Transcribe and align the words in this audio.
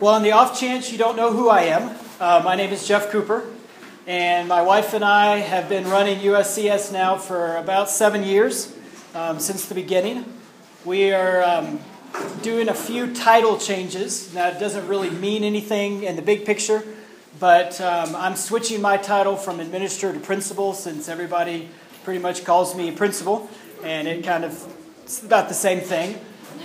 Well, 0.00 0.14
on 0.14 0.22
the 0.22 0.32
off 0.32 0.58
chance 0.58 0.90
you 0.90 0.96
don't 0.96 1.14
know 1.14 1.30
who 1.30 1.50
I 1.50 1.64
am, 1.64 1.94
uh, 2.20 2.40
my 2.42 2.56
name 2.56 2.72
is 2.72 2.88
Jeff 2.88 3.10
Cooper, 3.10 3.44
and 4.06 4.48
my 4.48 4.62
wife 4.62 4.94
and 4.94 5.04
I 5.04 5.36
have 5.36 5.68
been 5.68 5.86
running 5.90 6.20
USCS 6.20 6.90
now 6.90 7.18
for 7.18 7.56
about 7.56 7.90
seven 7.90 8.24
years, 8.24 8.74
um, 9.14 9.38
since 9.38 9.66
the 9.66 9.74
beginning. 9.74 10.24
We 10.86 11.12
are 11.12 11.42
um, 11.42 11.80
doing 12.40 12.70
a 12.70 12.74
few 12.74 13.12
title 13.12 13.58
changes. 13.58 14.32
Now, 14.32 14.48
it 14.48 14.58
doesn't 14.58 14.88
really 14.88 15.10
mean 15.10 15.44
anything 15.44 16.04
in 16.04 16.16
the 16.16 16.22
big 16.22 16.46
picture, 16.46 16.82
but 17.38 17.78
um, 17.82 18.16
I'm 18.16 18.36
switching 18.36 18.80
my 18.80 18.96
title 18.96 19.36
from 19.36 19.60
administrator 19.60 20.18
to 20.18 20.24
principal 20.24 20.72
since 20.72 21.10
everybody 21.10 21.68
pretty 22.04 22.20
much 22.20 22.46
calls 22.46 22.74
me 22.74 22.90
principal, 22.90 23.50
and 23.84 24.08
it 24.08 24.24
kind 24.24 24.46
of 24.46 24.66
it's 25.02 25.22
about 25.22 25.48
the 25.48 25.54
same 25.54 25.80
thing 25.80 26.18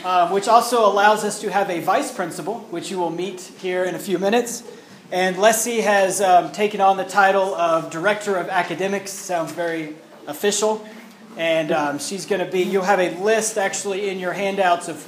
um, 0.06 0.32
which 0.32 0.48
also 0.48 0.86
allows 0.86 1.24
us 1.24 1.42
to 1.42 1.52
have 1.52 1.72
a 1.72 1.80
vice 1.82 2.14
principal, 2.14 2.60
which 2.70 2.92
you 2.92 3.00
will 3.00 3.10
meet 3.10 3.42
here 3.58 3.84
in 3.84 3.96
a 3.96 4.00
few 4.00 4.20
minutes. 4.20 4.64
And 5.12 5.36
Leslie 5.40 5.82
has 5.82 6.22
um, 6.22 6.52
taken 6.52 6.80
on 6.80 6.98
the 6.98 7.04
title 7.04 7.56
of 7.56 7.90
Director 7.90 8.36
of 8.36 8.48
Academics. 8.48 9.12
Sounds 9.12 9.52
very 9.52 9.96
official. 10.28 10.88
And 11.38 11.72
um, 11.72 11.98
she's 11.98 12.28
going 12.28 12.46
to 12.46 12.52
be, 12.52 12.62
you'll 12.62 12.84
have 12.84 13.00
a 13.00 13.18
list 13.18 13.58
actually 13.58 14.10
in 14.10 14.20
your 14.20 14.34
handouts 14.34 14.88
of 14.88 15.04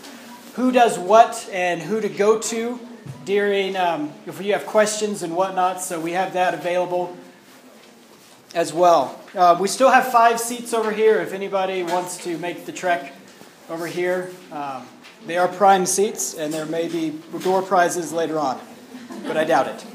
who 0.56 0.72
does 0.72 0.98
what 0.98 1.48
and 1.54 1.80
who 1.80 2.02
to 2.02 2.10
go 2.10 2.40
to 2.40 2.80
during, 3.24 3.76
um, 3.76 4.12
if 4.26 4.42
you 4.42 4.54
have 4.54 4.66
questions 4.66 5.22
and 5.22 5.36
whatnot. 5.36 5.80
So 5.80 6.00
we 6.00 6.14
have 6.14 6.34
that 6.34 6.56
available 6.56 7.16
as 8.56 8.74
well. 8.74 9.22
Uh, 9.36 9.58
we 9.62 9.68
still 9.68 9.92
have 9.92 10.12
five 10.12 10.40
seats 10.40 10.74
over 10.74 10.92
here 10.92 11.22
if 11.22 11.34
anybody 11.34 11.84
wants 11.84 12.18
to 12.24 12.36
make 12.40 12.66
the 12.66 12.72
trek 12.72 13.14
over 13.70 13.88
here. 13.88 14.32
Um, 14.52 14.88
they 15.26 15.38
are 15.38 15.48
prime 15.48 15.86
seats, 15.86 16.34
and 16.36 16.54
there 16.54 16.66
may 16.66 16.88
be 16.88 17.20
door 17.44 17.62
prizes 17.62 18.14
later 18.14 18.40
on, 18.40 18.60
but 19.26 19.36
I 19.36 19.44
doubt 19.44 19.68
it. 19.68 19.86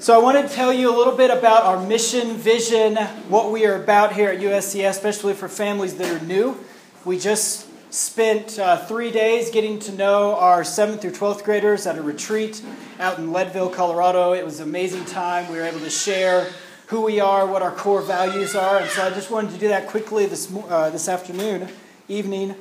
So, 0.00 0.18
I 0.18 0.22
want 0.22 0.46
to 0.46 0.54
tell 0.54 0.72
you 0.72 0.94
a 0.94 0.96
little 0.96 1.16
bit 1.16 1.30
about 1.30 1.64
our 1.64 1.84
mission, 1.84 2.36
vision, 2.36 2.96
what 3.28 3.50
we 3.50 3.66
are 3.66 3.80
about 3.80 4.12
here 4.12 4.28
at 4.28 4.38
USCS, 4.38 4.90
especially 4.90 5.34
for 5.34 5.48
families 5.48 5.96
that 5.96 6.10
are 6.10 6.24
new. 6.24 6.56
We 7.04 7.18
just 7.18 7.66
spent 7.92 8.58
uh, 8.58 8.84
three 8.84 9.10
days 9.10 9.50
getting 9.50 9.78
to 9.80 9.92
know 9.92 10.36
our 10.36 10.62
7th 10.62 11.00
through 11.00 11.12
12th 11.12 11.42
graders 11.42 11.86
at 11.86 11.96
a 11.96 12.02
retreat 12.02 12.62
out 13.00 13.18
in 13.18 13.32
Leadville, 13.32 13.70
Colorado. 13.70 14.34
It 14.34 14.44
was 14.44 14.60
an 14.60 14.68
amazing 14.68 15.04
time. 15.06 15.50
We 15.50 15.58
were 15.58 15.64
able 15.64 15.80
to 15.80 15.90
share 15.90 16.48
who 16.88 17.00
we 17.02 17.18
are, 17.18 17.46
what 17.46 17.62
our 17.62 17.72
core 17.72 18.02
values 18.02 18.54
are, 18.54 18.78
and 18.78 18.88
so 18.90 19.04
I 19.04 19.10
just 19.10 19.30
wanted 19.30 19.52
to 19.52 19.58
do 19.58 19.68
that 19.68 19.88
quickly 19.88 20.26
this, 20.26 20.52
uh, 20.68 20.90
this 20.90 21.08
afternoon 21.08 21.68
evening 22.08 22.54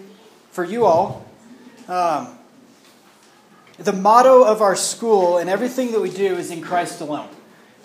for 0.52 0.66
you 0.66 0.86
all. 0.86 1.26
Um, 1.88 2.38
the 3.78 3.94
motto 3.94 4.44
of 4.44 4.62
our 4.62 4.76
school 4.76 5.38
and 5.38 5.50
everything 5.50 5.94
that 5.94 6.02
we 6.02 6.10
do 6.10 6.36
is 6.36 6.52
in 6.52 6.62
Christ 6.62 7.00
alone. 7.00 7.30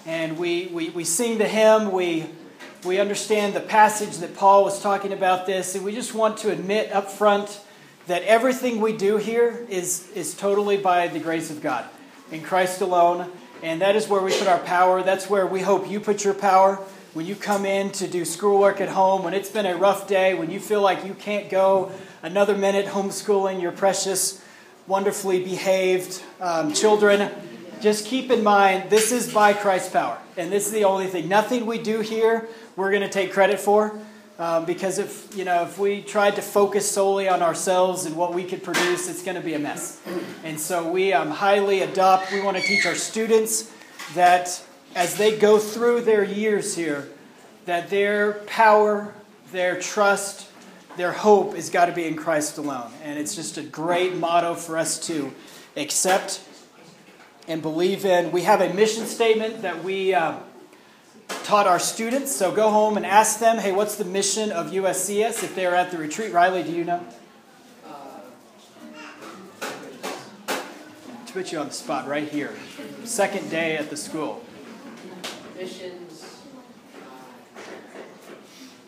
And 0.05 0.39
we, 0.39 0.67
we, 0.67 0.91
we 0.91 1.05
sing 1.05 1.39
the 1.39 1.47
hymn, 1.47 1.93
we, 1.93 2.27
we 2.85 2.99
understand 2.99 3.55
the 3.55 3.61
passage 3.61 4.19
that 4.19 4.35
Paul 4.35 4.65
was 4.65 4.83
talking 4.83 5.13
about 5.13 5.47
this, 5.47 5.77
and 5.77 5.85
we 5.85 5.95
just 5.95 6.15
want 6.15 6.39
to 6.39 6.51
admit 6.51 6.91
up 6.91 7.09
front 7.09 7.61
that 8.09 8.23
everything 8.25 8.81
we 8.81 8.97
do 8.97 9.19
here 9.19 9.65
is, 9.69 10.11
is 10.17 10.35
totally 10.35 10.77
by 10.77 11.07
the 11.07 11.21
grace 11.21 11.51
of 11.51 11.63
God, 11.63 11.85
in 12.33 12.43
Christ 12.43 12.81
alone. 12.81 13.31
And 13.63 13.81
that 13.83 13.95
is 13.95 14.09
where 14.09 14.21
we 14.21 14.37
put 14.37 14.49
our 14.49 14.59
power. 14.59 15.05
That's 15.05 15.31
where 15.31 15.47
we 15.47 15.61
hope 15.61 15.89
you 15.89 16.01
put 16.01 16.25
your 16.25 16.35
power 16.35 16.85
when 17.15 17.27
you 17.27 17.35
come 17.35 17.67
in 17.67 17.91
to 17.93 18.09
do 18.09 18.25
schoolwork 18.25 18.81
at 18.81 18.89
home, 18.89 19.23
when 19.23 19.35
it's 19.35 19.51
been 19.51 19.67
a 19.67 19.77
rough 19.77 20.09
day, 20.09 20.35
when 20.35 20.51
you 20.51 20.59
feel 20.59 20.81
like 20.81 21.05
you 21.05 21.13
can't 21.13 21.51
go 21.51 21.93
another 22.23 22.57
minute 22.57 22.87
homeschooling 22.87 23.61
your 23.61 23.73
precious, 23.73 24.43
wonderfully 24.87 25.45
behaved 25.45 26.23
um, 26.41 26.73
children, 26.73 27.31
just 27.83 28.07
keep 28.07 28.31
in 28.31 28.43
mind 28.43 28.89
this 28.89 29.13
is 29.13 29.33
by 29.33 29.53
Christ's 29.53 29.91
power. 29.91 30.19
And 30.39 30.51
this 30.51 30.67
is 30.67 30.73
the 30.73 30.85
only 30.85 31.07
thing. 31.07 31.29
Nothing 31.29 31.67
we 31.67 31.79
do 31.79 32.01
here 32.01 32.49
we're 32.77 32.91
going 32.91 33.03
to 33.03 33.11
take 33.11 33.33
credit 33.33 33.61
for. 33.61 33.99
Um, 34.39 34.65
because 34.65 34.99
if 34.99 35.37
you 35.37 35.45
know 35.45 35.65
if 35.65 35.79
we 35.79 36.01
tried 36.01 36.37
to 36.37 36.43
focus 36.43 36.91
solely 36.91 37.29
on 37.29 37.43
ourselves 37.43 38.07
and 38.07 38.17
what 38.17 38.33
we 38.33 38.45
could 38.45 38.63
produce, 38.63 39.09
it's 39.09 39.23
going 39.23 39.37
to 39.37 39.43
be 39.43 39.53
a 39.53 39.59
mess. 39.59 40.01
And 40.43 40.59
so 40.59 40.91
we 40.91 41.13
um, 41.13 41.31
highly 41.31 41.83
adopt. 41.83 42.33
We 42.33 42.41
want 42.41 42.57
to 42.57 42.63
teach 42.63 42.87
our 42.87 42.95
students 42.95 43.71
that 44.15 44.65
as 44.95 45.17
they 45.17 45.37
go 45.37 45.59
through 45.59 46.03
their 46.03 46.25
years 46.25 46.77
here, 46.77 47.09
that 47.65 47.91
their 47.91 48.35
power, 48.47 49.15
their 49.51 49.81
trust, 49.81 50.49
their 50.97 51.13
hope 51.13 51.55
has 51.55 51.71
got 51.71 51.87
to 51.87 51.93
be 51.93 52.05
in 52.05 52.17
Christ 52.17 52.59
alone. 52.59 52.91
And 53.03 53.19
it's 53.19 53.35
just 53.35 53.57
a 53.57 53.63
great 53.63 54.15
motto 54.15 54.55
for 54.55 54.77
us 54.77 54.99
to 55.07 55.33
accept 55.77 56.43
and 57.49 57.63
believe 57.63 58.05
in. 58.05 58.33
We 58.33 58.43
have 58.43 58.61
a 58.61 58.73
mission 58.75 59.07
statement 59.07 59.63
that 59.63 59.83
we 59.83 60.15
uh, 60.15 60.39
taught 61.45 61.67
our 61.67 61.79
students. 61.79 62.35
So 62.35 62.53
go 62.53 62.71
home 62.71 62.97
and 62.97 63.07
ask 63.07 63.39
them, 63.39 63.59
hey, 63.59 63.73
what's 63.73 63.97
the 63.97 64.05
mission 64.05 64.53
of 64.53 64.71
USCS 64.71 65.43
if 65.43 65.55
they're 65.55 65.75
at 65.75 65.91
the 65.91 65.99
retreat? 65.99 66.33
Riley, 66.33 66.63
do 66.63 66.73
you 66.73 66.85
know? 66.85 67.05
To 71.27 71.33
put 71.33 71.51
you 71.51 71.59
on 71.59 71.69
the 71.69 71.73
spot 71.73 72.07
right 72.07 72.29
here. 72.29 72.55
Second 73.05 73.51
day 73.51 73.79
at 73.79 73.89
the 73.89 73.97
school 73.97 74.45
missions. 75.63 76.43
Uh, 76.97 77.61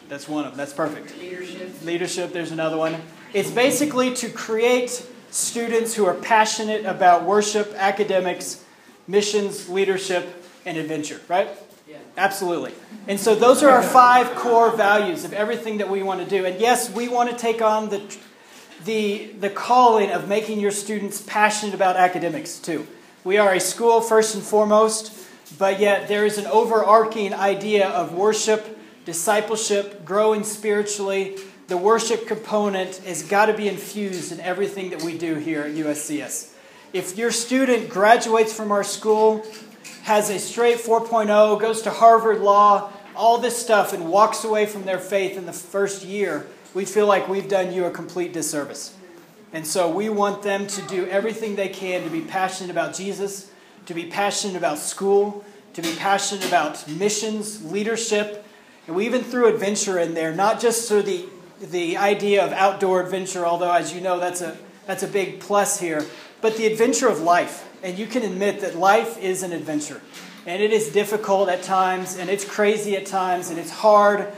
That's 0.08 0.28
one 0.28 0.44
of 0.44 0.52
them. 0.52 0.58
That's 0.58 0.72
perfect. 0.72 1.16
Leadership. 1.18 1.82
Leadership, 1.84 2.32
there's 2.32 2.50
another 2.50 2.76
one. 2.76 2.96
It's 3.32 3.50
basically 3.50 4.14
to 4.16 4.28
create 4.28 5.06
students 5.30 5.94
who 5.94 6.04
are 6.04 6.14
passionate 6.14 6.84
about 6.84 7.24
worship, 7.24 7.72
academics, 7.76 8.64
missions, 9.06 9.68
leadership, 9.68 10.44
and 10.66 10.76
adventure, 10.76 11.20
right? 11.28 11.48
Yeah. 11.88 11.98
Absolutely. 12.16 12.72
And 13.06 13.20
so 13.20 13.34
those 13.34 13.62
are 13.62 13.70
our 13.70 13.82
five 13.82 14.34
core 14.34 14.70
values 14.70 15.24
of 15.24 15.32
everything 15.32 15.78
that 15.78 15.88
we 15.88 16.02
want 16.02 16.22
to 16.22 16.26
do. 16.28 16.44
And 16.44 16.60
yes, 16.60 16.90
we 16.90 17.08
want 17.08 17.30
to 17.30 17.36
take 17.36 17.62
on 17.62 17.90
the, 17.90 18.16
the, 18.84 19.26
the 19.38 19.50
calling 19.50 20.10
of 20.10 20.28
making 20.28 20.58
your 20.58 20.70
students 20.70 21.22
passionate 21.22 21.74
about 21.74 21.96
academics 21.96 22.58
too. 22.58 22.86
We 23.22 23.38
are 23.38 23.52
a 23.54 23.60
school 23.60 24.00
first 24.00 24.34
and 24.34 24.42
foremost 24.44 25.23
but 25.58 25.80
yet 25.80 26.08
there 26.08 26.24
is 26.24 26.38
an 26.38 26.46
overarching 26.46 27.34
idea 27.34 27.88
of 27.88 28.14
worship, 28.14 28.78
discipleship, 29.04 30.04
growing 30.04 30.42
spiritually. 30.42 31.36
The 31.68 31.76
worship 31.76 32.26
component 32.26 32.96
has 32.98 33.22
got 33.22 33.46
to 33.46 33.54
be 33.54 33.68
infused 33.68 34.32
in 34.32 34.40
everything 34.40 34.90
that 34.90 35.02
we 35.02 35.16
do 35.16 35.34
here 35.36 35.62
at 35.62 35.72
USCS. 35.72 36.52
If 36.92 37.16
your 37.18 37.30
student 37.30 37.88
graduates 37.88 38.52
from 38.52 38.70
our 38.70 38.84
school, 38.84 39.44
has 40.04 40.28
a 40.28 40.38
straight 40.38 40.78
4.0, 40.78 41.60
goes 41.60 41.82
to 41.82 41.90
Harvard 41.90 42.40
Law, 42.40 42.92
all 43.16 43.38
this 43.38 43.56
stuff, 43.56 43.92
and 43.92 44.10
walks 44.10 44.44
away 44.44 44.66
from 44.66 44.84
their 44.84 44.98
faith 44.98 45.36
in 45.36 45.46
the 45.46 45.52
first 45.52 46.04
year, 46.04 46.46
we 46.74 46.84
feel 46.84 47.06
like 47.06 47.28
we've 47.28 47.48
done 47.48 47.72
you 47.72 47.86
a 47.86 47.90
complete 47.90 48.32
disservice. 48.32 48.94
And 49.52 49.66
so 49.66 49.88
we 49.88 50.08
want 50.08 50.42
them 50.42 50.66
to 50.66 50.82
do 50.82 51.06
everything 51.06 51.56
they 51.56 51.68
can 51.68 52.02
to 52.04 52.10
be 52.10 52.20
passionate 52.20 52.70
about 52.70 52.94
Jesus 52.94 53.50
to 53.86 53.94
be 53.94 54.06
passionate 54.06 54.56
about 54.56 54.78
school, 54.78 55.44
to 55.74 55.82
be 55.82 55.94
passionate 55.96 56.46
about 56.46 56.88
missions, 56.88 57.64
leadership, 57.64 58.44
and 58.86 58.94
we 58.94 59.06
even 59.06 59.22
threw 59.22 59.52
adventure 59.52 59.98
in 59.98 60.14
there, 60.14 60.34
not 60.34 60.60
just 60.60 60.88
for 60.88 61.00
the, 61.00 61.24
the 61.60 61.96
idea 61.96 62.44
of 62.44 62.52
outdoor 62.52 63.02
adventure, 63.02 63.46
although, 63.46 63.72
as 63.72 63.94
you 63.94 64.00
know, 64.00 64.18
that's 64.20 64.42
a, 64.42 64.56
that's 64.86 65.02
a 65.02 65.08
big 65.08 65.40
plus 65.40 65.80
here, 65.80 66.04
but 66.40 66.56
the 66.56 66.66
adventure 66.66 67.08
of 67.08 67.20
life. 67.20 67.66
And 67.82 67.98
you 67.98 68.06
can 68.06 68.22
admit 68.22 68.60
that 68.60 68.76
life 68.76 69.18
is 69.18 69.42
an 69.42 69.52
adventure. 69.52 70.00
And 70.46 70.62
it 70.62 70.72
is 70.72 70.90
difficult 70.90 71.48
at 71.48 71.62
times, 71.62 72.18
and 72.18 72.28
it's 72.28 72.44
crazy 72.44 72.96
at 72.96 73.06
times, 73.06 73.48
and 73.48 73.58
it's 73.58 73.70
hard, 73.70 74.30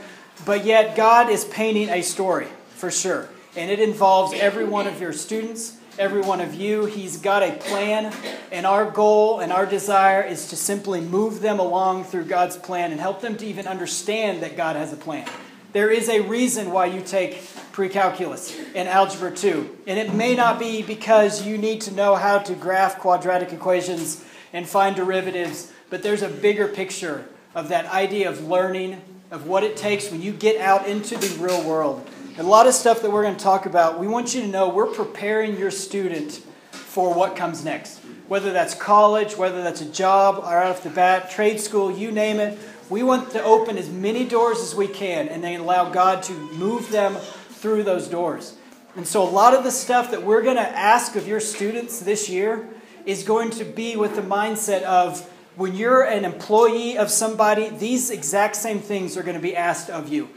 but 0.45 0.63
yet 0.63 0.95
God 0.95 1.29
is 1.29 1.43
painting 1.43 1.89
a 1.89 2.01
story 2.01 2.47
for 2.69 2.89
sure. 2.89 3.27
And 3.57 3.69
it 3.69 3.79
involves 3.79 4.33
every 4.33 4.63
one 4.63 4.87
of 4.87 5.01
your 5.01 5.11
students, 5.11 5.77
every 5.99 6.21
one 6.21 6.41
of 6.41 6.53
you. 6.53 6.85
He's 6.85 7.17
got 7.17 7.43
a 7.43 7.53
plan, 7.53 8.13
and 8.51 8.65
our 8.65 8.89
goal 8.89 9.39
and 9.39 9.51
our 9.51 9.65
desire 9.65 10.21
is 10.21 10.49
to 10.49 10.55
simply 10.55 11.01
move 11.01 11.41
them 11.41 11.59
along 11.59 12.05
through 12.05 12.25
God's 12.25 12.57
plan 12.57 12.91
and 12.91 12.99
help 12.99 13.21
them 13.21 13.35
to 13.37 13.45
even 13.45 13.67
understand 13.67 14.43
that 14.43 14.55
God 14.55 14.75
has 14.75 14.93
a 14.93 14.97
plan. 14.97 15.27
There 15.73 15.89
is 15.89 16.09
a 16.09 16.21
reason 16.21 16.71
why 16.71 16.85
you 16.85 17.01
take 17.01 17.43
pre-calculus 17.71 18.57
and 18.73 18.87
algebra 18.87 19.31
2. 19.31 19.77
And 19.85 19.99
it 19.99 20.13
may 20.13 20.33
not 20.33 20.59
be 20.59 20.81
because 20.81 21.45
you 21.45 21.57
need 21.57 21.81
to 21.81 21.91
know 21.91 22.15
how 22.15 22.39
to 22.39 22.55
graph 22.55 22.97
quadratic 22.99 23.51
equations 23.51 24.23
and 24.53 24.67
find 24.67 24.95
derivatives, 24.95 25.71
but 25.89 26.03
there's 26.03 26.21
a 26.21 26.29
bigger 26.29 26.67
picture 26.67 27.25
of 27.53 27.69
that 27.69 27.85
idea 27.87 28.29
of 28.29 28.47
learning, 28.47 29.01
of 29.29 29.45
what 29.45 29.63
it 29.63 29.75
takes 29.75 30.09
when 30.09 30.21
you 30.21 30.31
get 30.31 30.59
out 30.61 30.87
into 30.87 31.17
the 31.17 31.43
real 31.43 31.63
world 31.63 32.07
a 32.39 32.43
lot 32.43 32.67
of 32.67 32.73
stuff 32.75 33.01
that 33.01 33.11
we're 33.11 33.23
going 33.23 33.35
to 33.35 33.43
talk 33.43 33.65
about, 33.65 33.99
we 33.99 34.07
want 34.07 34.35
you 34.35 34.41
to 34.41 34.47
know 34.47 34.69
we're 34.69 34.85
preparing 34.85 35.57
your 35.57 35.71
student 35.71 36.33
for 36.71 37.11
what 37.13 37.35
comes 37.35 37.65
next. 37.65 37.97
Whether 38.27 38.53
that's 38.53 38.75
college, 38.75 39.35
whether 39.35 39.63
that's 39.63 39.81
a 39.81 39.89
job, 39.89 40.43
right 40.43 40.69
off 40.69 40.83
the 40.83 40.91
bat, 40.91 41.31
trade 41.31 41.59
school, 41.59 41.91
you 41.91 42.11
name 42.11 42.39
it. 42.39 42.59
We 42.89 43.01
want 43.01 43.31
to 43.31 43.43
open 43.43 43.77
as 43.77 43.89
many 43.89 44.23
doors 44.23 44.59
as 44.59 44.75
we 44.75 44.87
can 44.87 45.27
and 45.29 45.43
then 45.43 45.59
allow 45.59 45.89
God 45.89 46.21
to 46.23 46.33
move 46.33 46.91
them 46.91 47.15
through 47.15 47.83
those 47.83 48.07
doors. 48.07 48.55
And 48.95 49.07
so, 49.07 49.23
a 49.23 49.29
lot 49.29 49.53
of 49.53 49.63
the 49.63 49.71
stuff 49.71 50.11
that 50.11 50.23
we're 50.23 50.41
going 50.41 50.55
to 50.55 50.61
ask 50.61 51.15
of 51.15 51.27
your 51.27 51.39
students 51.39 51.99
this 51.99 52.29
year 52.29 52.67
is 53.05 53.23
going 53.23 53.51
to 53.51 53.65
be 53.65 53.95
with 53.95 54.15
the 54.15 54.21
mindset 54.21 54.83
of 54.83 55.27
when 55.55 55.75
you're 55.75 56.03
an 56.03 56.23
employee 56.23 56.97
of 56.97 57.09
somebody, 57.09 57.69
these 57.69 58.09
exact 58.11 58.55
same 58.55 58.79
things 58.79 59.17
are 59.17 59.23
going 59.23 59.35
to 59.35 59.41
be 59.41 59.55
asked 59.55 59.89
of 59.89 60.11
you. 60.11 60.29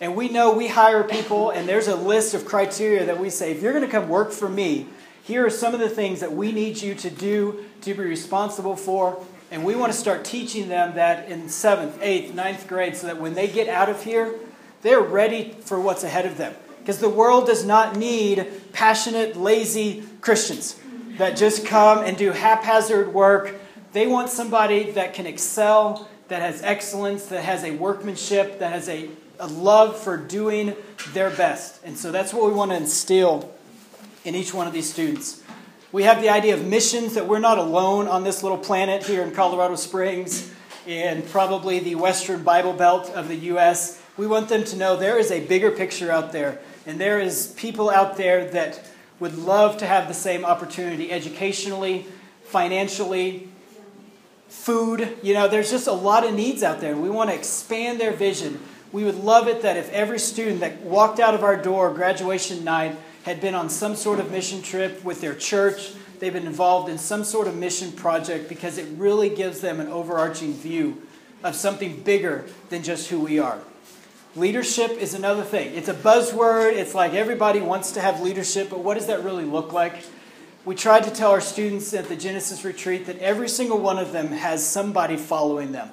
And 0.00 0.16
we 0.16 0.28
know 0.28 0.52
we 0.52 0.68
hire 0.68 1.04
people, 1.04 1.50
and 1.50 1.68
there's 1.68 1.88
a 1.88 1.96
list 1.96 2.34
of 2.34 2.44
criteria 2.44 3.06
that 3.06 3.18
we 3.18 3.30
say 3.30 3.52
if 3.52 3.62
you're 3.62 3.72
going 3.72 3.84
to 3.84 3.90
come 3.90 4.08
work 4.08 4.32
for 4.32 4.48
me, 4.48 4.88
here 5.22 5.46
are 5.46 5.50
some 5.50 5.72
of 5.72 5.80
the 5.80 5.88
things 5.88 6.20
that 6.20 6.32
we 6.32 6.52
need 6.52 6.82
you 6.82 6.94
to 6.96 7.10
do, 7.10 7.64
to 7.82 7.94
be 7.94 8.02
responsible 8.02 8.76
for. 8.76 9.24
And 9.50 9.64
we 9.64 9.74
want 9.74 9.92
to 9.92 9.98
start 9.98 10.24
teaching 10.24 10.68
them 10.68 10.96
that 10.96 11.30
in 11.30 11.48
seventh, 11.48 11.98
eighth, 12.02 12.34
ninth 12.34 12.66
grade 12.66 12.96
so 12.96 13.06
that 13.06 13.20
when 13.20 13.34
they 13.34 13.48
get 13.48 13.68
out 13.68 13.88
of 13.88 14.02
here, 14.02 14.34
they're 14.82 15.00
ready 15.00 15.56
for 15.60 15.80
what's 15.80 16.04
ahead 16.04 16.26
of 16.26 16.36
them. 16.36 16.54
Because 16.80 16.98
the 16.98 17.08
world 17.08 17.46
does 17.46 17.64
not 17.64 17.96
need 17.96 18.46
passionate, 18.72 19.36
lazy 19.36 20.02
Christians 20.20 20.78
that 21.16 21.36
just 21.36 21.64
come 21.64 22.04
and 22.04 22.16
do 22.16 22.32
haphazard 22.32 23.14
work. 23.14 23.54
They 23.92 24.06
want 24.06 24.28
somebody 24.28 24.90
that 24.90 25.14
can 25.14 25.26
excel, 25.26 26.08
that 26.28 26.42
has 26.42 26.62
excellence, 26.62 27.26
that 27.26 27.44
has 27.44 27.64
a 27.64 27.70
workmanship, 27.70 28.58
that 28.58 28.72
has 28.72 28.88
a, 28.88 29.08
a 29.38 29.46
love 29.46 29.98
for 29.98 30.16
doing 30.16 30.74
their 31.12 31.30
best. 31.30 31.80
And 31.84 31.96
so 31.96 32.12
that's 32.12 32.32
what 32.32 32.46
we 32.46 32.52
want 32.52 32.70
to 32.70 32.76
instill 32.76 33.52
in 34.24 34.34
each 34.34 34.54
one 34.54 34.66
of 34.66 34.72
these 34.72 34.90
students. 34.90 35.42
We 35.92 36.02
have 36.04 36.20
the 36.20 36.28
idea 36.28 36.54
of 36.54 36.64
missions 36.64 37.14
that 37.14 37.28
we're 37.28 37.38
not 37.38 37.58
alone 37.58 38.08
on 38.08 38.24
this 38.24 38.42
little 38.42 38.58
planet 38.58 39.04
here 39.04 39.22
in 39.22 39.32
Colorado 39.32 39.76
Springs, 39.76 40.52
and 40.86 41.26
probably 41.28 41.78
the 41.78 41.94
western 41.94 42.42
Bible 42.42 42.72
Belt 42.72 43.10
of 43.10 43.28
the 43.28 43.36
U.S. 43.36 44.02
We 44.16 44.26
want 44.26 44.48
them 44.48 44.64
to 44.64 44.76
know 44.76 44.96
there 44.96 45.18
is 45.18 45.30
a 45.30 45.46
bigger 45.46 45.70
picture 45.70 46.10
out 46.10 46.32
there, 46.32 46.60
and 46.84 47.00
there 47.00 47.20
is 47.20 47.54
people 47.56 47.90
out 47.90 48.16
there 48.16 48.50
that 48.50 48.84
would 49.20 49.38
love 49.38 49.76
to 49.78 49.86
have 49.86 50.08
the 50.08 50.14
same 50.14 50.44
opportunity 50.44 51.12
educationally, 51.12 52.06
financially, 52.44 53.48
food. 54.48 55.16
You 55.22 55.34
know, 55.34 55.48
there's 55.48 55.70
just 55.70 55.86
a 55.86 55.92
lot 55.92 56.26
of 56.26 56.34
needs 56.34 56.62
out 56.62 56.80
there, 56.80 56.96
we 56.96 57.10
want 57.10 57.30
to 57.30 57.36
expand 57.36 58.00
their 58.00 58.12
vision. 58.12 58.60
We 58.94 59.02
would 59.02 59.24
love 59.24 59.48
it 59.48 59.62
that 59.62 59.76
if 59.76 59.90
every 59.90 60.20
student 60.20 60.60
that 60.60 60.82
walked 60.82 61.18
out 61.18 61.34
of 61.34 61.42
our 61.42 61.60
door 61.60 61.92
graduation 61.92 62.62
night 62.62 62.96
had 63.24 63.40
been 63.40 63.56
on 63.56 63.68
some 63.68 63.96
sort 63.96 64.20
of 64.20 64.30
mission 64.30 64.62
trip 64.62 65.02
with 65.02 65.20
their 65.20 65.34
church, 65.34 65.90
they've 66.20 66.32
been 66.32 66.46
involved 66.46 66.88
in 66.88 66.96
some 66.96 67.24
sort 67.24 67.48
of 67.48 67.56
mission 67.56 67.90
project 67.90 68.48
because 68.48 68.78
it 68.78 68.86
really 68.96 69.28
gives 69.28 69.60
them 69.60 69.80
an 69.80 69.88
overarching 69.88 70.52
view 70.54 71.02
of 71.42 71.56
something 71.56 72.04
bigger 72.04 72.44
than 72.68 72.84
just 72.84 73.10
who 73.10 73.18
we 73.18 73.40
are. 73.40 73.58
Leadership 74.36 74.92
is 74.92 75.12
another 75.12 75.42
thing. 75.42 75.74
It's 75.74 75.88
a 75.88 75.94
buzzword. 75.94 76.74
It's 76.74 76.94
like 76.94 77.14
everybody 77.14 77.60
wants 77.60 77.90
to 77.92 78.00
have 78.00 78.20
leadership, 78.20 78.70
but 78.70 78.78
what 78.78 78.94
does 78.94 79.08
that 79.08 79.24
really 79.24 79.44
look 79.44 79.72
like? 79.72 80.04
We 80.64 80.76
tried 80.76 81.02
to 81.02 81.10
tell 81.10 81.32
our 81.32 81.40
students 81.40 81.92
at 81.94 82.08
the 82.08 82.14
Genesis 82.14 82.64
retreat 82.64 83.06
that 83.06 83.18
every 83.18 83.48
single 83.48 83.80
one 83.80 83.98
of 83.98 84.12
them 84.12 84.28
has 84.28 84.64
somebody 84.64 85.16
following 85.16 85.72
them. 85.72 85.90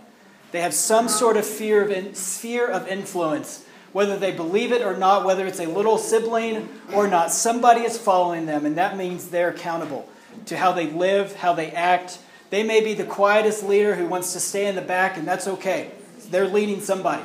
They 0.51 0.61
have 0.61 0.73
some 0.73 1.07
sort 1.07 1.37
of 1.37 1.45
fear 1.45 1.83
of 1.83 1.91
in, 1.91 2.13
sphere 2.13 2.67
of 2.67 2.87
influence, 2.87 3.65
whether 3.93 4.17
they 4.17 4.31
believe 4.31 4.71
it 4.71 4.81
or 4.81 4.97
not, 4.97 5.25
whether 5.25 5.45
it's 5.45 5.59
a 5.59 5.65
little 5.65 5.97
sibling 5.97 6.69
or 6.93 7.07
not. 7.07 7.31
Somebody 7.31 7.81
is 7.81 7.97
following 7.97 8.45
them, 8.45 8.65
and 8.65 8.77
that 8.77 8.97
means 8.97 9.29
they're 9.29 9.49
accountable 9.49 10.07
to 10.45 10.57
how 10.57 10.71
they 10.71 10.87
live, 10.87 11.35
how 11.37 11.53
they 11.53 11.71
act. 11.71 12.19
They 12.49 12.63
may 12.63 12.81
be 12.81 12.93
the 12.93 13.05
quietest 13.05 13.63
leader 13.63 13.95
who 13.95 14.07
wants 14.07 14.33
to 14.33 14.39
stay 14.39 14.67
in 14.67 14.75
the 14.75 14.81
back, 14.81 15.17
and 15.17 15.27
that's 15.27 15.47
okay. 15.47 15.91
They're 16.29 16.47
leading 16.47 16.81
somebody. 16.81 17.23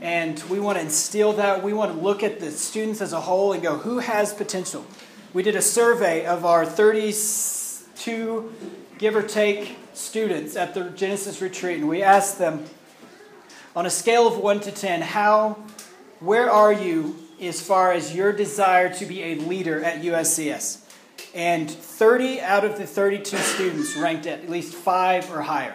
And 0.00 0.42
we 0.50 0.58
want 0.60 0.78
to 0.78 0.82
instill 0.82 1.34
that. 1.34 1.62
We 1.62 1.72
want 1.72 1.92
to 1.94 1.98
look 1.98 2.22
at 2.22 2.40
the 2.40 2.50
students 2.50 3.00
as 3.00 3.12
a 3.12 3.20
whole 3.20 3.52
and 3.52 3.62
go, 3.62 3.76
who 3.76 3.98
has 3.98 4.32
potential? 4.32 4.84
We 5.32 5.42
did 5.42 5.56
a 5.56 5.62
survey 5.62 6.24
of 6.26 6.44
our 6.44 6.64
32, 6.64 8.52
give 8.98 9.16
or 9.16 9.22
take, 9.22 9.76
students 9.92 10.56
at 10.56 10.74
the 10.74 10.90
Genesis 10.90 11.40
retreat, 11.40 11.78
and 11.78 11.88
we 11.88 12.02
asked 12.02 12.38
them, 12.38 12.64
on 13.76 13.86
a 13.86 13.90
scale 13.90 14.26
of 14.26 14.38
1 14.38 14.60
to 14.60 14.72
10, 14.72 15.02
how, 15.02 15.58
where 16.20 16.50
are 16.50 16.72
you 16.72 17.16
as 17.40 17.60
far 17.60 17.92
as 17.92 18.14
your 18.14 18.32
desire 18.32 18.92
to 18.94 19.06
be 19.06 19.22
a 19.22 19.34
leader 19.34 19.82
at 19.82 20.02
USCS? 20.02 20.80
And 21.34 21.68
30 21.68 22.40
out 22.40 22.64
of 22.64 22.78
the 22.78 22.86
32 22.86 23.36
students 23.36 23.96
ranked 23.96 24.26
at 24.26 24.48
least 24.48 24.74
five 24.74 25.30
or 25.32 25.42
higher 25.42 25.74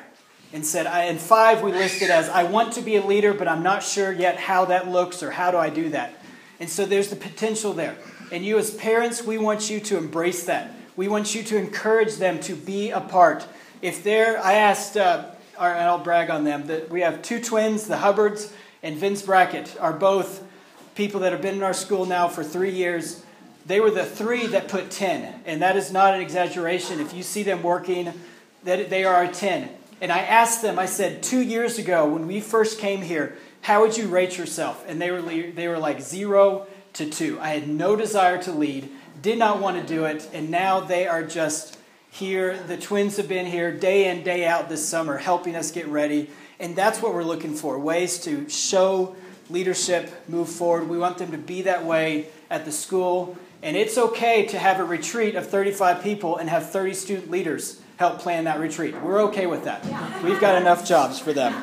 and 0.53 0.65
said, 0.65 0.87
and 0.87 1.19
five 1.19 1.61
we 1.61 1.71
listed 1.71 2.09
as, 2.09 2.29
I 2.29 2.43
want 2.43 2.73
to 2.73 2.81
be 2.81 2.95
a 2.95 3.05
leader, 3.05 3.33
but 3.33 3.47
I'm 3.47 3.63
not 3.63 3.83
sure 3.83 4.11
yet 4.11 4.37
how 4.37 4.65
that 4.65 4.87
looks 4.87 5.21
or 5.21 5.31
how 5.31 5.51
do 5.51 5.57
I 5.57 5.69
do 5.69 5.89
that. 5.89 6.13
And 6.59 6.69
so 6.69 6.85
there's 6.85 7.09
the 7.09 7.15
potential 7.15 7.73
there. 7.73 7.97
And 8.31 8.45
you, 8.45 8.57
as 8.57 8.71
parents, 8.73 9.23
we 9.23 9.37
want 9.37 9.69
you 9.69 9.79
to 9.81 9.97
embrace 9.97 10.45
that. 10.45 10.73
We 10.99 11.07
want 11.07 11.33
you 11.33 11.43
to 11.43 11.55
encourage 11.55 12.17
them 12.17 12.41
to 12.41 12.53
be 12.53 12.89
a 12.89 12.99
part. 12.99 13.47
If 13.81 14.03
they're, 14.03 14.37
I 14.37 14.55
asked, 14.55 14.97
uh, 14.97 15.31
and 15.57 15.79
I'll 15.79 16.03
brag 16.03 16.29
on 16.29 16.43
them, 16.43 16.67
that 16.67 16.89
we 16.89 16.99
have 16.99 17.21
two 17.21 17.41
twins, 17.41 17.87
the 17.87 17.95
Hubbards 17.95 18.51
and 18.83 18.97
Vince 18.97 19.21
Brackett, 19.21 19.77
are 19.79 19.93
both 19.93 20.43
people 20.95 21.21
that 21.21 21.31
have 21.31 21.41
been 21.41 21.55
in 21.55 21.63
our 21.63 21.73
school 21.73 22.05
now 22.05 22.27
for 22.27 22.43
three 22.43 22.71
years. 22.71 23.23
They 23.65 23.79
were 23.79 23.91
the 23.91 24.03
three 24.03 24.47
that 24.47 24.67
put 24.67 24.91
10, 24.91 25.43
and 25.45 25.61
that 25.61 25.77
is 25.77 25.89
not 25.89 26.15
an 26.15 26.19
exaggeration. 26.19 26.99
If 26.99 27.13
you 27.13 27.23
see 27.23 27.43
them 27.43 27.63
working, 27.63 28.11
that 28.65 28.89
they 28.89 29.05
are 29.05 29.23
a 29.23 29.29
10. 29.29 29.69
And 30.01 30.11
I 30.11 30.19
asked 30.19 30.61
them, 30.61 30.77
I 30.77 30.85
said, 30.85 31.23
two 31.23 31.39
years 31.39 31.79
ago 31.79 32.09
when 32.09 32.27
we 32.27 32.41
first 32.41 32.77
came 32.77 33.03
here, 33.03 33.37
how 33.61 33.83
would 33.83 33.95
you 33.95 34.09
rate 34.09 34.37
yourself? 34.37 34.83
And 34.85 35.01
they 35.01 35.11
were, 35.11 35.21
they 35.21 35.69
were 35.69 35.79
like 35.79 36.01
zero 36.01 36.67
to 36.91 37.09
two. 37.09 37.39
I 37.39 37.51
had 37.51 37.69
no 37.69 37.95
desire 37.95 38.43
to 38.43 38.51
lead, 38.51 38.89
did 39.21 39.37
not 39.37 39.59
want 39.59 39.79
to 39.79 39.85
do 39.85 40.05
it, 40.05 40.29
and 40.33 40.49
now 40.49 40.79
they 40.79 41.07
are 41.07 41.23
just 41.23 41.77
here. 42.11 42.57
The 42.57 42.77
twins 42.77 43.17
have 43.17 43.27
been 43.27 43.45
here 43.45 43.71
day 43.71 44.09
in, 44.09 44.23
day 44.23 44.45
out 44.45 44.69
this 44.69 44.87
summer, 44.87 45.17
helping 45.17 45.55
us 45.55 45.71
get 45.71 45.87
ready. 45.87 46.29
And 46.59 46.75
that's 46.75 47.01
what 47.01 47.13
we're 47.13 47.23
looking 47.23 47.53
for 47.53 47.79
ways 47.79 48.19
to 48.23 48.49
show 48.49 49.15
leadership, 49.49 50.11
move 50.27 50.49
forward. 50.49 50.89
We 50.89 50.97
want 50.97 51.17
them 51.17 51.31
to 51.31 51.37
be 51.37 51.63
that 51.63 51.85
way 51.85 52.27
at 52.49 52.65
the 52.65 52.71
school. 52.71 53.37
And 53.61 53.75
it's 53.75 53.97
okay 53.97 54.45
to 54.47 54.59
have 54.59 54.79
a 54.79 54.83
retreat 54.83 55.35
of 55.35 55.47
35 55.47 56.03
people 56.03 56.37
and 56.37 56.49
have 56.49 56.69
30 56.69 56.93
student 56.93 57.31
leaders 57.31 57.81
help 57.97 58.19
plan 58.19 58.45
that 58.45 58.59
retreat. 58.59 58.95
We're 59.01 59.23
okay 59.23 59.45
with 59.45 59.65
that. 59.65 59.83
We've 60.23 60.39
got 60.39 60.61
enough 60.61 60.87
jobs 60.87 61.19
for 61.19 61.33
them. 61.33 61.53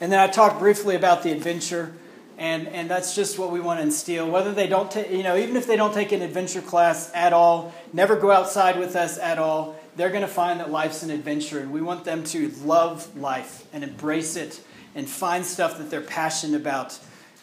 And 0.00 0.12
then 0.12 0.20
I 0.20 0.28
talked 0.28 0.60
briefly 0.60 0.94
about 0.94 1.24
the 1.24 1.32
adventure, 1.32 1.92
and, 2.38 2.68
and 2.68 2.88
that's 2.88 3.16
just 3.16 3.36
what 3.36 3.50
we 3.50 3.58
want 3.58 3.80
to 3.80 3.82
instill. 3.82 4.30
Whether 4.30 4.52
they 4.52 4.68
don't 4.68 4.90
take, 4.90 5.10
you 5.10 5.24
know, 5.24 5.36
even 5.36 5.56
if 5.56 5.66
they 5.66 5.76
don't 5.76 5.92
take 5.92 6.12
an 6.12 6.22
adventure 6.22 6.62
class 6.62 7.10
at 7.12 7.32
all, 7.32 7.74
never 7.92 8.14
go 8.14 8.30
outside 8.30 8.78
with 8.78 8.94
us 8.94 9.18
at 9.18 9.38
all, 9.38 9.76
they're 9.96 10.10
going 10.10 10.22
to 10.22 10.28
find 10.28 10.60
that 10.60 10.70
life's 10.70 11.02
an 11.02 11.10
adventure, 11.10 11.58
and 11.58 11.72
we 11.72 11.82
want 11.82 12.04
them 12.04 12.22
to 12.22 12.50
love 12.62 13.16
life 13.16 13.66
and 13.72 13.82
embrace 13.82 14.36
it 14.36 14.60
and 14.94 15.08
find 15.08 15.44
stuff 15.44 15.78
that 15.78 15.90
they're 15.90 16.00
passionate 16.00 16.56
about. 16.56 16.96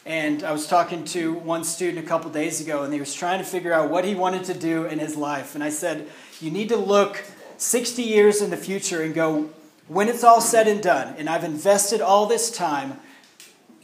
And 0.06 0.44
I 0.44 0.54
was 0.54 0.66
talking 0.66 1.04
to 1.06 1.34
one 1.34 1.66
student 1.66 2.06
a 2.06 2.08
couple 2.08 2.32
days 2.32 2.62
ago, 2.62 2.84
and 2.84 2.94
he 2.94 3.00
was 3.00 3.14
trying 3.14 3.40
to 3.40 3.46
figure 3.46 3.74
out 3.74 3.90
what 3.90 4.06
he 4.06 4.16
wanted 4.16 4.46
to 4.46 4.54
do 4.54 4.86
in 4.86 5.00
his 5.00 5.18
life. 5.18 5.56
And 5.56 5.64
I 5.64 5.70
said, 5.70 6.08
You 6.40 6.52
need 6.52 6.70
to 6.70 6.78
look 6.78 7.22
60 7.58 8.02
years 8.02 8.42
in 8.42 8.50
the 8.50 8.58
future 8.58 9.02
and 9.02 9.14
go, 9.14 9.50
when 9.88 10.08
it's 10.08 10.24
all 10.24 10.42
said 10.42 10.68
and 10.68 10.82
done, 10.82 11.16
and 11.18 11.30
I've 11.30 11.44
invested 11.44 12.02
all 12.02 12.26
this 12.28 12.50
time, 12.50 13.00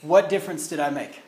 what 0.01 0.29
difference 0.29 0.67
did 0.67 0.79
I 0.79 0.89
make? 0.89 1.21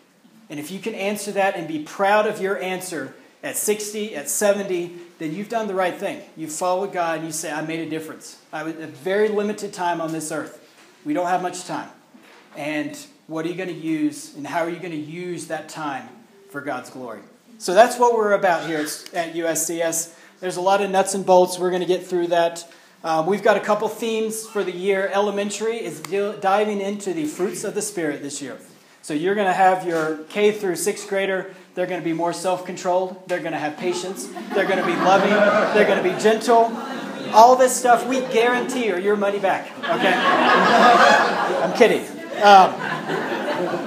And 0.49 0.59
if 0.59 0.71
you 0.71 0.79
can 0.79 0.93
answer 0.93 1.31
that 1.31 1.55
and 1.55 1.67
be 1.67 1.79
proud 1.79 2.27
of 2.27 2.41
your 2.41 2.59
answer 2.61 3.13
at 3.41 3.57
60, 3.57 4.15
at 4.15 4.29
70, 4.29 4.95
then 5.19 5.33
you've 5.33 5.49
done 5.49 5.67
the 5.67 5.75
right 5.75 5.95
thing. 5.95 6.21
You 6.37 6.47
follow 6.47 6.87
God 6.87 7.17
and 7.17 7.27
you 7.27 7.33
say, 7.33 7.51
I 7.51 7.61
made 7.61 7.85
a 7.85 7.89
difference. 7.89 8.37
I 8.51 8.63
was 8.63 8.75
a 8.75 8.87
very 8.87 9.29
limited 9.29 9.73
time 9.73 10.01
on 10.01 10.11
this 10.11 10.31
earth. 10.31 10.59
We 11.05 11.13
don't 11.13 11.27
have 11.27 11.41
much 11.41 11.65
time. 11.65 11.89
And 12.55 12.97
what 13.27 13.45
are 13.45 13.49
you 13.49 13.55
going 13.55 13.69
to 13.69 13.75
use, 13.75 14.35
and 14.35 14.45
how 14.45 14.59
are 14.59 14.69
you 14.69 14.79
going 14.79 14.91
to 14.91 14.97
use 14.97 15.47
that 15.47 15.69
time 15.69 16.07
for 16.49 16.61
God's 16.61 16.89
glory? 16.89 17.21
So 17.57 17.73
that's 17.73 17.97
what 17.97 18.15
we're 18.17 18.33
about 18.33 18.67
here 18.67 18.79
at 18.79 19.33
USCS. 19.33 20.13
There's 20.39 20.57
a 20.57 20.61
lot 20.61 20.81
of 20.81 20.91
nuts 20.91 21.13
and 21.13 21.25
bolts. 21.25 21.57
We're 21.57 21.69
going 21.69 21.81
to 21.81 21.87
get 21.87 22.05
through 22.05 22.27
that. 22.27 22.69
Um, 23.03 23.25
we've 23.25 23.43
got 23.43 23.57
a 23.57 23.59
couple 23.59 23.89
themes 23.89 24.47
for 24.47 24.63
the 24.63 24.71
year. 24.71 25.09
Elementary 25.13 25.75
is 25.75 25.99
diving 25.99 26.79
into 26.79 27.13
the 27.13 27.25
fruits 27.25 27.65
of 27.65 27.75
the 27.75 27.81
Spirit 27.81 28.21
this 28.21 28.41
year. 28.41 28.57
So 29.01 29.13
you're 29.13 29.35
going 29.35 29.47
to 29.47 29.53
have 29.53 29.85
your 29.85 30.19
K 30.29 30.53
through 30.53 30.77
sixth 30.77 31.09
grader. 31.09 31.53
They're 31.75 31.85
going 31.85 31.99
to 31.99 32.05
be 32.05 32.13
more 32.13 32.31
self 32.31 32.65
controlled. 32.65 33.27
They're 33.27 33.41
going 33.41 33.51
to 33.51 33.59
have 33.59 33.75
patience. 33.75 34.27
They're 34.53 34.65
going 34.65 34.79
to 34.79 34.85
be 34.85 34.95
loving. 34.95 35.31
They're 35.31 35.85
going 35.85 36.01
to 36.01 36.15
be 36.15 36.17
gentle. 36.21 36.71
All 37.33 37.57
this 37.57 37.75
stuff 37.75 38.07
we 38.07 38.21
guarantee 38.21 38.89
or 38.89 38.99
your 38.99 39.17
money 39.17 39.39
back. 39.39 39.69
Okay? 39.79 40.13
I'm 41.61 41.73
kidding. 41.73 42.07
Um, 42.41 42.71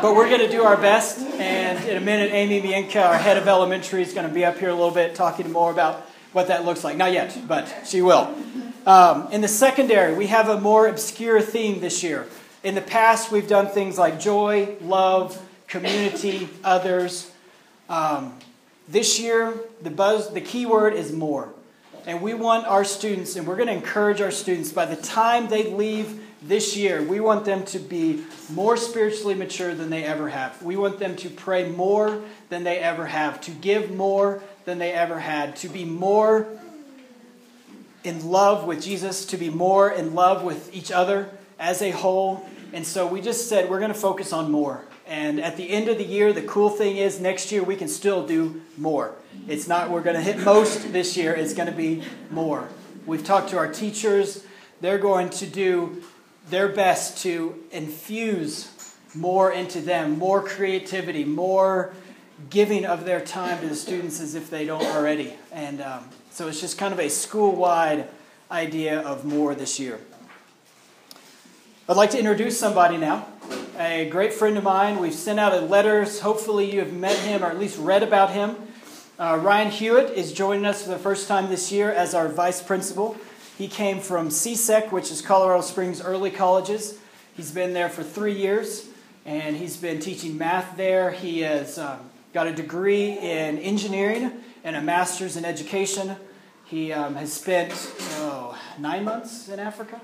but 0.02 0.14
we're 0.14 0.28
going 0.28 0.42
to 0.42 0.50
do 0.50 0.62
our 0.62 0.76
best. 0.76 1.20
And 1.20 1.82
in 1.88 1.96
a 1.96 2.00
minute, 2.00 2.32
Amy 2.32 2.61
Mienka, 2.61 3.02
our 3.02 3.16
head 3.16 3.38
of 3.38 3.49
elementary, 3.49 4.02
is 4.02 4.12
going 4.12 4.28
to 4.28 4.35
be 4.35 4.44
up 4.44 4.58
here 4.58 4.68
a 4.68 4.75
little 4.75 4.90
bit 4.90 5.14
talking 5.14 5.50
more 5.50 5.70
about 5.70 6.02
what 6.32 6.49
that 6.49 6.66
looks 6.66 6.85
like. 6.85 6.99
Not 6.99 7.12
yet, 7.12 7.38
but 7.49 7.73
she 7.87 8.02
will. 8.02 8.35
Um, 8.87 9.26
in 9.33 9.40
the 9.40 9.49
secondary, 9.49 10.14
we 10.14 10.28
have 10.28 10.49
a 10.49 10.61
more 10.61 10.87
obscure 10.87 11.40
theme 11.40 11.81
this 11.81 12.05
year. 12.05 12.28
In 12.62 12.76
the 12.76 12.81
past, 12.81 13.33
we've 13.33 13.49
done 13.49 13.66
things 13.66 13.99
like 13.99 14.21
joy, 14.21 14.76
love, 14.81 15.43
community, 15.66 16.49
others. 16.64 17.33
Um, 17.88 18.38
this 18.88 19.19
year, 19.19 19.55
the 19.83 19.90
buzz, 19.90 20.33
the 20.33 20.40
key 20.40 20.66
word 20.66 20.95
is 20.95 21.12
more. 21.12 21.52
And 22.07 22.23
we 22.23 22.35
want 22.35 22.69
our 22.69 22.85
students, 22.85 23.35
and 23.35 23.45
we're 23.45 23.57
going 23.57 23.66
to 23.66 23.75
encourage 23.75 24.21
our 24.21 24.31
students, 24.31 24.71
by 24.71 24.85
the 24.85 24.95
time 24.95 25.49
they 25.49 25.64
leave 25.64 26.23
this 26.40 26.76
year, 26.76 27.02
we 27.02 27.19
want 27.19 27.45
them 27.45 27.64
to 27.64 27.81
be 27.81 28.23
more 28.52 28.76
spiritually 28.76 29.35
mature 29.35 29.75
than 29.75 29.90
they 29.90 30.05
ever 30.05 30.28
have. 30.28 30.62
We 30.62 30.76
want 30.76 31.00
them 31.00 31.16
to 31.16 31.28
pray 31.28 31.69
more 31.69 32.23
than 32.50 32.62
they 32.62 32.78
ever 32.78 33.07
have, 33.07 33.40
to 33.43 33.50
give 33.50 33.90
more 33.90 34.45
than 34.64 34.78
they 34.78 34.93
ever 34.93 35.19
had, 35.19 35.57
to 35.57 35.69
be 35.69 35.85
more 35.85 36.47
in 38.06 38.28
love 38.30 38.64
with 38.64 38.82
Jesus, 38.82 39.26
to 39.26 39.36
be 39.36 39.50
more 39.50 39.90
in 39.90 40.14
love 40.14 40.44
with 40.44 40.72
each 40.75 40.92
other 40.92 41.28
as 41.58 41.82
a 41.82 41.90
whole. 41.90 42.48
And 42.72 42.86
so 42.86 43.06
we 43.06 43.20
just 43.20 43.48
said 43.48 43.68
we're 43.68 43.80
going 43.80 43.92
to 43.92 43.98
focus 43.98 44.32
on 44.32 44.50
more. 44.50 44.84
And 45.06 45.40
at 45.40 45.56
the 45.56 45.70
end 45.70 45.88
of 45.88 45.98
the 45.98 46.04
year, 46.04 46.32
the 46.32 46.42
cool 46.42 46.70
thing 46.70 46.96
is 46.96 47.20
next 47.20 47.52
year 47.52 47.62
we 47.62 47.76
can 47.76 47.88
still 47.88 48.26
do 48.26 48.62
more. 48.76 49.14
It's 49.48 49.68
not 49.68 49.90
we're 49.90 50.02
going 50.02 50.16
to 50.16 50.22
hit 50.22 50.38
most 50.38 50.92
this 50.92 51.16
year, 51.16 51.32
it's 51.34 51.54
going 51.54 51.68
to 51.68 51.76
be 51.76 52.02
more. 52.30 52.68
We've 53.06 53.25
talked 53.25 53.50
to 53.50 53.58
our 53.58 53.72
teachers. 53.72 54.44
They're 54.80 54.98
going 54.98 55.30
to 55.30 55.46
do 55.46 56.02
their 56.50 56.68
best 56.68 57.22
to 57.22 57.62
infuse 57.70 58.72
more 59.14 59.50
into 59.50 59.80
them, 59.80 60.18
more 60.18 60.42
creativity, 60.42 61.25
more 61.25 61.94
giving 62.50 62.84
of 62.84 63.04
their 63.04 63.20
time 63.20 63.60
to 63.60 63.68
the 63.68 63.75
students 63.75 64.20
as 64.20 64.34
if 64.34 64.50
they 64.50 64.66
don't 64.66 64.84
already. 64.84 65.34
And 65.52 65.80
um, 65.80 66.04
so 66.37 66.49
it's 66.49 66.61
just 66.61 66.76
kind 66.76 66.93
of 66.93 67.00
a 67.00 67.09
school 67.09 67.57
wide 67.57 68.07
idea 68.50 69.00
of 69.00 69.25
more 69.25 69.55
this 69.55 69.81
year. 69.81 69.99
I'd 71.88 71.97
like 71.97 72.11
to 72.11 72.19
introduce 72.19 72.61
somebody 72.61 72.99
now. 72.99 73.26
A 73.78 74.07
great 74.11 74.35
friend 74.35 74.59
of 74.59 74.62
mine. 74.62 74.99
We've 74.99 75.14
sent 75.14 75.40
out 75.40 75.55
a 75.55 75.62
letters. 75.62 76.21
Hopefully, 76.21 76.71
you 76.71 76.81
have 76.81 76.93
met 76.93 77.16
him 77.21 77.43
or 77.43 77.47
at 77.47 77.59
least 77.59 77.78
read 77.78 78.02
about 78.02 78.33
him. 78.33 78.55
Uh, 79.19 79.40
Ryan 79.43 79.71
Hewitt 79.71 80.11
is 80.11 80.31
joining 80.31 80.66
us 80.66 80.83
for 80.83 80.90
the 80.90 80.99
first 80.99 81.26
time 81.26 81.49
this 81.49 81.73
year 81.73 81.90
as 81.90 82.12
our 82.12 82.28
vice 82.28 82.62
principal. 82.62 83.16
He 83.57 83.66
came 83.66 84.00
from 84.00 84.28
CSEC, 84.28 84.93
which 84.93 85.11
is 85.11 85.23
Colorado 85.23 85.62
Springs 85.62 86.02
Early 86.02 86.31
Colleges. 86.31 86.99
He's 87.35 87.50
been 87.50 87.73
there 87.73 87.88
for 87.88 88.02
three 88.02 88.35
years, 88.35 88.90
and 89.25 89.57
he's 89.57 89.78
been 89.78 90.00
teaching 90.00 90.37
math 90.37 90.76
there. 90.76 91.12
He 91.12 91.40
has 91.40 91.78
um, 91.78 92.11
got 92.35 92.47
a 92.47 92.52
degree 92.52 93.12
in 93.12 93.57
engineering 93.59 94.33
and 94.66 94.75
a 94.75 94.83
master's 94.83 95.37
in 95.37 95.45
education. 95.45 96.16
He 96.66 96.92
um, 96.92 97.14
has 97.14 97.32
spent 97.32 97.73
oh, 98.18 98.58
nine 98.78 99.04
months 99.04 99.49
in 99.49 99.58
Africa. 99.58 100.00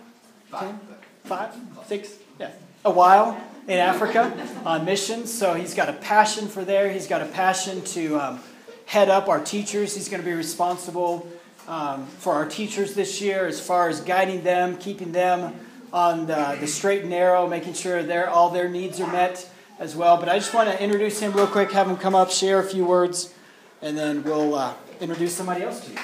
Ten? 0.51 0.79
five, 1.25 1.55
six, 1.87 2.17
yeah, 2.39 2.51
a 2.85 2.91
while 2.91 3.41
in 3.69 3.79
Africa 3.79 4.33
on 4.65 4.85
missions. 4.85 5.33
So 5.33 5.55
he's 5.55 5.75
got 5.75 5.89
a 5.89 5.93
passion 5.95 6.49
for 6.49 6.65
there. 6.65 6.91
He's 6.91 7.07
got 7.07 7.23
a 7.23 7.27
passion 7.27 7.83
to 7.83 8.21
um, 8.21 8.41
head 8.87 9.09
up 9.09 9.29
our 9.29 9.41
teachers. 9.41 9.95
He's 9.95 10.09
going 10.09 10.23
to 10.23 10.29
be 10.29 10.35
responsible 10.35 11.29
um, 11.69 12.07
for 12.07 12.35
our 12.35 12.47
teachers 12.47 12.95
this 12.95 13.21
year 13.21 13.47
as 13.47 13.61
far 13.61 13.89
as 13.89 14.01
guiding 14.01 14.43
them, 14.43 14.77
keeping 14.79 15.13
them 15.13 15.55
on 15.93 16.27
the, 16.27 16.57
the 16.61 16.67
straight 16.67 17.03
and 17.03 17.11
narrow, 17.11 17.47
making 17.47 17.75
sure 17.75 18.03
their, 18.03 18.29
all 18.29 18.51
their 18.51 18.69
needs 18.69 19.01
are 19.01 19.11
met 19.13 19.49
as 19.79 19.95
well. 19.95 20.17
But 20.17 20.29
I 20.29 20.39
just 20.39 20.55
want 20.55 20.71
to 20.71 20.83
introduce 20.83 21.21
him 21.21 21.33
real 21.33 21.47
quick, 21.47 21.71
have 21.73 21.89
him 21.89 21.97
come 21.97 22.15
up, 22.15 22.31
share 22.31 22.59
a 22.59 22.65
few 22.65 22.85
words, 22.85 23.33
and 23.81 23.97
then 23.97 24.23
we'll 24.25 24.55
uh, 24.55 24.75
introduce 25.01 25.35
somebody 25.35 25.63
else 25.63 25.85
to 25.85 25.93
you. 25.93 25.99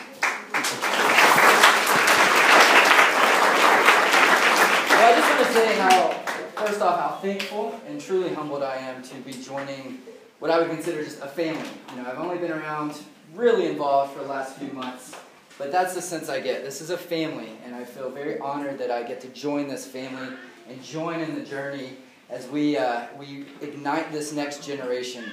Well, 4.90 5.12
I 5.12 5.14
just 5.14 5.30
want 5.30 5.46
to 5.46 5.47
how, 5.66 6.10
first 6.56 6.80
off, 6.80 7.00
how 7.00 7.16
thankful 7.16 7.80
and 7.88 8.00
truly 8.00 8.32
humbled 8.32 8.62
I 8.62 8.76
am 8.76 9.02
to 9.02 9.14
be 9.16 9.32
joining 9.32 9.98
what 10.38 10.50
I 10.50 10.58
would 10.58 10.70
consider 10.70 11.02
just 11.02 11.20
a 11.20 11.26
family. 11.26 11.68
You 11.90 12.02
know, 12.02 12.08
I've 12.08 12.18
only 12.18 12.38
been 12.38 12.52
around, 12.52 12.96
really 13.34 13.66
involved 13.66 14.12
for 14.14 14.20
the 14.20 14.28
last 14.28 14.56
few 14.56 14.72
months, 14.72 15.14
but 15.58 15.72
that's 15.72 15.94
the 15.94 16.02
sense 16.02 16.28
I 16.28 16.40
get. 16.40 16.64
This 16.64 16.80
is 16.80 16.90
a 16.90 16.96
family, 16.96 17.50
and 17.64 17.74
I 17.74 17.84
feel 17.84 18.08
very 18.10 18.38
honored 18.38 18.78
that 18.78 18.90
I 18.90 19.02
get 19.02 19.20
to 19.22 19.28
join 19.28 19.66
this 19.66 19.84
family 19.84 20.36
and 20.68 20.82
join 20.82 21.20
in 21.20 21.34
the 21.34 21.42
journey 21.42 21.96
as 22.30 22.46
we, 22.48 22.76
uh, 22.76 23.06
we 23.18 23.46
ignite 23.60 24.12
this 24.12 24.32
next 24.32 24.64
generation 24.64 25.24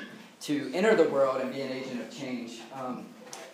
to 0.41 0.72
enter 0.74 0.96
the 0.96 1.10
world 1.10 1.41
and 1.41 1.53
be 1.53 1.62
an 1.62 1.72
agent 1.72 2.01
of 2.01 2.17
change. 2.17 2.62
Um, 2.74 3.05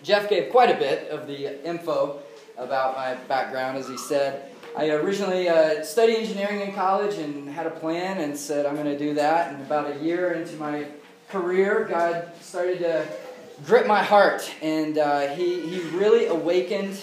Jeff 0.03 0.29
gave 0.29 0.51
quite 0.51 0.69
a 0.69 0.79
bit 0.79 1.09
of 1.09 1.27
the 1.27 1.65
info 1.67 2.19
about 2.57 2.95
my 2.95 3.15
background, 3.27 3.77
as 3.77 3.87
he 3.87 3.97
said. 3.97 4.50
I 4.77 4.89
originally 4.89 5.49
uh, 5.49 5.83
studied 5.83 6.17
engineering 6.17 6.61
in 6.61 6.73
college 6.73 7.17
and 7.17 7.49
had 7.49 7.67
a 7.67 7.71
plan 7.71 8.21
and 8.21 8.37
said 8.37 8.65
I'm 8.65 8.75
going 8.75 8.85
to 8.85 8.97
do 8.97 9.13
that. 9.15 9.53
And 9.53 9.61
about 9.61 9.91
a 9.91 9.99
year 9.99 10.31
into 10.33 10.55
my 10.55 10.85
career, 11.29 11.87
God 11.89 12.31
started 12.41 12.79
to 12.79 13.05
grip 13.65 13.85
my 13.85 14.01
heart, 14.01 14.49
and 14.61 14.97
uh, 14.97 15.27
he, 15.35 15.61
he 15.61 15.81
really 15.89 16.27
awakened 16.27 16.99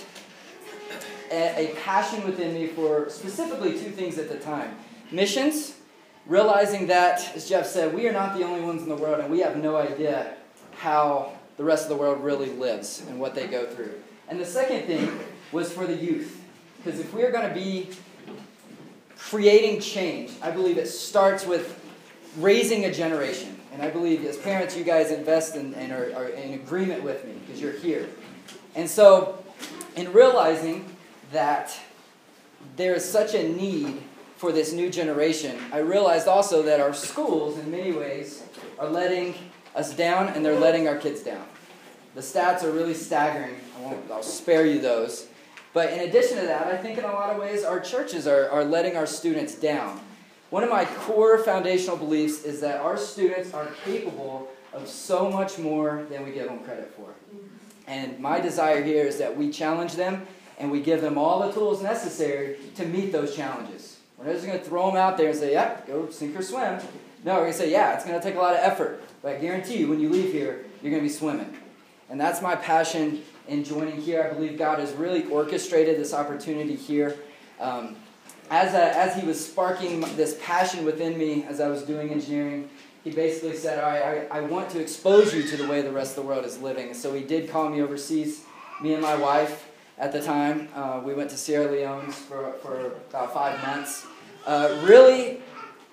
a, 1.30 1.68
a 1.70 1.75
passion 1.76 2.25
within 2.25 2.54
me 2.54 2.66
for 2.66 3.08
specifically 3.10 3.72
two 3.72 3.90
things 3.90 4.18
at 4.18 4.28
the 4.28 4.38
time 4.38 4.75
missions, 5.10 5.76
realizing 6.26 6.87
that, 6.88 7.34
as 7.34 7.48
Jeff 7.48 7.66
said, 7.66 7.94
we 7.94 8.08
are 8.08 8.12
not 8.12 8.37
the 8.37 8.44
only 8.44 8.60
ones 8.60 8.82
in 8.82 8.88
the 8.88 8.96
world, 8.96 9.20
and 9.20 9.30
we 9.30 9.40
have 9.40 9.56
no 9.56 9.76
idea 9.76 10.34
how 10.76 11.32
the 11.56 11.64
rest 11.64 11.84
of 11.84 11.90
the 11.90 11.96
world 11.96 12.22
really 12.22 12.50
lives 12.50 13.02
and 13.08 13.18
what 13.18 13.34
they 13.34 13.46
go 13.46 13.66
through. 13.66 13.92
And 14.28 14.38
the 14.38 14.46
second 14.46 14.87
thing 14.87 15.18
was 15.52 15.72
for 15.72 15.87
the 15.87 15.96
youth. 15.96 16.44
Because 16.78 17.00
if 17.00 17.12
we're 17.12 17.30
going 17.30 17.49
to 17.49 17.54
be 17.54 17.90
creating 19.18 19.80
change, 19.80 20.32
I 20.42 20.50
believe 20.50 20.78
it 20.78 20.88
starts 20.88 21.47
with 21.47 21.78
raising 22.38 22.85
a 22.85 22.92
generation. 22.92 23.58
And 23.73 23.82
I 23.82 23.90
believe 23.90 24.25
as 24.25 24.37
parents, 24.37 24.76
you 24.76 24.85
guys 24.85 25.11
invest 25.11 25.54
in, 25.54 25.75
and 25.75 25.92
are, 25.92 26.12
are 26.16 26.28
in 26.28 26.54
agreement 26.54 27.02
with 27.02 27.25
me 27.25 27.35
because 27.47 27.61
you're 27.61 27.73
here. 27.73 28.08
And 28.75 28.88
so, 28.88 29.44
in 29.97 30.12
realizing 30.12 30.85
that 31.32 31.78
there 32.76 32.94
is 32.94 33.04
such 33.04 33.35
a 33.35 33.49
need 33.49 34.02
for 34.37 34.52
this 34.52 34.73
new 34.73 34.90
generation, 34.90 35.58
I 35.73 35.78
realized 35.78 36.28
also 36.28 36.62
that 36.62 36.80
our 36.80 36.94
schools, 36.94 37.58
in 37.58 37.70
many 37.70 37.92
ways, 37.92 38.42
are 38.78 38.88
letting 38.88 39.35
us 39.75 39.94
down 39.94 40.28
and 40.28 40.44
they're 40.44 40.58
letting 40.58 40.88
our 40.88 40.97
kids 40.97 41.23
down. 41.23 41.44
The 42.14 42.20
stats 42.20 42.64
are 42.64 42.73
really 42.73 42.94
staggering. 42.94 43.56
I 43.78 43.82
won't, 43.82 44.11
I'll 44.11 44.23
spare 44.23 44.66
you 44.66 44.80
those. 44.80 45.27
But 45.72 45.92
in 45.92 46.00
addition 46.00 46.38
to 46.38 46.46
that, 46.46 46.66
I 46.66 46.76
think 46.76 46.98
in 46.98 47.04
a 47.04 47.12
lot 47.12 47.30
of 47.30 47.40
ways 47.40 47.64
our 47.64 47.80
churches 47.80 48.26
are, 48.26 48.48
are 48.50 48.64
letting 48.64 48.96
our 48.96 49.06
students 49.06 49.54
down. 49.54 50.00
One 50.50 50.64
of 50.64 50.70
my 50.70 50.87
core 50.87 51.38
foundational 51.38 51.96
beliefs 51.96 52.44
is 52.44 52.60
that 52.60 52.80
our 52.80 52.96
students 52.96 53.52
are 53.52 53.68
capable 53.84 54.48
of 54.72 54.88
so 54.88 55.30
much 55.30 55.58
more 55.58 56.06
than 56.10 56.25
we 56.25 56.32
give 56.32 56.46
them 56.46 56.60
credit 56.60 56.92
for. 56.96 57.14
And 57.87 58.18
my 58.18 58.40
desire 58.40 58.82
here 58.82 59.04
is 59.04 59.18
that 59.18 59.37
we 59.37 59.50
challenge 59.50 59.94
them 59.94 60.26
and 60.58 60.70
we 60.70 60.80
give 60.80 61.00
them 61.00 61.18
all 61.18 61.46
the 61.46 61.52
tools 61.52 61.82
necessary 61.82 62.56
to 62.76 62.84
meet 62.87 63.12
those 63.12 63.37
challenges. 63.37 63.98
We're 64.16 64.26
not 64.26 64.34
just 64.34 64.46
going 64.46 64.58
to 64.58 64.64
throw 64.64 64.88
them 64.88 64.96
out 64.96 65.16
there 65.16 65.28
and 65.28 65.38
say, 65.38 65.52
yep, 65.52 65.87
go 65.87 66.10
sink 66.10 66.37
or 66.38 66.42
swim. 66.42 66.80
No, 67.25 67.34
we're 67.34 67.40
going 67.40 67.52
to 67.52 67.58
say, 67.58 67.70
yeah, 67.70 67.94
it's 67.94 68.04
going 68.04 68.18
to 68.18 68.25
take 68.25 68.37
a 68.37 68.38
lot 68.38 68.54
of 68.54 68.60
effort. 68.60 69.02
But 69.22 69.37
I 69.37 69.38
guarantee 69.38 69.78
you, 69.78 69.88
when 69.88 70.00
you 70.00 70.08
leave 70.08 70.32
here, 70.32 70.64
you're 70.82 70.90
going 70.90 71.02
to 71.02 71.08
be 71.08 71.14
swimming. 71.14 71.56
And 72.10 72.20
that's 72.20 72.40
my 72.40 72.56
passion 72.56 73.22
in 73.48 73.64
joining 73.64 74.00
here. 74.00 74.22
I 74.22 74.34
believe 74.34 74.58
God 74.58 74.78
has 74.78 74.92
really 74.92 75.24
orchestrated 75.26 75.98
this 75.98 76.14
opportunity 76.14 76.74
here. 76.74 77.16
Um, 77.60 77.96
as, 78.50 78.74
as 78.74 79.14
he 79.14 79.26
was 79.26 79.44
sparking 79.44 80.00
this 80.16 80.38
passion 80.42 80.84
within 80.84 81.18
me 81.18 81.44
as 81.44 81.60
I 81.60 81.68
was 81.68 81.82
doing 81.82 82.10
engineering, 82.10 82.70
he 83.04 83.10
basically 83.10 83.56
said, 83.56 83.82
All 83.82 83.90
right, 83.90 84.28
I, 84.30 84.38
I 84.38 84.40
want 84.42 84.70
to 84.70 84.80
expose 84.80 85.34
you 85.34 85.42
to 85.42 85.56
the 85.56 85.66
way 85.66 85.82
the 85.82 85.92
rest 85.92 86.16
of 86.16 86.24
the 86.24 86.28
world 86.28 86.44
is 86.44 86.58
living. 86.58 86.94
So 86.94 87.14
he 87.14 87.22
did 87.22 87.50
call 87.50 87.68
me 87.68 87.82
overseas, 87.82 88.44
me 88.82 88.94
and 88.94 89.02
my 89.02 89.16
wife 89.16 89.70
at 89.98 90.12
the 90.12 90.22
time. 90.22 90.68
Uh, 90.74 91.00
we 91.04 91.14
went 91.14 91.30
to 91.30 91.36
Sierra 91.36 91.70
Leone 91.70 92.10
for, 92.10 92.52
for 92.62 92.92
about 93.10 93.34
five 93.34 93.60
months. 93.62 94.06
Uh, 94.46 94.80
really 94.84 95.40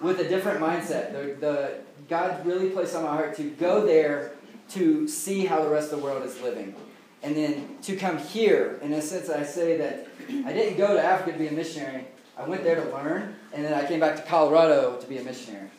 with 0.01 0.19
a 0.19 0.27
different 0.27 0.59
mindset. 0.59 1.11
The, 1.11 1.35
the, 1.39 1.71
God 2.07 2.45
really 2.45 2.69
placed 2.69 2.95
on 2.95 3.03
my 3.03 3.09
heart 3.09 3.35
to 3.37 3.49
go 3.51 3.85
there 3.85 4.34
to 4.69 5.07
see 5.07 5.45
how 5.45 5.61
the 5.61 5.69
rest 5.69 5.91
of 5.91 5.99
the 5.99 6.05
world 6.05 6.23
is 6.23 6.39
living. 6.41 6.75
And 7.23 7.35
then 7.35 7.77
to 7.83 7.95
come 7.95 8.17
here, 8.17 8.79
in 8.81 8.93
a 8.93 9.01
sense, 9.01 9.29
I 9.29 9.43
say 9.43 9.77
that 9.77 10.07
I 10.45 10.53
didn't 10.53 10.77
go 10.77 10.93
to 10.93 11.03
Africa 11.03 11.31
to 11.31 11.37
be 11.39 11.47
a 11.47 11.51
missionary. 11.51 12.05
I 12.37 12.47
went 12.47 12.63
there 12.63 12.75
to 12.75 12.89
learn, 12.91 13.35
and 13.53 13.65
then 13.65 13.73
I 13.73 13.87
came 13.87 13.99
back 13.99 14.15
to 14.17 14.21
Colorado 14.23 14.97
to 14.97 15.07
be 15.07 15.17
a 15.17 15.23
missionary. 15.23 15.69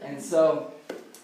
And 0.00 0.22
so, 0.22 0.72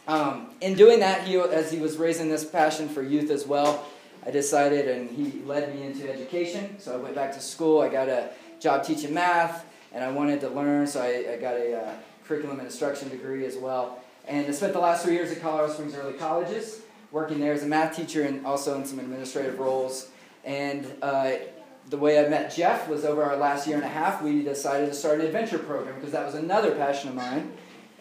um, 0.06 0.50
in 0.60 0.74
doing 0.74 1.00
that, 1.00 1.26
he, 1.26 1.36
as 1.36 1.70
he 1.70 1.78
was 1.78 1.96
raising 1.96 2.28
this 2.28 2.44
passion 2.44 2.88
for 2.88 3.02
youth 3.02 3.30
as 3.30 3.46
well, 3.46 3.86
I 4.26 4.30
decided, 4.30 4.88
and 4.88 5.10
he 5.10 5.42
led 5.44 5.74
me 5.74 5.84
into 5.84 6.10
education. 6.10 6.78
So 6.80 6.94
I 6.94 6.96
went 6.96 7.14
back 7.14 7.32
to 7.34 7.40
school. 7.40 7.80
I 7.80 7.88
got 7.88 8.08
a 8.08 8.30
job 8.58 8.84
teaching 8.84 9.14
math, 9.14 9.64
and 9.92 10.02
I 10.02 10.10
wanted 10.10 10.40
to 10.40 10.48
learn, 10.48 10.86
so 10.86 11.00
I, 11.02 11.34
I 11.34 11.36
got 11.36 11.54
a 11.54 11.80
uh, 11.80 11.94
curriculum 12.26 12.58
and 12.58 12.66
instruction 12.66 13.10
degree 13.10 13.46
as 13.46 13.56
well. 13.56 14.00
And 14.26 14.46
I 14.46 14.50
spent 14.50 14.72
the 14.72 14.80
last 14.80 15.04
three 15.04 15.14
years 15.14 15.30
at 15.30 15.40
Colorado 15.40 15.72
Springs 15.72 15.94
Early 15.94 16.14
Colleges 16.14 16.77
working 17.10 17.40
there 17.40 17.52
as 17.52 17.62
a 17.62 17.66
math 17.66 17.96
teacher 17.96 18.22
and 18.22 18.44
also 18.44 18.76
in 18.76 18.84
some 18.84 18.98
administrative 18.98 19.58
roles. 19.58 20.10
And 20.44 20.86
uh, 21.02 21.32
the 21.88 21.96
way 21.96 22.24
I 22.24 22.28
met 22.28 22.54
Jeff 22.54 22.88
was 22.88 23.04
over 23.04 23.22
our 23.22 23.36
last 23.36 23.66
year 23.66 23.76
and 23.76 23.84
a 23.84 23.88
half, 23.88 24.22
we 24.22 24.42
decided 24.42 24.86
to 24.86 24.94
start 24.94 25.20
an 25.20 25.26
adventure 25.26 25.58
program 25.58 25.94
because 25.96 26.12
that 26.12 26.24
was 26.24 26.34
another 26.34 26.72
passion 26.72 27.08
of 27.08 27.14
mine. 27.14 27.52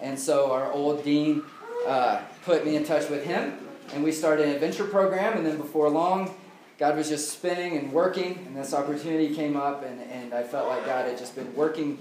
And 0.01 0.19
so 0.19 0.51
our 0.51 0.71
old 0.71 1.03
dean 1.03 1.43
uh, 1.87 2.21
put 2.43 2.65
me 2.65 2.75
in 2.75 2.83
touch 2.83 3.09
with 3.09 3.25
him, 3.25 3.57
and 3.93 4.03
we 4.03 4.11
started 4.11 4.47
an 4.47 4.53
adventure 4.53 4.83
program. 4.85 5.37
And 5.37 5.45
then 5.45 5.57
before 5.57 5.89
long, 5.89 6.35
God 6.77 6.95
was 6.95 7.09
just 7.09 7.31
spinning 7.31 7.77
and 7.77 7.91
working, 7.91 8.43
and 8.45 8.55
this 8.55 8.73
opportunity 8.73 9.33
came 9.33 9.57
up, 9.57 9.83
and, 9.83 9.99
and 10.01 10.33
I 10.33 10.43
felt 10.43 10.67
like 10.67 10.85
God 10.85 11.07
had 11.07 11.17
just 11.17 11.35
been 11.35 11.53
working 11.55 11.97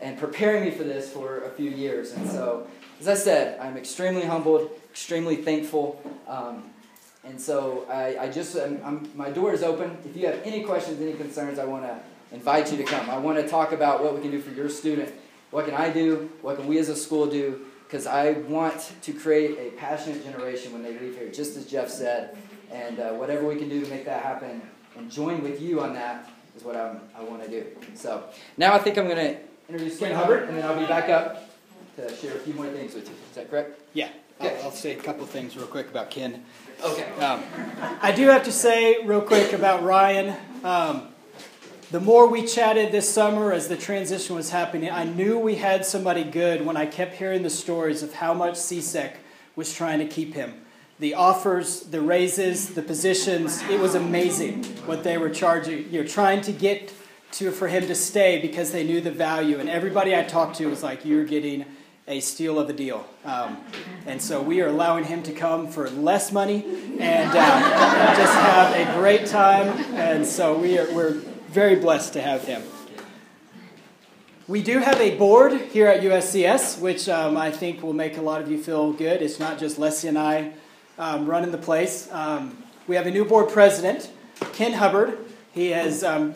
and 0.00 0.18
preparing 0.18 0.64
me 0.64 0.70
for 0.70 0.84
this 0.84 1.10
for 1.10 1.44
a 1.44 1.50
few 1.50 1.70
years. 1.70 2.12
And 2.12 2.28
so, 2.30 2.66
as 3.00 3.08
I 3.08 3.14
said, 3.14 3.58
I'm 3.60 3.76
extremely 3.76 4.24
humbled, 4.24 4.70
extremely 4.90 5.36
thankful. 5.36 6.00
Um, 6.26 6.70
and 7.24 7.40
so 7.40 7.86
I, 7.90 8.24
I 8.24 8.30
just, 8.30 8.56
I'm, 8.56 8.80
I'm, 8.84 9.10
my 9.14 9.30
door 9.30 9.52
is 9.52 9.62
open. 9.62 9.96
If 10.04 10.16
you 10.16 10.26
have 10.26 10.40
any 10.44 10.62
questions, 10.62 11.00
any 11.00 11.14
concerns, 11.14 11.58
I 11.58 11.64
want 11.64 11.84
to 11.84 11.98
invite 12.32 12.70
you 12.70 12.76
to 12.78 12.84
come. 12.84 13.08
I 13.08 13.18
want 13.18 13.38
to 13.38 13.48
talk 13.48 13.72
about 13.72 14.02
what 14.02 14.14
we 14.14 14.20
can 14.20 14.30
do 14.30 14.40
for 14.40 14.50
your 14.50 14.68
student. 14.68 15.12
What 15.50 15.66
can 15.66 15.74
I 15.74 15.90
do? 15.90 16.30
What 16.42 16.56
can 16.56 16.66
we 16.66 16.78
as 16.78 16.88
a 16.88 16.96
school 16.96 17.26
do? 17.26 17.66
Because 17.84 18.06
I 18.06 18.32
want 18.32 18.92
to 19.02 19.12
create 19.12 19.58
a 19.58 19.76
passionate 19.76 20.24
generation 20.24 20.72
when 20.72 20.82
they 20.82 20.98
leave 20.98 21.16
here, 21.16 21.30
just 21.30 21.56
as 21.56 21.66
Jeff 21.66 21.88
said. 21.88 22.36
And 22.72 22.98
uh, 22.98 23.12
whatever 23.12 23.46
we 23.46 23.56
can 23.56 23.68
do 23.68 23.82
to 23.82 23.88
make 23.88 24.04
that 24.04 24.22
happen 24.22 24.62
and 24.96 25.10
join 25.10 25.42
with 25.42 25.60
you 25.62 25.80
on 25.80 25.94
that 25.94 26.28
is 26.56 26.64
what 26.64 26.76
I'm, 26.76 27.00
I 27.16 27.22
want 27.22 27.42
to 27.44 27.48
do. 27.48 27.66
So 27.94 28.24
now 28.56 28.74
I 28.74 28.78
think 28.78 28.98
I'm 28.98 29.06
going 29.06 29.16
to 29.16 29.38
introduce 29.68 29.98
Ken 29.98 30.14
Hubbard, 30.14 30.48
and 30.48 30.58
then 30.58 30.64
I'll 30.64 30.78
be 30.78 30.86
back 30.86 31.08
up 31.08 31.43
to 31.96 32.16
share 32.16 32.36
a 32.36 32.38
few 32.40 32.54
more 32.54 32.66
things 32.66 32.94
with 32.94 33.08
you. 33.08 33.14
Is 33.30 33.36
that 33.36 33.50
correct? 33.50 33.80
Yeah. 33.92 34.08
Okay. 34.40 34.56
I'll, 34.58 34.64
I'll 34.64 34.70
say 34.72 34.92
a 34.92 35.00
couple 35.00 35.24
things 35.26 35.56
real 35.56 35.66
quick 35.66 35.88
about 35.88 36.10
Ken. 36.10 36.44
Okay. 36.82 37.08
Um, 37.20 37.42
I 38.02 38.12
do 38.12 38.28
have 38.28 38.44
to 38.44 38.52
say 38.52 39.04
real 39.04 39.20
quick 39.20 39.52
about 39.52 39.82
Ryan. 39.84 40.36
Um, 40.64 41.08
the 41.90 42.00
more 42.00 42.26
we 42.26 42.44
chatted 42.44 42.90
this 42.90 43.08
summer 43.08 43.52
as 43.52 43.68
the 43.68 43.76
transition 43.76 44.34
was 44.34 44.50
happening, 44.50 44.90
I 44.90 45.04
knew 45.04 45.38
we 45.38 45.56
had 45.56 45.86
somebody 45.86 46.24
good 46.24 46.66
when 46.66 46.76
I 46.76 46.86
kept 46.86 47.14
hearing 47.14 47.42
the 47.42 47.50
stories 47.50 48.02
of 48.02 48.14
how 48.14 48.34
much 48.34 48.54
CSEC 48.54 49.12
was 49.54 49.72
trying 49.72 50.00
to 50.00 50.06
keep 50.06 50.34
him. 50.34 50.54
The 50.98 51.14
offers, 51.14 51.82
the 51.82 52.00
raises, 52.00 52.74
the 52.74 52.82
positions, 52.82 53.62
it 53.70 53.78
was 53.78 53.94
amazing 53.94 54.64
what 54.86 55.04
they 55.04 55.18
were 55.18 55.30
charging, 55.30 55.90
you 55.92 56.02
know, 56.02 56.06
trying 56.06 56.40
to 56.42 56.52
get 56.52 56.92
to 57.32 57.50
for 57.50 57.68
him 57.68 57.86
to 57.86 57.94
stay 57.94 58.40
because 58.40 58.72
they 58.72 58.84
knew 58.84 59.00
the 59.00 59.10
value. 59.10 59.58
And 59.58 59.68
everybody 59.68 60.16
I 60.16 60.22
talked 60.22 60.56
to 60.56 60.66
was 60.66 60.82
like, 60.82 61.04
You're 61.04 61.24
getting 61.24 61.64
a 62.06 62.20
steal 62.20 62.58
of 62.58 62.68
a 62.68 62.72
deal. 62.72 63.06
Um, 63.24 63.64
and 64.06 64.20
so 64.20 64.42
we 64.42 64.60
are 64.60 64.66
allowing 64.66 65.04
him 65.04 65.22
to 65.22 65.32
come 65.32 65.68
for 65.68 65.88
less 65.88 66.32
money 66.32 66.64
and 67.00 67.30
uh, 67.30 68.14
just 68.16 68.34
have 68.34 68.74
a 68.76 68.98
great 68.98 69.26
time. 69.26 69.68
And 69.94 70.26
so 70.26 70.58
we 70.58 70.78
are, 70.78 70.92
we're 70.92 71.12
very 71.48 71.76
blessed 71.76 72.12
to 72.14 72.20
have 72.20 72.44
him. 72.44 72.62
We 74.46 74.62
do 74.62 74.80
have 74.80 75.00
a 75.00 75.16
board 75.16 75.58
here 75.58 75.86
at 75.86 76.02
USCS, 76.02 76.78
which 76.78 77.08
um, 77.08 77.38
I 77.38 77.50
think 77.50 77.82
will 77.82 77.94
make 77.94 78.18
a 78.18 78.22
lot 78.22 78.42
of 78.42 78.50
you 78.50 78.62
feel 78.62 78.92
good. 78.92 79.22
It's 79.22 79.40
not 79.40 79.58
just 79.58 79.78
Leslie 79.78 80.10
and 80.10 80.18
I 80.18 80.52
um, 80.98 81.24
running 81.24 81.50
the 81.50 81.58
place. 81.58 82.12
Um, 82.12 82.62
we 82.86 82.96
have 82.96 83.06
a 83.06 83.10
new 83.10 83.24
board 83.24 83.48
president, 83.48 84.10
Ken 84.52 84.74
Hubbard. 84.74 85.16
He 85.52 85.70
has 85.70 86.04
um, 86.04 86.34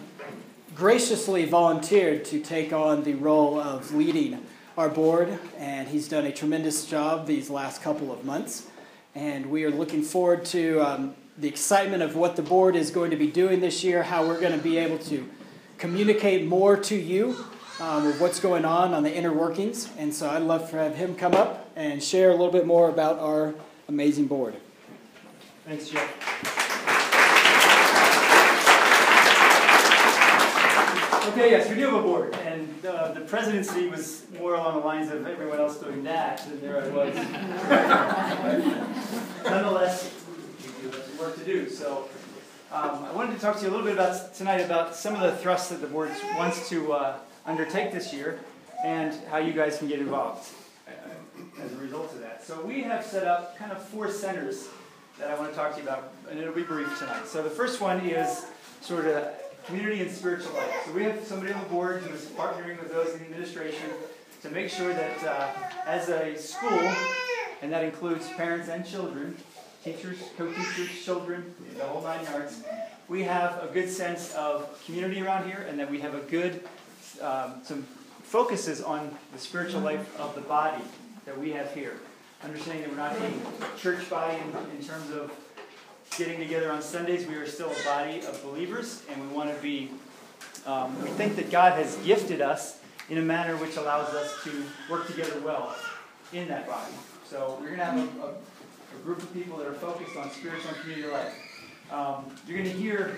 graciously 0.75 1.44
volunteered 1.44 2.25
to 2.26 2.40
take 2.40 2.72
on 2.72 3.04
the 3.04 3.12
role 3.12 3.60
of 3.60 3.94
leading 3.94 4.46
our 4.78 4.88
board, 4.88 5.37
and 5.58 5.88
he's 5.88 6.06
done 6.06 6.25
a 6.25 6.30
tremendous 6.30 6.87
job 6.87 7.26
these 7.26 7.50
last 7.50 7.82
couple 7.82 8.12
of 8.12 8.25
months. 8.25 8.68
And 9.12 9.47
we 9.47 9.64
are 9.64 9.73
looking 9.73 10.02
forward 10.02 10.44
to 10.47 10.78
um, 10.78 11.14
the 11.37 11.49
excitement 11.49 12.00
of 12.00 12.14
what 12.14 12.37
the 12.37 12.42
board 12.42 12.76
is 12.76 12.92
going 12.92 13.11
to 13.11 13.16
be 13.16 13.26
doing 13.26 13.58
this 13.58 13.82
year, 13.82 14.04
how 14.04 14.25
we're 14.25 14.40
going 14.40 14.52
to 14.52 14.62
be 14.62 14.78
able 14.78 14.99
to 14.99 15.28
communicate 15.78 16.47
more 16.47 16.76
to 16.76 16.94
you 16.94 17.44
um, 17.80 18.06
of 18.06 18.20
what's 18.20 18.38
going 18.38 18.64
on 18.64 18.94
on 18.94 19.02
the 19.02 19.12
inner 19.12 19.32
workings. 19.32 19.90
And 19.99 20.14
so 20.14 20.30
I'd 20.30 20.42
love 20.42 20.70
to 20.70 20.76
have 20.76 20.94
him 20.94 21.16
come 21.16 21.35
up 21.35 21.68
and 21.75 22.00
share 22.00 22.30
a 22.30 22.37
little 22.37 22.52
bit 22.52 22.64
more 22.64 22.88
about 22.88 23.18
our 23.18 23.56
amazing 23.88 24.28
board. 24.28 24.54
Thanks, 25.64 25.88
Jeff. 25.88 26.58
Okay, 31.28 31.50
yes, 31.50 31.68
we 31.68 31.75
do 31.75 31.82
have 31.82 31.94
a 31.94 32.00
board, 32.00 32.35
and 32.47 32.87
uh, 32.87 33.12
the 33.12 33.20
presidency 33.20 33.87
was 33.87 34.24
more 34.38 34.55
along 34.55 34.81
the 34.81 34.87
lines 34.87 35.12
of 35.12 35.26
everyone 35.26 35.59
else 35.59 35.76
doing 35.76 36.03
that, 36.03 36.46
and 36.46 36.59
there 36.62 36.83
I 36.83 36.88
was. 36.88 37.14
Nonetheless, 39.44 40.11
we 40.64 40.70
do 40.83 40.96
have 40.96 41.05
some 41.05 41.18
work 41.18 41.37
to 41.37 41.44
do. 41.44 41.68
So, 41.68 42.09
um, 42.72 43.05
I 43.05 43.12
wanted 43.12 43.35
to 43.35 43.40
talk 43.40 43.59
to 43.59 43.62
you 43.62 43.68
a 43.68 43.72
little 43.72 43.85
bit 43.85 43.92
about 43.92 44.35
tonight 44.35 44.62
about 44.62 44.96
some 44.96 45.14
of 45.14 45.20
the 45.20 45.33
thrusts 45.37 45.68
that 45.68 45.83
the 45.83 45.87
board 45.87 46.11
wants 46.38 46.66
to 46.70 46.94
uh, 46.94 47.18
undertake 47.44 47.92
this 47.92 48.11
year, 48.11 48.40
and 48.83 49.12
how 49.31 49.37
you 49.37 49.53
guys 49.53 49.76
can 49.76 49.87
get 49.87 50.00
involved 50.00 50.50
uh, 50.88 50.92
as 51.62 51.74
a 51.74 51.76
result 51.76 52.11
of 52.14 52.20
that. 52.20 52.42
So, 52.42 52.64
we 52.64 52.81
have 52.85 53.05
set 53.05 53.26
up 53.26 53.55
kind 53.59 53.70
of 53.70 53.83
four 53.83 54.11
centers 54.11 54.68
that 55.18 55.31
I 55.31 55.38
want 55.38 55.50
to 55.50 55.55
talk 55.55 55.72
to 55.72 55.83
you 55.83 55.87
about, 55.87 56.11
and 56.31 56.40
it'll 56.40 56.55
be 56.55 56.62
brief 56.62 56.98
tonight. 56.98 57.26
So, 57.26 57.42
the 57.42 57.50
first 57.50 57.83
one 57.83 58.00
is 58.00 58.46
sort 58.81 59.05
of 59.05 59.29
community 59.68 60.00
and 60.00 60.11
spiritual 60.11 60.54
life. 60.54 60.83
So 60.87 60.92
we 60.92 61.02
have 61.02 61.22
somebody 61.24 61.52
on 61.52 61.62
the 61.62 61.68
board 61.68 62.00
who 62.00 62.14
is 62.14 62.24
partnering 62.24 62.81
with 62.81 62.90
those 62.90 63.12
in 63.12 63.18
the 63.18 63.24
administration 63.26 63.90
to 64.42 64.50
make 64.50 64.70
sure 64.70 64.94
that 64.94 65.24
uh, 65.24 65.50
as 65.85 66.09
a 66.09 66.37
school, 66.37 66.90
and 67.61 67.70
that 67.70 67.85
includes 67.85 68.26
parents 68.31 68.68
and 68.68 68.87
children, 68.87 69.37
teachers, 69.85 70.18
co-teachers, 70.38 71.04
children, 71.04 71.54
the 71.76 71.85
whole 71.85 72.02
nine 72.02 72.24
yards, 72.24 72.62
we 73.09 73.22
have 73.22 73.62
a 73.62 73.68
good 73.72 73.90
sense 73.90 74.35
of 74.35 74.83
community 74.87 75.20
around 75.20 75.46
here 75.46 75.66
and 75.68 75.78
that 75.78 75.90
we 75.90 76.00
have 76.00 76.14
a 76.14 76.20
good, 76.20 76.64
um, 77.20 77.61
some 77.62 77.83
focuses 78.22 78.83
on 78.83 79.14
the 79.35 79.38
spiritual 79.38 79.83
life 79.83 80.18
of 80.18 80.35
the 80.35 80.40
body 80.42 80.83
that 81.26 81.38
we 81.38 81.50
have 81.50 81.74
here. 81.74 81.96
Understanding 82.42 82.85
that 82.85 82.90
we're 82.90 82.96
not 82.96 83.16
a 83.16 83.78
church 83.78 84.09
body 84.09 84.38
in, 84.38 84.78
in 84.78 84.83
terms 84.83 85.11
of 85.11 85.31
getting 86.16 86.38
together 86.38 86.73
on 86.73 86.83
Sundays, 86.83 87.27
we 87.27 87.35
are 87.35 87.47
still 87.47 87.71
a 87.71 87.85
body 87.85 88.21
of 88.21 88.42
believers, 88.42 89.03
and 89.11 89.29
we 89.29 89.37
want 89.37 89.55
to 89.55 89.62
be, 89.62 89.90
um, 90.66 91.01
we 91.03 91.09
think 91.11 91.37
that 91.37 91.51
God 91.51 91.73
has 91.79 91.97
gifted 91.97 92.40
us 92.40 92.81
in 93.09 93.18
a 93.18 93.23
manner 93.23 93.57
which 93.57 93.77
allows 93.77 94.09
us 94.14 94.35
to 94.44 94.64
work 94.90 95.07
together 95.07 95.40
well 95.40 95.75
in 96.33 96.49
that 96.49 96.66
body. 96.66 96.92
So 97.25 97.57
we're 97.61 97.68
going 97.68 97.79
to 97.79 97.85
have 97.85 97.99
a, 97.99 98.27
a, 98.27 98.29
a 98.31 99.03
group 99.05 99.23
of 99.23 99.33
people 99.33 99.59
that 99.59 99.66
are 99.66 99.75
focused 99.75 100.16
on 100.16 100.31
spiritual 100.31 100.71
and 100.71 100.81
community 100.81 101.09
life. 101.09 101.35
Um, 101.90 102.27
you're 102.47 102.59
going 102.59 102.71
to 102.71 102.77
hear 102.77 103.16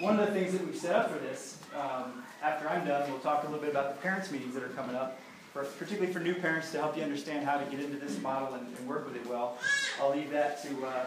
one 0.00 0.18
of 0.18 0.26
the 0.26 0.32
things 0.32 0.52
that 0.52 0.64
we've 0.64 0.76
set 0.76 0.94
up 0.94 1.10
for 1.10 1.18
this. 1.18 1.58
Um, 1.78 2.24
after 2.42 2.68
I'm 2.68 2.86
done, 2.86 3.10
we'll 3.10 3.20
talk 3.20 3.42
a 3.42 3.46
little 3.46 3.60
bit 3.60 3.70
about 3.70 3.94
the 3.94 4.00
parents' 4.00 4.30
meetings 4.30 4.54
that 4.54 4.62
are 4.62 4.68
coming 4.68 4.96
up, 4.96 5.18
for, 5.52 5.64
particularly 5.64 6.12
for 6.12 6.20
new 6.20 6.34
parents 6.34 6.70
to 6.72 6.78
help 6.78 6.96
you 6.96 7.02
understand 7.02 7.44
how 7.44 7.58
to 7.58 7.64
get 7.70 7.80
into 7.80 7.98
this 7.98 8.20
model 8.22 8.54
and, 8.54 8.66
and 8.76 8.88
work 8.88 9.04
with 9.06 9.16
it 9.16 9.26
well. 9.26 9.58
I'll 10.00 10.14
leave 10.14 10.30
that 10.30 10.62
to 10.62 10.86
uh, 10.86 11.06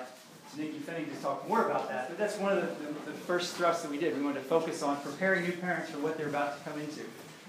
Nikki 0.57 0.79
Finney 0.79 1.05
to 1.05 1.15
talk 1.21 1.47
more 1.47 1.65
about 1.65 1.87
that. 1.89 2.09
But 2.09 2.17
that's 2.17 2.37
one 2.37 2.57
of 2.57 2.61
the, 2.61 2.85
the, 2.85 3.11
the, 3.11 3.17
first 3.17 3.55
thrusts 3.55 3.83
that 3.83 3.91
we 3.91 3.97
did. 3.97 4.15
We 4.17 4.23
wanted 4.23 4.39
to 4.39 4.45
focus 4.45 4.83
on 4.83 4.97
preparing 4.97 5.45
new 5.45 5.53
parents 5.53 5.89
for 5.91 5.99
what 5.99 6.17
they're 6.17 6.27
about 6.27 6.57
to 6.57 6.69
come 6.69 6.79
into. 6.79 7.01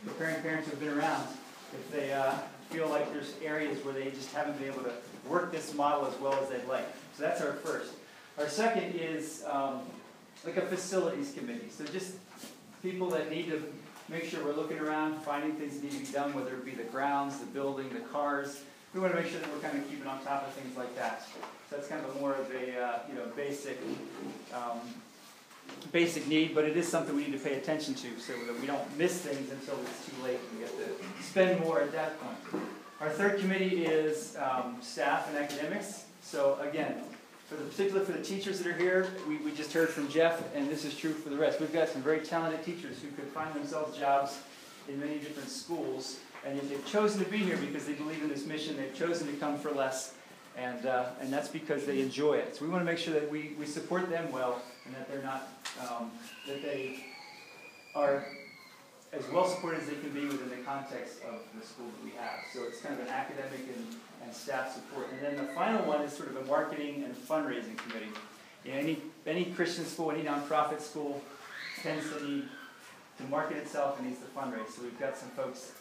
Preparing 0.07 0.41
parents 0.43 0.67
who 0.67 0.71
have 0.73 0.81
been 0.81 0.97
around 0.97 1.27
if 1.73 1.91
they 1.91 2.13
uh, 2.13 2.35
feel 2.71 2.89
like 2.89 3.13
there's 3.13 3.35
areas 3.43 3.85
where 3.85 3.95
they 3.95 4.11
just 4.11 4.33
haven't 4.33 4.59
been 4.59 4.69
able 4.69 4.83
to 4.83 4.93
work 5.29 5.53
this 5.53 5.75
model 5.75 6.07
as 6.07 6.19
well 6.21 6.35
as 6.35 6.49
they'd 6.49 6.67
like. 6.69 6.87
So 7.17 7.23
that's 7.25 7.41
our 7.41 7.53
first. 7.55 7.93
Our 8.39 8.49
second 8.49 8.95
is 8.95 9.45
um, 9.51 9.81
like 10.45 10.57
a 10.57 10.63
facilities 10.63 11.35
committee. 11.37 11.69
So 11.71 11.85
just 11.85 12.15
people 12.83 13.11
that 13.11 13.31
need 13.31 13.51
to 13.51 13.63
make 14.09 14.25
sure 14.25 14.45
we're 14.45 14.55
looking 14.55 14.79
around, 14.79 15.21
finding 15.23 15.53
things 15.53 15.79
that 15.79 15.85
need 15.85 15.93
to 15.93 16.07
be 16.07 16.13
done, 16.13 16.35
whether 16.35 16.55
it 16.55 16.65
be 16.65 16.73
the 16.73 16.85
grounds, 16.85 17.39
the 17.39 17.47
building, 17.47 17.89
the 17.91 18.01
cars. 18.01 18.63
We 18.95 19.01
want 19.01 19.15
to 19.15 19.21
make 19.21 19.31
sure 19.31 19.41
that 19.41 19.51
we're 19.53 19.61
kind 19.61 19.79
of 19.79 19.89
keeping 19.89 20.07
on 20.07 20.23
top 20.23 20.47
of 20.47 20.53
things 20.53 20.77
like 20.77 20.95
that. 20.97 21.27
So 21.71 21.77
that's 21.77 21.89
kind 21.89 22.05
of 22.05 22.15
a 22.15 22.21
more 22.21 22.35
of 22.35 22.51
a 22.51 22.79
uh, 22.79 22.99
you 23.09 23.15
know 23.15 23.27
basic 23.35 23.79
um, 24.53 24.81
basic 25.91 26.27
need, 26.29 26.55
but 26.55 26.65
it 26.65 26.77
is 26.77 26.87
something 26.87 27.15
we 27.17 27.25
need 27.25 27.33
to 27.33 27.39
pay 27.39 27.55
attention 27.55 27.95
to 27.95 28.19
so 28.19 28.33
that 28.33 28.61
we 28.61 28.67
don't 28.67 28.99
miss 28.99 29.21
things 29.21 29.51
until 29.51 29.79
it's 29.81 30.07
too 30.07 30.23
late 30.23 30.39
and 30.51 30.59
we 30.59 30.65
have 30.65 30.77
to 30.77 31.23
spend 31.25 31.61
more 31.61 31.81
at 31.81 31.93
that 31.93 32.21
point. 32.21 32.65
Our 33.01 33.11
third 33.11 33.41
committee 33.41 33.85
is 33.85 34.37
um, 34.37 34.77
staff 34.81 35.29
and 35.29 35.39
academics. 35.39 36.05
So 36.23 36.59
again, 36.61 37.03
for 37.49 37.57
the, 37.57 37.65
particularly 37.65 38.07
for 38.07 38.13
the 38.13 38.23
teachers 38.23 38.59
that 38.61 38.67
are 38.67 38.77
here, 38.77 39.09
we, 39.27 39.39
we 39.39 39.53
just 39.53 39.73
heard 39.73 39.89
from 39.89 40.09
Jeff, 40.09 40.43
and 40.55 40.71
this 40.71 40.85
is 40.85 40.97
true 40.97 41.13
for 41.13 41.29
the 41.29 41.37
rest. 41.37 41.61
We've 41.61 41.73
got 41.73 41.89
some 41.89 42.03
very 42.03 42.21
talented 42.21 42.65
teachers 42.65 43.03
who 43.03 43.09
could 43.11 43.27
find 43.33 43.53
themselves 43.55 43.99
jobs 43.99 44.39
in 44.89 45.01
many 45.01 45.19
different 45.19 45.49
schools, 45.49 46.19
and 46.47 46.61
they've 46.61 46.87
chosen 46.87 47.25
to 47.25 47.31
be 47.31 47.39
here 47.39 47.57
because 47.57 47.87
they 47.87 47.93
believe 47.95 48.23
in 48.23 48.29
this 48.29 48.47
mission. 48.47 48.77
They've 48.77 48.95
chosen 48.95 49.29
to 49.29 49.35
come 49.35 49.59
for 49.59 49.71
less 49.71 50.15
and, 50.57 50.85
uh, 50.87 51.07
and 51.21 51.33
that's 51.33 51.49
because 51.49 51.87
they 51.87 52.01
enjoy 52.01 52.35
it. 52.35 52.57
So 52.57 52.65
we 52.65 52.71
want 52.71 52.83
to 52.83 52.85
make 52.85 52.99
sure 52.99 53.15
that 53.15 53.31
we, 53.31 53.55
we 53.59 53.67
support 53.67 54.11
them 54.11 54.31
well 54.33 54.61
and 54.85 54.95
that 54.95 55.11
they're 55.11 55.23
not, 55.23 55.49
um, 55.81 56.11
that 56.47 56.63
they 56.63 57.05
are 57.95 58.25
as 59.13 59.29
well 59.31 59.47
supported 59.47 59.81
as 59.81 59.89
they 59.89 59.95
can 59.95 60.11
be 60.11 60.25
within 60.25 60.49
the 60.49 60.65
context 60.65 61.23
of 61.25 61.41
the 61.59 61.67
school 61.67 61.87
that 61.87 62.05
we 62.05 62.11
have. 62.19 62.41
So 62.53 62.65
it's 62.65 62.81
kind 62.81 62.95
of 62.95 63.07
an 63.07 63.13
academic 63.13 63.61
and, 63.61 63.97
and 64.25 64.35
staff 64.35 64.75
support. 64.75 65.09
And 65.13 65.23
then 65.23 65.47
the 65.47 65.53
final 65.53 65.85
one 65.87 66.03
is 66.03 66.13
sort 66.13 66.31
of 66.31 66.37
a 66.37 66.45
marketing 66.45 67.05
and 67.05 67.15
fundraising 67.15 67.77
committee. 67.79 68.13
Any, 68.67 68.99
any 69.27 69.47
Christian 69.47 69.85
school, 69.85 70.11
any 70.11 70.23
nonprofit 70.23 70.81
school 70.81 71.23
tends 71.83 72.11
to 72.13 72.25
need 72.25 72.45
to 73.19 73.25
market 73.25 73.57
itself 73.59 73.99
and 73.99 74.09
needs 74.09 74.21
to 74.21 74.27
fundraise. 74.27 74.71
So 74.71 74.83
we've 74.83 74.99
got 74.99 75.17
some 75.17 75.29
folks 75.31 75.73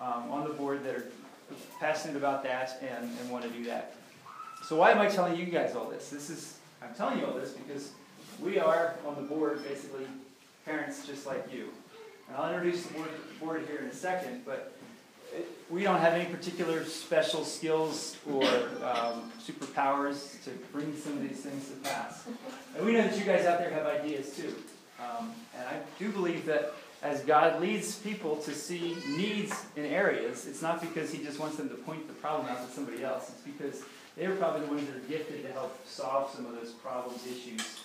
um, 0.00 0.30
on 0.30 0.44
the 0.44 0.54
board 0.54 0.84
that 0.84 0.94
are 0.94 1.06
passionate 1.80 2.16
about 2.16 2.42
that 2.42 2.82
and, 2.82 3.10
and 3.20 3.30
want 3.30 3.44
to 3.44 3.50
do 3.50 3.64
that. 3.64 3.94
So 4.64 4.76
why 4.76 4.90
am 4.90 4.98
I 4.98 5.08
telling 5.08 5.36
you 5.36 5.46
guys 5.46 5.76
all 5.76 5.88
this? 5.88 6.08
This 6.08 6.30
is 6.30 6.58
I'm 6.82 6.94
telling 6.94 7.18
you 7.18 7.26
all 7.26 7.34
this 7.34 7.52
because 7.52 7.92
we 8.40 8.58
are 8.58 8.96
on 9.06 9.16
the 9.16 9.22
board 9.22 9.62
basically 9.64 10.06
parents 10.64 11.06
just 11.06 11.26
like 11.26 11.52
you. 11.52 11.68
And 12.28 12.36
I'll 12.36 12.52
introduce 12.52 12.84
the 12.84 12.94
board, 12.94 13.08
board 13.40 13.64
here 13.68 13.78
in 13.78 13.86
a 13.86 13.94
second, 13.94 14.44
but 14.44 14.76
it, 15.34 15.48
we 15.70 15.82
don't 15.82 16.00
have 16.00 16.12
any 16.12 16.24
particular 16.26 16.84
special 16.84 17.44
skills 17.44 18.16
or 18.30 18.44
um, 18.84 19.32
superpowers 19.40 20.42
to 20.44 20.50
bring 20.72 20.96
some 20.96 21.12
of 21.14 21.22
these 21.22 21.40
things 21.40 21.70
to 21.70 21.76
pass. 21.88 22.26
And 22.76 22.84
we 22.84 22.92
know 22.92 23.02
that 23.02 23.16
you 23.18 23.24
guys 23.24 23.46
out 23.46 23.58
there 23.58 23.70
have 23.70 23.86
ideas 23.86 24.36
too. 24.36 24.54
Um, 25.00 25.32
and 25.56 25.66
I 25.66 25.78
do 25.98 26.10
believe 26.10 26.46
that 26.46 26.72
as 27.06 27.20
God 27.22 27.60
leads 27.60 27.96
people 27.96 28.36
to 28.36 28.52
see 28.52 28.96
needs 29.08 29.64
in 29.76 29.84
areas, 29.84 30.46
it's 30.46 30.60
not 30.60 30.80
because 30.80 31.12
He 31.12 31.22
just 31.22 31.38
wants 31.38 31.56
them 31.56 31.68
to 31.68 31.76
point 31.76 32.06
the 32.08 32.14
problem 32.14 32.48
out 32.48 32.66
to 32.66 32.74
somebody 32.74 33.04
else. 33.04 33.30
It's 33.30 33.42
because 33.42 33.84
they're 34.16 34.34
probably 34.34 34.66
the 34.66 34.72
ones 34.72 34.86
that 34.88 34.96
are 34.96 35.08
gifted 35.08 35.42
to 35.42 35.52
help 35.52 35.86
solve 35.86 36.30
some 36.34 36.46
of 36.46 36.54
those 36.54 36.72
problems, 36.72 37.24
issues, 37.26 37.80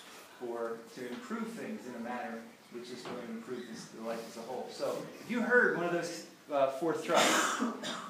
or 0.48 0.78
to 0.96 1.08
improve 1.08 1.48
things 1.48 1.86
in 1.86 1.94
a 1.94 2.04
manner 2.04 2.40
which 2.72 2.90
is 2.90 3.02
going 3.02 3.16
to 3.26 3.32
improve 3.32 3.62
this, 3.70 3.84
the 3.84 4.02
life 4.02 4.24
as 4.28 4.38
a 4.38 4.46
whole. 4.46 4.66
So, 4.72 4.96
if 5.22 5.30
you 5.30 5.42
heard 5.42 5.76
one 5.76 5.86
of 5.86 5.92
those 5.92 6.26
uh, 6.50 6.70
four 6.72 6.94
thrusts 6.94 7.62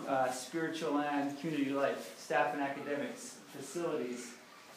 uh, 0.08 0.30
spiritual 0.30 0.98
and 0.98 1.38
community 1.40 1.70
life, 1.70 2.14
staff 2.18 2.54
and 2.54 2.62
academics, 2.62 3.36
facilities, 3.56 4.34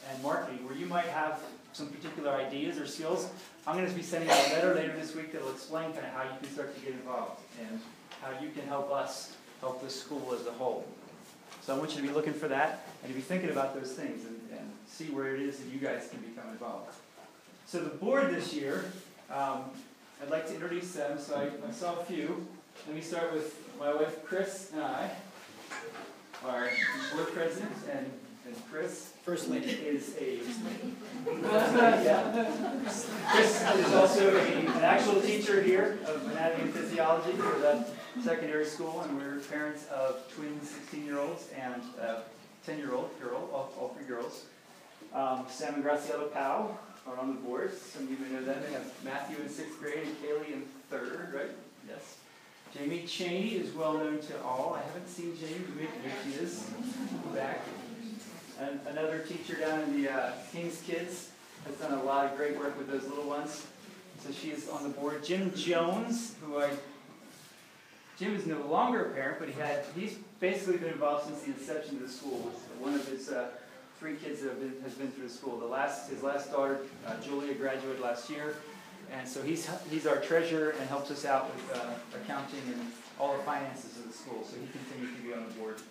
and 0.10 0.22
marketing, 0.24 0.65
where 0.65 0.76
you 0.76 0.86
might 0.86 1.06
have 1.06 1.39
some 1.74 1.88
particular 1.88 2.32
ideas 2.32 2.78
or 2.78 2.86
skills, 2.88 3.30
I'm 3.68 3.76
going 3.76 3.88
to 3.88 3.94
be 3.94 4.04
sending 4.04 4.30
out 4.30 4.38
a 4.48 4.54
letter 4.54 4.76
later 4.76 4.94
this 4.98 5.15
week 5.15 5.32
that 5.34 5.44
will 5.44 5.52
explain 5.52 5.91
kind 5.94 6.06
of 6.06 6.13
how 6.13 6.24
you 6.24 6.38
can 6.39 6.50
start 6.50 6.76
to 6.76 6.82
get 6.82 6.91
involved 6.91 7.41
and 7.60 7.80
how 8.22 8.32
you 8.41 8.50
can 8.50 8.65
help 8.68 8.91
us 8.91 9.36
help 9.60 9.82
the 9.82 9.89
school 9.89 10.36
as 10.39 10.46
a 10.48 10.52
whole. 10.52 10.86
So 11.62 11.76
I 11.76 11.80
want 11.80 11.91
you 11.91 12.02
to 12.02 12.08
be 12.08 12.13
looking 12.13 12.34
for 12.34 12.48
that 12.48 12.88
and 13.04 13.12
to 13.12 13.15
be 13.15 13.22
thinking 13.22 13.50
about 13.50 13.74
those 13.74 13.94
things 13.94 14.26
and, 14.26 14.39
and 14.52 14.72
see 14.88 15.06
where 15.06 15.34
it 15.34 15.41
is 15.41 15.58
that 15.58 15.74
you 15.74 15.80
guys 15.80 16.08
can 16.10 16.20
become 16.20 16.50
involved. 16.52 16.94
So 17.65 17.80
the 17.80 17.89
board 17.89 18.30
this 18.30 18.54
year, 18.54 18.86
um, 19.32 19.63
I'd 20.22 20.30
like 20.30 20.48
to 20.48 20.54
introduce 20.54 20.91
them. 20.91 21.20
So 21.20 21.36
I, 21.36 21.68
I 21.68 21.72
saw 21.72 22.00
a 22.00 22.04
few. 22.04 22.46
Let 22.86 22.96
me 22.96 23.02
start 23.02 23.34
with 23.34 23.58
my 23.80 23.94
wife 23.94 24.24
Chris 24.24 24.72
and 24.74 24.84
I, 24.84 25.10
our 26.46 26.70
board 27.13 27.34
president, 27.34 27.72
and, 27.91 28.12
and 28.46 28.56
Chris 28.72 29.14
First 29.26 29.50
lady. 29.50 29.72
is 29.72 30.16
a. 30.20 30.38
Chris 33.32 33.62
is 33.64 33.94
also 33.94 34.38
a, 34.38 34.40
an 34.40 34.84
actual 34.84 35.20
teacher 35.20 35.64
here 35.64 35.98
of 36.06 36.28
anatomy 36.30 36.66
and 36.66 36.74
physiology 36.74 37.32
for 37.32 37.58
the 37.58 37.88
secondary 38.24 38.66
school, 38.66 39.02
and 39.02 39.18
we're 39.18 39.40
parents 39.40 39.88
of 39.88 40.32
twin 40.32 40.60
16-year-olds 40.60 41.48
and 41.60 41.82
a 42.00 42.22
10-year-old 42.68 43.20
girl, 43.20 43.50
all, 43.52 43.74
all 43.80 43.96
three 43.98 44.06
girls. 44.06 44.46
Um, 45.12 45.48
Sam 45.50 45.74
and 45.74 45.84
Graciela 45.84 46.32
Powell 46.32 46.78
are 47.08 47.18
on 47.18 47.30
the 47.30 47.42
board. 47.42 47.76
Some 47.76 48.04
of 48.04 48.12
you 48.12 48.18
may 48.18 48.32
know 48.32 48.46
them. 48.46 48.62
They 48.62 48.74
have 48.74 48.94
Matthew 49.04 49.38
in 49.44 49.50
sixth 49.50 49.80
grade 49.80 50.06
and 50.06 50.16
Kaylee 50.18 50.54
in 50.54 50.66
third, 50.92 51.34
right? 51.34 51.50
Yes. 51.88 52.18
Jamie 52.78 53.08
Cheney 53.08 53.56
is 53.56 53.74
well 53.74 53.94
known 53.94 54.20
to 54.20 54.42
all. 54.44 54.78
I 54.80 54.86
haven't 54.86 55.10
seen 55.10 55.36
Jamie, 55.36 55.66
but 55.76 55.82
here 55.82 56.12
she 56.24 56.44
is 56.44 56.70
back. 57.34 57.62
And 58.60 58.80
another 58.88 59.20
teacher 59.20 59.56
down 59.56 59.82
in 59.82 60.02
the 60.02 60.12
uh, 60.12 60.32
King's 60.52 60.82
Kids 60.82 61.32
has 61.65 61.76
done 61.76 61.94
a 61.94 62.04
lot 62.04 62.26
of 62.26 62.38
great 62.38 62.58
work 62.58 62.78
with 62.78 62.89
those 62.89 63.04
little 63.04 63.28
ones. 63.28 63.65
So 64.24 64.32
she's 64.32 64.70
on 64.70 64.84
the 64.84 64.89
board. 64.89 65.24
Jim 65.24 65.54
Jones, 65.56 66.36
who 66.41 66.60
I 66.60 66.70
Jim 68.18 68.34
is 68.34 68.46
no 68.46 68.62
longer 68.62 69.08
a 69.08 69.10
parent, 69.10 69.39
but 69.39 69.50
he 69.50 69.60
had 69.60 69.84
he's 69.94 70.18
basically 70.39 70.78
been 70.78 70.94
involved 70.94 71.26
since 71.26 71.41
the 71.41 71.52
inception 71.52 71.98
of 71.98 72.04
the 72.04 72.10
school. 72.10 72.52
One 72.80 72.94
of 72.94 73.06
his 73.08 73.30
uh, 73.30 73.50
three 74.00 74.15
kids 74.15 74.41
that 74.41 74.50
have 74.50 74.60
been, 74.60 74.82
has 74.84 74.94
been 74.94 75.12
through 75.12 75.28
the 75.28 75.34
school. 75.34 75.60
The 75.60 75.65
last 75.65 76.10
his 76.10 76.24
last 76.24 76.52
daughter, 76.52 76.80
uh, 77.06 77.15
Julia, 77.22 77.54
graduated 77.56 78.00
last 78.00 78.30
year, 78.30 78.56
and 79.12 79.28
so 79.28 79.41
he's 79.41 79.70
he's 79.91 80.08
our 80.08 80.18
treasurer 80.18 80.76
and 80.80 80.88
helps 80.88 81.12
us 81.12 81.26
out 81.26 81.54
with 81.54 81.78
uh, 81.78 81.89
accounting 82.15 82.62
and 82.68 82.91
all 83.20 83.36
the 83.36 83.44
finances 83.44 83.98
of 83.98 84.08
the 84.08 84.13
school. 84.13 84.46
So 84.50 84.56
he 84.60 84.68
continues 84.68 85.18
to 85.18 85.22
be 85.22 85.34
on 85.34 85.46
the 85.46 85.54
board. 85.56 85.82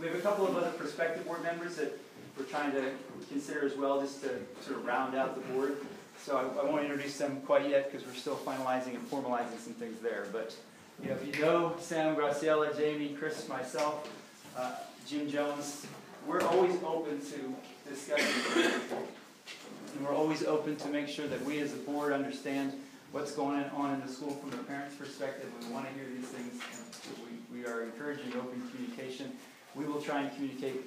We 0.00 0.06
have 0.06 0.16
a 0.16 0.20
couple 0.20 0.46
of 0.46 0.56
other 0.56 0.70
prospective 0.70 1.26
board 1.26 1.42
members 1.42 1.76
that 1.76 1.98
we're 2.36 2.44
trying 2.44 2.72
to 2.72 2.90
consider 3.28 3.64
as 3.64 3.76
well, 3.76 4.00
just 4.00 4.22
to 4.22 4.30
sort 4.64 4.78
of 4.78 4.86
round 4.86 5.14
out 5.14 5.34
the 5.34 5.52
board. 5.52 5.76
So 6.18 6.36
I, 6.36 6.60
I 6.60 6.64
won't 6.64 6.82
introduce 6.82 7.18
them 7.18 7.40
quite 7.42 7.68
yet 7.68 7.90
because 7.90 8.06
we're 8.06 8.14
still 8.14 8.36
finalizing 8.36 8.94
and 8.94 9.10
formalizing 9.10 9.58
some 9.58 9.74
things 9.74 10.00
there. 10.00 10.26
But 10.32 10.54
you 11.02 11.08
know, 11.08 11.16
if 11.16 11.26
you 11.36 11.42
know 11.42 11.74
Sam, 11.80 12.16
Graciela, 12.16 12.76
Jamie, 12.76 13.16
Chris, 13.18 13.48
myself, 13.48 14.08
uh, 14.56 14.74
Jim 15.06 15.28
Jones, 15.28 15.86
we're 16.26 16.42
always 16.42 16.82
open 16.84 17.20
to 17.20 17.54
discussing. 17.88 18.94
And 19.94 20.06
we're 20.06 20.14
always 20.14 20.44
open 20.44 20.76
to 20.76 20.88
make 20.88 21.08
sure 21.08 21.26
that 21.26 21.44
we 21.44 21.58
as 21.60 21.72
a 21.74 21.76
board 21.76 22.12
understand 22.12 22.72
what's 23.10 23.32
going 23.32 23.64
on 23.74 23.94
in 23.94 24.00
the 24.06 24.10
school 24.10 24.30
from 24.30 24.50
the 24.50 24.56
parents' 24.58 24.94
perspective. 24.94 25.50
We 25.60 25.72
want 25.72 25.86
to 25.86 25.92
hear 25.92 26.06
these 26.16 26.28
things. 26.28 26.52
And 26.72 27.52
we, 27.52 27.58
we 27.58 27.66
are 27.66 27.82
encouraging 27.82 28.32
open 28.34 28.62
communication. 28.70 29.32
We 29.74 29.84
will 29.84 30.02
try 30.02 30.22
and 30.22 30.34
communicate 30.34 30.82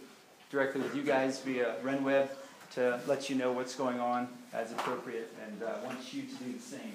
directly 0.52 0.82
with 0.82 0.96
you 0.96 1.04
guys 1.04 1.40
via 1.40 1.76
RenWeb 1.84 2.30
to 2.76 3.00
let 3.08 3.30
you 3.30 3.36
know 3.36 3.52
what's 3.52 3.76
going 3.76 4.00
on 4.00 4.28
as 4.54 4.72
appropriate 4.72 5.34
and 5.46 5.64
uh, 5.64 5.78
want 5.84 6.14
you 6.14 6.24
to 6.24 6.36
do 6.36 6.54
the 6.54 6.60
same. 6.60 6.94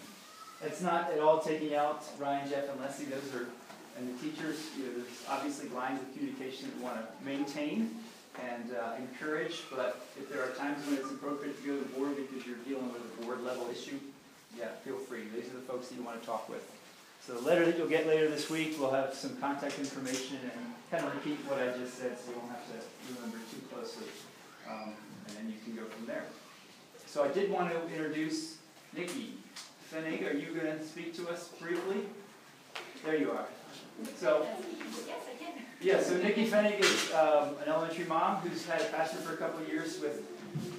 It's 0.64 0.82
not 0.82 1.10
at 1.12 1.20
all 1.20 1.40
taking 1.40 1.74
out 1.74 2.04
Ryan, 2.18 2.48
Jeff, 2.48 2.68
and 2.70 2.80
Leslie. 2.80 3.06
Those 3.06 3.34
are, 3.34 3.46
and 3.98 4.06
the 4.08 4.22
teachers, 4.22 4.68
you 4.78 4.84
know, 4.84 4.92
there's 4.92 5.24
obviously 5.28 5.68
lines 5.70 6.00
of 6.00 6.12
communication 6.14 6.68
that 6.68 6.76
we 6.76 6.82
want 6.84 6.98
to 6.98 7.24
maintain 7.24 7.96
and 8.38 8.72
uh, 8.76 8.94
encourage, 8.98 9.62
but 9.74 10.06
if 10.18 10.30
there 10.30 10.42
are 10.42 10.50
times 10.52 10.86
when 10.86 10.96
it's 10.96 11.10
appropriate 11.10 11.60
to 11.60 11.66
go 11.66 11.76
to 11.76 11.82
the 11.82 11.98
board 11.98 12.16
because 12.16 12.46
you're 12.46 12.56
dealing 12.68 12.92
with 12.92 13.02
a 13.02 13.24
board 13.24 13.42
level 13.42 13.68
issue, 13.70 13.98
yeah, 14.56 14.68
feel 14.84 14.96
free. 14.96 15.24
These 15.34 15.46
are 15.46 15.56
the 15.56 15.66
folks 15.66 15.88
that 15.88 15.96
you 15.96 16.02
want 16.02 16.20
to 16.20 16.26
talk 16.26 16.48
with. 16.48 16.64
So 17.26 17.34
the 17.34 17.42
letter 17.46 17.64
that 17.66 17.76
you'll 17.76 17.88
get 17.88 18.06
later 18.06 18.28
this 18.28 18.48
week 18.50 18.78
will 18.80 18.90
have 18.92 19.14
some 19.14 19.36
contact 19.36 19.78
information 19.78 20.38
and 20.42 20.52
kind 20.90 21.04
of 21.06 21.14
repeat 21.14 21.38
what 21.46 21.60
I 21.60 21.76
just 21.78 21.98
said 21.98 22.18
so 22.18 22.32
you 22.32 22.38
won't 22.38 22.50
have 22.50 22.66
to 22.66 23.14
remember 23.14 23.38
too 23.52 23.60
closely. 23.72 24.06
Um, 24.68 24.94
and 25.28 25.36
then 25.36 25.46
you 25.48 25.54
can 25.62 25.76
go 25.76 25.88
from 25.88 26.06
there. 26.06 26.24
So 27.06 27.22
I 27.24 27.28
did 27.28 27.50
want 27.50 27.70
to 27.72 27.94
introduce 27.94 28.56
Nikki 28.96 29.34
Fenig. 29.92 30.28
Are 30.28 30.36
you 30.36 30.54
going 30.54 30.78
to 30.78 30.84
speak 30.84 31.14
to 31.16 31.28
us 31.28 31.48
briefly? 31.60 32.06
There 33.04 33.16
you 33.16 33.32
are. 33.32 33.46
So, 34.16 34.46
Yes, 35.06 35.20
I 35.28 35.44
can. 35.44 35.52
yeah, 35.80 36.02
so 36.02 36.16
Nikki 36.16 36.46
Fenig 36.46 36.80
is 36.80 37.12
um, 37.12 37.50
an 37.62 37.68
elementary 37.68 38.04
mom 38.06 38.36
who's 38.36 38.64
had 38.66 38.80
a 38.80 38.84
passion 38.84 39.18
for 39.18 39.34
a 39.34 39.36
couple 39.36 39.60
of 39.62 39.68
years 39.68 40.00
with 40.00 40.22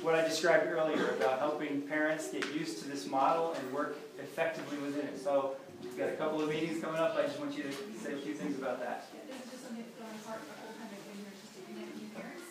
what 0.02 0.16
I 0.16 0.28
described 0.28 0.68
earlier 0.68 1.10
about 1.12 1.40
helping 1.40 1.82
parents 1.84 2.30
get 2.32 2.46
used 2.54 2.80
to 2.82 2.90
this 2.90 3.08
model 3.08 3.54
and 3.54 3.74
work 3.74 3.98
effectively 4.20 4.78
within 4.80 5.06
it. 5.08 5.22
So 5.22 5.56
we've 5.82 5.98
got 5.98 6.10
a 6.10 6.18
couple 6.18 6.42
of 6.42 6.50
meetings 6.50 6.82
coming 6.82 7.00
up. 7.02 7.16
I 7.18 7.24
just 7.28 7.40
want 7.40 7.56
you 7.58 7.64
to 7.66 7.72
say 7.98 8.14
a 8.14 8.22
few 8.22 8.34
things 8.34 8.58
about 8.58 8.80
that. 8.82 9.10
Yeah, 9.14 9.26
This 9.30 9.46
is 9.46 9.48
just 9.58 9.62
something 9.66 9.84
that's 9.86 10.02
on 10.02 10.14
heart 10.26 10.42
the 10.46 10.56
whole 10.62 10.74
time 10.78 10.90
I've 10.92 11.06
been 11.10 11.18
here, 11.26 11.34
just 11.36 11.54
to 11.58 11.62
connect 11.66 11.92
new 11.98 12.10
parents 12.14 12.48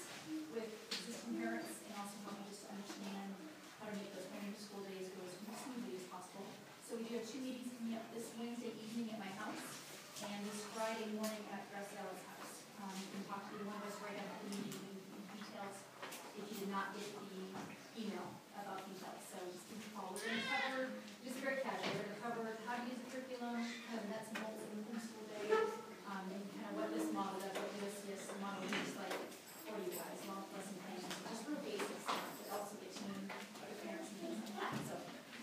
with 0.55 0.69
existing 0.91 1.35
parents 1.39 1.71
and 1.87 1.95
also 1.99 2.17
help 2.27 2.37
me 2.39 2.45
just 2.51 2.67
to 2.67 2.69
understand 2.75 3.29
how 3.81 3.87
to 3.91 3.95
make 3.97 4.11
those 4.15 4.29
home 4.35 4.55
school 4.59 4.83
days 4.87 5.09
go 5.15 5.21
as 5.27 5.35
smoothly 5.39 5.95
as 5.99 6.05
possible. 6.11 6.47
So 6.87 6.99
we 6.99 7.07
do 7.07 7.19
have 7.23 7.27
two 7.27 7.41
meetings 7.43 7.71
coming 7.79 7.95
up 7.99 8.07
this 8.15 8.27
Wednesday 8.35 8.75
evening 8.75 9.15
at 9.15 9.19
my 9.23 9.33
house 9.39 9.63
and 10.27 10.39
this 10.47 10.61
Friday 10.75 11.09
morning 11.17 11.43
at 11.55 11.63
Graciela's 11.71 12.23
house. 12.27 12.55
Um, 12.83 12.93
you 12.99 13.09
can 13.15 13.23
talk 13.31 13.47
to 13.47 13.51
either 13.57 13.67
one 13.69 13.79
of 13.79 13.87
us 13.87 13.97
right 14.03 14.17
after 14.19 14.37
the 14.47 14.51
meeting 14.59 14.85
in 14.91 14.97
details 15.37 15.77
if 16.35 16.45
you 16.51 16.57
did 16.67 16.71
not 16.73 16.97
get 16.97 17.07
the 17.15 17.45
email 18.01 18.27
about 18.57 18.83
details. 18.89 19.21
So 19.29 19.37
just 19.53 19.65
give 19.69 19.79
me 19.81 19.87
a 19.87 19.93
call. 19.97 20.17
We're 20.17 20.25
gonna 20.25 20.45
cover, 20.49 20.83
just 21.25 21.39
very 21.45 21.61
casual, 21.61 21.93
we're 21.93 22.09
gonna 22.09 22.21
cover 22.25 22.45
how 22.65 22.81
to 22.81 22.85
use 22.89 23.01
the 23.05 23.09
curriculum, 23.13 23.61
kind 23.61 23.97
of 24.01 24.05
nuts 24.09 24.29
and 24.33 24.37
bolts 24.41 24.61
of 24.65 24.69
the 24.73 24.81
homeschool 24.89 25.25
day, 25.29 25.45
um, 26.09 26.25
and 26.33 26.43
kind 26.57 26.69
of 26.73 26.75
what 26.81 26.89
this 26.97 27.09
model 27.13 27.37
does, 27.41 27.53
what 27.61 27.73
this, 27.85 27.97
this 28.09 28.23
model 28.41 28.65
looks 28.65 28.93
like 28.97 29.17
for 29.69 29.77
you 29.77 29.93
guys, 29.93 30.17
along 30.25 30.41
with 30.49 30.53
lesson 30.57 30.77
plans, 30.81 31.05
just 31.05 31.45
real 31.49 31.61
basic 31.61 31.99
stuff, 32.01 32.25
but 32.41 32.49
also 32.57 32.73
get 32.81 32.93
to 32.97 33.03
know 33.13 33.21
other 33.61 33.77
parents 33.85 34.09
and 34.09 34.17
things 34.25 34.41
like 34.41 34.57
that. 34.57 34.73
So 34.89 34.95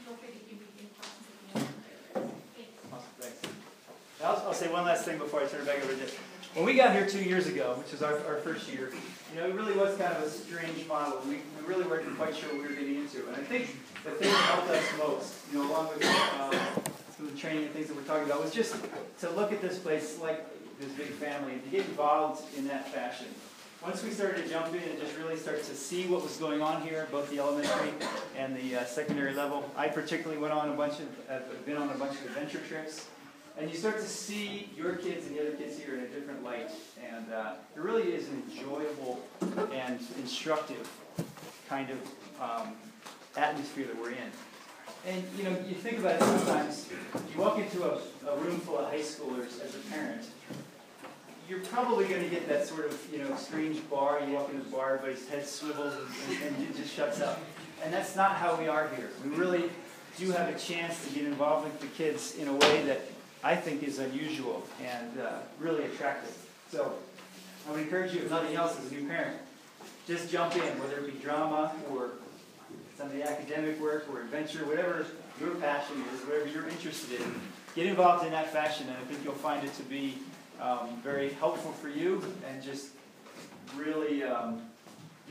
feel 0.01 0.15
free 0.17 0.33
to 0.33 0.41
give 0.49 0.57
me 0.57 0.67
any 0.81 0.89
questions 0.97 1.25
if 1.29 1.33
you 1.37 1.45
want. 1.53 1.69
Thanks. 2.57 2.73
Awesome, 2.89 3.13
thanks. 3.21 3.39
I'll, 4.25 4.49
I'll 4.49 4.57
say 4.57 4.66
one 4.77 4.85
last 4.85 5.05
thing 5.05 5.17
before 5.17 5.41
I 5.41 5.47
turn 5.47 5.61
it 5.61 5.65
back 5.65 5.83
over 5.83 5.91
to 5.91 5.99
Dick. 5.99 6.13
When 6.53 6.63
we 6.63 6.75
got 6.75 6.93
here 6.93 7.07
two 7.07 7.23
years 7.23 7.47
ago, 7.47 7.73
which 7.79 7.91
was 7.91 8.03
our, 8.03 8.13
our 8.27 8.37
first 8.37 8.71
year, 8.71 8.91
you 9.33 9.39
know, 9.39 9.47
it 9.47 9.55
really 9.55 9.75
was 9.75 9.97
kind 9.97 10.13
of 10.13 10.21
a 10.21 10.29
strange 10.29 10.87
model. 10.87 11.19
We, 11.27 11.41
we 11.57 11.65
really 11.67 11.83
weren't 11.85 12.15
quite 12.15 12.35
sure 12.35 12.49
what 12.49 12.61
we 12.61 12.67
were 12.67 12.79
getting 12.79 12.97
into. 12.97 13.25
And 13.25 13.35
I 13.35 13.39
think 13.39 13.75
the 14.03 14.11
thing 14.11 14.31
that 14.31 14.43
helped 14.53 14.69
us 14.69 14.83
most, 14.99 15.33
you 15.51 15.57
know, 15.57 15.67
along 15.67 15.89
with 15.89 16.05
of 16.05 17.31
the 17.31 17.35
training 17.35 17.63
and 17.63 17.73
things 17.73 17.87
that 17.87 17.97
we're 17.97 18.03
talking 18.03 18.25
about, 18.25 18.43
was 18.43 18.53
just 18.53 18.75
to 19.21 19.29
look 19.31 19.51
at 19.51 19.61
this 19.61 19.79
place 19.79 20.19
like 20.21 20.45
this 20.79 20.91
big 20.91 21.07
family 21.07 21.53
and 21.53 21.63
to 21.63 21.69
get 21.71 21.79
involved 21.81 22.43
in 22.55 22.67
that 22.67 22.93
fashion. 22.93 23.27
Once 23.81 24.03
we 24.03 24.11
started 24.11 24.43
to 24.43 24.47
jump 24.47 24.67
in 24.75 24.83
and 24.83 24.99
just 24.99 25.17
really 25.17 25.37
start 25.37 25.63
to 25.63 25.75
see 25.75 26.05
what 26.05 26.21
was 26.21 26.37
going 26.37 26.61
on 26.61 26.83
here, 26.83 27.07
both 27.11 27.29
the 27.31 27.39
elementary 27.39 27.93
and 28.35 28.55
the 28.55 28.75
uh, 28.75 28.85
secondary 28.85 29.33
level, 29.33 29.67
I 29.75 29.87
particularly 29.87 30.39
went 30.39 30.53
on 30.53 30.69
a 30.69 30.73
bunch 30.73 30.99
of, 30.99 31.07
have 31.29 31.65
been 31.65 31.77
on 31.77 31.89
a 31.89 31.95
bunch 31.95 32.19
of 32.19 32.25
adventure 32.27 32.61
trips. 32.67 33.07
And 33.59 33.71
you 33.71 33.75
start 33.75 33.97
to 33.97 34.07
see 34.07 34.69
your 34.77 34.93
kids 34.93 35.25
and 35.25 35.35
the 35.35 35.41
other 35.41 35.57
kids 35.57 35.79
here 35.79 35.95
in 35.95 36.01
a 36.01 36.07
different 36.07 36.43
light. 36.43 36.69
And 37.11 37.33
uh, 37.33 37.53
it 37.75 37.81
really 37.81 38.03
is 38.13 38.27
an 38.29 38.43
enjoyable 38.51 39.19
and 39.73 39.99
instructive 40.19 40.89
kind 41.67 41.89
of 41.89 42.41
um, 42.41 42.75
atmosphere 43.35 43.87
that 43.87 43.99
we're 43.99 44.11
in. 44.11 44.31
And 45.07 45.23
you 45.37 45.43
know, 45.43 45.57
you 45.67 45.73
think 45.73 45.99
about 45.99 46.15
it 46.15 46.21
sometimes, 46.21 46.89
you 47.33 47.41
walk 47.41 47.57
into 47.57 47.83
a, 47.83 47.99
a 48.29 48.37
room 48.37 48.59
full 48.59 48.77
of 48.77 48.91
high 48.91 48.99
schoolers 48.99 49.63
as 49.63 49.75
a 49.75 49.79
parent, 49.89 50.25
you're 51.49 51.59
probably 51.59 52.05
going 52.05 52.21
to 52.21 52.29
get 52.29 52.47
that 52.49 52.67
sort 52.67 52.85
of, 52.85 53.07
you 53.11 53.19
know, 53.19 53.35
strange 53.37 53.87
bar. 53.89 54.19
You 54.27 54.33
walk 54.33 54.49
into 54.49 54.63
the 54.63 54.69
bar, 54.69 54.95
everybody's 54.95 55.27
head 55.29 55.47
swivels 55.47 55.93
and, 55.93 56.43
and, 56.43 56.55
and 56.57 56.75
just 56.75 56.93
shuts 56.93 57.21
up. 57.21 57.39
And 57.83 57.93
that's 57.93 58.15
not 58.15 58.35
how 58.35 58.55
we 58.57 58.67
are 58.67 58.89
here. 58.95 59.09
We 59.23 59.29
really 59.31 59.69
do 60.17 60.31
have 60.31 60.53
a 60.53 60.59
chance 60.59 61.07
to 61.07 61.13
get 61.13 61.25
involved 61.25 61.65
with 61.65 61.79
the 61.79 61.87
kids 61.87 62.35
in 62.35 62.47
a 62.47 62.53
way 62.53 62.83
that 62.83 63.01
I 63.43 63.55
think 63.55 63.83
is 63.83 63.99
unusual 63.99 64.65
and 64.83 65.19
uh, 65.19 65.39
really 65.59 65.85
attractive. 65.85 66.35
So 66.71 66.93
I 67.67 67.71
would 67.71 67.81
encourage 67.81 68.13
you, 68.13 68.21
if 68.21 68.29
nothing 68.29 68.55
else, 68.55 68.79
as 68.79 68.91
a 68.91 68.95
new 68.95 69.07
parent, 69.07 69.37
just 70.07 70.31
jump 70.31 70.55
in, 70.55 70.79
whether 70.79 70.97
it 70.99 71.13
be 71.13 71.19
drama 71.19 71.73
or 71.91 72.11
some 72.97 73.07
of 73.07 73.13
the 73.13 73.23
academic 73.23 73.79
work 73.79 74.07
or 74.11 74.21
adventure, 74.21 74.65
whatever 74.65 75.05
your 75.39 75.55
passion 75.55 76.03
is, 76.13 76.21
whatever 76.21 76.47
you're 76.47 76.67
interested 76.67 77.19
in. 77.21 77.41
Get 77.75 77.85
involved 77.85 78.25
in 78.25 78.31
that 78.31 78.51
fashion, 78.51 78.87
and 78.87 78.97
I 78.97 79.01
think 79.01 79.23
you'll 79.23 79.33
find 79.33 79.63
it 79.63 79.73
to 79.75 79.83
be 79.83 80.17
um, 80.59 80.89
very 81.03 81.29
helpful 81.33 81.71
for 81.73 81.89
you 81.89 82.23
and 82.49 82.63
just 82.63 82.87
really 83.75 84.23
um, 84.23 84.61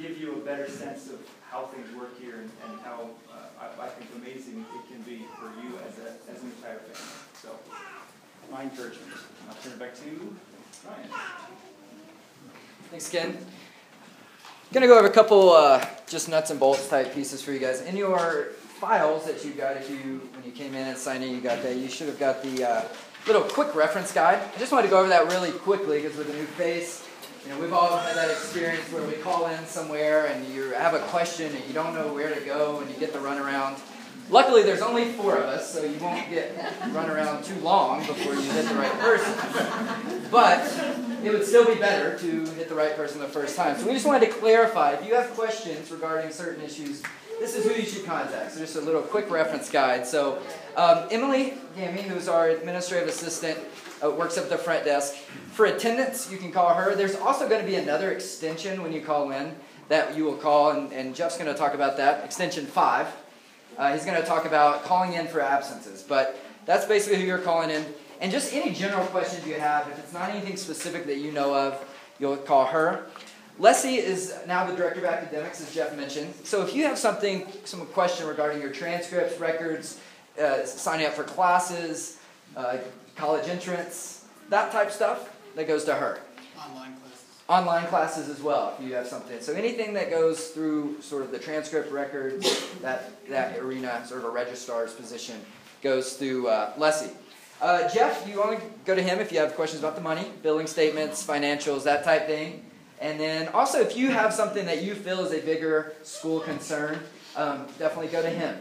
give 0.00 0.18
you 0.18 0.34
a 0.34 0.38
better 0.38 0.70
sense 0.70 1.08
of 1.08 1.18
how 1.50 1.64
things 1.66 1.88
work 1.96 2.20
here 2.20 2.36
and, 2.36 2.50
and 2.68 2.80
how 2.82 3.08
uh, 3.32 3.64
I, 3.80 3.86
I, 3.86 3.88
think 3.88 4.10
amazing 4.16 4.64
it 4.74 4.92
can 4.92 5.02
be 5.02 5.24
for 5.38 5.46
you 5.62 5.78
as, 5.88 5.98
a, 5.98 6.30
as 6.30 6.42
an 6.42 6.52
entire 6.56 6.78
family. 6.78 7.00
So, 7.40 7.50
my 8.50 8.62
encouragement. 8.62 9.12
I'll 9.48 9.54
turn 9.56 9.72
it 9.72 9.78
back 9.78 9.94
to 9.94 10.36
Ryan. 10.86 11.08
Thanks, 12.90 13.08
Ken. 13.08 13.30
I'm 13.30 14.72
going 14.72 14.82
to 14.82 14.88
go 14.88 14.98
over 14.98 15.06
a 15.06 15.12
couple 15.12 15.50
uh, 15.50 15.84
just 16.06 16.28
nuts 16.28 16.50
and 16.50 16.58
bolts 16.58 16.88
type 16.88 17.14
pieces 17.14 17.42
for 17.42 17.52
you 17.52 17.58
guys. 17.58 17.82
In 17.82 17.96
your 17.96 18.48
files 18.80 19.24
that 19.26 19.44
you 19.44 19.52
got, 19.52 19.76
if 19.76 19.88
you 19.90 20.20
when 20.34 20.44
you 20.44 20.52
came 20.52 20.74
in 20.74 20.86
and 20.86 20.98
signed 20.98 21.24
in, 21.24 21.30
you 21.30 21.40
got 21.40 21.62
that. 21.62 21.76
You 21.76 21.88
should 21.88 22.08
have 22.08 22.18
got 22.18 22.42
the 22.42 22.68
uh, 22.68 22.84
little 23.26 23.42
quick 23.42 23.74
reference 23.74 24.12
guide. 24.12 24.40
I 24.54 24.58
just 24.58 24.72
wanted 24.72 24.84
to 24.84 24.90
go 24.90 25.00
over 25.00 25.08
that 25.08 25.26
really 25.28 25.52
quickly 25.52 26.00
because 26.00 26.16
with 26.16 26.30
a 26.30 26.32
new 26.32 26.44
face, 26.44 27.06
you 27.44 27.52
know, 27.52 27.60
we've 27.60 27.72
all 27.72 27.96
had 27.96 28.16
that 28.16 28.30
experience 28.30 28.84
where 28.92 29.06
we 29.06 29.14
call 29.14 29.46
in 29.46 29.64
somewhere 29.66 30.26
and 30.26 30.46
you 30.52 30.70
have 30.70 30.94
a 30.94 30.98
question 31.06 31.54
and 31.54 31.64
you 31.66 31.72
don't 31.72 31.94
know 31.94 32.12
where 32.12 32.34
to 32.34 32.40
go 32.40 32.80
and 32.80 32.90
you 32.90 32.96
get 32.98 33.12
the 33.12 33.18
runaround. 33.18 33.78
Luckily, 34.28 34.62
there's 34.64 34.82
only 34.82 35.12
four 35.12 35.36
of 35.36 35.44
us, 35.44 35.72
so 35.72 35.84
you 35.84 35.98
won't 35.98 36.28
get 36.28 36.52
run 36.90 37.08
around 37.08 37.44
too 37.44 37.58
long 37.60 38.00
before 38.06 38.34
you 38.34 38.50
hit 38.50 38.68
the 38.68 38.74
right 38.74 38.92
person. 38.98 40.30
But 40.30 40.60
it 41.22 41.30
would 41.30 41.44
still 41.44 41.64
be 41.64 41.78
better 41.78 42.18
to 42.18 42.44
hit 42.54 42.68
the 42.68 42.74
right 42.74 42.96
person 42.96 43.20
the 43.20 43.28
first 43.28 43.56
time. 43.56 43.76
So 43.78 43.86
we 43.86 43.92
just 43.92 44.06
wanted 44.06 44.26
to 44.26 44.32
clarify 44.32 44.92
if 44.92 45.06
you 45.06 45.14
have 45.14 45.30
questions 45.30 45.90
regarding 45.92 46.32
certain 46.32 46.64
issues, 46.64 47.02
this 47.38 47.54
is 47.54 47.64
who 47.64 47.72
you 47.72 47.86
should 47.86 48.04
contact. 48.04 48.52
So 48.52 48.60
just 48.60 48.76
a 48.76 48.80
little 48.80 49.02
quick 49.02 49.30
reference 49.30 49.70
guide. 49.70 50.06
So 50.06 50.42
um, 50.76 51.06
Emily 51.10 51.54
Gammy, 51.76 52.02
who's 52.02 52.28
our 52.28 52.48
administrative 52.48 53.08
assistant, 53.08 53.58
uh, 54.02 54.10
works 54.10 54.36
at 54.38 54.48
the 54.48 54.58
front 54.58 54.84
desk. 54.84 55.14
For 55.52 55.66
attendance, 55.66 56.30
you 56.30 56.38
can 56.38 56.50
call 56.50 56.74
her. 56.74 56.94
There's 56.94 57.16
also 57.16 57.48
going 57.48 57.60
to 57.60 57.66
be 57.66 57.76
another 57.76 58.10
extension 58.10 58.82
when 58.82 58.92
you 58.92 59.02
call 59.02 59.30
in 59.30 59.54
that 59.88 60.16
you 60.16 60.24
will 60.24 60.36
call, 60.36 60.72
and, 60.72 60.92
and 60.92 61.14
Jeff's 61.14 61.38
going 61.38 61.52
to 61.52 61.58
talk 61.58 61.74
about 61.74 61.96
that, 61.98 62.24
extension 62.24 62.66
5. 62.66 63.06
Uh, 63.78 63.92
he's 63.92 64.04
going 64.04 64.20
to 64.20 64.26
talk 64.26 64.44
about 64.44 64.84
calling 64.84 65.14
in 65.14 65.26
for 65.26 65.40
absences. 65.40 66.02
But 66.02 66.38
that's 66.64 66.86
basically 66.86 67.20
who 67.20 67.26
you're 67.26 67.38
calling 67.38 67.70
in. 67.70 67.84
And 68.20 68.32
just 68.32 68.52
any 68.52 68.72
general 68.72 69.06
questions 69.06 69.46
you 69.46 69.54
have, 69.54 69.88
if 69.88 69.98
it's 69.98 70.12
not 70.12 70.30
anything 70.30 70.56
specific 70.56 71.06
that 71.06 71.18
you 71.18 71.32
know 71.32 71.54
of, 71.54 71.84
you'll 72.18 72.36
call 72.36 72.66
her. 72.66 73.06
Leslie 73.58 73.96
is 73.96 74.34
now 74.46 74.66
the 74.66 74.74
director 74.76 75.00
of 75.00 75.06
academics, 75.06 75.60
as 75.60 75.74
Jeff 75.74 75.96
mentioned. 75.96 76.34
So 76.44 76.62
if 76.62 76.74
you 76.74 76.84
have 76.84 76.98
something, 76.98 77.46
some 77.64 77.84
question 77.86 78.26
regarding 78.26 78.60
your 78.60 78.70
transcripts, 78.70 79.38
records, 79.38 80.00
uh, 80.40 80.64
signing 80.64 81.06
up 81.06 81.12
for 81.12 81.24
classes, 81.24 82.18
uh, 82.56 82.78
college 83.16 83.48
entrance, 83.48 84.26
that 84.50 84.72
type 84.72 84.90
stuff, 84.90 85.34
that 85.54 85.66
goes 85.66 85.84
to 85.84 85.94
her 85.94 86.20
online 87.48 87.86
classes 87.86 88.28
as 88.28 88.42
well 88.42 88.74
if 88.78 88.84
you 88.84 88.94
have 88.94 89.06
something. 89.06 89.40
So 89.40 89.52
anything 89.52 89.94
that 89.94 90.10
goes 90.10 90.48
through 90.48 91.00
sort 91.00 91.22
of 91.22 91.30
the 91.30 91.38
transcript 91.38 91.92
records, 91.92 92.66
that, 92.80 93.12
that 93.28 93.58
arena, 93.58 94.04
sort 94.06 94.20
of 94.20 94.26
a 94.26 94.30
registrar's 94.30 94.92
position, 94.92 95.40
goes 95.82 96.14
through 96.14 96.48
uh. 96.48 96.72
Uh, 97.58 97.88
Jeff, 97.88 98.28
you 98.28 98.38
want 98.38 98.58
to 98.58 98.66
go 98.84 98.94
to 98.94 99.02
him 99.02 99.18
if 99.18 99.32
you 99.32 99.38
have 99.38 99.54
questions 99.54 99.82
about 99.82 99.94
the 99.94 100.02
money, 100.02 100.30
billing 100.42 100.66
statements, 100.66 101.26
financials, 101.26 101.84
that 101.84 102.04
type 102.04 102.26
thing. 102.26 102.62
And 103.00 103.18
then 103.18 103.48
also, 103.48 103.80
if 103.80 103.96
you 103.96 104.10
have 104.10 104.32
something 104.32 104.66
that 104.66 104.82
you 104.82 104.94
feel 104.94 105.20
is 105.20 105.32
a 105.32 105.40
bigger 105.40 105.94
school 106.02 106.40
concern, 106.40 106.98
um, 107.34 107.66
definitely 107.78 108.08
go 108.08 108.20
to 108.20 108.28
him. 108.28 108.58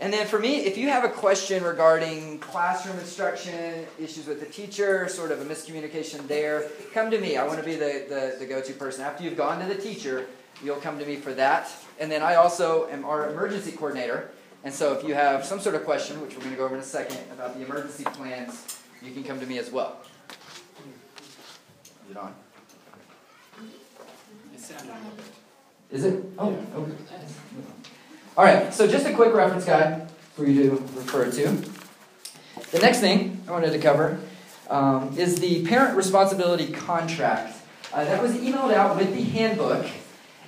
And 0.00 0.12
then 0.12 0.28
for 0.28 0.38
me, 0.38 0.58
if 0.58 0.78
you 0.78 0.88
have 0.90 1.02
a 1.02 1.08
question 1.08 1.64
regarding 1.64 2.38
classroom 2.38 2.98
instruction, 2.98 3.84
issues 3.98 4.26
with 4.26 4.38
the 4.38 4.46
teacher, 4.46 5.08
sort 5.08 5.32
of 5.32 5.40
a 5.40 5.44
miscommunication 5.44 6.26
there, 6.28 6.70
come 6.94 7.10
to 7.10 7.20
me. 7.20 7.36
I 7.36 7.44
want 7.44 7.58
to 7.58 7.64
be 7.64 7.74
the, 7.74 8.06
the, 8.08 8.36
the 8.38 8.46
go 8.46 8.60
to 8.60 8.72
person. 8.74 9.04
After 9.04 9.24
you've 9.24 9.36
gone 9.36 9.60
to 9.60 9.66
the 9.66 9.80
teacher, 9.80 10.26
you'll 10.62 10.76
come 10.76 11.00
to 11.00 11.04
me 11.04 11.16
for 11.16 11.34
that. 11.34 11.68
And 11.98 12.12
then 12.12 12.22
I 12.22 12.36
also 12.36 12.88
am 12.90 13.04
our 13.04 13.28
emergency 13.30 13.72
coordinator. 13.72 14.30
And 14.62 14.72
so 14.72 14.92
if 14.92 15.02
you 15.02 15.14
have 15.14 15.44
some 15.44 15.58
sort 15.58 15.74
of 15.74 15.84
question, 15.84 16.20
which 16.20 16.34
we're 16.34 16.42
going 16.42 16.52
to 16.52 16.58
go 16.58 16.66
over 16.66 16.76
in 16.76 16.80
a 16.80 16.84
second, 16.84 17.18
about 17.32 17.58
the 17.58 17.64
emergency 17.64 18.04
plans, 18.04 18.80
you 19.02 19.12
can 19.12 19.24
come 19.24 19.40
to 19.40 19.46
me 19.46 19.58
as 19.58 19.70
well. 19.70 19.96
Is 22.04 22.10
it 22.12 22.16
on? 22.16 22.34
Is 25.90 26.04
it? 26.04 26.24
Oh, 26.38 26.56
okay. 26.76 26.92
All 28.38 28.44
right, 28.44 28.72
so 28.72 28.86
just 28.86 29.04
a 29.04 29.12
quick 29.14 29.34
reference 29.34 29.64
guide 29.64 30.08
for 30.36 30.46
you 30.46 30.62
to 30.62 30.70
refer 30.70 31.28
to. 31.28 31.48
The 32.70 32.78
next 32.78 33.00
thing 33.00 33.42
I 33.48 33.50
wanted 33.50 33.72
to 33.72 33.80
cover 33.80 34.20
um, 34.70 35.12
is 35.18 35.40
the 35.40 35.66
parent 35.66 35.96
responsibility 35.96 36.70
contract. 36.70 37.56
Uh, 37.92 38.04
that 38.04 38.22
was 38.22 38.34
emailed 38.34 38.72
out 38.72 38.96
with 38.96 39.12
the 39.12 39.22
handbook, 39.22 39.88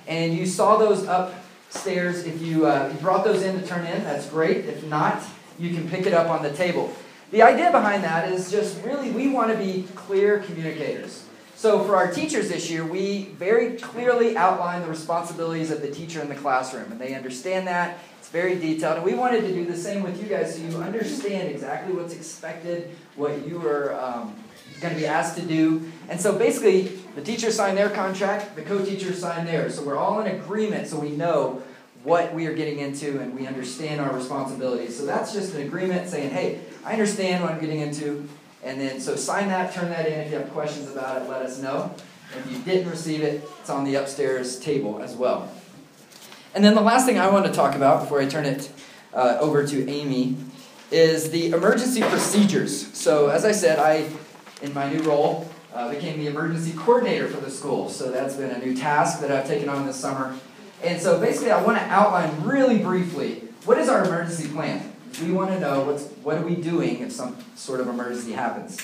and 0.07 0.33
you 0.33 0.45
saw 0.45 0.77
those 0.77 1.03
upstairs. 1.03 2.23
If 2.23 2.41
you, 2.41 2.65
uh, 2.65 2.89
you 2.93 2.97
brought 3.01 3.25
those 3.25 3.41
in 3.41 3.59
to 3.59 3.67
turn 3.67 3.85
in, 3.85 4.05
that's 4.05 4.29
great. 4.29 4.67
If 4.67 4.85
not, 4.85 5.21
you 5.59 5.75
can 5.75 5.89
pick 5.89 6.05
it 6.05 6.13
up 6.13 6.29
on 6.29 6.43
the 6.43 6.53
table. 6.53 6.95
The 7.31 7.41
idea 7.41 7.71
behind 7.71 8.05
that 8.05 8.31
is 8.31 8.49
just 8.49 8.81
really 8.85 9.11
we 9.11 9.27
want 9.27 9.51
to 9.51 9.57
be 9.57 9.85
clear 9.95 10.39
communicators. 10.39 11.25
So 11.61 11.83
for 11.83 11.95
our 11.95 12.11
teachers 12.11 12.49
this 12.49 12.71
year, 12.71 12.83
we 12.83 13.25
very 13.37 13.73
clearly 13.77 14.35
outline 14.35 14.81
the 14.81 14.87
responsibilities 14.87 15.69
of 15.69 15.83
the 15.83 15.91
teacher 15.91 16.19
in 16.19 16.27
the 16.27 16.33
classroom, 16.33 16.91
and 16.91 16.99
they 16.99 17.13
understand 17.13 17.67
that. 17.67 17.99
It's 18.17 18.29
very 18.29 18.55
detailed, 18.55 18.97
and 18.97 19.05
we 19.05 19.13
wanted 19.13 19.41
to 19.41 19.53
do 19.53 19.63
the 19.65 19.77
same 19.77 20.01
with 20.01 20.19
you 20.19 20.27
guys 20.27 20.55
so 20.55 20.61
you 20.63 20.77
understand 20.77 21.51
exactly 21.51 21.93
what's 21.93 22.15
expected, 22.15 22.89
what 23.15 23.47
you 23.47 23.63
are 23.63 23.93
um, 23.93 24.33
going 24.79 24.95
to 24.95 24.99
be 24.99 25.05
asked 25.05 25.37
to 25.37 25.43
do. 25.43 25.87
And 26.09 26.19
so 26.19 26.35
basically, 26.35 26.97
the 27.13 27.21
teachers 27.21 27.57
sign 27.57 27.75
their 27.75 27.91
contract, 27.91 28.55
the 28.55 28.63
co-teachers 28.63 29.19
sign 29.19 29.45
theirs. 29.45 29.75
So 29.75 29.83
we're 29.83 29.97
all 29.97 30.19
in 30.19 30.35
agreement 30.35 30.87
so 30.87 30.97
we 30.97 31.11
know 31.11 31.61
what 32.03 32.33
we 32.33 32.47
are 32.47 32.55
getting 32.55 32.79
into 32.79 33.19
and 33.19 33.37
we 33.37 33.45
understand 33.45 34.01
our 34.01 34.11
responsibilities. 34.11 34.97
So 34.97 35.05
that's 35.05 35.31
just 35.31 35.53
an 35.53 35.61
agreement 35.61 36.09
saying, 36.09 36.31
hey, 36.31 36.61
I 36.83 36.93
understand 36.93 37.43
what 37.43 37.53
I'm 37.53 37.59
getting 37.59 37.81
into. 37.81 38.27
And 38.63 38.79
then, 38.79 38.99
so 38.99 39.15
sign 39.15 39.47
that, 39.49 39.73
turn 39.73 39.89
that 39.89 40.07
in. 40.07 40.19
If 40.19 40.31
you 40.31 40.37
have 40.37 40.51
questions 40.51 40.89
about 40.89 41.21
it, 41.21 41.29
let 41.29 41.41
us 41.41 41.59
know. 41.59 41.93
If 42.37 42.51
you 42.51 42.59
didn't 42.59 42.89
receive 42.89 43.21
it, 43.21 43.43
it's 43.59 43.69
on 43.69 43.83
the 43.83 43.95
upstairs 43.95 44.59
table 44.59 45.01
as 45.01 45.15
well. 45.15 45.51
And 46.53 46.63
then 46.63 46.75
the 46.75 46.81
last 46.81 47.05
thing 47.05 47.17
I 47.17 47.29
want 47.29 47.45
to 47.45 47.51
talk 47.51 47.75
about 47.75 48.01
before 48.01 48.21
I 48.21 48.27
turn 48.27 48.45
it 48.45 48.69
uh, 49.13 49.37
over 49.39 49.65
to 49.65 49.89
Amy 49.89 50.35
is 50.91 51.31
the 51.31 51.51
emergency 51.51 52.01
procedures. 52.01 52.95
So, 52.97 53.29
as 53.29 53.45
I 53.45 53.51
said, 53.51 53.79
I, 53.79 54.09
in 54.61 54.73
my 54.73 54.91
new 54.91 55.01
role, 55.03 55.49
uh, 55.73 55.89
became 55.89 56.19
the 56.19 56.27
emergency 56.27 56.73
coordinator 56.77 57.27
for 57.27 57.39
the 57.39 57.49
school. 57.49 57.89
So, 57.89 58.11
that's 58.11 58.35
been 58.35 58.51
a 58.51 58.59
new 58.59 58.75
task 58.75 59.21
that 59.21 59.31
I've 59.31 59.47
taken 59.47 59.69
on 59.69 59.85
this 59.85 59.95
summer. 59.95 60.37
And 60.83 61.01
so, 61.01 61.19
basically, 61.19 61.51
I 61.51 61.61
want 61.63 61.77
to 61.77 61.83
outline 61.85 62.43
really 62.43 62.79
briefly 62.79 63.43
what 63.65 63.77
is 63.77 63.87
our 63.89 64.03
emergency 64.03 64.49
plan? 64.49 64.90
We 65.19 65.31
want 65.31 65.51
to 65.51 65.59
know 65.59 65.83
what's, 65.83 66.05
what 66.23 66.37
are 66.37 66.45
we 66.45 66.55
doing 66.55 66.99
if 66.99 67.11
some 67.11 67.37
sort 67.55 67.79
of 67.79 67.87
emergency 67.87 68.31
happens. 68.31 68.79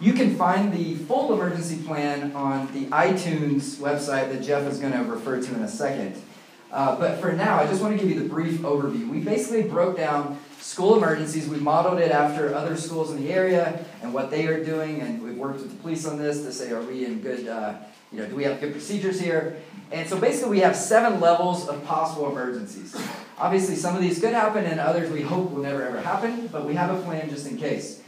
You 0.00 0.12
can 0.12 0.36
find 0.36 0.72
the 0.72 0.94
full 0.94 1.32
emergency 1.32 1.82
plan 1.82 2.32
on 2.34 2.72
the 2.72 2.86
iTunes 2.86 3.76
website 3.76 4.32
that 4.32 4.42
Jeff 4.42 4.70
is 4.70 4.78
going 4.78 4.92
to 4.92 5.02
refer 5.04 5.40
to 5.40 5.54
in 5.54 5.62
a 5.62 5.68
second. 5.68 6.20
Uh, 6.70 6.96
but 6.98 7.20
for 7.20 7.32
now, 7.32 7.58
I 7.58 7.66
just 7.66 7.80
want 7.80 7.98
to 7.98 8.04
give 8.04 8.14
you 8.14 8.20
the 8.20 8.28
brief 8.28 8.60
overview. 8.60 9.08
We 9.08 9.20
basically 9.20 9.62
broke 9.62 9.96
down 9.96 10.38
school 10.60 10.96
emergencies. 10.96 11.48
We 11.48 11.58
modeled 11.58 12.00
it 12.00 12.10
after 12.10 12.54
other 12.54 12.76
schools 12.76 13.10
in 13.10 13.22
the 13.22 13.32
area 13.32 13.84
and 14.02 14.12
what 14.12 14.30
they 14.30 14.46
are 14.48 14.62
doing, 14.62 15.00
and 15.00 15.22
we've 15.22 15.36
worked 15.36 15.60
with 15.60 15.70
the 15.70 15.76
police 15.76 16.04
on 16.06 16.18
this 16.18 16.42
to 16.42 16.52
say, 16.52 16.72
are 16.72 16.82
we 16.82 17.06
in 17.06 17.20
good, 17.20 17.48
uh, 17.48 17.76
you 18.12 18.18
know, 18.18 18.26
do 18.26 18.36
we 18.36 18.44
have 18.44 18.60
good 18.60 18.72
procedures 18.72 19.20
here? 19.20 19.56
And 19.90 20.08
so 20.08 20.18
basically, 20.18 20.50
we 20.50 20.60
have 20.60 20.74
seven 20.74 21.20
levels 21.20 21.68
of 21.68 21.84
possible 21.84 22.30
emergencies. 22.30 22.96
Obviously, 23.38 23.76
some 23.76 23.94
of 23.94 24.02
these 24.02 24.20
could 24.20 24.32
happen, 24.32 24.64
and 24.64 24.80
others 24.80 25.10
we 25.10 25.22
hope 25.22 25.50
will 25.50 25.62
never 25.62 25.82
ever 25.82 26.00
happen, 26.00 26.48
but 26.48 26.66
we 26.66 26.74
have 26.74 26.90
a 26.90 27.00
plan 27.02 27.28
just 27.30 27.46
in 27.46 27.56
case. 27.56 28.02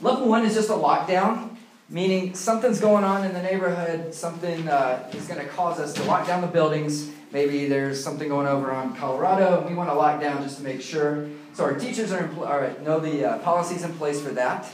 Level 0.00 0.28
one 0.28 0.44
is 0.44 0.54
just 0.54 0.70
a 0.70 0.72
lockdown. 0.72 1.56
meaning 1.92 2.34
something's 2.34 2.80
going 2.80 3.04
on 3.04 3.24
in 3.24 3.34
the 3.34 3.42
neighborhood, 3.42 4.14
something 4.14 4.66
uh, 4.66 5.08
is 5.12 5.26
going 5.26 5.38
to 5.38 5.46
cause 5.46 5.78
us 5.78 5.92
to 5.92 6.02
lock 6.04 6.26
down 6.26 6.40
the 6.40 6.46
buildings. 6.46 7.10
Maybe 7.32 7.68
there's 7.68 8.02
something 8.02 8.28
going 8.28 8.46
over 8.46 8.72
on 8.72 8.96
Colorado, 8.96 9.60
and 9.60 9.68
we 9.68 9.74
want 9.74 9.90
to 9.90 9.94
lock 9.94 10.20
down 10.20 10.42
just 10.42 10.56
to 10.56 10.62
make 10.62 10.80
sure. 10.80 11.28
So 11.52 11.64
our 11.64 11.74
teachers 11.74 12.10
are, 12.10 12.24
in, 12.24 12.38
are 12.42 12.74
know 12.80 12.98
the 12.98 13.24
uh, 13.24 13.38
policies 13.40 13.82
in 13.82 13.92
place 13.94 14.20
for 14.20 14.30
that. 14.30 14.70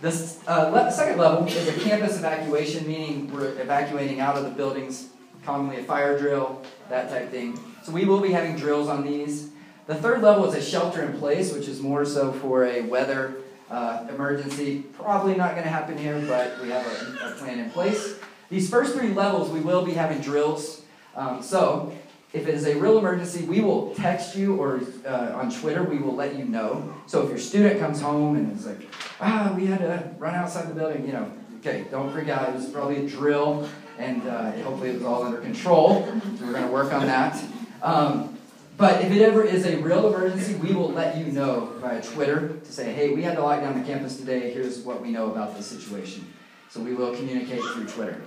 The 0.00 0.08
uh, 0.46 0.90
second 0.90 1.18
level 1.18 1.46
is 1.46 1.68
a 1.68 1.80
campus 1.80 2.18
evacuation, 2.18 2.86
meaning 2.86 3.32
we're 3.32 3.58
evacuating 3.60 4.20
out 4.20 4.36
of 4.36 4.44
the 4.44 4.50
buildings, 4.50 5.08
commonly 5.44 5.78
a 5.78 5.84
fire 5.84 6.18
drill, 6.18 6.60
that 6.88 7.08
type 7.08 7.30
thing. 7.30 7.58
So 7.84 7.92
we 7.92 8.04
will 8.04 8.20
be 8.20 8.32
having 8.32 8.56
drills 8.56 8.88
on 8.88 9.04
these. 9.04 9.50
The 9.86 9.94
third 9.94 10.22
level 10.22 10.50
is 10.50 10.54
a 10.54 10.62
shelter 10.62 11.02
in 11.02 11.18
place, 11.18 11.52
which 11.52 11.68
is 11.68 11.80
more 11.80 12.04
so 12.04 12.32
for 12.32 12.64
a 12.64 12.82
weather 12.82 13.36
uh, 13.70 14.06
emergency. 14.08 14.84
Probably 14.94 15.34
not 15.34 15.52
going 15.52 15.64
to 15.64 15.70
happen 15.70 15.96
here, 15.98 16.22
but 16.26 16.60
we 16.60 16.70
have 16.70 16.86
a, 16.86 17.28
a, 17.28 17.32
plan 17.32 17.58
in 17.58 17.70
place. 17.70 18.18
These 18.50 18.70
first 18.70 18.94
three 18.94 19.12
levels, 19.12 19.50
we 19.50 19.60
will 19.60 19.84
be 19.84 19.92
having 19.92 20.20
drills. 20.20 20.82
Um, 21.14 21.42
so 21.42 21.92
if 22.34 22.48
it 22.48 22.54
is 22.54 22.66
a 22.66 22.74
real 22.76 22.98
emergency, 22.98 23.44
we 23.44 23.60
will 23.60 23.94
text 23.94 24.34
you 24.34 24.56
or 24.56 24.80
uh, 25.06 25.32
on 25.36 25.52
Twitter, 25.52 25.84
we 25.84 25.98
will 25.98 26.16
let 26.16 26.34
you 26.34 26.44
know. 26.44 26.92
So 27.06 27.22
if 27.22 27.28
your 27.28 27.38
student 27.38 27.78
comes 27.78 28.00
home 28.00 28.34
and 28.34 28.58
is 28.58 28.66
like, 28.66 28.88
ah, 29.20 29.54
we 29.56 29.66
had 29.66 29.78
to 29.78 30.10
run 30.18 30.34
outside 30.34 30.68
the 30.68 30.74
building, 30.74 31.06
you 31.06 31.12
know, 31.12 31.32
okay, 31.60 31.86
don't 31.92 32.12
freak 32.12 32.28
out. 32.28 32.48
It 32.48 32.56
was 32.56 32.66
probably 32.66 33.06
a 33.06 33.08
drill, 33.08 33.68
and 33.98 34.26
uh, 34.26 34.50
hopefully 34.62 34.90
it 34.90 34.94
was 34.94 35.04
all 35.04 35.22
under 35.22 35.40
control. 35.40 36.04
So 36.36 36.44
we're 36.44 36.52
going 36.52 36.66
to 36.66 36.72
work 36.72 36.92
on 36.92 37.06
that. 37.06 37.40
Um, 37.82 38.36
but 38.76 39.04
if 39.04 39.12
it 39.12 39.22
ever 39.22 39.44
is 39.44 39.64
a 39.64 39.76
real 39.76 40.12
emergency, 40.12 40.56
we 40.56 40.74
will 40.74 40.90
let 40.90 41.16
you 41.16 41.26
know 41.26 41.72
via 41.76 42.02
Twitter 42.02 42.48
to 42.48 42.72
say, 42.72 42.92
hey, 42.92 43.14
we 43.14 43.22
had 43.22 43.36
to 43.36 43.42
lock 43.42 43.60
down 43.60 43.78
the 43.78 43.86
campus 43.86 44.16
today. 44.16 44.52
Here's 44.52 44.80
what 44.80 45.00
we 45.00 45.12
know 45.12 45.30
about 45.30 45.56
the 45.56 45.62
situation. 45.62 46.26
So 46.68 46.80
we 46.80 46.94
will 46.94 47.14
communicate 47.14 47.62
through 47.62 47.86
Twitter. 47.86 48.20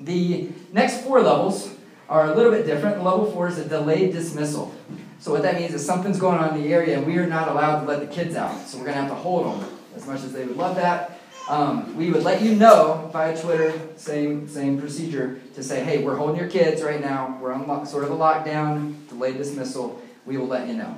The 0.00 0.48
next 0.72 1.02
four 1.02 1.20
levels 1.20 1.74
are 2.08 2.32
a 2.32 2.34
little 2.34 2.52
bit 2.52 2.66
different. 2.66 3.02
Level 3.02 3.30
four 3.30 3.48
is 3.48 3.58
a 3.58 3.68
delayed 3.68 4.12
dismissal. 4.12 4.74
So 5.20 5.32
what 5.32 5.42
that 5.42 5.54
means 5.54 5.72
is 5.72 5.84
something's 5.84 6.18
going 6.18 6.38
on 6.38 6.54
in 6.54 6.62
the 6.62 6.72
area 6.72 6.98
and 6.98 7.06
we 7.06 7.16
are 7.16 7.26
not 7.26 7.48
allowed 7.48 7.80
to 7.80 7.86
let 7.86 8.00
the 8.00 8.06
kids 8.06 8.36
out. 8.36 8.66
So 8.66 8.78
we're 8.78 8.84
going 8.84 8.96
to 8.96 9.02
have 9.02 9.10
to 9.10 9.16
hold 9.16 9.46
them 9.46 9.68
as 9.96 10.06
much 10.06 10.22
as 10.22 10.32
they 10.32 10.44
would 10.44 10.56
love 10.56 10.76
that. 10.76 11.18
Um, 11.48 11.96
we 11.96 12.10
would 12.10 12.22
let 12.22 12.40
you 12.40 12.54
know 12.54 13.10
via 13.12 13.38
Twitter, 13.38 13.72
same 13.96 14.48
same 14.48 14.80
procedure, 14.80 15.40
to 15.54 15.62
say, 15.62 15.84
hey, 15.84 16.02
we're 16.02 16.16
holding 16.16 16.36
your 16.36 16.48
kids 16.48 16.82
right 16.82 17.00
now. 17.00 17.38
We're 17.40 17.52
on 17.52 17.86
sort 17.86 18.04
of 18.04 18.10
a 18.10 18.14
lockdown, 18.14 19.06
delayed 19.08 19.36
dismissal. 19.36 20.00
We 20.24 20.38
will 20.38 20.46
let 20.46 20.68
you 20.68 20.74
know. 20.74 20.96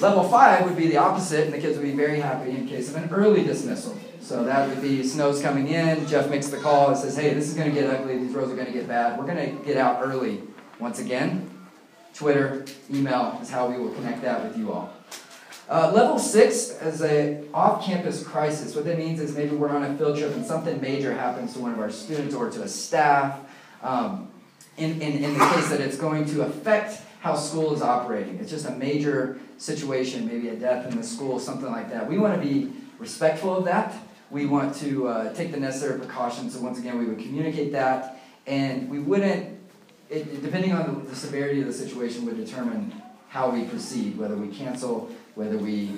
Level 0.00 0.24
five 0.24 0.64
would 0.64 0.76
be 0.76 0.86
the 0.86 0.96
opposite, 0.96 1.44
and 1.44 1.52
the 1.52 1.58
kids 1.58 1.76
would 1.76 1.84
be 1.84 1.92
very 1.92 2.20
happy 2.20 2.50
in 2.50 2.66
case 2.66 2.88
of 2.88 2.96
an 2.96 3.10
early 3.10 3.44
dismissal. 3.44 3.98
So 4.20 4.44
that 4.44 4.68
would 4.68 4.82
be 4.82 5.02
snow's 5.02 5.40
coming 5.40 5.68
in. 5.68 6.06
Jeff 6.06 6.28
makes 6.28 6.48
the 6.48 6.58
call 6.58 6.88
and 6.90 6.98
says, 6.98 7.16
hey, 7.16 7.32
this 7.34 7.48
is 7.48 7.54
going 7.54 7.72
to 7.72 7.80
get 7.80 7.88
ugly. 7.88 8.18
These 8.18 8.34
roads 8.34 8.52
are 8.52 8.56
going 8.56 8.66
to 8.66 8.72
get 8.72 8.86
bad. 8.86 9.18
We're 9.18 9.26
going 9.26 9.58
to 9.58 9.64
get 9.64 9.76
out 9.76 10.00
early. 10.02 10.42
Once 10.78 10.98
again, 10.98 11.50
Twitter, 12.14 12.64
email 12.92 13.38
is 13.40 13.50
how 13.50 13.68
we 13.68 13.78
will 13.78 13.92
connect 13.94 14.22
that 14.22 14.44
with 14.44 14.56
you 14.56 14.72
all. 14.72 14.92
Uh, 15.68 15.92
level 15.94 16.18
six 16.18 16.70
is 16.82 17.02
a 17.02 17.44
off-campus 17.52 18.24
crisis. 18.24 18.74
What 18.74 18.84
that 18.86 18.98
means 18.98 19.20
is 19.20 19.36
maybe 19.36 19.54
we're 19.54 19.68
on 19.68 19.82
a 19.82 19.96
field 19.96 20.18
trip 20.18 20.34
and 20.34 20.44
something 20.44 20.80
major 20.80 21.12
happens 21.12 21.52
to 21.54 21.60
one 21.60 21.72
of 21.72 21.80
our 21.80 21.90
students 21.90 22.34
or 22.34 22.50
to 22.50 22.62
a 22.62 22.68
staff. 22.68 23.38
Um, 23.82 24.28
in, 24.78 25.02
in, 25.02 25.24
in 25.24 25.34
the 25.34 25.44
case 25.46 25.68
that 25.70 25.80
it's 25.80 25.96
going 25.96 26.24
to 26.26 26.42
affect 26.42 27.02
how 27.20 27.34
school 27.34 27.74
is 27.74 27.82
operating. 27.82 28.38
It's 28.38 28.50
just 28.50 28.66
a 28.66 28.70
major 28.70 29.38
situation, 29.58 30.26
maybe 30.26 30.48
a 30.48 30.56
death 30.56 30.86
in 30.90 30.96
the 30.96 31.02
school, 31.02 31.38
something 31.40 31.70
like 31.70 31.90
that. 31.90 32.08
We 32.08 32.16
want 32.18 32.40
to 32.40 32.46
be 32.46 32.72
respectful 32.98 33.56
of 33.56 33.64
that. 33.64 33.94
We 34.30 34.46
want 34.46 34.74
to 34.76 35.08
uh, 35.08 35.34
take 35.34 35.52
the 35.52 35.60
necessary 35.60 35.98
precautions. 35.98 36.54
So 36.54 36.60
once 36.60 36.78
again, 36.78 36.98
we 36.98 37.06
would 37.06 37.18
communicate 37.18 37.72
that, 37.72 38.20
and 38.46 38.88
we 38.90 38.98
wouldn't. 38.98 39.58
It, 40.10 40.42
depending 40.42 40.72
on 40.72 41.04
the, 41.04 41.10
the 41.10 41.16
severity 41.16 41.60
of 41.60 41.66
the 41.66 41.72
situation, 41.72 42.24
would 42.26 42.36
determine 42.36 42.92
how 43.28 43.50
we 43.50 43.64
proceed, 43.64 44.16
whether 44.16 44.36
we 44.36 44.48
cancel 44.48 45.10
whether 45.34 45.56
we 45.56 45.92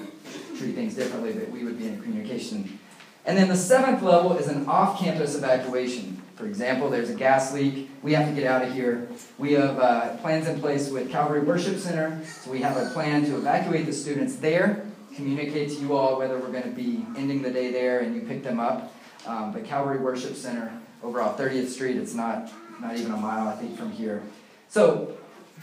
treat 0.59 0.75
things 0.75 0.95
differently, 0.95 1.33
but 1.33 1.49
we 1.49 1.65
would 1.65 1.79
be 1.79 1.87
in 1.87 2.01
communication. 2.03 2.79
And 3.25 3.39
then 3.39 3.49
the 3.49 3.57
seventh 3.57 4.03
level 4.03 4.37
is 4.37 4.49
an 4.49 4.67
off 4.67 5.01
campus 5.01 5.35
evacuation. 5.35 6.21
For 6.37 6.47
example, 6.47 6.91
there's 6.91 7.09
a 7.09 7.15
gas 7.15 7.53
leak. 7.55 7.91
We 8.03 8.13
have 8.13 8.29
to 8.29 8.35
get 8.35 8.47
out 8.47 8.63
of 8.63 8.73
here. 8.73 9.09
We 9.39 9.53
have 9.53 9.79
uh, 9.79 10.17
plans 10.19 10.47
in 10.47 10.61
place 10.61 10.91
with 10.91 11.11
Calvary 11.11 11.41
Worship 11.41 11.79
Center. 11.79 12.21
So 12.25 12.51
we 12.51 12.61
have 12.61 12.77
a 12.77 12.91
plan 12.91 13.25
to 13.27 13.37
evacuate 13.37 13.87
the 13.87 13.93
students 13.93 14.37
there, 14.37 14.87
communicate 15.15 15.71
to 15.71 15.75
you 15.77 15.97
all 15.97 16.19
whether 16.19 16.39
we're 16.39 16.53
going 16.53 16.65
to 16.65 16.71
be 16.71 17.05
ending 17.17 17.43
the 17.43 17.51
day 17.51 17.71
there 17.71 18.01
and 18.01 18.15
you 18.15 18.23
pick 18.23 18.43
them 18.43 18.61
up. 18.61 18.95
Um, 19.27 19.53
but 19.53 19.65
Calvary 19.65 19.99
Worship 19.99 20.35
Center 20.35 20.73
over 21.03 21.21
on 21.21 21.37
30th 21.37 21.69
Street, 21.69 21.97
it's 21.97 22.15
not, 22.15 22.51
not 22.81 22.97
even 22.97 23.13
a 23.13 23.17
mile, 23.17 23.49
I 23.49 23.57
think, 23.57 23.77
from 23.77 23.91
here. 23.91 24.23
So 24.69 25.17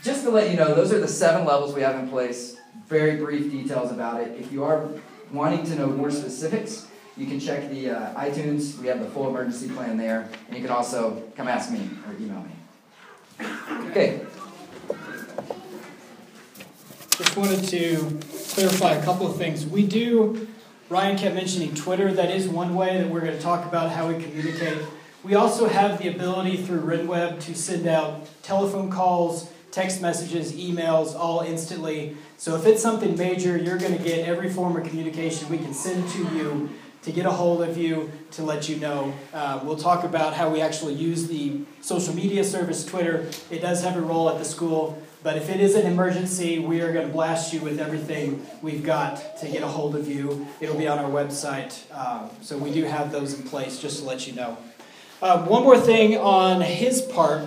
just 0.04 0.24
to 0.24 0.30
let 0.30 0.52
you 0.52 0.58
know, 0.58 0.76
those 0.76 0.92
are 0.94 1.00
the 1.00 1.08
seven 1.08 1.46
levels 1.46 1.74
we 1.74 1.82
have 1.82 1.96
in 1.96 2.10
place 2.10 2.58
very 2.88 3.18
brief 3.18 3.52
details 3.52 3.92
about 3.92 4.22
it. 4.22 4.40
If 4.40 4.52
you 4.52 4.64
are 4.64 4.90
wanting 5.32 5.66
to 5.66 5.76
know 5.76 5.88
more 5.88 6.12
specifics, 6.12 6.88
you 7.18 7.26
can 7.26 7.40
check 7.40 7.70
the 7.70 7.92
uh, 7.92 8.14
iTunes. 8.22 8.78
We 8.80 8.88
have 8.88 9.00
the 9.00 9.10
full 9.10 9.28
emergency 9.28 9.70
plan 9.70 9.98
there. 9.98 10.30
And 10.48 10.56
you 10.56 10.62
can 10.62 10.72
also 10.72 11.24
come 11.36 11.48
ask 11.48 11.72
me 11.72 11.90
or 12.08 12.14
email 12.14 12.44
me. 12.44 13.48
Okay. 13.90 14.22
Just 17.18 17.36
wanted 17.36 17.64
to 17.70 18.20
clarify 18.54 18.92
a 18.92 19.04
couple 19.04 19.26
of 19.26 19.38
things. 19.38 19.66
We 19.66 19.88
do, 19.88 20.48
Ryan 20.88 21.18
kept 21.18 21.34
mentioning 21.34 21.74
Twitter. 21.74 22.14
That 22.14 22.30
is 22.30 22.48
one 22.48 22.76
way 22.76 23.02
that 23.02 23.10
we're 23.10 23.22
going 23.22 23.36
to 23.36 23.42
talk 23.42 23.66
about 23.66 23.90
how 23.90 24.08
we 24.08 24.22
communicate. 24.24 24.78
We 25.24 25.34
also 25.34 25.68
have 25.68 25.98
the 25.98 26.10
ability 26.10 26.58
through 26.58 26.82
RenWeb 26.82 27.40
to 27.42 27.56
send 27.56 27.88
out 27.88 28.30
telephone 28.44 28.92
calls, 28.92 29.52
text 29.72 30.00
messages, 30.00 30.54
emails, 30.54 31.16
all 31.16 31.40
instantly. 31.40 32.16
So 32.38 32.56
if 32.56 32.68
it's 32.68 32.84
something 32.84 33.18
major, 33.18 33.58
you're 33.58 33.80
going 33.80 33.98
to 33.98 34.04
get 34.04 34.28
every 34.28 34.52
form 34.52 34.78
of 34.78 34.88
communication 34.88 35.50
we 35.50 35.58
can 35.58 35.74
send 35.74 36.08
to 36.10 36.20
you 36.36 36.70
to 37.02 37.12
get 37.12 37.26
a 37.26 37.32
hold 37.32 37.64
of 37.64 37.80
you 37.80 38.12
to 38.32 38.44
let 38.44 38.70
you 38.70 38.76
know. 38.76 39.12
Uh, 39.34 39.60
we'll 39.64 39.76
talk 39.76 40.04
about 40.04 40.36
how 40.36 40.50
we 40.50 40.62
actually 40.62 40.94
use 40.94 41.28
the 41.28 41.62
social 41.82 42.14
media 42.14 42.44
service 42.44 42.86
Twitter. 42.86 43.28
It 43.50 43.62
does 43.62 43.82
have 43.82 43.96
a 43.96 44.02
role 44.02 44.30
at 44.30 44.38
the 44.38 44.46
school, 44.46 45.02
but 45.28 45.36
if 45.36 45.50
it 45.50 45.60
is 45.60 45.76
an 45.76 45.86
emergency, 45.86 46.58
we 46.58 46.80
are 46.80 46.94
going 46.94 47.06
to 47.06 47.12
blast 47.12 47.52
you 47.52 47.60
with 47.60 47.82
everything 47.82 48.48
we've 48.62 48.82
got 48.82 49.38
to 49.40 49.50
get 49.50 49.62
a 49.62 49.68
hold 49.68 49.94
of 49.94 50.08
you. 50.08 50.48
It'll 50.62 50.78
be 50.78 50.88
on 50.88 51.00
our 51.00 51.10
website. 51.10 51.84
Um, 51.94 52.30
so 52.42 52.58
we 52.58 52.72
do 52.72 52.86
have 52.86 53.12
those 53.12 53.34
in 53.34 53.44
place 53.44 53.78
just 53.78 54.00
to 54.00 54.06
let 54.06 54.26
you 54.26 54.32
know. 54.36 54.58
Uh, 55.22 55.46
one 55.46 55.64
more 55.64 55.78
thing 55.78 56.16
on 56.16 56.62
his 56.62 57.02
part, 57.02 57.46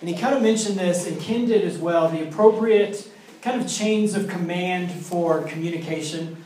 and 0.00 0.08
he 0.08 0.16
kind 0.16 0.34
of 0.34 0.42
mentioned 0.42 0.78
this, 0.78 1.06
and 1.06 1.20
Ken 1.20 1.44
did 1.44 1.62
as 1.62 1.76
well 1.76 2.08
the 2.08 2.26
appropriate 2.26 3.06
kind 3.42 3.60
of 3.60 3.68
chains 3.68 4.14
of 4.14 4.26
command 4.26 4.90
for 4.90 5.42
communication. 5.42 6.42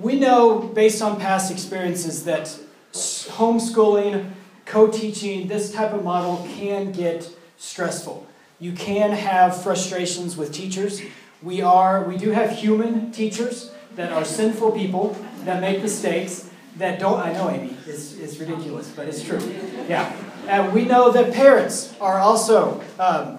We 0.00 0.18
know, 0.18 0.58
based 0.58 1.00
on 1.00 1.20
past 1.20 1.52
experiences, 1.52 2.24
that 2.24 2.58
homeschooling, 2.92 4.32
co 4.66 4.88
teaching, 4.88 5.46
this 5.46 5.70
type 5.72 5.92
of 5.92 6.02
model 6.02 6.44
can 6.56 6.90
get 6.90 7.30
stressful. 7.56 8.27
You 8.60 8.72
can 8.72 9.12
have 9.12 9.62
frustrations 9.62 10.36
with 10.36 10.52
teachers. 10.52 11.00
We, 11.42 11.62
are, 11.62 12.02
we 12.04 12.16
do 12.16 12.30
have 12.30 12.50
human 12.50 13.12
teachers 13.12 13.72
that 13.94 14.12
are 14.12 14.24
sinful 14.24 14.72
people 14.72 15.16
that 15.44 15.60
make 15.60 15.82
mistakes 15.82 16.50
that 16.76 16.98
don't. 16.98 17.20
I 17.20 17.32
know, 17.32 17.50
Amy, 17.50 17.76
it's, 17.86 18.14
it's 18.14 18.38
ridiculous, 18.38 18.90
but 18.94 19.08
it's 19.08 19.22
true. 19.22 19.40
Yeah. 19.88 20.12
And 20.48 20.72
we 20.72 20.84
know 20.84 21.12
that 21.12 21.32
parents 21.32 21.94
are 22.00 22.18
also 22.18 22.82
um, 22.98 23.38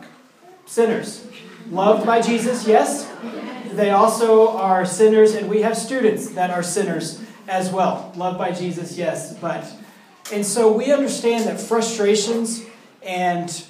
sinners 0.65 1.25
loved 1.69 2.05
by 2.05 2.21
Jesus, 2.21 2.67
yes. 2.67 3.10
They 3.71 3.91
also 3.91 4.49
are 4.58 4.86
sinners, 4.86 5.36
and 5.36 5.49
we 5.49 5.62
have 5.62 5.77
students 5.77 6.29
that 6.32 6.49
are 6.49 6.63
sinners 6.63 7.21
as 7.47 7.71
well. 7.71 8.12
Loved 8.15 8.38
by 8.38 8.51
Jesus, 8.51 8.97
yes. 8.97 9.36
But 9.38 9.71
and 10.32 10.45
so 10.45 10.71
we 10.71 10.91
understand 10.91 11.45
that 11.45 11.60
frustrations 11.60 12.63
and 13.03 13.65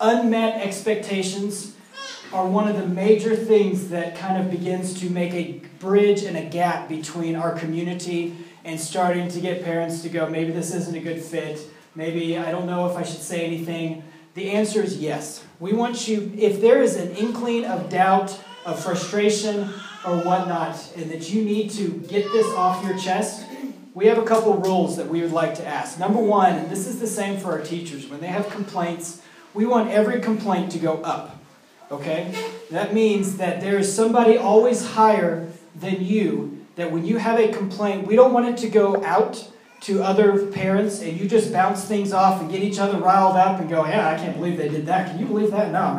unmet 0.00 0.62
expectations 0.62 1.74
are 2.32 2.46
one 2.46 2.68
of 2.68 2.76
the 2.76 2.86
major 2.86 3.36
things 3.36 3.88
that 3.90 4.16
kind 4.16 4.42
of 4.42 4.50
begins 4.50 5.00
to 5.00 5.10
make 5.10 5.32
a 5.32 5.60
bridge 5.78 6.22
and 6.22 6.36
a 6.36 6.44
gap 6.44 6.88
between 6.88 7.36
our 7.36 7.52
community 7.56 8.36
and 8.64 8.80
starting 8.80 9.28
to 9.28 9.40
get 9.40 9.64
parents 9.64 10.02
to 10.02 10.08
go, 10.08 10.28
maybe 10.28 10.50
this 10.50 10.74
isn't 10.74 10.96
a 10.96 11.00
good 11.00 11.22
fit. 11.22 11.60
Maybe 11.94 12.36
I 12.36 12.50
don't 12.50 12.66
know 12.66 12.90
if 12.90 12.96
I 12.96 13.04
should 13.04 13.22
say 13.22 13.46
anything. 13.46 14.02
The 14.34 14.50
answer 14.50 14.82
is 14.82 14.98
yes. 14.98 15.44
We 15.60 15.72
want 15.72 16.08
you, 16.08 16.32
if 16.36 16.60
there 16.60 16.82
is 16.82 16.96
an 16.96 17.12
inkling 17.12 17.64
of 17.64 17.88
doubt, 17.88 18.38
of 18.66 18.82
frustration, 18.82 19.70
or 20.04 20.18
whatnot, 20.18 20.92
and 20.96 21.10
that 21.10 21.30
you 21.30 21.42
need 21.42 21.70
to 21.70 21.88
get 22.08 22.30
this 22.32 22.46
off 22.54 22.84
your 22.84 22.98
chest, 22.98 23.46
we 23.94 24.06
have 24.06 24.18
a 24.18 24.24
couple 24.24 24.54
rules 24.54 24.96
that 24.96 25.08
we 25.08 25.22
would 25.22 25.32
like 25.32 25.54
to 25.54 25.66
ask. 25.66 25.98
Number 25.98 26.20
one, 26.20 26.52
and 26.54 26.70
this 26.70 26.86
is 26.86 27.00
the 27.00 27.06
same 27.06 27.40
for 27.40 27.52
our 27.52 27.62
teachers, 27.62 28.08
when 28.08 28.20
they 28.20 28.26
have 28.26 28.50
complaints, 28.50 29.22
we 29.56 29.64
want 29.64 29.90
every 29.90 30.20
complaint 30.20 30.70
to 30.72 30.78
go 30.78 30.98
up. 30.98 31.42
Okay? 31.90 32.32
That 32.70 32.92
means 32.92 33.38
that 33.38 33.60
there 33.60 33.78
is 33.78 33.92
somebody 33.92 34.36
always 34.36 34.84
higher 34.92 35.48
than 35.74 36.04
you, 36.04 36.66
that 36.76 36.92
when 36.92 37.06
you 37.06 37.16
have 37.16 37.40
a 37.40 37.48
complaint, 37.48 38.06
we 38.06 38.16
don't 38.16 38.32
want 38.34 38.46
it 38.46 38.58
to 38.58 38.68
go 38.68 39.02
out 39.02 39.50
to 39.82 40.02
other 40.02 40.46
parents 40.46 41.00
and 41.00 41.18
you 41.18 41.28
just 41.28 41.52
bounce 41.52 41.84
things 41.84 42.12
off 42.12 42.40
and 42.40 42.50
get 42.50 42.62
each 42.62 42.78
other 42.78 42.98
riled 42.98 43.36
up 43.36 43.58
and 43.60 43.70
go, 43.70 43.86
yeah, 43.86 44.10
I 44.10 44.16
can't 44.16 44.36
believe 44.36 44.58
they 44.58 44.68
did 44.68 44.86
that. 44.86 45.10
Can 45.10 45.18
you 45.18 45.26
believe 45.26 45.50
that? 45.52 45.72
No. 45.72 45.94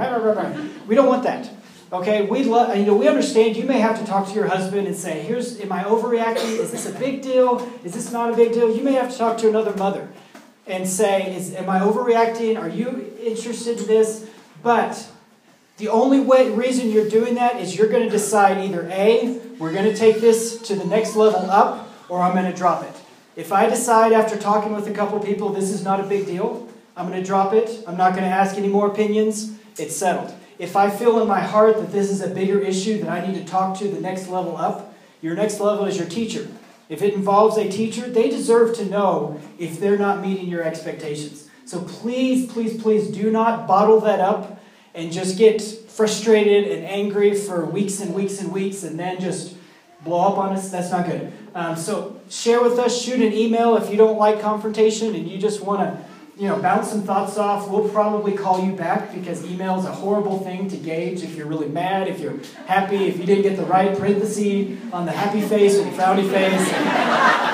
We 0.88 0.96
don't 0.96 1.08
want 1.08 1.24
that. 1.24 1.50
Okay, 1.92 2.26
we 2.26 2.44
love, 2.44 2.76
you 2.76 2.86
know, 2.86 2.96
we 2.96 3.08
understand 3.08 3.56
you 3.56 3.64
may 3.64 3.80
have 3.80 3.98
to 3.98 4.06
talk 4.06 4.28
to 4.28 4.34
your 4.34 4.48
husband 4.48 4.88
and 4.88 4.96
say, 4.96 5.22
here's, 5.22 5.60
am 5.62 5.72
I 5.72 5.84
overreacting? 5.84 6.60
Is 6.60 6.72
this 6.72 6.86
a 6.86 6.92
big 7.00 7.22
deal? 7.22 7.72
Is 7.84 7.94
this 7.94 8.12
not 8.12 8.34
a 8.34 8.36
big 8.36 8.52
deal? 8.52 8.76
You 8.76 8.84
may 8.84 8.92
have 8.94 9.10
to 9.10 9.18
talk 9.18 9.38
to 9.40 9.48
another 9.48 9.74
mother 9.76 10.10
and 10.68 10.88
say, 10.88 11.36
is, 11.36 11.54
am 11.56 11.70
I 11.70 11.80
overreacting? 11.80 12.60
Are 12.60 12.70
you 12.70 13.14
interested 13.22 13.80
in 13.80 13.88
this? 13.88 14.30
But 14.64 15.10
the 15.78 15.88
only 15.90 16.20
way, 16.20 16.50
reason 16.50 16.90
you're 16.90 17.10
doing 17.10 17.36
that 17.36 17.58
is 17.58 17.76
you're 17.76 17.88
going 17.88 18.04
to 18.04 18.10
decide 18.10 18.58
either 18.58 18.88
A, 18.92 19.40
we're 19.60 19.74
going 19.74 19.86
to 19.86 19.96
take 19.96 20.20
this 20.20 20.62
to 20.64 20.76
the 20.76 20.86
next 20.86 21.16
level 21.16 21.50
up, 21.50 21.90
or 22.10 22.22
I'm 22.22 22.34
going 22.34 22.52
to 22.52 22.58
drop 22.58 22.84
it. 22.84 22.94
If 23.36 23.52
I 23.52 23.68
decide 23.68 24.14
after 24.14 24.36
talking 24.36 24.74
with 24.74 24.88
a 24.88 24.94
couple 24.94 25.20
people 25.20 25.50
this 25.50 25.70
is 25.72 25.84
not 25.84 26.00
a 26.00 26.04
big 26.04 26.26
deal, 26.26 26.68
I'm 26.96 27.08
going 27.08 27.22
to 27.22 27.26
drop 27.26 27.54
it. 27.54 27.84
I'm 27.88 27.96
not 27.96 28.14
going 28.14 28.24
to 28.24 28.30
ask 28.30 28.58
any 28.58 28.68
more 28.68 28.88
opinions. 28.88 29.52
It's 29.78 29.96
settled. 29.96 30.34
If 30.58 30.76
I 30.76 30.90
feel 30.90 31.22
in 31.22 31.28
my 31.28 31.42
heart 31.42 31.78
that 31.78 31.92
this 31.92 32.10
is 32.10 32.22
a 32.22 32.30
bigger 32.30 32.60
issue 32.60 33.00
that 33.02 33.10
I 33.10 33.26
need 33.26 33.36
to 33.36 33.46
talk 33.46 33.78
to 33.78 33.88
the 33.88 34.02
next 34.02 34.28
level 34.28 34.58
up, 34.58 34.96
your 35.22 35.36
next 35.36 35.60
level 35.60 35.86
is 35.86 35.98
your 35.98 36.08
teacher. 36.08 36.48
If 36.90 37.02
it 37.02 37.14
involves 37.14 37.58
a 37.58 37.70
teacher, 37.70 38.10
they 38.10 38.30
deserve 38.30 38.76
to 38.78 38.86
know 38.86 39.40
if 39.60 39.80
they're 39.80 39.98
not 39.98 40.22
meeting 40.22 40.48
your 40.48 40.64
expectations. 40.64 41.50
So 41.66 41.82
please, 41.82 42.52
please, 42.52 42.82
please 42.82 43.10
do 43.10 43.30
not 43.30 43.68
bottle 43.68 44.00
that 44.02 44.22
up 44.22 44.62
and 44.96 45.12
just 45.12 45.38
get 45.38 45.62
frustrated 45.62 46.72
and 46.72 46.86
angry 46.86 47.36
for 47.36 47.66
weeks 47.66 48.00
and 48.00 48.14
weeks 48.14 48.40
and 48.40 48.54
weeks 48.54 48.84
and 48.84 48.98
then 48.98 49.20
just 49.20 49.56
blow 50.04 50.32
up 50.32 50.38
on 50.38 50.54
us. 50.54 50.70
That's 50.70 50.92
not 50.92 51.06
good. 51.06 51.34
Um, 51.54 51.76
so 51.76 52.22
share 52.30 52.62
with 52.62 52.80
us, 52.80 53.02
shoot 53.02 53.20
an 53.20 53.34
email 53.34 53.76
if 53.76 53.90
you 53.90 53.98
don't 53.98 54.18
like 54.18 54.40
confrontation 54.40 55.14
and 55.14 55.28
you 55.28 55.38
just 55.38 55.62
want 55.62 55.82
to 55.82 56.07
you 56.38 56.48
know, 56.48 56.58
bounce 56.58 56.92
some 56.92 57.02
thoughts 57.02 57.38
off. 57.38 57.68
We'll 57.70 57.90
probably 57.90 58.34
call 58.34 58.64
you 58.64 58.74
back 58.74 59.14
because 59.14 59.44
email 59.44 59.80
is 59.80 59.86
a 59.86 59.92
horrible 59.92 60.40
thing 60.40 60.70
to 60.70 60.78
gauge 60.78 61.24
if 61.24 61.36
you're 61.36 61.48
really 61.48 61.68
mad, 61.68 62.08
if 62.08 62.20
you're 62.20 62.38
happy, 62.68 63.08
if 63.08 63.18
you 63.18 63.26
didn't 63.26 63.42
get 63.42 63.58
the 63.58 63.66
right 63.66 63.98
parenthesis 63.98 64.78
on 64.94 65.06
the 65.08 65.12
happy 65.12 65.42
face 65.42 65.76
or 65.76 65.84
the 65.84 65.90
frowny 65.92 66.30
face. 66.30 66.68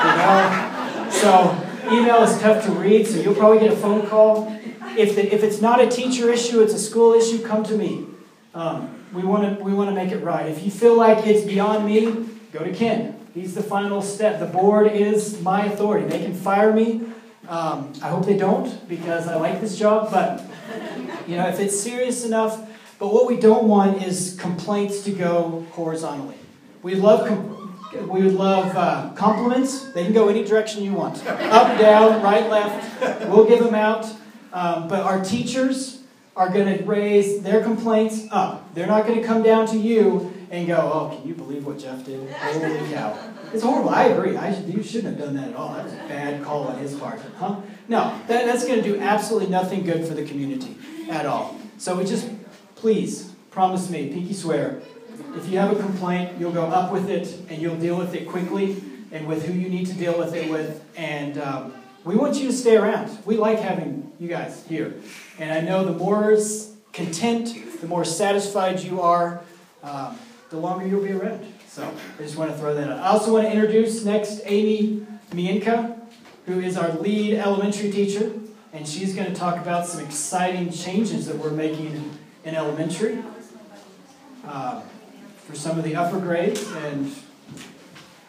You 0.03 0.15
know? 0.19 1.09
So 1.11 1.95
email 1.95 2.23
is 2.23 2.37
tough 2.39 2.65
to 2.65 2.71
read, 2.71 3.07
so 3.07 3.21
you'll 3.21 3.35
probably 3.35 3.59
get 3.59 3.71
a 3.71 3.77
phone 3.77 4.05
call. 4.07 4.51
If, 4.97 5.15
the, 5.15 5.33
if 5.33 5.43
it's 5.43 5.61
not 5.61 5.79
a 5.79 5.87
teacher 5.87 6.29
issue, 6.29 6.61
it's 6.61 6.73
a 6.73 6.79
school 6.79 7.13
issue, 7.13 7.41
come 7.41 7.63
to 7.63 7.77
me. 7.77 8.05
Um, 8.53 8.99
we 9.13 9.23
want 9.23 9.57
to 9.57 9.63
we 9.63 9.73
want 9.73 9.89
to 9.89 9.95
make 9.95 10.11
it 10.11 10.23
right. 10.23 10.47
If 10.47 10.63
you 10.63 10.71
feel 10.71 10.95
like 10.95 11.25
it's 11.25 11.45
beyond 11.45 11.85
me, 11.85 12.27
go 12.51 12.63
to 12.63 12.73
Ken. 12.73 13.19
He's 13.33 13.55
the 13.55 13.63
final 13.63 14.01
step. 14.01 14.39
The 14.39 14.45
board 14.45 14.91
is 14.91 15.41
my 15.41 15.65
authority. 15.65 16.07
They 16.07 16.19
can 16.19 16.33
fire 16.33 16.73
me 16.73 17.12
um, 17.47 17.93
I 18.01 18.09
hope 18.09 18.25
they 18.25 18.37
don't 18.37 18.87
because 18.87 19.27
I 19.27 19.35
like 19.35 19.59
this 19.59 19.77
job, 19.77 20.11
but 20.11 20.43
you 21.27 21.35
know, 21.35 21.47
if 21.47 21.59
it's 21.59 21.79
serious 21.79 22.23
enough, 22.23 22.69
but 22.99 23.13
what 23.13 23.27
we 23.27 23.37
don't 23.37 23.67
want 23.67 24.03
is 24.03 24.37
complaints 24.39 25.03
to 25.03 25.11
go 25.11 25.65
horizontally. 25.71 26.37
We 26.81 26.95
love 26.95 27.29
we 28.07 28.23
would 28.23 28.33
love 28.33 28.75
uh, 28.75 29.11
compliments. 29.15 29.91
They 29.91 30.03
can 30.03 30.13
go 30.13 30.27
any 30.27 30.43
direction 30.43 30.83
you 30.83 30.93
want, 30.93 31.25
up, 31.27 31.79
down, 31.79 32.23
right, 32.23 32.49
left. 32.49 33.29
We'll 33.29 33.45
give 33.45 33.63
them 33.63 33.75
out. 33.75 34.05
Um, 34.51 34.87
but 34.87 35.01
our 35.01 35.23
teachers 35.23 36.01
are 36.35 36.49
going 36.49 36.77
to 36.77 36.83
raise 36.85 37.43
their 37.43 37.61
complaints 37.61 38.25
up. 38.31 38.73
They're 38.73 38.87
not 38.87 39.05
going 39.05 39.19
to 39.19 39.25
come 39.25 39.43
down 39.43 39.67
to 39.67 39.77
you 39.77 40.32
and 40.53 40.67
go, 40.67 40.77
"Oh, 40.77 41.15
can 41.15 41.27
you 41.27 41.33
believe 41.33 41.65
what 41.65 41.79
Jeff 41.79 42.05
did? 42.05 42.29
Holy 42.29 42.93
cow!" 42.93 43.17
It's 43.51 43.63
horrible. 43.63 43.89
I 43.89 44.05
agree. 44.05 44.37
I 44.37 44.55
you 44.55 44.83
shouldn't 44.83 45.17
have 45.17 45.25
done 45.25 45.35
that 45.35 45.49
at 45.49 45.55
all. 45.55 45.73
That 45.73 45.85
was 45.85 45.93
a 45.93 46.07
bad 46.07 46.43
call 46.43 46.67
on 46.67 46.77
his 46.77 46.93
part. 46.95 47.19
Huh? 47.37 47.57
No, 47.87 48.19
that, 48.27 48.45
that's 48.45 48.65
going 48.65 48.81
to 48.81 48.93
do 48.93 48.99
absolutely 48.99 49.49
nothing 49.49 49.83
good 49.83 50.07
for 50.07 50.13
the 50.13 50.23
community 50.23 50.77
at 51.09 51.25
all. 51.25 51.59
So 51.77 51.95
we 51.97 52.05
just, 52.05 52.29
please, 52.75 53.33
promise 53.51 53.89
me, 53.89 54.09
pinky 54.09 54.33
swear, 54.33 54.81
if 55.35 55.49
you 55.49 55.57
have 55.57 55.71
a 55.71 55.79
complaint, 55.79 56.39
you'll 56.39 56.51
go 56.51 56.65
up 56.65 56.91
with 56.91 57.09
it 57.09 57.27
and 57.49 57.61
you'll 57.61 57.77
deal 57.77 57.97
with 57.97 58.13
it 58.13 58.27
quickly 58.27 58.81
and 59.11 59.27
with 59.27 59.45
who 59.45 59.53
you 59.53 59.69
need 59.69 59.87
to 59.87 59.93
deal 59.93 60.17
with 60.17 60.33
it 60.33 60.49
with. 60.49 60.83
And 60.95 61.37
um, 61.37 61.73
we 62.03 62.15
want 62.15 62.35
you 62.35 62.47
to 62.47 62.53
stay 62.53 62.77
around. 62.77 63.25
We 63.25 63.37
like 63.37 63.59
having 63.59 64.11
you 64.19 64.27
guys 64.27 64.65
here. 64.67 64.95
And 65.39 65.51
I 65.51 65.61
know 65.61 65.83
the 65.83 65.93
more 65.93 66.37
content, 66.91 67.81
the 67.81 67.87
more 67.87 68.05
satisfied 68.05 68.79
you 68.79 69.01
are, 69.01 69.43
um, 69.83 70.17
the 70.53 70.59
longer 70.59 70.85
you'll 70.85 71.03
be 71.03 71.11
around. 71.11 71.43
So 71.67 71.91
I 72.19 72.21
just 72.21 72.37
want 72.37 72.51
to 72.51 72.57
throw 72.57 72.75
that 72.75 72.87
out. 72.87 72.99
I 72.99 73.07
also 73.07 73.33
want 73.33 73.45
to 73.47 73.51
introduce 73.51 74.05
next 74.05 74.41
Amy 74.45 75.05
Mienka, 75.31 75.99
who 76.45 76.59
is 76.59 76.77
our 76.77 76.93
lead 76.93 77.33
elementary 77.33 77.91
teacher, 77.91 78.31
and 78.71 78.87
she's 78.87 79.15
going 79.15 79.27
to 79.27 79.33
talk 79.33 79.57
about 79.57 79.87
some 79.87 80.05
exciting 80.05 80.71
changes 80.71 81.25
that 81.25 81.37
we're 81.37 81.49
making 81.49 82.19
in 82.45 82.53
elementary 82.53 83.17
uh, 84.45 84.81
for 85.47 85.55
some 85.55 85.79
of 85.79 85.83
the 85.83 85.95
upper 85.95 86.19
grades, 86.19 86.71
and 86.71 87.11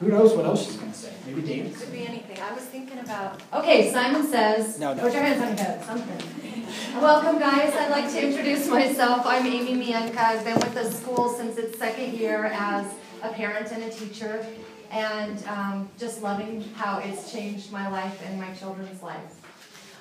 who 0.01 0.09
knows 0.09 0.33
what 0.35 0.47
else 0.47 0.64
she's 0.64 0.77
going 0.77 0.93
to 0.93 0.99
say? 0.99 1.12
Maybe 1.27 1.43
dance. 1.43 1.79
Could 1.79 1.93
be 1.93 2.07
anything. 2.07 2.41
I 2.41 2.55
was 2.55 2.64
thinking 2.64 3.01
about. 3.01 3.39
Okay, 3.53 3.93
Simon 3.93 4.27
says. 4.27 4.79
No, 4.81 4.95
no. 4.95 5.03
Put 5.03 5.12
your 5.12 5.22
hands 5.22 5.43
on 5.43 5.49
your 5.49 5.59
head. 5.59 5.85
Something. 5.85 6.54
Welcome, 6.95 7.39
guys. 7.39 7.75
I'd 7.75 7.91
like 7.91 8.11
to 8.12 8.27
introduce 8.27 8.68
myself. 8.68 9.22
I'm 9.27 9.47
Amy 9.47 9.75
Mienka. 9.75 10.16
I've 10.16 10.45
been 10.45 10.55
with 10.55 10.75
the 10.75 10.91
school 10.91 11.29
since 11.29 11.57
its 11.57 11.79
second 11.79 12.14
year 12.14 12.47
as 12.47 12.87
a 13.22 13.29
parent 13.29 13.70
and 13.72 13.85
a 13.85 13.91
teacher, 13.91 14.45
and 14.91 15.45
um, 15.47 15.89
just 15.99 16.22
loving 16.22 16.62
how 16.75 16.99
it's 16.99 17.31
changed 17.31 17.70
my 17.70 17.89
life 17.89 18.20
and 18.27 18.41
my 18.41 18.53
children's 18.55 19.03
lives. 19.03 19.37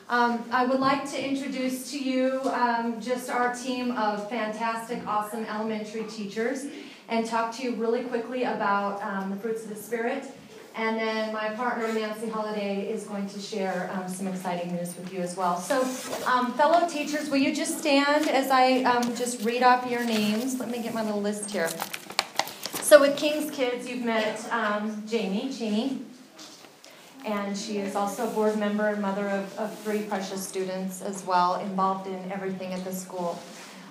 Um, 0.10 0.44
I 0.52 0.66
would 0.66 0.80
like 0.80 1.10
to 1.12 1.24
introduce 1.24 1.92
to 1.92 2.00
you 2.00 2.42
um, 2.46 3.00
just 3.00 3.30
our 3.30 3.54
team 3.54 3.92
of 3.92 4.30
fantastic, 4.30 5.06
awesome 5.08 5.46
elementary 5.46 6.04
teachers 6.06 6.66
and 7.10 7.26
talk 7.26 7.56
to 7.58 7.64
you 7.64 7.76
really 7.76 8.04
quickly 8.04 8.44
about 8.44 9.02
um, 9.04 9.30
the 9.30 9.36
fruits 9.36 9.64
of 9.64 9.70
the 9.70 9.76
Spirit. 9.76 10.26
And 10.76 10.98
then 10.98 11.32
my 11.32 11.50
partner, 11.50 11.92
Nancy 11.94 12.28
Holiday, 12.28 12.90
is 12.90 13.04
going 13.04 13.30
to 13.30 13.40
share 13.40 13.92
um, 13.94 14.08
some 14.08 14.28
exciting 14.28 14.76
news 14.76 14.96
with 14.98 15.14
you 15.14 15.20
as 15.20 15.38
well. 15.38 15.60
So, 15.60 15.82
um, 16.26 16.54
fellow 16.54 16.90
teachers, 16.90 17.30
will 17.30 17.38
you 17.38 17.54
just 17.54 17.78
stand 17.78 18.28
as 18.28 18.50
I 18.50 18.82
um, 18.84 19.16
just 19.16 19.46
read 19.46 19.62
off 19.62 19.90
your 19.90 20.04
names? 20.04 20.60
Let 20.60 20.72
me 20.72 20.82
get 20.82 20.96
my 20.96 21.04
little 21.04 21.22
list 21.22 21.52
here. 21.52 21.70
So 22.82 23.00
with 23.00 23.18
King's 23.18 23.52
Kids, 23.52 23.88
you've 23.88 24.04
met 24.04 24.52
um, 24.52 25.04
Jamie 25.08 25.54
Cheney, 25.54 26.02
and 27.24 27.56
she 27.56 27.78
is 27.78 27.96
also 27.96 28.28
a 28.28 28.32
board 28.32 28.58
member 28.58 28.88
and 28.88 29.02
mother 29.02 29.30
of, 29.30 29.56
of 29.60 29.78
three 29.80 30.02
precious 30.02 30.46
students 30.46 31.04
as 31.04 31.24
well, 31.24 31.60
involved 31.60 32.08
in 32.08 32.32
everything 32.32 32.74
at 32.74 32.84
the 32.84 32.94
school. 32.94 33.40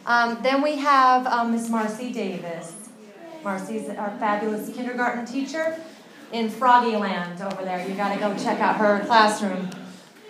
Um, 0.04 0.38
then 0.42 0.62
we 0.62 0.76
have 0.78 1.28
um, 1.28 1.52
Miss 1.52 1.68
Marcy 1.68 2.12
Davis. 2.12 2.74
Marcy's 3.44 3.88
our 3.88 4.16
fabulous 4.18 4.74
kindergarten 4.74 5.24
teacher 5.24 5.80
in 6.32 6.48
Froggy 6.48 6.96
Land 6.96 7.40
over 7.40 7.62
there. 7.62 7.86
You 7.86 7.94
got 7.94 8.14
to 8.14 8.18
go 8.18 8.36
check 8.36 8.60
out 8.60 8.76
her 8.76 9.04
classroom. 9.04 9.70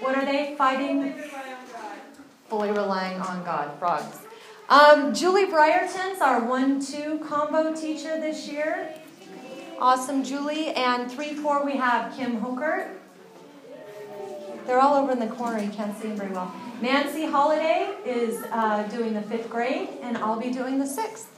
What 0.01 0.17
are 0.17 0.25
they 0.25 0.55
fighting? 0.59 1.15
Fully 2.49 2.71
relying 2.71 3.21
on 3.21 3.45
God. 3.45 3.79
Frogs. 3.79 4.19
Um, 4.69 5.15
Julie 5.15 5.47
Brierton's 5.47 6.21
our 6.21 6.45
1 6.45 6.85
2 6.85 7.25
combo 7.29 7.75
teacher 7.75 8.21
this 8.21 8.49
year. 8.49 8.95
Awesome, 9.79 10.25
Julie. 10.25 10.69
And 10.71 11.11
3 11.11 11.35
4, 11.35 11.65
we 11.65 11.77
have 11.77 12.15
Kim 12.17 12.37
Hooker. 12.37 12.91
They're 14.67 14.81
all 14.81 14.95
over 14.95 15.13
in 15.13 15.19
the 15.19 15.27
corner. 15.27 15.63
You 15.63 15.71
can't 15.71 15.97
see 15.97 16.09
them 16.09 16.17
very 16.17 16.33
well. 16.33 16.53
Nancy 16.81 17.27
Holiday 17.27 17.95
is 18.05 18.43
uh, 18.51 18.85
doing 18.85 19.15
the 19.15 19.23
fifth 19.23 19.49
grade, 19.49 19.89
and 20.03 20.17
I'll 20.19 20.39
be 20.39 20.51
doing 20.51 20.79
the 20.79 20.87
sixth. 20.87 21.29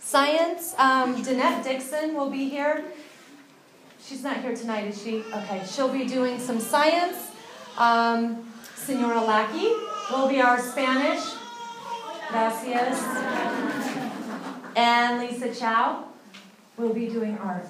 Science, 0.00 0.74
um, 0.78 1.16
Danette 1.22 1.64
Dixon 1.64 2.14
will 2.14 2.30
be 2.30 2.48
here. 2.48 2.84
She's 4.08 4.22
not 4.22 4.40
here 4.40 4.56
tonight, 4.56 4.86
is 4.86 5.02
she? 5.02 5.22
Okay, 5.34 5.62
she'll 5.70 5.92
be 5.92 6.06
doing 6.06 6.38
some 6.38 6.60
science. 6.60 7.30
Um, 7.76 8.50
Senora 8.74 9.20
Lackey 9.20 9.68
will 10.10 10.26
be 10.30 10.40
our 10.40 10.58
Spanish. 10.58 11.22
Gracias. 12.30 13.04
And 14.76 15.20
Lisa 15.20 15.54
Chow 15.54 16.04
will 16.78 16.94
be 16.94 17.08
doing 17.10 17.36
art. 17.36 17.68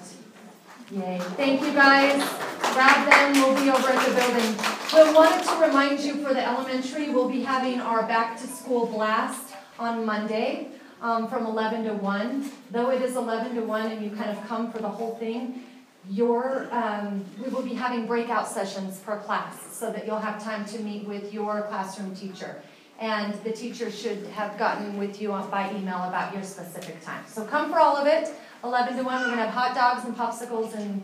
Yay. 0.91 1.19
Thank 1.35 1.59
you 1.59 1.73
guys. 1.73 2.23
Grab 2.71 3.09
them. 3.09 3.33
We'll 3.43 3.61
be 3.61 3.69
over 3.69 3.89
at 3.89 4.07
the 4.07 4.15
building. 4.15 4.55
We 4.93 5.13
wanted 5.13 5.43
to 5.43 5.67
remind 5.67 5.99
you 5.99 6.25
for 6.25 6.33
the 6.33 6.47
elementary, 6.47 7.09
we'll 7.09 7.27
be 7.27 7.41
having 7.41 7.81
our 7.81 8.03
back 8.03 8.39
to 8.39 8.47
school 8.47 8.85
blast 8.85 9.55
on 9.77 10.05
Monday 10.05 10.69
um, 11.01 11.27
from 11.27 11.45
11 11.45 11.83
to 11.83 11.95
1. 11.95 12.51
Though 12.71 12.91
it 12.91 13.01
is 13.01 13.17
11 13.17 13.55
to 13.55 13.61
1 13.61 13.91
and 13.91 14.01
you 14.01 14.15
kind 14.15 14.29
of 14.29 14.47
come 14.47 14.71
for 14.71 14.79
the 14.79 14.87
whole 14.87 15.15
thing, 15.17 15.63
your, 16.09 16.67
um, 16.71 17.23
we 17.43 17.49
will 17.49 17.61
be 17.61 17.73
having 17.73 18.07
breakout 18.07 18.47
sessions 18.47 18.97
per 18.99 19.17
class 19.17 19.55
so 19.71 19.91
that 19.91 20.05
you'll 20.05 20.19
have 20.19 20.43
time 20.43 20.65
to 20.65 20.79
meet 20.79 21.07
with 21.07 21.31
your 21.33 21.61
classroom 21.63 22.15
teacher 22.15 22.61
and 22.99 23.33
the 23.45 23.51
teacher 23.51 23.89
should 23.89 24.25
have 24.27 24.57
gotten 24.59 24.97
with 24.97 25.21
you 25.21 25.29
by 25.49 25.71
email 25.73 26.03
about 26.03 26.33
your 26.33 26.43
specific 26.43 27.01
time. 27.01 27.23
So 27.27 27.45
come 27.45 27.71
for 27.71 27.79
all 27.79 27.95
of 27.95 28.05
it. 28.07 28.29
11 28.63 28.97
to 28.97 29.03
1, 29.03 29.21
we're 29.21 29.25
going 29.27 29.37
to 29.37 29.45
have 29.45 29.53
hot 29.53 29.73
dogs 29.73 30.03
and 30.03 30.15
popsicles 30.15 30.75
and 30.75 31.01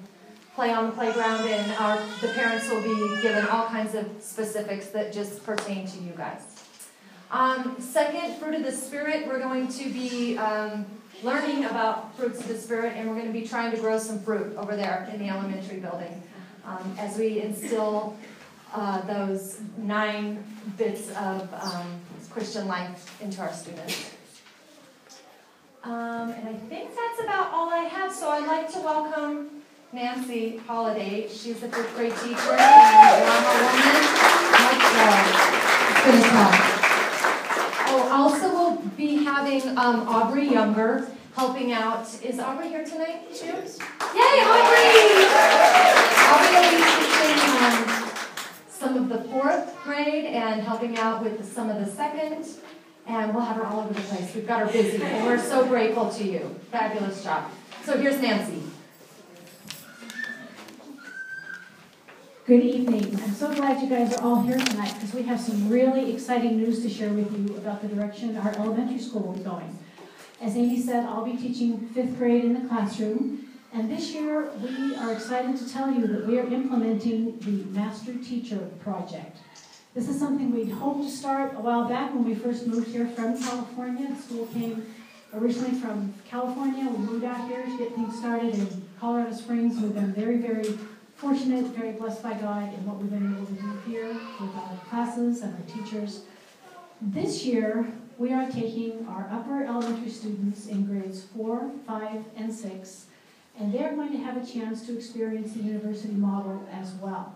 play 0.55 0.71
on 0.71 0.87
the 0.87 0.91
playground, 0.91 1.47
and 1.47 1.71
our, 1.73 1.97
the 2.21 2.27
parents 2.29 2.69
will 2.69 2.81
be 2.81 3.21
given 3.21 3.45
all 3.47 3.65
kinds 3.67 3.95
of 3.95 4.09
specifics 4.19 4.87
that 4.87 5.13
just 5.13 5.45
pertain 5.45 5.87
to 5.87 5.97
you 5.99 6.11
guys. 6.17 6.63
Um, 7.31 7.77
second, 7.79 8.37
fruit 8.39 8.55
of 8.55 8.63
the 8.63 8.71
spirit, 8.71 9.27
we're 9.27 9.39
going 9.39 9.69
to 9.69 9.89
be 9.89 10.37
um, 10.37 10.85
learning 11.23 11.65
about 11.65 12.15
fruits 12.15 12.39
of 12.39 12.47
the 12.47 12.57
spirit, 12.57 12.93
and 12.95 13.09
we're 13.09 13.15
going 13.15 13.27
to 13.27 13.33
be 13.33 13.47
trying 13.47 13.71
to 13.71 13.77
grow 13.77 13.97
some 13.97 14.19
fruit 14.19 14.55
over 14.57 14.75
there 14.75 15.09
in 15.11 15.19
the 15.19 15.29
elementary 15.29 15.79
building 15.79 16.21
um, 16.65 16.95
as 16.99 17.17
we 17.17 17.41
instill 17.41 18.17
uh, 18.73 19.01
those 19.01 19.59
nine 19.77 20.43
bits 20.77 21.09
of 21.11 21.53
um, 21.53 21.99
Christian 22.29 22.67
life 22.67 23.21
into 23.21 23.41
our 23.41 23.53
students. 23.53 24.11
Um, 25.83 26.31
and 26.31 26.49
I 26.49 26.53
think 26.67 26.89
that's 26.95 27.21
about 27.23 27.53
all 27.53 27.69
I 27.69 27.83
have. 27.83 28.11
So 28.11 28.29
I'd 28.29 28.47
like 28.47 28.71
to 28.73 28.79
welcome 28.79 29.61
Nancy 29.93 30.57
Holiday. 30.57 31.29
She's 31.29 31.61
a 31.61 31.69
fifth 31.69 31.95
grade 31.95 32.11
teacher 32.11 32.51
and 32.51 33.21
drama 33.23 33.53
woman. 33.61 34.05
Oh, 37.87 38.09
also 38.11 38.54
be 39.05 39.23
having 39.23 39.61
um, 39.77 40.07
Aubrey 40.07 40.47
Younger 40.47 41.07
helping 41.35 41.71
out. 41.71 42.07
Is 42.23 42.39
Aubrey 42.39 42.69
here 42.69 42.83
tonight 42.83 43.33
too? 43.35 43.45
Yay, 43.45 44.41
Aubrey! 44.49 45.25
Aubrey 46.31 46.51
will 46.55 46.71
be 46.71 47.05
teaching 47.13 47.39
um, 47.61 48.09
some 48.67 48.97
of 48.97 49.09
the 49.09 49.29
fourth 49.29 49.75
grade 49.83 50.25
and 50.25 50.61
helping 50.61 50.97
out 50.97 51.23
with 51.23 51.45
some 51.45 51.69
of 51.69 51.85
the 51.85 51.91
second. 51.91 52.47
And 53.05 53.35
we'll 53.35 53.43
have 53.43 53.57
her 53.57 53.65
all 53.67 53.81
over 53.81 53.93
the 53.93 54.01
place. 54.01 54.33
We've 54.33 54.47
got 54.47 54.61
her 54.61 54.71
busy, 54.71 55.03
and 55.03 55.27
we're 55.27 55.37
so 55.37 55.67
grateful 55.67 56.09
to 56.09 56.23
you. 56.23 56.59
Fabulous 56.71 57.23
job. 57.23 57.51
So 57.83 57.95
here's 57.99 58.19
Nancy. 58.19 58.63
Good 62.45 62.61
evening. 62.61 63.19
I'm 63.23 63.33
so 63.33 63.51
glad 63.55 63.81
you 63.81 63.89
guys 63.89 64.13
are 64.13 64.21
all 64.21 64.43
here 64.43 64.59
tonight 64.59 64.93
because 64.93 65.15
we 65.15 65.23
have 65.23 65.39
some 65.39 65.67
really 65.67 66.13
exciting 66.13 66.57
news 66.57 66.83
to 66.83 66.89
share 66.91 67.09
with 67.09 67.35
you 67.35 67.57
about 67.57 67.81
the 67.81 67.87
direction 67.87 68.37
our 68.37 68.51
elementary 68.51 68.99
school 68.99 69.23
will 69.23 69.33
be 69.33 69.43
going. 69.43 69.75
As 70.39 70.55
Amy 70.55 70.79
said, 70.79 71.05
I'll 71.05 71.25
be 71.25 71.35
teaching 71.35 71.89
fifth 71.95 72.19
grade 72.19 72.45
in 72.45 72.53
the 72.53 72.69
classroom, 72.69 73.47
and 73.73 73.89
this 73.89 74.11
year 74.13 74.51
we 74.61 74.95
are 74.95 75.11
excited 75.13 75.57
to 75.57 75.73
tell 75.73 75.91
you 75.91 76.05
that 76.05 76.27
we 76.27 76.37
are 76.37 76.45
implementing 76.45 77.39
the 77.39 77.63
Master 77.75 78.13
Teacher 78.13 78.69
Project. 78.79 79.37
This 79.95 80.07
is 80.07 80.19
something 80.19 80.53
we'd 80.53 80.71
hoped 80.71 81.01
to 81.01 81.09
start 81.09 81.55
a 81.55 81.59
while 81.59 81.89
back 81.89 82.13
when 82.13 82.25
we 82.25 82.35
first 82.35 82.67
moved 82.67 82.89
here 82.89 83.07
from 83.07 83.41
California. 83.41 84.07
The 84.07 84.21
school 84.21 84.45
came 84.53 84.85
originally 85.33 85.79
from 85.79 86.13
California. 86.29 86.91
We 86.91 86.97
moved 86.99 87.25
out 87.25 87.47
here 87.47 87.63
to 87.63 87.77
get 87.79 87.95
things 87.95 88.15
started 88.19 88.53
in 88.53 88.87
Colorado 88.99 89.35
Springs. 89.35 89.81
We've 89.81 89.95
been 89.95 90.13
very, 90.13 90.37
very 90.37 90.77
fortunate, 91.15 91.65
very 91.67 91.93
blessed 91.93 92.21
by 92.21 92.33
God 92.33 92.73
in 92.73 92.85
what 92.85 92.97
we've 92.97 93.09
been 93.09 93.35
able 93.35 93.45
to 93.45 93.53
do 93.53 93.89
here 93.89 94.09
with 94.39 94.55
our 94.55 94.77
classes 94.89 95.41
and 95.41 95.55
our 95.55 95.75
teachers. 95.75 96.23
This 97.01 97.45
year, 97.45 97.87
we 98.17 98.33
are 98.33 98.49
taking 98.49 99.05
our 99.07 99.27
upper 99.31 99.63
elementary 99.63 100.09
students 100.09 100.67
in 100.67 100.85
grades 100.85 101.23
four, 101.23 101.71
five, 101.87 102.23
and 102.35 102.53
six, 102.53 103.05
and 103.57 103.73
they're 103.73 103.93
going 103.95 104.11
to 104.11 104.17
have 104.17 104.35
a 104.37 104.45
chance 104.45 104.85
to 104.87 104.95
experience 104.95 105.53
the 105.53 105.63
university 105.63 106.13
model 106.13 106.67
as 106.71 106.91
well. 106.93 107.35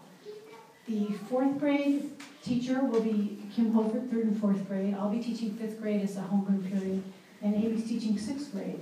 The 0.88 1.08
fourth 1.30 1.58
grade 1.60 2.12
teacher 2.44 2.84
will 2.84 3.02
be 3.02 3.44
Kim 3.56 3.72
Holford, 3.74 4.10
third 4.12 4.26
and 4.26 4.40
fourth 4.40 4.68
grade. 4.68 4.94
I'll 4.94 5.10
be 5.10 5.24
teaching 5.24 5.54
fifth 5.56 5.80
grade 5.82 6.02
as 6.02 6.18
a 6.18 6.22
homeroom 6.22 6.70
period, 6.70 7.04
and 7.42 7.56
Amy's 7.56 7.88
teaching 7.88 8.18
sixth 8.18 8.52
grade. 8.52 8.82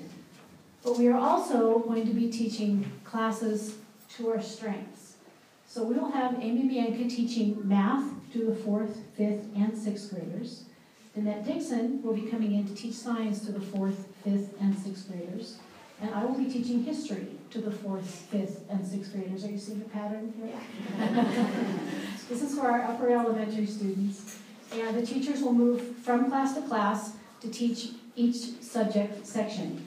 But 0.83 0.97
we 0.97 1.07
are 1.07 1.17
also 1.17 1.79
going 1.79 2.07
to 2.07 2.13
be 2.13 2.31
teaching 2.31 2.89
classes 3.03 3.75
to 4.17 4.29
our 4.29 4.41
strengths. 4.41 5.15
So 5.67 5.83
we 5.83 5.95
will 5.95 6.11
have 6.11 6.41
Amy 6.41 6.67
Bianca 6.67 7.07
teaching 7.07 7.59
math 7.67 8.03
to 8.33 8.45
the 8.45 8.55
fourth, 8.55 8.97
fifth, 9.15 9.45
and 9.55 9.77
sixth 9.77 10.09
graders. 10.09 10.63
Danette 11.15 11.45
Dixon 11.45 12.01
will 12.03 12.13
be 12.13 12.23
coming 12.23 12.53
in 12.53 12.67
to 12.67 12.75
teach 12.75 12.93
science 12.93 13.45
to 13.45 13.51
the 13.51 13.59
fourth, 13.59 14.07
fifth, 14.23 14.53
and 14.59 14.77
sixth 14.77 15.09
graders. 15.09 15.57
And 16.01 16.13
I 16.13 16.23
will 16.25 16.37
be 16.37 16.45
teaching 16.45 16.83
history 16.83 17.27
to 17.49 17.59
the 17.59 17.71
fourth, 17.71 18.07
fifth, 18.07 18.63
and 18.69 18.85
sixth 18.85 19.13
graders. 19.13 19.43
Are 19.45 19.49
you 19.49 19.57
seeing 19.57 19.79
the 19.79 19.85
pattern 19.85 20.33
here? 20.37 20.53
this 22.29 22.43
is 22.43 22.55
for 22.55 22.69
our 22.69 22.83
upper 22.83 23.09
elementary 23.09 23.65
students. 23.65 24.39
And 24.73 24.95
the 24.95 25.05
teachers 25.05 25.41
will 25.41 25.53
move 25.53 25.95
from 25.97 26.29
class 26.29 26.53
to 26.53 26.61
class 26.61 27.13
to 27.41 27.49
teach 27.49 27.89
each 28.15 28.61
subject 28.61 29.25
section. 29.25 29.86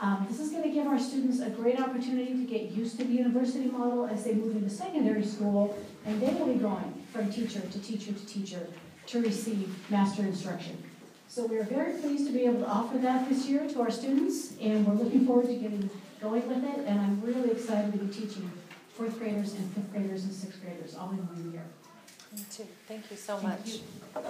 Um, 0.00 0.26
this 0.28 0.38
is 0.38 0.50
going 0.50 0.62
to 0.62 0.68
give 0.68 0.86
our 0.86 0.98
students 0.98 1.40
a 1.40 1.50
great 1.50 1.80
opportunity 1.80 2.32
to 2.32 2.44
get 2.44 2.70
used 2.70 2.98
to 2.98 3.04
the 3.04 3.12
university 3.12 3.66
model 3.66 4.06
as 4.06 4.22
they 4.22 4.32
move 4.32 4.54
into 4.54 4.70
secondary 4.70 5.24
school, 5.24 5.76
and 6.06 6.22
they 6.22 6.32
will 6.34 6.46
be 6.46 6.54
going 6.54 7.04
from 7.12 7.32
teacher 7.32 7.60
to 7.60 7.80
teacher 7.80 8.12
to 8.12 8.26
teacher 8.26 8.68
to 9.06 9.20
receive 9.20 9.74
master 9.90 10.22
instruction. 10.22 10.80
So 11.26 11.46
we 11.46 11.58
are 11.58 11.64
very 11.64 11.98
pleased 12.00 12.26
to 12.28 12.32
be 12.32 12.44
able 12.44 12.60
to 12.60 12.68
offer 12.68 12.96
that 12.98 13.28
this 13.28 13.46
year 13.46 13.68
to 13.68 13.80
our 13.80 13.90
students, 13.90 14.52
and 14.60 14.86
we're 14.86 14.94
looking 14.94 15.26
forward 15.26 15.46
to 15.46 15.54
getting 15.54 15.90
going 16.20 16.46
with 16.48 16.62
it, 16.62 16.86
and 16.86 17.00
I'm 17.00 17.20
really 17.20 17.50
excited 17.50 17.90
to 17.92 17.98
be 17.98 18.12
teaching 18.12 18.52
fourth 18.94 19.18
graders 19.18 19.54
and 19.54 19.68
fifth 19.72 19.92
graders 19.92 20.22
and 20.24 20.32
sixth 20.32 20.62
graders 20.62 20.94
all 20.94 21.10
in 21.10 21.18
one 21.26 21.52
year. 21.52 21.64
Me 22.32 22.44
too. 22.52 22.66
Thank 22.86 23.10
you 23.10 23.16
so 23.16 23.36
Thank 23.36 23.58
much. 23.58 23.68
you. 23.68 23.80
Do 24.14 24.20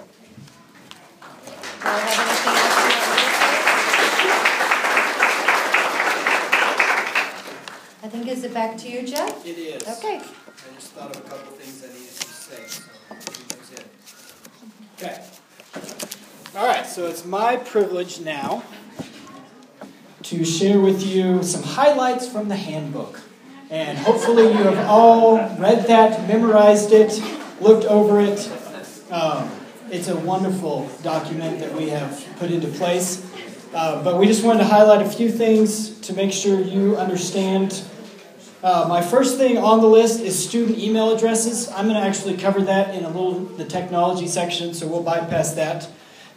I 1.83 1.99
have 1.99 2.19
anything 2.19 2.55
else 2.55 2.75
you 2.75 2.91
want 2.91 3.21
me 3.21 3.23
to 3.23 3.35
say? 3.35 3.59
I 8.09 8.11
think, 8.11 8.27
is 8.27 8.43
it 8.43 8.55
back 8.55 8.75
to 8.77 8.89
you, 8.89 9.05
Jeff? 9.05 9.45
It 9.45 9.51
is. 9.51 9.83
Okay. 9.83 10.15
I 10.17 10.73
just 10.73 10.93
thought 10.93 11.15
of 11.15 11.23
a 11.23 11.29
couple 11.29 11.51
things 11.51 11.83
I 11.83 11.93
needed 11.93 12.09
to 12.09 12.27
say, 12.27 12.65
so 12.65 12.83
that 13.07 13.59
was 13.59 13.71
it. 13.71 13.85
Okay. 14.97 15.23
All 16.57 16.65
right, 16.65 16.87
so 16.87 17.05
it's 17.05 17.23
my 17.23 17.57
privilege 17.57 18.19
now 18.21 18.63
to 20.23 20.43
share 20.43 20.79
with 20.79 21.05
you 21.05 21.43
some 21.43 21.61
highlights 21.61 22.27
from 22.27 22.47
the 22.47 22.55
handbook. 22.55 23.21
And 23.69 23.95
hopefully 23.95 24.47
you 24.47 24.63
have 24.63 24.89
all 24.89 25.35
read 25.59 25.85
that, 25.85 26.27
memorized 26.27 26.91
it, 26.91 27.21
looked 27.61 27.85
over 27.85 28.19
it. 28.21 28.51
Um, 29.11 29.51
it's 29.91 30.07
a 30.07 30.17
wonderful 30.17 30.89
document 31.03 31.59
that 31.59 31.75
we 31.75 31.89
have 31.89 32.25
put 32.39 32.49
into 32.49 32.69
place. 32.69 33.23
Uh, 33.71 34.03
but 34.03 34.17
we 34.17 34.25
just 34.25 34.43
wanted 34.43 34.61
to 34.61 34.65
highlight 34.65 35.05
a 35.05 35.09
few 35.11 35.29
things 35.31 35.99
to 35.99 36.13
make 36.13 36.33
sure 36.33 36.59
you 36.59 36.97
understand. 36.97 37.83
Uh, 38.61 38.85
my 38.89 39.01
first 39.01 39.37
thing 39.37 39.57
on 39.57 39.79
the 39.79 39.87
list 39.87 40.19
is 40.19 40.37
student 40.37 40.77
email 40.77 41.15
addresses. 41.15 41.69
I'm 41.69 41.87
going 41.87 41.95
to 41.95 42.05
actually 42.05 42.35
cover 42.35 42.61
that 42.63 42.93
in 42.93 43.05
a 43.05 43.07
little 43.07 43.39
the 43.39 43.63
technology 43.63 44.27
section, 44.27 44.73
so 44.73 44.85
we'll 44.85 45.01
bypass 45.01 45.53
that. 45.53 45.89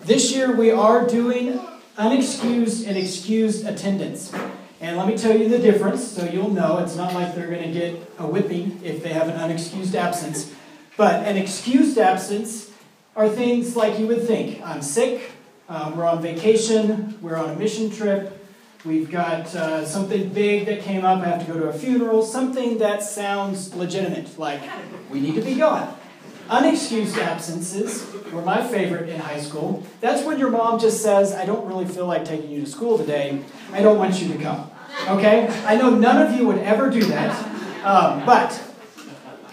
This 0.04 0.32
year 0.32 0.54
we 0.54 0.70
are 0.70 1.04
doing 1.04 1.58
unexcused 1.98 2.86
and 2.86 2.96
excused 2.96 3.66
attendance. 3.66 4.32
And 4.80 4.96
let 4.96 5.08
me 5.08 5.18
tell 5.18 5.36
you 5.36 5.48
the 5.48 5.58
difference 5.58 6.06
so 6.06 6.24
you'll 6.24 6.52
know. 6.52 6.78
It's 6.78 6.94
not 6.94 7.12
like 7.12 7.34
they're 7.34 7.50
going 7.50 7.64
to 7.64 7.72
get 7.72 7.94
a 8.18 8.26
whipping 8.26 8.80
if 8.84 9.02
they 9.02 9.12
have 9.12 9.28
an 9.28 9.36
unexcused 9.36 9.96
absence. 9.96 10.54
But 10.96 11.26
an 11.26 11.36
excused 11.36 11.98
absence 11.98 12.70
are 13.16 13.28
things 13.28 13.74
like 13.74 13.98
you 13.98 14.06
would 14.06 14.24
think 14.24 14.62
I'm 14.64 14.82
sick, 14.82 15.32
um, 15.68 15.96
we're 15.96 16.06
on 16.06 16.22
vacation, 16.22 17.18
we're 17.20 17.36
on 17.36 17.50
a 17.50 17.56
mission 17.56 17.90
trip, 17.90 18.41
we've 18.84 19.10
got 19.10 19.54
uh, 19.54 19.84
something 19.84 20.28
big 20.30 20.66
that 20.66 20.80
came 20.80 21.04
up, 21.04 21.20
I 21.20 21.26
have 21.26 21.46
to 21.46 21.52
go 21.52 21.58
to 21.58 21.68
a 21.68 21.72
funeral, 21.72 22.22
something 22.22 22.78
that 22.78 23.02
sounds 23.02 23.74
legitimate, 23.74 24.38
like 24.38 24.60
we 25.10 25.20
need 25.20 25.34
to 25.36 25.42
be 25.42 25.54
gone. 25.54 25.96
Unexcused 26.48 27.16
absences 27.18 28.12
were 28.32 28.42
my 28.42 28.66
favorite 28.66 29.08
in 29.08 29.20
high 29.20 29.40
school. 29.40 29.86
That's 30.00 30.24
when 30.26 30.38
your 30.38 30.50
mom 30.50 30.80
just 30.80 31.02
says, 31.02 31.32
I 31.32 31.46
don't 31.46 31.66
really 31.66 31.86
feel 31.86 32.06
like 32.06 32.24
taking 32.24 32.50
you 32.50 32.64
to 32.64 32.66
school 32.66 32.98
today, 32.98 33.42
I 33.72 33.82
don't 33.82 33.98
want 33.98 34.20
you 34.20 34.32
to 34.32 34.42
come. 34.42 34.70
Okay? 35.08 35.46
I 35.64 35.76
know 35.76 35.90
none 35.90 36.20
of 36.20 36.38
you 36.38 36.46
would 36.46 36.58
ever 36.58 36.90
do 36.90 37.04
that, 37.04 37.84
um, 37.84 38.26
but 38.26 38.62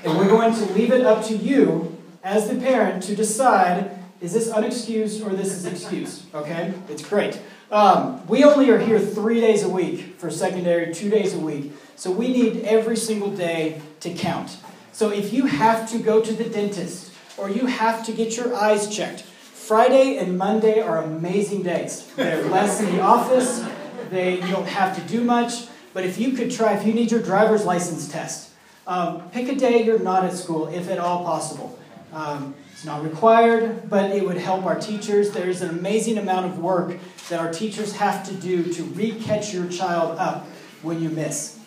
we're 0.04 0.28
going 0.28 0.54
to 0.54 0.66
leave 0.74 0.92
it 0.92 1.06
up 1.06 1.24
to 1.26 1.36
you 1.36 1.98
as 2.24 2.50
the 2.50 2.56
parent 2.56 3.04
to 3.04 3.16
decide 3.16 3.96
is 4.22 4.34
this 4.34 4.50
unexcused 4.50 5.26
or 5.26 5.34
this 5.34 5.54
is 5.54 5.66
excused? 5.66 6.34
Okay? 6.36 6.74
It's 6.90 7.08
great. 7.08 7.40
Um, 7.72 8.26
we 8.28 8.44
only 8.44 8.70
are 8.72 8.80
here 8.80 9.00
three 9.00 9.40
days 9.40 9.64
a 9.64 9.70
week 9.70 10.16
for 10.18 10.32
secondary, 10.32 10.94
two 10.94 11.10
days 11.10 11.36
a 11.36 11.40
week. 11.40 11.72
So 11.96 12.12
we 12.12 12.30
need 12.30 12.64
every 12.64 12.98
single 12.98 13.30
day 13.30 13.82
to 14.00 14.14
count. 14.14 14.58
So 14.92 15.12
if 15.12 15.32
you 15.32 15.46
have 15.46 15.90
to 15.92 16.00
go 16.00 16.22
to 16.22 16.34
the 16.34 16.46
dentist 16.46 17.14
or 17.38 17.50
you 17.50 17.68
have 17.68 18.04
to 18.06 18.12
get 18.12 18.36
your 18.36 18.56
eyes 18.56 18.94
checked, 18.94 19.22
Friday 19.22 20.18
and 20.18 20.36
Monday 20.38 20.82
are 20.82 21.04
amazing 21.04 21.62
days. 21.62 22.08
They're 22.16 22.44
less 22.50 22.82
in 22.82 22.96
the 22.96 23.02
office, 23.02 23.64
they, 24.10 24.36
you 24.36 24.48
don't 24.48 24.68
have 24.68 24.96
to 24.96 25.02
do 25.02 25.24
much. 25.24 25.68
But 25.94 26.06
if 26.06 26.20
you 26.20 26.32
could 26.32 26.52
try, 26.52 26.74
if 26.74 26.86
you 26.86 26.94
need 26.94 27.12
your 27.12 27.22
driver's 27.22 27.66
license 27.66 28.12
test, 28.12 28.52
um, 28.88 29.30
pick 29.30 29.48
a 29.48 29.56
day 29.56 29.84
you're 29.84 30.00
not 30.00 30.24
at 30.24 30.34
school, 30.34 30.68
if 30.68 30.90
at 30.90 30.98
all 30.98 31.24
possible. 31.24 31.78
Um, 32.12 32.56
it's 32.80 32.86
not 32.86 33.04
required, 33.04 33.90
but 33.90 34.10
it 34.12 34.26
would 34.26 34.38
help 34.38 34.64
our 34.64 34.80
teachers. 34.80 35.32
There's 35.32 35.62
an 35.62 35.70
amazing 35.70 36.18
amount 36.18 36.46
of 36.46 36.60
work 36.60 36.98
that 37.28 37.38
our 37.38 37.52
teachers 37.52 37.98
have 37.98 38.26
to 38.30 38.34
do 38.34 38.72
to 38.72 38.84
re-catch 38.84 39.54
your 39.54 39.68
child 39.68 40.18
up 40.18 40.48
when 40.82 41.04
you 41.04 41.10
miss. 41.10 41.60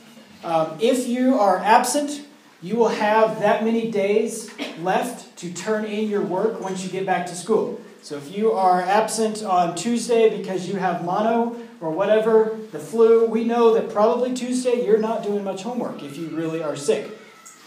Um, 0.43 0.79
if 0.81 1.07
you 1.07 1.39
are 1.39 1.59
absent, 1.59 2.27
you 2.63 2.77
will 2.77 2.89
have 2.89 3.41
that 3.41 3.63
many 3.63 3.91
days 3.91 4.51
left 4.79 5.37
to 5.37 5.53
turn 5.53 5.85
in 5.85 6.09
your 6.09 6.23
work 6.23 6.63
once 6.63 6.83
you 6.83 6.89
get 6.89 7.05
back 7.05 7.27
to 7.27 7.35
school. 7.35 7.79
So 8.01 8.17
if 8.17 8.35
you 8.35 8.53
are 8.53 8.81
absent 8.81 9.43
on 9.43 9.75
Tuesday 9.77 10.35
because 10.35 10.67
you 10.67 10.77
have 10.77 11.05
mono 11.05 11.61
or 11.83 11.91
whatever, 11.91 12.57
the 12.71 12.79
flu, 12.79 13.27
we 13.27 13.45
know 13.45 13.75
that 13.75 13.91
probably 13.91 14.33
Tuesday 14.33 14.87
you're 14.87 14.97
not 14.97 15.23
doing 15.23 15.45
much 15.45 15.63
homework 15.63 16.03
if 16.03 16.17
you 16.17 16.29
really 16.29 16.63
are 16.63 16.75
sick. 16.75 17.07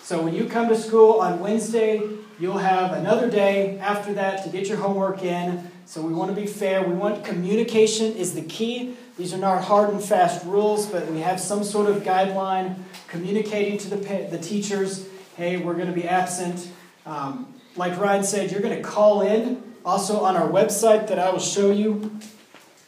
So 0.01 0.23
when 0.23 0.33
you 0.33 0.45
come 0.45 0.67
to 0.69 0.75
school 0.75 1.19
on 1.19 1.39
Wednesday, 1.39 2.01
you'll 2.39 2.57
have 2.57 2.91
another 2.93 3.29
day 3.29 3.79
after 3.79 4.13
that 4.13 4.43
to 4.43 4.49
get 4.49 4.67
your 4.67 4.77
homework 4.77 5.23
in. 5.23 5.71
So 5.85 6.01
we 6.01 6.13
want 6.13 6.33
to 6.33 6.39
be 6.39 6.47
fair. 6.47 6.83
We 6.83 6.93
want 6.93 7.23
communication 7.23 8.13
is 8.13 8.33
the 8.33 8.41
key. 8.41 8.95
These 9.17 9.33
are 9.33 9.37
not 9.37 9.63
hard 9.63 9.91
and 9.91 10.03
fast 10.03 10.45
rules, 10.45 10.87
but 10.87 11.07
we 11.11 11.19
have 11.19 11.39
some 11.39 11.63
sort 11.63 11.89
of 11.89 12.03
guideline 12.03 12.77
communicating 13.07 13.77
to 13.79 13.89
the, 13.89 14.27
the 14.29 14.37
teachers, 14.37 15.07
hey, 15.37 15.57
we're 15.57 15.75
going 15.75 15.87
to 15.87 15.93
be 15.93 16.07
absent. 16.07 16.69
Um, 17.05 17.53
like 17.75 17.97
Ryan 17.97 18.23
said, 18.23 18.51
you're 18.51 18.61
going 18.61 18.75
to 18.75 18.83
call 18.83 19.21
in 19.21 19.63
also 19.85 20.19
on 20.21 20.35
our 20.35 20.49
website 20.49 21.07
that 21.07 21.19
I 21.19 21.29
will 21.29 21.39
show 21.39 21.71
you. 21.71 22.19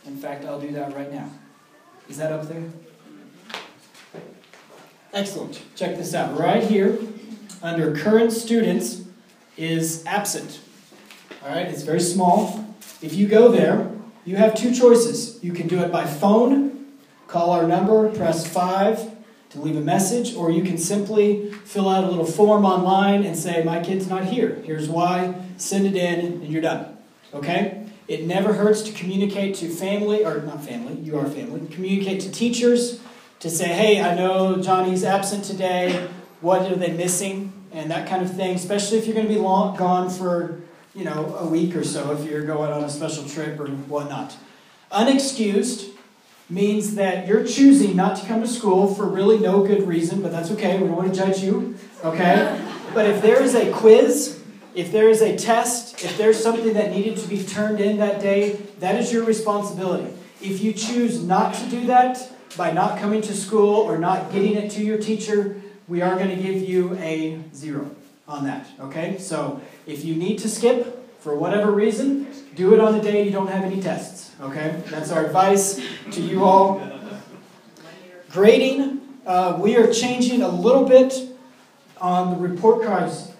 In 0.05 0.17
fact, 0.17 0.45
I'll 0.45 0.59
do 0.59 0.71
that 0.71 0.95
right 0.95 1.11
now. 1.11 1.29
Is 2.09 2.17
that 2.17 2.31
up 2.31 2.47
there? 2.47 2.63
Excellent. 5.13 5.61
Check 5.75 5.97
this 5.97 6.13
out. 6.13 6.37
Right 6.37 6.63
here, 6.63 6.97
under 7.61 7.95
current 7.95 8.31
students, 8.31 9.06
is 9.57 10.05
absent. 10.05 10.59
All 11.43 11.49
right, 11.49 11.67
it's 11.67 11.83
very 11.83 11.99
small. 11.99 12.75
If 13.01 13.13
you 13.13 13.27
go 13.27 13.51
there, 13.51 13.91
you 14.25 14.35
have 14.35 14.55
two 14.55 14.73
choices. 14.73 15.43
You 15.43 15.53
can 15.53 15.67
do 15.67 15.79
it 15.79 15.91
by 15.91 16.05
phone, 16.05 16.87
call 17.27 17.51
our 17.51 17.67
number, 17.67 18.09
press 18.09 18.47
5 18.47 19.15
to 19.51 19.61
leave 19.61 19.77
a 19.77 19.81
message, 19.81 20.35
or 20.35 20.51
you 20.51 20.63
can 20.63 20.77
simply 20.77 21.51
fill 21.51 21.87
out 21.87 22.03
a 22.03 22.07
little 22.07 22.25
form 22.25 22.65
online 22.65 23.23
and 23.23 23.37
say, 23.37 23.63
My 23.63 23.81
kid's 23.81 24.07
not 24.07 24.25
here. 24.25 24.61
Here's 24.65 24.89
why. 24.89 25.35
Send 25.57 25.85
it 25.87 25.95
in, 25.95 26.25
and 26.25 26.47
you're 26.47 26.61
done. 26.61 26.97
Okay? 27.33 27.85
It 28.07 28.25
never 28.25 28.53
hurts 28.53 28.81
to 28.83 28.91
communicate 28.91 29.55
to 29.55 29.69
family, 29.69 30.25
or 30.25 30.41
not 30.41 30.63
family, 30.63 30.95
you 30.99 31.17
are 31.17 31.25
family, 31.25 31.65
communicate 31.71 32.21
to 32.21 32.31
teachers 32.31 32.99
to 33.39 33.49
say, 33.49 33.67
Hey, 33.69 34.01
I 34.01 34.15
know 34.15 34.61
Johnny's 34.61 35.03
absent 35.03 35.45
today. 35.45 36.09
What 36.41 36.71
are 36.71 36.75
they 36.75 36.91
missing? 36.91 37.53
And 37.77 37.91
that 37.91 38.09
kind 38.09 38.23
of 38.23 38.35
thing, 38.35 38.55
especially 38.55 38.97
if 38.97 39.05
you're 39.05 39.13
going 39.13 39.27
to 39.27 39.33
be 39.33 39.39
long, 39.39 39.75
gone 39.75 40.09
for 40.09 40.59
you 40.95 41.05
know, 41.05 41.35
a 41.35 41.45
week 41.45 41.75
or 41.75 41.83
so 41.83 42.11
if 42.11 42.27
you're 42.27 42.43
going 42.43 42.71
on 42.71 42.83
a 42.83 42.89
special 42.89 43.23
trip 43.23 43.59
or 43.59 43.67
whatnot. 43.67 44.35
Unexcused 44.91 45.91
means 46.49 46.95
that 46.95 47.27
you're 47.27 47.45
choosing 47.45 47.95
not 47.95 48.17
to 48.17 48.25
come 48.25 48.41
to 48.41 48.47
school 48.47 48.91
for 48.95 49.05
really 49.05 49.37
no 49.37 49.63
good 49.63 49.87
reason, 49.87 50.23
but 50.23 50.31
that's 50.31 50.49
okay. 50.49 50.79
We 50.79 50.87
don't 50.87 50.95
want 50.95 51.13
to 51.13 51.19
judge 51.19 51.43
you, 51.43 51.75
okay? 52.03 52.59
But 52.95 53.05
if 53.05 53.21
there 53.21 53.43
is 53.43 53.53
a 53.53 53.71
quiz, 53.71 54.41
if 54.73 54.91
there 54.91 55.07
is 55.07 55.21
a 55.21 55.37
test, 55.37 56.03
if 56.03 56.17
there's 56.17 56.41
something 56.41 56.73
that 56.73 56.91
needed 56.91 57.17
to 57.17 57.27
be 57.27 57.43
turned 57.43 57.79
in 57.79 57.97
that 57.97 58.19
day, 58.19 58.53
that 58.79 58.95
is 58.95 59.13
your 59.13 59.23
responsibility. 59.23 60.11
If 60.41 60.61
you 60.61 60.73
choose 60.73 61.21
not 61.21 61.53
to 61.55 61.69
do 61.69 61.85
that 61.85 62.31
by 62.57 62.71
not 62.71 62.97
coming 62.97 63.21
to 63.21 63.35
school 63.35 63.75
or 63.75 63.99
not 63.99 64.31
getting 64.31 64.55
it 64.55 64.71
to 64.71 64.83
your 64.83 64.97
teacher, 64.97 65.61
we 65.87 66.01
are 66.01 66.15
going 66.15 66.29
to 66.29 66.41
give 66.41 66.67
you 66.67 66.95
a 66.95 67.39
zero 67.53 67.89
on 68.27 68.43
that, 68.45 68.67
okay? 68.79 69.17
So 69.19 69.61
if 69.85 70.03
you 70.03 70.15
need 70.15 70.39
to 70.39 70.49
skip 70.49 71.19
for 71.19 71.35
whatever 71.35 71.71
reason, 71.71 72.27
do 72.55 72.73
it 72.73 72.79
on 72.79 72.97
the 72.97 73.01
day 73.01 73.23
you 73.23 73.31
don't 73.31 73.47
have 73.47 73.63
any 73.63 73.81
tests, 73.81 74.31
okay? 74.41 74.81
That's 74.87 75.11
our 75.11 75.25
advice 75.25 75.81
to 76.11 76.21
you 76.21 76.43
all. 76.43 76.81
Grading, 78.31 79.01
uh, 79.25 79.57
we 79.61 79.77
are 79.77 79.91
changing 79.91 80.41
a 80.41 80.49
little 80.49 80.85
bit 80.85 81.13
on 82.01 82.31
the 82.31 82.47
report 82.47 82.85
cards. 82.85 83.31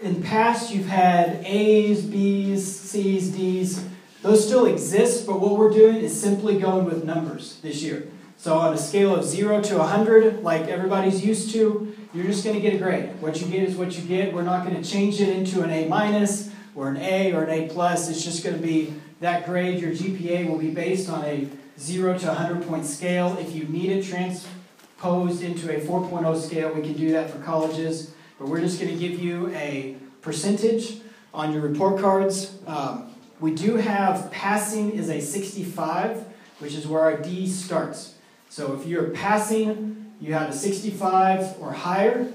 In 0.00 0.22
past, 0.22 0.72
you've 0.72 0.86
had 0.86 1.42
A's, 1.44 2.04
B's, 2.04 2.80
C's, 2.80 3.30
D's. 3.30 3.84
Those 4.22 4.46
still 4.46 4.66
exist, 4.66 5.26
but 5.26 5.40
what 5.40 5.56
we're 5.56 5.70
doing 5.70 5.96
is 5.96 6.18
simply 6.18 6.58
going 6.58 6.84
with 6.84 7.04
numbers 7.04 7.58
this 7.62 7.82
year. 7.82 8.06
So 8.40 8.56
on 8.56 8.72
a 8.72 8.78
scale 8.78 9.14
of 9.14 9.22
0 9.22 9.60
to 9.64 9.76
100, 9.76 10.42
like 10.42 10.62
everybody's 10.62 11.22
used 11.22 11.52
to, 11.52 11.94
you're 12.14 12.24
just 12.24 12.42
going 12.42 12.56
to 12.56 12.62
get 12.62 12.72
a 12.72 12.78
grade. 12.78 13.20
What 13.20 13.38
you 13.38 13.46
get 13.46 13.64
is 13.64 13.76
what 13.76 13.98
you 13.98 14.02
get. 14.02 14.32
We're 14.32 14.40
not 14.40 14.66
going 14.66 14.82
to 14.82 14.90
change 14.90 15.20
it 15.20 15.28
into 15.28 15.60
an 15.60 15.68
A 15.68 15.86
minus 15.88 16.50
or 16.74 16.88
an 16.88 16.96
A 16.96 17.34
or 17.34 17.44
an 17.44 17.50
A 17.50 17.68
plus. 17.68 18.08
It's 18.08 18.24
just 18.24 18.42
going 18.42 18.56
to 18.56 18.62
be 18.62 18.94
that 19.20 19.44
grade. 19.44 19.78
Your 19.78 19.90
GPA 19.90 20.48
will 20.48 20.56
be 20.56 20.70
based 20.70 21.10
on 21.10 21.22
a 21.26 21.50
0 21.78 22.18
to 22.20 22.28
100 22.28 22.66
point 22.66 22.86
scale. 22.86 23.36
If 23.38 23.54
you 23.54 23.64
need 23.64 23.90
it 23.90 24.06
transposed 24.06 25.42
into 25.42 25.76
a 25.76 25.78
4.0 25.78 26.40
scale, 26.40 26.72
we 26.72 26.80
can 26.80 26.94
do 26.94 27.12
that 27.12 27.28
for 27.28 27.40
colleges. 27.40 28.14
But 28.38 28.48
we're 28.48 28.62
just 28.62 28.80
going 28.80 28.90
to 28.90 28.98
give 28.98 29.20
you 29.20 29.48
a 29.48 29.96
percentage 30.22 31.02
on 31.34 31.52
your 31.52 31.60
report 31.60 32.00
cards. 32.00 32.56
Um, 32.66 33.14
we 33.38 33.54
do 33.54 33.76
have 33.76 34.30
passing 34.30 34.92
is 34.92 35.10
a 35.10 35.20
65, 35.20 36.24
which 36.58 36.72
is 36.72 36.86
where 36.86 37.02
our 37.02 37.18
D 37.18 37.46
starts. 37.46 38.14
So 38.50 38.74
if 38.74 38.84
you're 38.84 39.10
passing, 39.10 40.12
you 40.20 40.34
have 40.34 40.50
a 40.50 40.52
65 40.52 41.60
or 41.60 41.72
higher, 41.72 42.30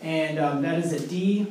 and 0.00 0.38
um, 0.38 0.62
that 0.62 0.78
is 0.78 0.94
a 0.94 1.06
D. 1.06 1.46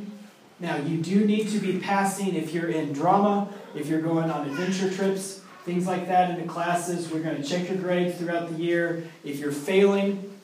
Now, 0.60 0.76
you 0.78 0.98
do 0.98 1.24
need 1.24 1.50
to 1.50 1.60
be 1.60 1.78
passing 1.78 2.34
if 2.36 2.52
you're 2.52 2.70
in 2.70 2.94
drama, 2.94 3.48
if 3.76 3.86
you're 3.86 4.02
going 4.02 4.32
on 4.32 4.50
adventure 4.50 4.92
trips, 4.92 5.42
things 5.66 5.86
like 5.86 6.08
that 6.08 6.32
in 6.32 6.42
the 6.42 6.52
classes. 6.52 7.12
We're 7.12 7.22
going 7.22 7.40
to 7.40 7.48
check 7.48 7.70
your 7.70 7.78
grades 7.78 8.18
throughout 8.18 8.50
the 8.50 8.56
year. 8.56 9.08
If 9.24 9.38
you're 9.38 9.52
failing, 9.52 10.36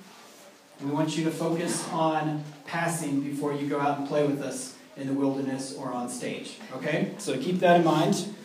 we 0.80 0.91
want 0.91 1.17
you 1.17 1.24
to 1.24 1.32
focus 1.32 1.89
on 1.89 2.43
passing 2.67 3.21
before 3.21 3.53
you 3.53 3.67
go 3.67 3.80
out 3.80 3.97
and 3.97 4.07
play 4.07 4.28
with 4.28 4.43
us 4.43 4.78
in 4.97 5.07
the 5.07 5.13
wilderness 5.13 5.76
or 5.76 5.91
on 5.91 6.09
stage. 6.09 6.59
Okay? 6.76 7.15
So 7.17 7.39
keep 7.39 7.59
that 7.61 7.78
in 7.78 7.84
mind. 7.84 8.36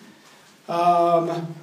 Um, 0.70 1.55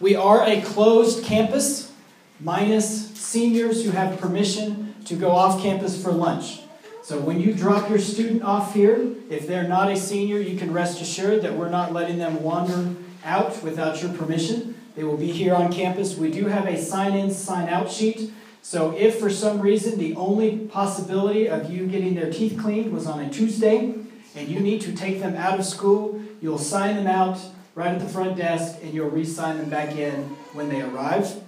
we 0.00 0.16
are 0.16 0.44
a 0.44 0.60
closed 0.62 1.24
campus 1.24 1.92
minus 2.40 3.03
seniors 3.24 3.84
who 3.84 3.90
have 3.90 4.20
permission 4.20 4.94
to 5.06 5.14
go 5.14 5.30
off 5.30 5.62
campus 5.62 6.00
for 6.00 6.12
lunch. 6.12 6.60
So 7.02 7.18
when 7.18 7.40
you 7.40 7.52
drop 7.52 7.90
your 7.90 7.98
student 7.98 8.42
off 8.42 8.74
here, 8.74 9.14
if 9.28 9.46
they're 9.46 9.68
not 9.68 9.90
a 9.90 9.96
senior, 9.96 10.38
you 10.38 10.56
can 10.58 10.72
rest 10.72 11.00
assured 11.00 11.42
that 11.42 11.54
we're 11.54 11.68
not 11.68 11.92
letting 11.92 12.18
them 12.18 12.42
wander 12.42 12.94
out 13.24 13.62
without 13.62 14.02
your 14.02 14.12
permission. 14.12 14.74
They 14.94 15.04
will 15.04 15.16
be 15.16 15.32
here 15.32 15.54
on 15.54 15.72
campus. 15.72 16.16
We 16.16 16.30
do 16.30 16.46
have 16.46 16.66
a 16.66 16.80
sign 16.80 17.14
in, 17.14 17.30
sign 17.30 17.68
out 17.68 17.90
sheet. 17.90 18.32
So 18.62 18.96
if 18.96 19.18
for 19.18 19.28
some 19.28 19.60
reason 19.60 19.98
the 19.98 20.14
only 20.16 20.58
possibility 20.58 21.48
of 21.48 21.70
you 21.70 21.86
getting 21.86 22.14
their 22.14 22.32
teeth 22.32 22.58
cleaned 22.58 22.92
was 22.92 23.06
on 23.06 23.20
a 23.20 23.28
Tuesday 23.28 23.94
and 24.34 24.48
you 24.48 24.60
need 24.60 24.80
to 24.82 24.94
take 24.94 25.20
them 25.20 25.36
out 25.36 25.58
of 25.58 25.66
school, 25.66 26.22
you'll 26.40 26.58
sign 26.58 26.96
them 26.96 27.06
out 27.06 27.38
right 27.74 27.92
at 27.92 27.98
the 27.98 28.08
front 28.08 28.36
desk 28.36 28.78
and 28.82 28.94
you'll 28.94 29.10
re 29.10 29.24
sign 29.24 29.58
them 29.58 29.68
back 29.68 29.96
in 29.96 30.22
when 30.54 30.68
they 30.68 30.80
arrive. 30.80 31.42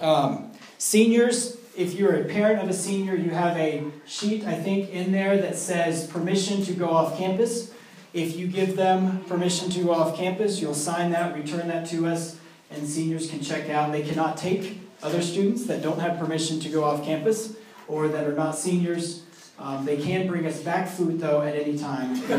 Um, 0.00 0.49
seniors, 0.80 1.58
if 1.76 1.94
you're 1.94 2.16
a 2.16 2.24
parent 2.24 2.60
of 2.62 2.68
a 2.68 2.72
senior, 2.72 3.14
you 3.14 3.30
have 3.30 3.56
a 3.56 3.84
sheet, 4.06 4.44
I 4.44 4.54
think, 4.54 4.90
in 4.90 5.12
there 5.12 5.36
that 5.36 5.56
says 5.56 6.06
permission 6.06 6.64
to 6.64 6.72
go 6.72 6.88
off 6.88 7.16
campus. 7.16 7.72
If 8.12 8.36
you 8.36 8.48
give 8.48 8.76
them 8.76 9.22
permission 9.24 9.70
to 9.70 9.84
go 9.84 9.92
off 9.92 10.16
campus, 10.16 10.60
you'll 10.60 10.74
sign 10.74 11.12
that, 11.12 11.34
return 11.34 11.68
that 11.68 11.86
to 11.90 12.06
us, 12.06 12.38
and 12.70 12.88
seniors 12.88 13.30
can 13.30 13.40
check 13.40 13.68
out. 13.68 13.92
They 13.92 14.02
cannot 14.02 14.36
take 14.36 14.80
other 15.02 15.22
students 15.22 15.66
that 15.66 15.82
don't 15.82 16.00
have 16.00 16.18
permission 16.18 16.58
to 16.60 16.68
go 16.68 16.82
off 16.82 17.04
campus 17.04 17.54
or 17.86 18.08
that 18.08 18.26
are 18.26 18.34
not 18.34 18.56
seniors. 18.56 19.22
Um, 19.58 19.84
they 19.84 19.98
can 19.98 20.26
bring 20.26 20.46
us 20.46 20.60
back 20.60 20.88
food, 20.88 21.20
though, 21.20 21.42
at 21.42 21.54
any 21.54 21.76
time. 21.78 22.12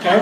okay? 0.00 0.18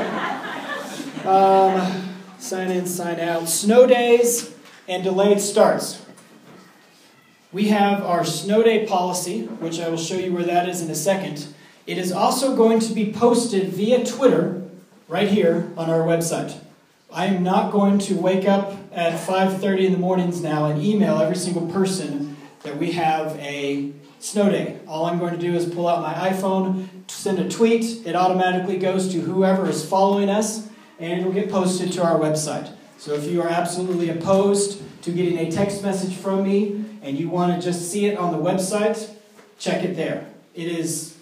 Um, 1.27 2.15
sign 2.39 2.71
in, 2.71 2.87
sign 2.87 3.19
out. 3.19 3.49
Snow 3.49 3.87
days 3.87 4.55
and 4.87 5.03
delayed 5.03 5.41
starts. 5.41 6.04
We 7.55 7.69
have 7.69 8.03
our 8.03 8.25
snow 8.25 8.65
day 8.65 8.85
policy, 8.85 9.45
which 9.45 9.79
I 9.79 9.89
will 9.89 9.97
show 9.97 10.17
you 10.17 10.33
where 10.33 10.43
that 10.43 10.69
is 10.69 10.83
in 10.83 10.91
a 10.91 10.95
second. 10.97 11.47
It 11.87 11.99
is 11.99 12.11
also 12.11 12.57
going 12.57 12.81
to 12.81 12.93
be 12.93 13.13
posted 13.13 13.69
via 13.69 14.05
Twitter 14.05 14.61
right 15.07 15.29
here 15.29 15.71
on 15.77 15.89
our 15.89 16.01
website. 16.01 16.57
I 17.13 17.27
am 17.27 17.45
not 17.45 17.71
going 17.71 18.01
to 18.01 18.17
wake 18.17 18.49
up 18.49 18.75
at 18.91 19.25
5:30 19.25 19.85
in 19.85 19.93
the 19.93 19.99
mornings 19.99 20.43
now 20.43 20.65
and 20.65 20.83
email 20.83 21.21
every 21.21 21.37
single 21.37 21.69
person 21.69 22.37
that 22.65 22.77
we 22.77 22.91
have 22.91 23.37
a 23.37 23.93
snow 24.19 24.51
day. 24.51 24.81
All 24.89 25.07
I'm 25.07 25.21
going 25.21 25.35
to 25.35 25.41
do 25.41 25.55
is 25.55 25.65
pull 25.65 25.87
out 25.87 26.03
my 26.03 26.31
iPhone, 26.31 26.89
send 27.07 27.39
a 27.39 27.49
tweet, 27.49 28.05
it 28.05 28.17
automatically 28.17 28.79
goes 28.79 29.13
to 29.13 29.21
whoever 29.21 29.71
is 29.71 29.89
following 29.89 30.29
us 30.29 30.69
and 30.99 31.21
it 31.21 31.25
will 31.25 31.33
get 31.33 31.53
posted 31.53 31.93
to 31.93 32.03
our 32.03 32.19
website. 32.19 32.73
So 32.99 33.15
if 33.15 33.27
you 33.27 33.41
are 33.43 33.49
absolutely 33.49 34.09
opposed 34.09 34.83
to 35.03 35.13
getting 35.13 35.39
a 35.39 35.53
text 35.53 35.85
message 35.85 36.17
from 36.17 36.43
me 36.43 36.84
and 37.05 37.17
you 37.17 37.29
want 37.29 37.55
to 37.55 37.65
just 37.65 37.89
see 37.93 38.07
it 38.07 38.19
on 38.19 38.33
the 38.33 38.39
website, 38.39 39.15
check 39.59 39.85
it 39.85 39.95
there. 39.95 40.27
It 40.55 40.67
is, 40.67 41.17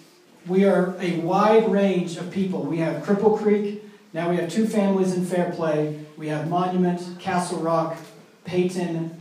we 0.47 0.65
are 0.65 0.95
a 0.99 1.17
wide 1.19 1.71
range 1.71 2.17
of 2.17 2.31
people. 2.31 2.63
We 2.63 2.79
have 2.79 3.03
Cripple 3.03 3.37
Creek, 3.37 3.83
now 4.13 4.29
we 4.29 4.35
have 4.35 4.49
two 4.49 4.67
families 4.67 5.13
in 5.13 5.25
Fairplay. 5.25 5.99
We 6.17 6.27
have 6.27 6.47
Monument, 6.47 7.19
Castle 7.19 7.59
Rock, 7.59 7.97
Peyton, 8.45 9.17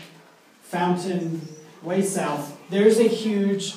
Fountain, 0.65 1.49
way 1.83 2.03
south. 2.03 2.59
There's 2.69 2.99
a 2.99 3.09
huge 3.09 3.77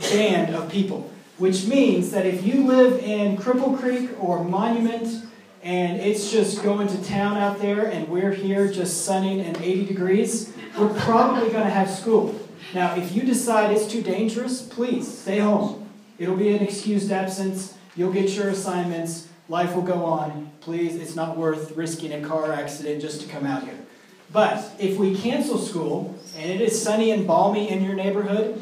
band 0.00 0.54
of 0.54 0.70
people, 0.70 1.10
which 1.38 1.66
means 1.66 2.12
that 2.12 2.24
if 2.24 2.46
you 2.46 2.64
live 2.68 3.02
in 3.02 3.36
Cripple 3.36 3.76
Creek 3.76 4.10
or 4.20 4.44
Monument 4.44 5.24
and 5.64 6.00
it's 6.00 6.30
just 6.30 6.62
going 6.62 6.86
to 6.86 7.04
town 7.04 7.36
out 7.36 7.60
there 7.60 7.86
and 7.86 8.08
we're 8.08 8.30
here 8.30 8.70
just 8.70 9.04
sunning 9.04 9.40
and 9.40 9.56
80 9.56 9.86
degrees, 9.86 10.52
we're 10.78 10.94
probably 11.00 11.50
going 11.50 11.64
to 11.64 11.70
have 11.70 11.90
school. 11.90 12.38
Now, 12.74 12.94
if 12.96 13.12
you 13.12 13.22
decide 13.22 13.72
it's 13.72 13.86
too 13.86 14.02
dangerous, 14.02 14.62
please 14.62 15.18
stay 15.18 15.38
home. 15.38 15.88
It'll 16.18 16.36
be 16.36 16.50
an 16.50 16.62
excused 16.62 17.10
absence. 17.10 17.74
You'll 17.96 18.12
get 18.12 18.30
your 18.30 18.48
assignments. 18.48 19.28
Life 19.48 19.74
will 19.74 19.82
go 19.82 20.04
on. 20.04 20.52
Please, 20.60 20.96
it's 20.96 21.16
not 21.16 21.36
worth 21.36 21.76
risking 21.76 22.12
a 22.12 22.26
car 22.26 22.52
accident 22.52 23.00
just 23.00 23.20
to 23.22 23.28
come 23.28 23.46
out 23.46 23.64
here. 23.64 23.78
But 24.30 24.72
if 24.78 24.98
we 24.98 25.16
cancel 25.16 25.58
school 25.58 26.18
and 26.36 26.50
it 26.50 26.60
is 26.60 26.80
sunny 26.80 27.10
and 27.12 27.26
balmy 27.26 27.70
in 27.70 27.82
your 27.82 27.94
neighborhood, 27.94 28.60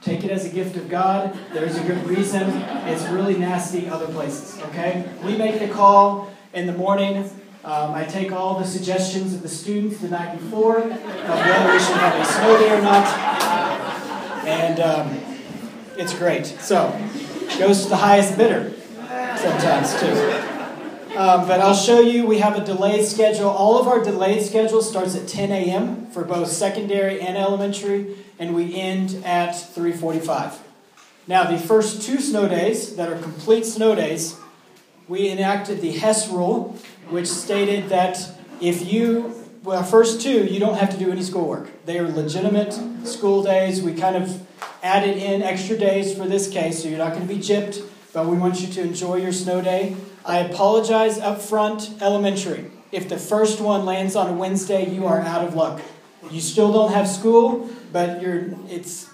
take 0.00 0.22
it 0.22 0.30
as 0.30 0.46
a 0.46 0.48
gift 0.48 0.76
of 0.76 0.88
God. 0.88 1.36
There's 1.52 1.76
a 1.76 1.82
good 1.82 2.06
reason. 2.06 2.48
It's 2.86 3.02
really 3.08 3.36
nasty 3.36 3.88
other 3.88 4.06
places, 4.06 4.60
okay? 4.68 5.08
We 5.24 5.36
make 5.36 5.58
the 5.58 5.68
call 5.68 6.32
in 6.52 6.66
the 6.66 6.72
morning. 6.72 7.28
Um, 7.68 7.94
I 7.94 8.04
take 8.04 8.32
all 8.32 8.58
the 8.58 8.64
suggestions 8.64 9.34
of 9.34 9.42
the 9.42 9.48
students 9.50 9.98
the 9.98 10.08
night 10.08 10.40
before 10.40 10.78
of 10.78 10.88
whether 10.88 11.72
we 11.72 11.78
should 11.78 11.96
have 11.98 12.18
a 12.18 12.24
snow 12.24 12.58
day 12.58 12.74
or 12.74 12.80
not. 12.80 13.06
And 14.46 14.80
um, 14.80 15.20
it's 15.98 16.14
great. 16.14 16.46
So, 16.46 16.98
goes 17.58 17.82
to 17.82 17.90
the 17.90 17.96
highest 17.96 18.38
bidder 18.38 18.72
sometimes 19.36 20.00
too. 20.00 21.14
Um, 21.14 21.46
but 21.46 21.60
I'll 21.60 21.74
show 21.74 22.00
you, 22.00 22.24
we 22.24 22.38
have 22.38 22.56
a 22.56 22.64
delayed 22.64 23.04
schedule. 23.04 23.50
All 23.50 23.78
of 23.78 23.86
our 23.86 24.02
delayed 24.02 24.40
schedule 24.46 24.80
starts 24.80 25.14
at 25.14 25.28
10 25.28 25.52
a.m. 25.52 26.06
for 26.06 26.24
both 26.24 26.48
secondary 26.48 27.20
and 27.20 27.36
elementary, 27.36 28.16
and 28.38 28.54
we 28.54 28.74
end 28.76 29.22
at 29.26 29.50
3.45. 29.50 30.56
Now, 31.26 31.44
the 31.44 31.58
first 31.58 32.00
two 32.00 32.18
snow 32.18 32.48
days 32.48 32.96
that 32.96 33.12
are 33.12 33.18
complete 33.18 33.66
snow 33.66 33.94
days, 33.94 34.36
we 35.06 35.30
enacted 35.30 35.80
the 35.80 35.92
Hess 35.92 36.30
rule, 36.30 36.78
which 37.10 37.26
stated 37.26 37.88
that 37.88 38.18
if 38.60 38.92
you, 38.92 39.34
well, 39.62 39.82
first 39.82 40.20
two, 40.20 40.44
you 40.44 40.60
don't 40.60 40.78
have 40.78 40.90
to 40.90 40.98
do 40.98 41.10
any 41.10 41.22
schoolwork. 41.22 41.84
They 41.86 41.98
are 41.98 42.08
legitimate 42.08 42.72
school 43.06 43.42
days. 43.42 43.82
We 43.82 43.94
kind 43.94 44.16
of 44.16 44.46
added 44.82 45.16
in 45.16 45.42
extra 45.42 45.76
days 45.76 46.16
for 46.16 46.26
this 46.26 46.48
case, 46.48 46.82
so 46.82 46.88
you're 46.88 46.98
not 46.98 47.14
going 47.14 47.26
to 47.26 47.34
be 47.34 47.40
gypped, 47.40 47.82
but 48.12 48.26
we 48.26 48.36
want 48.36 48.60
you 48.60 48.68
to 48.68 48.80
enjoy 48.80 49.16
your 49.16 49.32
snow 49.32 49.60
day. 49.60 49.96
I 50.24 50.38
apologize 50.38 51.18
up 51.18 51.40
front, 51.40 51.90
elementary. 52.00 52.70
If 52.92 53.08
the 53.08 53.18
first 53.18 53.60
one 53.60 53.84
lands 53.84 54.16
on 54.16 54.28
a 54.28 54.32
Wednesday, 54.32 54.88
you 54.88 55.06
are 55.06 55.20
out 55.20 55.44
of 55.44 55.54
luck. 55.54 55.80
You 56.30 56.40
still 56.40 56.72
don't 56.72 56.92
have 56.92 57.08
school, 57.08 57.70
but 57.92 58.20
you're 58.20 58.48
it's 58.68 59.08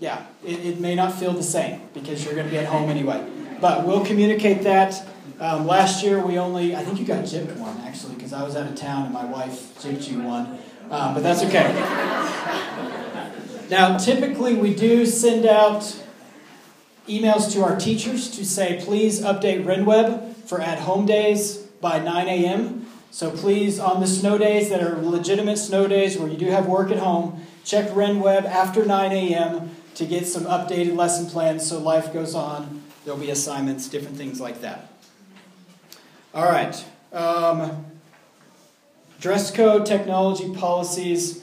yeah, 0.00 0.24
it, 0.44 0.64
it 0.64 0.80
may 0.80 0.94
not 0.94 1.12
feel 1.12 1.32
the 1.32 1.42
same 1.42 1.82
because 1.92 2.24
you're 2.24 2.34
going 2.34 2.46
to 2.46 2.50
be 2.50 2.58
at 2.58 2.66
home 2.66 2.88
anyway. 2.88 3.24
But 3.60 3.86
we'll 3.86 4.04
communicate 4.04 4.62
that. 4.62 5.06
Um, 5.40 5.66
last 5.66 6.04
year 6.04 6.20
we 6.20 6.38
only, 6.38 6.76
I 6.76 6.84
think 6.84 7.00
you 7.00 7.06
got 7.06 7.24
gypped 7.24 7.56
one 7.56 7.80
actually 7.80 8.14
because 8.14 8.34
I 8.34 8.42
was 8.42 8.56
out 8.56 8.66
of 8.66 8.74
town 8.74 9.06
and 9.06 9.14
my 9.14 9.24
wife 9.24 9.74
gypped 9.80 10.10
you 10.10 10.20
one, 10.20 10.58
um, 10.90 11.14
but 11.14 11.22
that's 11.22 11.42
okay. 11.44 11.72
Now, 13.70 13.96
typically 13.96 14.52
we 14.52 14.74
do 14.74 15.06
send 15.06 15.46
out 15.46 15.96
emails 17.08 17.50
to 17.54 17.62
our 17.62 17.78
teachers 17.78 18.30
to 18.32 18.44
say, 18.44 18.82
please 18.84 19.22
update 19.22 19.64
RenWeb 19.64 20.34
for 20.44 20.60
at 20.60 20.80
home 20.80 21.06
days 21.06 21.56
by 21.80 22.00
9 22.00 22.28
a.m. 22.28 22.86
So 23.10 23.30
please, 23.30 23.80
on 23.80 24.00
the 24.00 24.06
snow 24.06 24.36
days 24.36 24.68
that 24.68 24.82
are 24.82 25.00
legitimate 25.00 25.56
snow 25.56 25.88
days 25.88 26.18
where 26.18 26.28
you 26.28 26.36
do 26.36 26.50
have 26.50 26.66
work 26.66 26.90
at 26.90 26.98
home, 26.98 27.46
check 27.64 27.88
RenWeb 27.90 28.44
after 28.44 28.84
9 28.84 29.12
a.m. 29.12 29.74
to 29.94 30.04
get 30.04 30.26
some 30.26 30.44
updated 30.44 30.96
lesson 30.96 31.26
plans 31.26 31.66
so 31.66 31.78
life 31.78 32.12
goes 32.12 32.34
on. 32.34 32.82
There'll 33.06 33.18
be 33.18 33.30
assignments, 33.30 33.88
different 33.88 34.18
things 34.18 34.38
like 34.38 34.60
that. 34.60 34.90
All 36.32 36.44
right. 36.44 36.84
Um, 37.12 37.86
dress 39.20 39.50
code, 39.50 39.84
technology, 39.84 40.54
policies. 40.54 41.42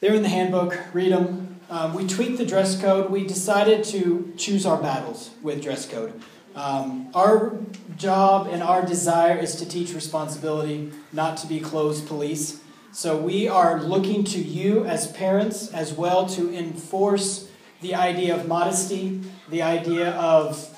They're 0.00 0.14
in 0.14 0.22
the 0.22 0.30
handbook. 0.30 0.78
Read 0.94 1.12
them. 1.12 1.60
Um, 1.68 1.92
we 1.92 2.06
tweaked 2.06 2.38
the 2.38 2.46
dress 2.46 2.80
code. 2.80 3.10
We 3.10 3.26
decided 3.26 3.84
to 3.84 4.32
choose 4.38 4.64
our 4.64 4.80
battles 4.80 5.32
with 5.42 5.62
dress 5.62 5.86
code. 5.86 6.18
Um, 6.54 7.10
our 7.14 7.58
job 7.98 8.48
and 8.50 8.62
our 8.62 8.86
desire 8.86 9.36
is 9.36 9.54
to 9.56 9.68
teach 9.68 9.92
responsibility, 9.92 10.90
not 11.12 11.36
to 11.38 11.46
be 11.46 11.60
closed 11.60 12.08
police. 12.08 12.62
So 12.92 13.18
we 13.18 13.48
are 13.48 13.82
looking 13.82 14.24
to 14.24 14.38
you 14.38 14.86
as 14.86 15.12
parents 15.12 15.68
as 15.74 15.92
well 15.92 16.24
to 16.30 16.50
enforce 16.54 17.50
the 17.82 17.94
idea 17.94 18.34
of 18.34 18.48
modesty, 18.48 19.20
the 19.50 19.60
idea 19.60 20.12
of 20.12 20.77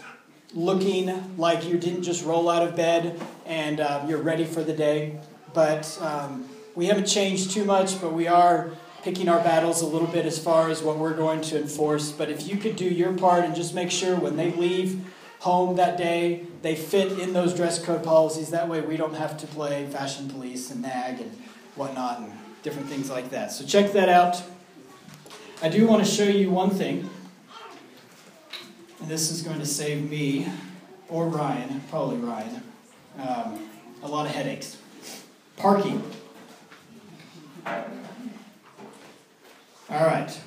looking 0.54 1.36
like 1.36 1.66
you 1.66 1.78
didn't 1.78 2.02
just 2.02 2.24
roll 2.24 2.48
out 2.50 2.66
of 2.66 2.76
bed 2.76 3.20
and 3.46 3.80
uh, 3.80 4.04
you're 4.08 4.22
ready 4.22 4.44
for 4.44 4.62
the 4.62 4.72
day. 4.72 5.18
But 5.54 5.98
um, 6.00 6.48
we 6.74 6.86
haven't 6.86 7.06
changed 7.06 7.50
too 7.52 7.64
much, 7.64 8.00
but 8.00 8.12
we 8.12 8.26
are 8.26 8.70
picking 9.02 9.28
our 9.28 9.40
battles 9.40 9.80
a 9.80 9.86
little 9.86 10.08
bit 10.08 10.26
as 10.26 10.38
far 10.38 10.68
as 10.68 10.82
what 10.82 10.98
we're 10.98 11.14
going 11.14 11.40
to 11.40 11.58
enforce. 11.58 12.12
But 12.12 12.30
if 12.30 12.46
you 12.46 12.56
could 12.56 12.76
do 12.76 12.84
your 12.84 13.12
part 13.14 13.44
and 13.44 13.54
just 13.54 13.74
make 13.74 13.90
sure 13.90 14.16
when 14.16 14.36
they 14.36 14.50
leave 14.52 15.04
home 15.40 15.76
that 15.76 15.96
day, 15.96 16.44
they 16.62 16.76
fit 16.76 17.18
in 17.18 17.32
those 17.32 17.54
dress 17.54 17.82
code 17.82 18.04
policies. 18.04 18.50
That 18.50 18.68
way 18.68 18.80
we 18.80 18.96
don't 18.96 19.14
have 19.14 19.38
to 19.38 19.46
play 19.46 19.86
fashion 19.86 20.28
police 20.28 20.70
and 20.70 20.82
nag 20.82 21.20
and 21.20 21.30
whatnot 21.76 22.20
and 22.20 22.32
different 22.62 22.88
things 22.88 23.10
like 23.10 23.30
that. 23.30 23.52
So 23.52 23.64
check 23.64 23.92
that 23.92 24.08
out. 24.08 24.42
I 25.62 25.68
do 25.68 25.86
want 25.86 26.04
to 26.04 26.10
show 26.10 26.24
you 26.24 26.50
one 26.50 26.70
thing. 26.70 27.08
And 29.00 29.08
this 29.08 29.30
is 29.30 29.42
going 29.42 29.58
to 29.58 29.66
save 29.66 30.10
me 30.10 30.46
or 31.08 31.26
Ryan, 31.26 31.80
probably 31.90 32.18
Ryan, 32.18 32.62
um, 33.18 33.68
a 34.02 34.08
lot 34.08 34.26
of 34.26 34.32
headaches. 34.32 34.76
Parking. 35.56 36.02
All 37.66 40.06
right. 40.06 40.38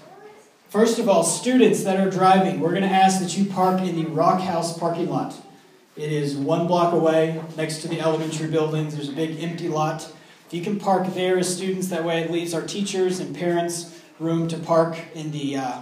First 0.70 1.00
of 1.00 1.10
all, 1.10 1.24
students 1.24 1.84
that 1.84 2.00
are 2.00 2.10
driving, 2.10 2.60
we're 2.60 2.72
going 2.72 2.84
to 2.84 2.88
ask 2.88 3.22
that 3.22 3.38
you 3.38 3.46
park 3.46 3.82
in 3.82 3.96
the 3.96 4.10
Rock 4.10 4.42
House 4.42 4.78
parking 4.78 5.10
lot. 5.10 5.36
It 5.96 6.12
is 6.12 6.36
one 6.36 6.66
block 6.66 6.94
away 6.94 7.40
next 7.56 7.82
to 7.82 7.88
the 7.88 8.02
elementary 8.02 8.50
buildings. 8.50 8.96
There's 8.96 9.10
a 9.10 9.14
big 9.14 9.44
empty 9.44 9.68
lot. 9.68 10.12
If 10.48 10.54
you 10.54 10.64
can 10.64 10.80
park 10.80 11.14
there 11.14 11.38
as 11.38 11.56
students, 11.56 11.90
that 11.90 12.04
way 12.04 12.22
it 12.22 12.32
leaves 12.32 12.54
our 12.54 12.64
teachers 12.64 13.20
and 13.20 13.36
parents 13.36 14.00
room 14.20 14.48
to 14.48 14.58
park 14.58 14.98
in 15.14 15.32
the 15.32 15.58
uh, 15.58 15.82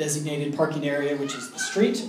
designated 0.00 0.56
parking 0.56 0.88
area, 0.88 1.14
which 1.16 1.34
is 1.34 1.50
the 1.50 1.58
street. 1.58 2.08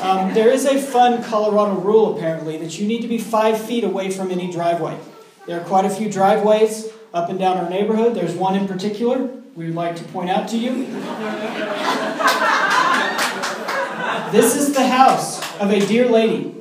Um, 0.00 0.34
there 0.34 0.50
is 0.50 0.66
a 0.66 0.78
fun 0.80 1.24
Colorado 1.24 1.80
rule, 1.80 2.14
apparently, 2.14 2.58
that 2.58 2.78
you 2.78 2.86
need 2.86 3.00
to 3.00 3.08
be 3.08 3.16
five 3.16 3.58
feet 3.58 3.84
away 3.84 4.10
from 4.10 4.30
any 4.30 4.52
driveway. 4.52 4.98
There 5.46 5.58
are 5.58 5.64
quite 5.64 5.86
a 5.86 5.90
few 5.90 6.12
driveways 6.12 6.88
up 7.14 7.30
and 7.30 7.38
down 7.38 7.56
our 7.56 7.70
neighborhood. 7.70 8.14
There's 8.14 8.34
one 8.34 8.54
in 8.54 8.68
particular 8.68 9.30
we 9.54 9.66
would 9.66 9.74
like 9.74 9.96
to 9.96 10.04
point 10.04 10.30
out 10.30 10.48
to 10.48 10.58
you. 10.58 10.86
this 14.32 14.56
is 14.56 14.74
the 14.74 14.86
house 14.86 15.40
of 15.58 15.70
a 15.70 15.80
dear 15.80 16.08
lady 16.08 16.54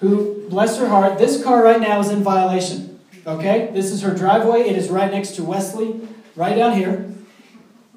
who, 0.00 0.48
bless 0.48 0.78
her 0.78 0.88
heart, 0.88 1.18
this 1.18 1.42
car 1.42 1.62
right 1.62 1.80
now 1.80 2.00
is 2.00 2.10
in 2.10 2.22
violation. 2.22 3.00
Okay? 3.26 3.70
This 3.72 3.90
is 3.90 4.02
her 4.02 4.14
driveway. 4.14 4.60
It 4.60 4.76
is 4.76 4.88
right 4.90 5.10
next 5.10 5.36
to 5.36 5.44
Wesley, 5.44 6.00
right 6.36 6.56
down 6.56 6.72
here. 6.72 7.13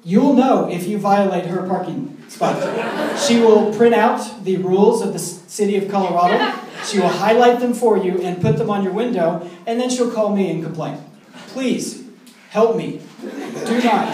You'll 0.04 0.34
know 0.34 0.70
if 0.70 0.86
you 0.86 0.98
violate 0.98 1.46
her 1.46 1.66
parking 1.66 2.16
spot. 2.28 3.18
She 3.18 3.40
will 3.40 3.74
print 3.74 3.94
out 3.94 4.44
the 4.44 4.56
rules 4.58 5.02
of 5.02 5.12
the 5.12 5.18
city 5.18 5.76
of 5.76 5.90
Colorado. 5.90 6.58
She 6.84 6.98
will 6.98 7.08
highlight 7.08 7.60
them 7.60 7.74
for 7.74 7.98
you 7.98 8.20
and 8.22 8.40
put 8.40 8.56
them 8.56 8.70
on 8.70 8.84
your 8.84 8.92
window, 8.92 9.48
and 9.66 9.80
then 9.80 9.90
she'll 9.90 10.10
call 10.10 10.34
me 10.34 10.50
and 10.50 10.62
complain. 10.62 11.02
Please 11.48 12.04
help 12.50 12.76
me. 12.76 13.00
Do 13.20 13.82
not 13.82 14.12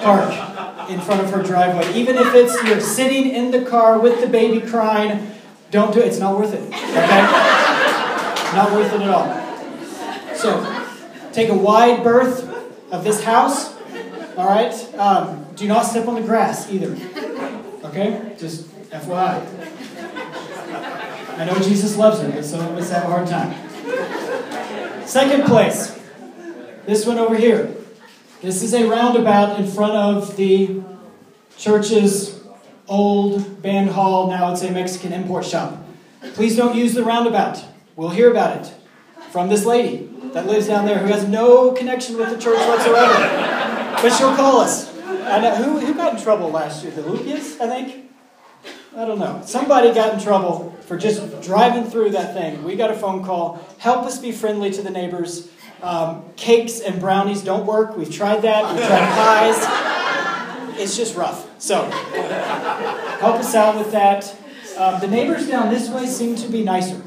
park 0.00 0.90
in 0.90 1.00
front 1.00 1.22
of 1.22 1.30
her 1.30 1.42
driveway. 1.42 1.92
Even 1.94 2.16
if 2.16 2.34
it's 2.34 2.62
you're 2.64 2.80
sitting 2.80 3.28
in 3.28 3.50
the 3.50 3.64
car 3.64 3.98
with 3.98 4.20
the 4.20 4.26
baby 4.26 4.66
crying, 4.66 5.32
don't 5.70 5.92
do 5.92 6.00
it. 6.00 6.06
It's 6.06 6.18
not 6.18 6.38
worth 6.38 6.54
it. 6.54 6.62
Okay? 6.62 7.22
Not 8.54 8.72
worth 8.72 8.92
it 8.92 9.00
at 9.02 9.10
all. 9.10 10.36
So, 10.36 10.84
take 11.32 11.48
a 11.48 11.54
wide 11.54 12.02
berth 12.02 12.48
of 12.90 13.04
this 13.04 13.24
house. 13.24 13.75
All 14.36 14.46
right? 14.46 14.94
Um, 14.94 15.46
do 15.54 15.66
not 15.66 15.82
step 15.82 16.06
on 16.08 16.14
the 16.16 16.22
grass 16.22 16.70
either. 16.70 16.92
Okay? 17.84 18.34
Just 18.38 18.68
FYI. 18.90 19.46
I 21.38 21.44
know 21.44 21.58
Jesus 21.58 21.96
loves 21.96 22.20
her, 22.20 22.30
but 22.30 22.44
some 22.44 22.60
of 22.60 22.76
us 22.76 22.90
have 22.90 23.04
a 23.04 23.06
hard 23.06 23.26
time. 23.26 23.54
Second 25.06 25.44
place. 25.44 25.98
This 26.86 27.06
one 27.06 27.18
over 27.18 27.36
here. 27.36 27.74
This 28.42 28.62
is 28.62 28.74
a 28.74 28.86
roundabout 28.88 29.58
in 29.58 29.66
front 29.66 29.94
of 29.94 30.36
the 30.36 30.82
church's 31.56 32.42
old 32.88 33.62
band 33.62 33.90
hall. 33.90 34.28
Now 34.28 34.52
it's 34.52 34.62
a 34.62 34.70
Mexican 34.70 35.12
import 35.12 35.44
shop. 35.44 35.82
Please 36.34 36.56
don't 36.56 36.76
use 36.76 36.94
the 36.94 37.04
roundabout. 37.04 37.64
We'll 37.96 38.10
hear 38.10 38.30
about 38.30 38.58
it 38.58 38.74
from 39.30 39.48
this 39.48 39.64
lady 39.64 40.10
that 40.32 40.46
lives 40.46 40.66
down 40.66 40.84
there 40.84 40.98
who 40.98 41.06
has 41.06 41.26
no 41.26 41.72
connection 41.72 42.16
with 42.16 42.30
the 42.30 42.38
church 42.38 42.58
whatsoever. 42.68 43.65
But 44.02 44.10
she'll 44.10 44.36
call 44.36 44.60
us. 44.60 44.94
Know 44.96 45.54
who 45.56 45.78
who 45.80 45.94
got 45.94 46.16
in 46.16 46.22
trouble 46.22 46.50
last 46.50 46.82
year. 46.84 46.92
The 46.92 47.02
Lupias, 47.02 47.60
I 47.60 47.68
think. 47.68 48.10
I 48.96 49.04
don't 49.04 49.18
know. 49.18 49.42
Somebody 49.44 49.92
got 49.92 50.14
in 50.14 50.20
trouble 50.20 50.74
for 50.86 50.96
just 50.96 51.42
driving 51.42 51.84
through 51.84 52.10
that 52.10 52.32
thing. 52.32 52.64
We 52.64 52.76
got 52.76 52.90
a 52.90 52.94
phone 52.94 53.24
call. 53.24 53.60
Help 53.78 54.04
us 54.04 54.18
be 54.18 54.32
friendly 54.32 54.70
to 54.70 54.82
the 54.82 54.90
neighbors. 54.90 55.50
Um, 55.82 56.24
cakes 56.36 56.80
and 56.80 56.98
brownies 56.98 57.42
don't 57.42 57.66
work. 57.66 57.96
We've 57.96 58.10
tried 58.10 58.42
that. 58.42 58.74
We've 58.74 58.86
tried 58.86 59.08
pies. 59.14 60.80
It's 60.80 60.96
just 60.96 61.16
rough. 61.16 61.46
So 61.60 61.82
help 61.84 63.36
us 63.36 63.54
out 63.54 63.76
with 63.76 63.92
that. 63.92 64.34
Um, 64.78 65.00
the 65.00 65.08
neighbors 65.08 65.46
down 65.46 65.70
this 65.72 65.88
way 65.90 66.06
seem 66.06 66.36
to 66.36 66.48
be 66.48 66.62
nicer. 66.64 67.02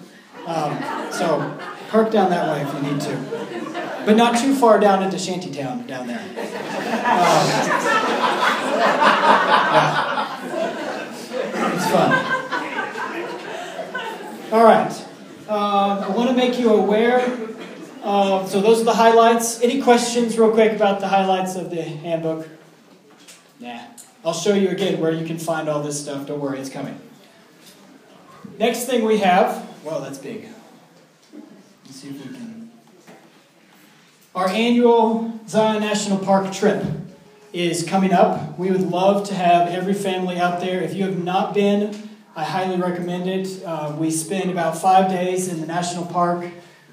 Um, 0.46 0.78
so 1.12 1.58
park 1.90 2.12
down 2.12 2.30
that 2.30 2.48
way 2.50 2.62
if 2.68 2.74
you 2.74 2.92
need 2.92 3.02
to. 3.02 3.59
But 4.06 4.16
not 4.16 4.38
too 4.40 4.56
far 4.56 4.80
down 4.80 5.04
into 5.04 5.18
Shantytown 5.18 5.86
down 5.88 6.08
there. 6.08 6.20
Um, 6.20 6.36
yeah. 8.80 10.30
It's 11.76 11.88
fun. 11.92 12.12
All 14.52 14.64
right. 14.64 14.92
Um, 15.48 16.04
I 16.04 16.10
want 16.10 16.30
to 16.30 16.36
make 16.36 16.60
you 16.60 16.74
aware. 16.74 17.38
Uh, 18.04 18.46
so 18.46 18.62
those 18.62 18.82
are 18.82 18.86
the 18.86 18.94
highlights. 18.94 19.62
Any 19.62 19.82
questions, 19.82 20.38
real 20.38 20.52
quick, 20.52 20.74
about 20.74 21.00
the 21.00 21.08
highlights 21.08 21.56
of 21.56 21.70
the 21.70 21.82
handbook? 21.82 22.48
Nah. 23.60 23.82
I'll 24.24 24.34
show 24.34 24.54
you 24.54 24.70
again 24.70 25.00
where 25.00 25.12
you 25.12 25.26
can 25.26 25.38
find 25.38 25.70
all 25.70 25.82
this 25.82 26.02
stuff. 26.02 26.28
Don't 26.28 26.40
worry, 26.40 26.60
it's 26.60 26.70
coming. 26.70 27.00
Next 28.58 28.86
thing 28.86 29.06
we 29.06 29.20
have. 29.20 29.66
Well, 29.84 30.02
that's 30.02 30.18
big. 30.18 30.48
Let's 31.86 31.96
see 31.96 32.10
if 32.10 32.26
we 32.26 32.34
can. 32.36 32.59
Our 34.40 34.48
annual 34.48 35.38
Zion 35.50 35.82
National 35.82 36.18
Park 36.18 36.54
trip 36.54 36.82
is 37.52 37.84
coming 37.84 38.14
up. 38.14 38.58
We 38.58 38.72
would 38.72 38.90
love 38.90 39.28
to 39.28 39.34
have 39.34 39.68
every 39.68 39.94
family 39.94 40.38
out 40.38 40.62
there. 40.62 40.82
If 40.82 40.94
you 40.96 41.04
have 41.04 41.22
not 41.22 41.54
been, 41.54 42.10
I 42.38 42.46
highly 42.46 42.78
recommend 42.78 43.28
it. 43.28 43.62
Uh, 43.66 43.94
we 44.00 44.10
spend 44.10 44.50
about 44.50 44.78
five 44.78 45.10
days 45.10 45.50
in 45.50 45.60
the 45.60 45.68
national 45.68 46.06
park. 46.06 46.46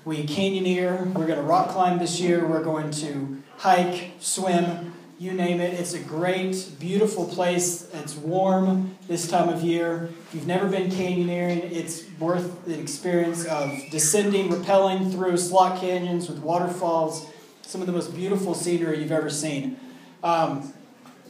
We 0.04 0.26
canyoneer. 0.26 1.06
We're 1.14 1.28
going 1.28 1.38
to 1.38 1.42
rock 1.42 1.68
climb 1.68 2.00
this 2.00 2.18
year. 2.18 2.44
We're 2.44 2.64
going 2.64 2.90
to 2.90 3.40
hike, 3.58 4.14
swim, 4.18 4.92
you 5.20 5.32
name 5.32 5.60
it. 5.60 5.72
It's 5.74 5.94
a 5.94 6.00
great, 6.00 6.72
beautiful 6.80 7.26
place. 7.26 7.88
It's 7.94 8.16
warm 8.16 8.96
this 9.06 9.28
time 9.28 9.48
of 9.48 9.62
year. 9.62 10.10
If 10.26 10.34
you've 10.34 10.46
never 10.48 10.68
been 10.68 10.90
canyoneering, 10.90 11.70
it's 11.70 12.02
worth 12.18 12.64
the 12.64 12.76
experience 12.76 13.44
of 13.44 13.70
descending, 13.92 14.48
rappelling 14.48 15.12
through 15.12 15.36
slot 15.36 15.80
canyons 15.80 16.28
with 16.28 16.40
waterfalls, 16.40 17.30
some 17.66 17.80
of 17.80 17.88
the 17.88 17.92
most 17.92 18.14
beautiful 18.14 18.54
scenery 18.54 19.00
you've 19.00 19.10
ever 19.10 19.28
seen. 19.28 19.76
Um, 20.22 20.72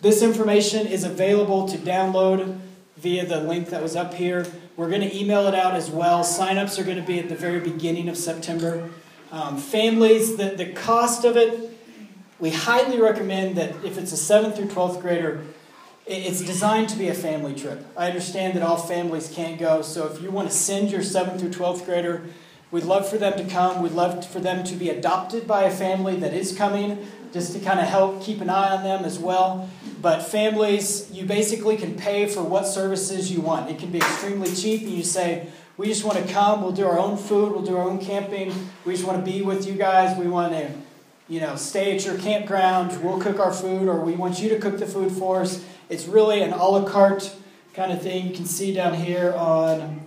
this 0.02 0.22
information 0.22 0.86
is 0.86 1.02
available 1.02 1.66
to 1.66 1.78
download 1.78 2.58
via 2.98 3.24
the 3.24 3.40
link 3.40 3.70
that 3.70 3.82
was 3.82 3.96
up 3.96 4.12
here. 4.12 4.46
We're 4.76 4.90
going 4.90 5.00
to 5.00 5.16
email 5.16 5.46
it 5.46 5.54
out 5.54 5.74
as 5.74 5.90
well. 5.90 6.22
Sign-ups 6.22 6.78
are 6.78 6.84
going 6.84 6.98
to 6.98 7.02
be 7.02 7.18
at 7.18 7.30
the 7.30 7.34
very 7.34 7.60
beginning 7.60 8.10
of 8.10 8.18
September. 8.18 8.90
Um, 9.32 9.56
families, 9.56 10.36
the, 10.36 10.50
the 10.50 10.72
cost 10.72 11.24
of 11.24 11.38
it, 11.38 11.74
we 12.38 12.50
highly 12.50 13.00
recommend 13.00 13.56
that 13.56 13.70
if 13.82 13.96
it's 13.96 14.12
a 14.12 14.34
7th 14.34 14.56
through 14.56 14.68
12th 14.68 15.00
grader, 15.00 15.42
it's 16.06 16.42
designed 16.42 16.90
to 16.90 16.98
be 16.98 17.08
a 17.08 17.14
family 17.14 17.54
trip. 17.54 17.84
I 17.96 18.08
understand 18.08 18.54
that 18.54 18.62
all 18.62 18.76
families 18.76 19.32
can't 19.34 19.58
go, 19.58 19.80
so 19.80 20.06
if 20.06 20.20
you 20.20 20.30
want 20.30 20.50
to 20.50 20.54
send 20.54 20.90
your 20.90 21.00
7th 21.00 21.40
through 21.40 21.48
12th 21.48 21.86
grader, 21.86 22.26
we'd 22.70 22.84
love 22.84 23.08
for 23.08 23.18
them 23.18 23.36
to 23.36 23.44
come. 23.44 23.82
We'd 23.82 23.92
love 23.92 24.26
for 24.26 24.40
them 24.40 24.64
to 24.64 24.74
be 24.74 24.90
adopted 24.90 25.46
by 25.46 25.64
a 25.64 25.70
family 25.70 26.16
that 26.16 26.34
is 26.34 26.56
coming 26.56 27.06
just 27.32 27.52
to 27.52 27.60
kind 27.60 27.80
of 27.80 27.86
help 27.86 28.22
keep 28.22 28.40
an 28.40 28.48
eye 28.48 28.76
on 28.76 28.82
them 28.82 29.04
as 29.04 29.18
well. 29.18 29.68
But 30.00 30.22
families, 30.22 31.10
you 31.10 31.26
basically 31.26 31.76
can 31.76 31.94
pay 31.94 32.26
for 32.26 32.42
what 32.42 32.66
services 32.66 33.30
you 33.32 33.40
want. 33.40 33.70
It 33.70 33.78
can 33.78 33.90
be 33.90 33.98
extremely 33.98 34.54
cheap, 34.54 34.82
and 34.82 34.90
you 34.90 35.02
say, 35.02 35.48
we 35.76 35.86
just 35.86 36.04
want 36.04 36.18
to 36.18 36.32
come, 36.32 36.62
we'll 36.62 36.72
do 36.72 36.86
our 36.86 36.98
own 36.98 37.16
food, 37.16 37.52
we'll 37.52 37.64
do 37.64 37.76
our 37.76 37.82
own 37.82 37.98
camping, 37.98 38.54
we 38.84 38.94
just 38.94 39.06
want 39.06 39.22
to 39.22 39.30
be 39.30 39.42
with 39.42 39.66
you 39.66 39.74
guys, 39.74 40.16
we 40.16 40.26
want 40.26 40.52
to, 40.52 40.70
you 41.28 41.40
know, 41.40 41.56
stay 41.56 41.94
at 41.94 42.04
your 42.04 42.16
campground, 42.16 43.02
we'll 43.02 43.20
cook 43.20 43.38
our 43.38 43.52
food, 43.52 43.88
or 43.88 44.00
we 44.00 44.12
want 44.12 44.40
you 44.40 44.48
to 44.50 44.58
cook 44.58 44.78
the 44.78 44.86
food 44.86 45.12
for 45.12 45.40
us. 45.40 45.62
It's 45.90 46.06
really 46.06 46.40
an 46.40 46.52
a 46.52 46.64
la 46.64 46.88
carte 46.88 47.34
kind 47.74 47.92
of 47.92 48.00
thing. 48.00 48.26
You 48.26 48.34
can 48.34 48.46
see 48.46 48.72
down 48.72 48.94
here 48.94 49.34
on 49.34 50.05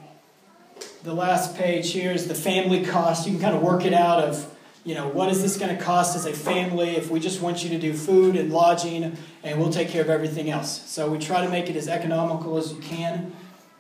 the 1.04 1.14
last 1.14 1.56
page 1.56 1.91
here 1.91 2.12
is 2.12 2.28
the 2.28 2.36
family 2.36 2.86
cost. 2.86 3.26
You 3.26 3.34
can 3.34 3.41
kind 3.41 3.56
of 3.56 3.62
work 3.62 3.86
it 3.86 3.93
out 3.93 4.24
of 4.24 4.56
you 4.86 4.95
know, 4.95 5.08
what 5.10 5.30
is 5.30 5.41
this 5.41 5.58
going 5.58 5.76
to 5.76 5.82
cost 5.82 6.16
as 6.16 6.26
a 6.26 6.34
family 6.34 6.95
if 6.95 7.12
we 7.12 7.20
just 7.20 7.41
want 7.41 7.64
you 7.64 7.70
to 7.70 7.78
do 7.78 7.93
food 7.93 8.36
and 8.36 8.52
lodging 8.52 9.16
and 9.43 9.60
we'll 9.60 9.72
take 9.72 9.89
care 9.89 10.02
of 10.02 10.10
everything 10.10 10.50
else? 10.50 10.89
So 10.89 11.12
we 11.12 11.20
try 11.20 11.45
to 11.45 11.52
make 11.52 11.70
it 11.70 11.76
as 11.76 11.88
economical 11.88 12.58
as 12.58 12.72
you 12.72 12.80
can. 12.80 13.34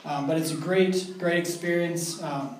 Um, 0.05 0.27
but 0.27 0.37
it's 0.37 0.51
a 0.51 0.55
great, 0.55 1.15
great 1.17 1.37
experience. 1.37 2.21
Um, 2.21 2.57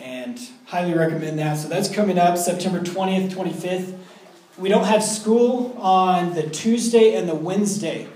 and 0.00 0.38
highly 0.66 0.92
recommend 0.92 1.38
that. 1.38 1.58
So 1.58 1.68
that's 1.68 1.88
coming 1.88 2.18
up 2.18 2.36
September 2.36 2.80
20th, 2.80 3.30
25th. 3.30 3.96
We 4.58 4.68
don't 4.68 4.84
have 4.84 5.02
school 5.02 5.76
on 5.78 6.34
the 6.34 6.42
Tuesday 6.42 7.14
and 7.14 7.28
the 7.28 7.34
Wednesday 7.34 8.08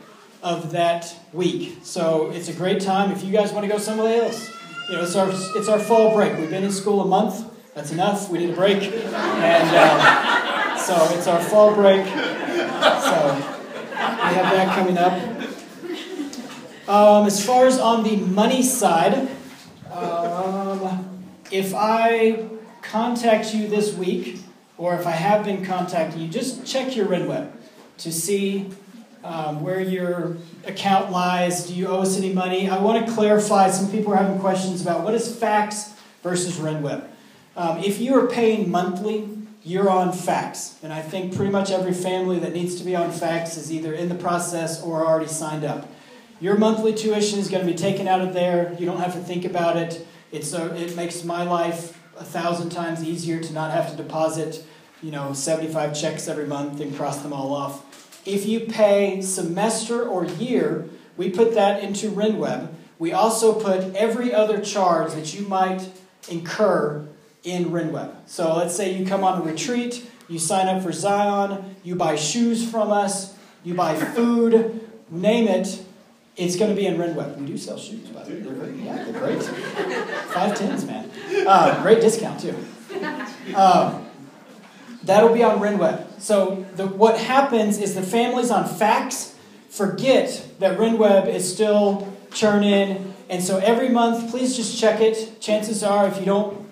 of 0.43 0.73
that 0.73 1.15
week. 1.33 1.79
So 1.83 2.31
it's 2.33 2.49
a 2.49 2.53
great 2.53 2.81
time 2.81 3.13
if 3.13 3.23
you 3.25 3.33
guys 3.33 3.53
want 3.53 3.65
to 3.65 3.73
go 3.73 3.79
somewhere 3.79 4.25
else. 4.25 4.58
You 4.89 4.95
know, 4.95 5.03
it's 5.03 5.17
our, 5.17 5.29
it's 5.31 5.69
our 5.69 5.79
fall 5.79 6.15
break. 6.15 6.39
We've 6.39 6.49
been 6.49 6.65
in 6.65 6.73
school 6.73 7.03
a 7.03 7.07
month 7.07 7.45
that's 7.75 7.93
enough. 7.93 8.31
We 8.31 8.39
need 8.39 8.51
a 8.51 8.55
break. 8.55 8.83
And 8.83 9.77
um, 9.77 10.79
so 10.79 11.15
it's 11.15 11.27
our 11.27 11.41
fall 11.41 11.75
break. 11.75 12.07
So 12.07 12.13
we 12.15 14.01
have 14.01 14.51
that 14.53 14.75
coming 14.75 14.97
up. 14.99 15.13
Um, 16.89 17.27
as 17.27 17.45
far 17.45 17.67
as 17.67 17.79
on 17.79 18.03
the 18.03 18.17
money 18.17 18.63
side, 18.63 19.29
um, 19.93 21.21
if 21.51 21.75
I 21.75 22.49
contact 22.81 23.55
you 23.55 23.69
this 23.69 23.95
week, 23.95 24.41
or 24.79 24.95
if 24.95 25.07
I 25.07 25.13
have 25.13 25.45
been 25.45 25.65
contacting 25.65 26.23
you, 26.23 26.29
just 26.29 26.65
check 26.65 26.97
your 26.97 27.07
RenWeb 27.07 27.53
to 27.99 28.11
see 28.11 28.71
um, 29.25 29.63
where 29.63 29.81
your 29.81 30.37
account 30.67 31.11
lies. 31.11 31.67
Do 31.67 31.75
you 31.75 31.89
owe 31.89 32.01
us 32.01 32.17
any 32.17 32.33
money? 32.33 32.69
I 32.69 32.81
want 32.81 33.07
to 33.07 33.13
clarify. 33.13 33.71
Some 33.71 33.91
people 33.91 34.13
are 34.13 34.17
having 34.17 34.39
questions 34.39 34.81
about 34.81 35.05
what 35.05 35.15
is 35.15 35.35
FACTS 35.35 35.93
versus 36.23 36.57
RenWeb. 36.59 37.07
Um, 37.57 37.79
if 37.79 38.01
you 38.01 38.15
are 38.15 38.27
paying 38.27 38.71
monthly, 38.71 39.29
you're 39.65 39.91
on 39.91 40.13
FACTS. 40.13 40.83
And 40.83 40.93
I 40.93 41.03
think 41.03 41.35
pretty 41.35 41.51
much 41.51 41.71
every 41.71 41.93
family 41.93 42.39
that 42.39 42.53
needs 42.53 42.77
to 42.77 42.85
be 42.85 42.95
on 42.95 43.11
FACTS 43.11 43.57
is 43.57 43.73
either 43.73 43.93
in 43.93 44.09
the 44.09 44.15
process 44.15 44.83
or 44.83 45.07
already 45.07 45.29
signed 45.29 45.65
up. 45.65 45.89
Your 46.41 46.57
monthly 46.57 46.95
tuition 46.95 47.39
is 47.39 47.49
going 47.49 47.67
to 47.67 47.71
be 47.71 47.77
taken 47.77 48.07
out 48.07 48.21
of 48.21 48.33
there. 48.33 48.77
You 48.79 48.87
don't 48.87 49.01
have 49.01 49.15
to 49.15 49.21
think 49.21 49.45
about 49.45 49.77
it. 49.77 50.07
It's 50.31 50.53
a, 50.53 50.75
it 50.77 50.95
makes 50.95 51.25
my 51.25 51.43
life 51.43 52.01
a 52.17 52.25
thousand 52.25 52.71
times 52.71 53.03
easier 53.03 53.41
to 53.41 53.53
not 53.53 53.73
have 53.73 53.91
to 53.91 53.97
deposit, 53.97 54.65
you 55.03 55.11
know, 55.11 55.33
75 55.33 55.99
checks 55.99 56.29
every 56.29 56.47
month 56.47 56.81
and 56.81 56.95
cross 56.97 57.23
them 57.23 57.33
all 57.33 57.53
off. 57.53 57.85
If 58.29 58.45
you 58.45 58.61
pay 58.61 59.23
semester 59.23 60.07
or 60.07 60.27
year, 60.27 60.87
we 61.17 61.31
put 61.31 61.55
that 61.55 61.83
into 61.83 62.11
RenWeb. 62.11 62.69
We 62.99 63.13
also 63.13 63.59
put 63.59 63.97
every 63.97 64.35
other 64.35 64.61
charge 64.61 65.13
that 65.13 65.33
you 65.33 65.49
might 65.49 65.89
incur 66.29 67.07
in 67.43 67.71
RenWeb. 67.71 68.15
So 68.27 68.55
let's 68.55 68.77
say 68.77 68.93
you 68.93 69.07
come 69.07 69.25
on 69.25 69.41
a 69.41 69.45
retreat, 69.45 70.07
you 70.29 70.39
sign 70.39 70.69
up 70.69 70.83
for 70.83 70.93
Zion, 70.93 71.77
you 71.83 71.95
buy 71.95 72.17
shoes 72.17 72.71
from 72.71 72.93
us, 72.93 73.35
you 73.65 73.73
buy 73.73 73.97
food, 73.97 74.87
name 75.11 75.49
it, 75.49 75.83
it's 76.37 76.57
going 76.57 76.71
to 76.71 76.77
be 76.77 76.87
in 76.87 76.99
RenWeb. 76.99 77.39
We 77.39 77.47
do 77.47 77.57
sell 77.57 77.79
shoes, 77.79 78.09
by 78.11 78.25
the 78.25 78.35
way. 78.35 78.41
They're, 78.41 78.71
yeah, 78.73 79.05
they're 79.05 79.19
great. 79.19 79.43
Five 79.43 80.55
tens, 80.55 80.85
man. 80.85 81.11
Uh, 81.47 81.83
great 81.83 82.03
discount, 82.03 82.41
too. 82.41 82.55
Um, 83.55 84.08
that'll 85.09 85.33
be 85.33 85.43
on 85.43 85.59
RenWeb. 85.59 86.21
So 86.21 86.67
the, 86.77 86.87
what 86.87 87.19
happens 87.19 87.79
is 87.79 87.95
the 87.95 88.03
families 88.03 88.51
on 88.51 88.69
FACTS 88.69 89.35
forget 89.71 90.47
that 90.59 90.79
RenWeb 90.79 91.27
is 91.29 91.51
still 91.51 92.13
churning. 92.33 93.15
And 93.31 93.43
so 93.43 93.57
every 93.57 93.89
month, 93.89 94.31
please 94.31 94.55
just 94.55 94.79
check 94.79 95.01
it. 95.01 95.41
Chances 95.41 95.83
are, 95.83 96.07
if 96.07 96.19
you 96.19 96.27
don't 96.27 96.69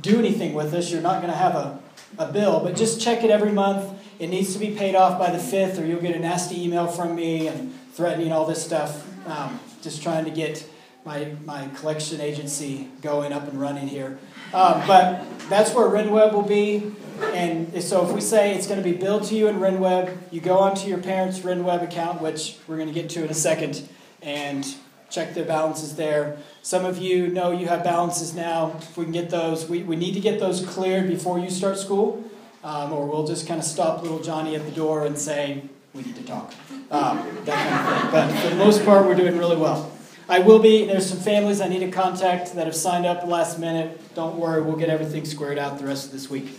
do 0.00 0.20
anything 0.20 0.54
with 0.54 0.70
this, 0.70 0.92
you're 0.92 1.02
not 1.02 1.20
going 1.20 1.32
to 1.32 1.38
have 1.38 1.56
a, 1.56 1.80
a 2.16 2.32
bill. 2.32 2.60
But 2.60 2.76
just 2.76 3.00
check 3.00 3.24
it 3.24 3.30
every 3.30 3.50
month. 3.50 3.92
It 4.20 4.28
needs 4.28 4.52
to 4.52 4.60
be 4.60 4.70
paid 4.76 4.94
off 4.94 5.18
by 5.18 5.30
the 5.30 5.38
5th, 5.38 5.82
or 5.82 5.84
you'll 5.84 6.00
get 6.00 6.14
a 6.14 6.20
nasty 6.20 6.62
email 6.62 6.86
from 6.86 7.16
me 7.16 7.48
and 7.48 7.74
threatening 7.92 8.30
all 8.30 8.46
this 8.46 8.64
stuff. 8.64 9.04
Um, 9.26 9.58
just 9.82 10.00
trying 10.00 10.24
to 10.26 10.30
get 10.30 10.64
my, 11.04 11.32
my 11.44 11.66
collection 11.74 12.20
agency 12.20 12.88
going 13.02 13.32
up 13.32 13.48
and 13.48 13.60
running 13.60 13.88
here. 13.88 14.18
Um, 14.52 14.86
but 14.86 15.24
that's 15.48 15.74
where 15.74 15.88
RenWeb 15.88 16.32
will 16.32 16.42
be. 16.42 16.94
And 17.20 17.82
so 17.82 18.06
if 18.06 18.14
we 18.14 18.20
say 18.20 18.54
it's 18.54 18.66
going 18.66 18.82
to 18.82 18.88
be 18.88 18.96
billed 18.96 19.24
to 19.24 19.34
you 19.34 19.48
in 19.48 19.56
RenWeb, 19.56 20.16
you 20.30 20.40
go 20.40 20.58
onto 20.58 20.88
your 20.88 20.98
parents' 20.98 21.40
RenWeb 21.40 21.82
account, 21.82 22.20
which 22.20 22.56
we're 22.66 22.76
going 22.76 22.88
to 22.88 22.94
get 22.94 23.10
to 23.10 23.24
in 23.24 23.30
a 23.30 23.34
second, 23.34 23.88
and 24.22 24.66
check 25.10 25.34
their 25.34 25.44
balances 25.44 25.96
there. 25.96 26.38
Some 26.62 26.84
of 26.84 26.98
you 26.98 27.28
know 27.28 27.52
you 27.52 27.68
have 27.68 27.84
balances 27.84 28.34
now. 28.34 28.76
If 28.78 28.96
we 28.96 29.04
can 29.04 29.12
get 29.12 29.30
those, 29.30 29.68
we, 29.68 29.82
we 29.82 29.96
need 29.96 30.14
to 30.14 30.20
get 30.20 30.40
those 30.40 30.64
cleared 30.66 31.08
before 31.08 31.38
you 31.38 31.50
start 31.50 31.78
school, 31.78 32.24
um, 32.64 32.92
or 32.92 33.06
we'll 33.06 33.26
just 33.26 33.46
kind 33.46 33.60
of 33.60 33.66
stop 33.66 34.02
little 34.02 34.20
Johnny 34.20 34.56
at 34.56 34.64
the 34.64 34.72
door 34.72 35.06
and 35.06 35.16
say, 35.16 35.62
we 35.92 36.02
need 36.02 36.16
to 36.16 36.24
talk. 36.24 36.52
Um, 36.90 37.24
that 37.44 37.68
kind 37.68 37.94
of 37.94 38.02
thing. 38.02 38.10
But 38.10 38.42
for 38.42 38.48
the 38.50 38.56
most 38.56 38.84
part, 38.84 39.06
we're 39.06 39.14
doing 39.14 39.38
really 39.38 39.56
well. 39.56 39.92
I 40.28 40.38
will 40.38 40.58
be, 40.58 40.86
there's 40.86 41.06
some 41.06 41.18
families 41.18 41.60
I 41.60 41.68
need 41.68 41.80
to 41.80 41.90
contact 41.90 42.54
that 42.54 42.64
have 42.64 42.74
signed 42.74 43.04
up 43.04 43.26
last 43.26 43.58
minute. 43.58 44.14
Don't 44.14 44.36
worry, 44.36 44.62
we'll 44.62 44.76
get 44.76 44.88
everything 44.88 45.26
squared 45.26 45.58
out 45.58 45.78
the 45.78 45.86
rest 45.86 46.06
of 46.06 46.12
this 46.12 46.30
week. 46.30 46.58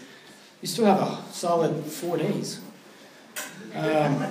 You 0.66 0.70
still 0.70 0.86
have 0.86 1.00
a 1.00 1.32
solid 1.32 1.86
four 1.86 2.18
days. 2.18 2.60
Um, 3.76 4.26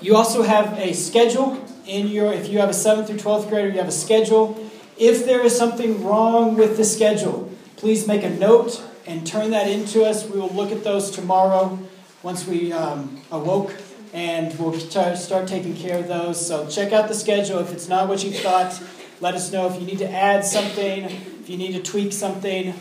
you 0.00 0.14
also 0.14 0.42
have 0.42 0.78
a 0.78 0.92
schedule 0.92 1.60
in 1.88 2.06
your, 2.06 2.32
if 2.32 2.48
you 2.48 2.60
have 2.60 2.68
a 2.68 2.72
7th 2.72 3.08
through 3.08 3.16
12th 3.16 3.48
grader, 3.48 3.66
you 3.66 3.78
have 3.78 3.88
a 3.88 3.90
schedule. 3.90 4.56
If 4.96 5.26
there 5.26 5.44
is 5.44 5.58
something 5.58 6.04
wrong 6.04 6.56
with 6.56 6.76
the 6.76 6.84
schedule, 6.84 7.52
please 7.74 8.06
make 8.06 8.22
a 8.22 8.30
note 8.30 8.80
and 9.08 9.26
turn 9.26 9.50
that 9.50 9.68
into 9.68 10.04
us. 10.04 10.24
We 10.24 10.38
will 10.38 10.50
look 10.50 10.70
at 10.70 10.84
those 10.84 11.10
tomorrow 11.10 11.80
once 12.22 12.46
we 12.46 12.72
um, 12.72 13.20
awoke 13.32 13.74
and 14.12 14.56
we'll 14.56 14.78
start 14.78 15.48
taking 15.48 15.74
care 15.74 15.98
of 15.98 16.06
those. 16.06 16.46
So 16.46 16.68
check 16.68 16.92
out 16.92 17.08
the 17.08 17.14
schedule. 17.14 17.58
If 17.58 17.72
it's 17.72 17.88
not 17.88 18.06
what 18.06 18.22
you 18.22 18.30
thought, 18.30 18.80
let 19.20 19.34
us 19.34 19.50
know. 19.50 19.68
If 19.68 19.80
you 19.80 19.86
need 19.88 19.98
to 19.98 20.08
add 20.08 20.44
something, 20.44 21.06
if 21.06 21.50
you 21.50 21.56
need 21.56 21.72
to 21.72 21.82
tweak 21.82 22.12
something, 22.12 22.72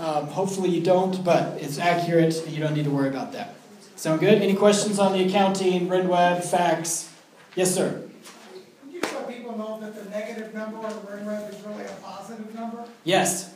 um, 0.00 0.28
hopefully 0.28 0.70
you 0.70 0.80
don't, 0.80 1.22
but 1.22 1.60
it's 1.60 1.78
accurate 1.78 2.34
and 2.44 2.52
you 2.52 2.60
don't 2.60 2.74
need 2.74 2.84
to 2.84 2.90
worry 2.90 3.08
about 3.08 3.32
that. 3.32 3.54
Sound 3.96 4.20
good? 4.20 4.40
Any 4.40 4.54
questions 4.54 4.98
on 4.98 5.12
the 5.12 5.26
accounting, 5.26 5.88
RenWeb, 5.88 6.42
FACTS? 6.42 7.12
Yes, 7.54 7.74
sir. 7.74 8.08
Could 8.82 8.94
you 8.94 9.00
let 9.02 9.28
people 9.28 9.58
know 9.58 9.78
that 9.78 9.94
the 9.94 10.08
negative 10.08 10.54
number 10.54 10.78
on 10.78 10.92
RenWeb 10.92 11.50
is 11.50 11.60
really 11.66 11.84
a 11.84 11.92
positive 12.02 12.54
number? 12.54 12.86
Yes. 13.04 13.52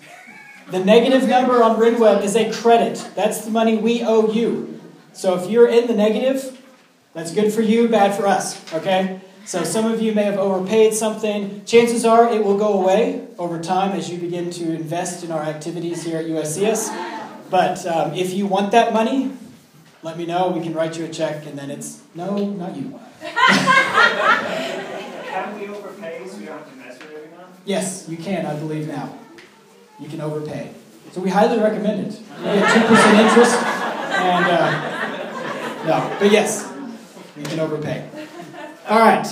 The 0.70 0.84
negative 0.84 1.26
number 1.26 1.62
on 1.62 1.76
RenWeb 1.76 2.22
is 2.22 2.36
a 2.36 2.52
credit. 2.52 3.10
That's 3.14 3.42
the 3.42 3.50
money 3.50 3.78
we 3.78 4.02
owe 4.02 4.30
you. 4.30 4.80
So 5.14 5.34
if 5.42 5.48
you're 5.48 5.68
in 5.68 5.86
the 5.86 5.94
negative, 5.94 6.60
that's 7.14 7.32
good 7.32 7.54
for 7.54 7.62
you, 7.62 7.88
bad 7.88 8.14
for 8.14 8.26
us, 8.26 8.60
okay? 8.74 9.20
So 9.46 9.62
some 9.62 9.84
of 9.84 10.00
you 10.00 10.14
may 10.14 10.22
have 10.22 10.38
overpaid 10.38 10.94
something. 10.94 11.64
Chances 11.66 12.06
are 12.06 12.32
it 12.32 12.42
will 12.42 12.56
go 12.56 12.80
away 12.80 13.26
over 13.38 13.60
time 13.60 13.92
as 13.92 14.08
you 14.10 14.18
begin 14.18 14.50
to 14.52 14.72
invest 14.72 15.22
in 15.22 15.30
our 15.30 15.42
activities 15.42 16.02
here 16.02 16.18
at 16.18 16.24
USCS. 16.24 16.88
But 17.50 17.84
um, 17.86 18.14
if 18.14 18.32
you 18.32 18.46
want 18.46 18.72
that 18.72 18.94
money, 18.94 19.32
let 20.02 20.16
me 20.16 20.24
know. 20.24 20.48
We 20.50 20.62
can 20.62 20.72
write 20.72 20.98
you 20.98 21.04
a 21.04 21.08
check, 21.08 21.44
and 21.46 21.58
then 21.58 21.70
it's 21.70 22.02
no, 22.14 22.36
not 22.36 22.74
you. 22.74 22.98
Can 23.20 23.30
we 25.60 25.68
overpay 25.68 26.26
so 26.26 26.38
we 26.38 26.46
don't 26.46 26.58
have 26.58 26.70
to 26.70 26.76
mess 26.76 26.98
with 26.98 27.12
every 27.14 27.28
month? 27.36 27.60
Yes, 27.66 28.08
you 28.08 28.16
can, 28.16 28.46
I 28.46 28.58
believe 28.58 28.88
now. 28.88 29.18
You 30.00 30.08
can 30.08 30.22
overpay. 30.22 30.72
So 31.12 31.20
we 31.20 31.28
highly 31.30 31.58
recommend 31.60 32.06
it. 32.06 32.18
You 32.18 32.44
get 32.44 32.88
2% 32.88 33.28
interest, 33.28 33.54
and 33.62 34.46
uh, 34.46 35.86
no, 35.86 36.16
but 36.18 36.30
yes, 36.30 36.72
you 37.36 37.42
can 37.44 37.60
overpay. 37.60 38.08
All 38.86 38.98
right, 38.98 39.26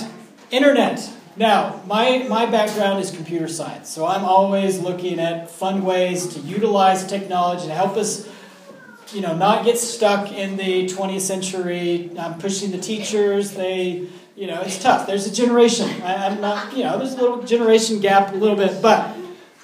internet. 0.49 1.07
Now, 1.35 1.79
my, 1.85 2.25
my 2.27 2.47
background 2.47 2.99
is 3.03 3.11
computer 3.11 3.47
science, 3.47 3.87
so 3.87 4.03
I'm 4.03 4.25
always 4.25 4.79
looking 4.79 5.19
at 5.19 5.51
fun 5.51 5.85
ways 5.85 6.25
to 6.33 6.39
utilize 6.39 7.05
technology 7.05 7.67
to 7.67 7.73
help 7.75 7.95
us, 7.95 8.27
you 9.13 9.21
know, 9.21 9.37
not 9.37 9.63
get 9.63 9.77
stuck 9.77 10.31
in 10.31 10.57
the 10.57 10.87
20th 10.87 11.21
century. 11.21 12.09
I'm 12.17 12.39
pushing 12.39 12.71
the 12.71 12.79
teachers. 12.79 13.51
They, 13.51 14.07
you 14.35 14.47
know, 14.47 14.59
it's 14.61 14.81
tough. 14.81 15.05
There's 15.05 15.27
a 15.27 15.31
generation. 15.31 16.01
I, 16.01 16.25
I'm 16.25 16.41
not, 16.41 16.75
you 16.75 16.83
know, 16.83 16.97
there's 16.97 17.13
a 17.13 17.17
little 17.17 17.43
generation 17.43 17.99
gap 17.99 18.33
a 18.33 18.35
little 18.35 18.55
bit, 18.55 18.81
but 18.81 19.15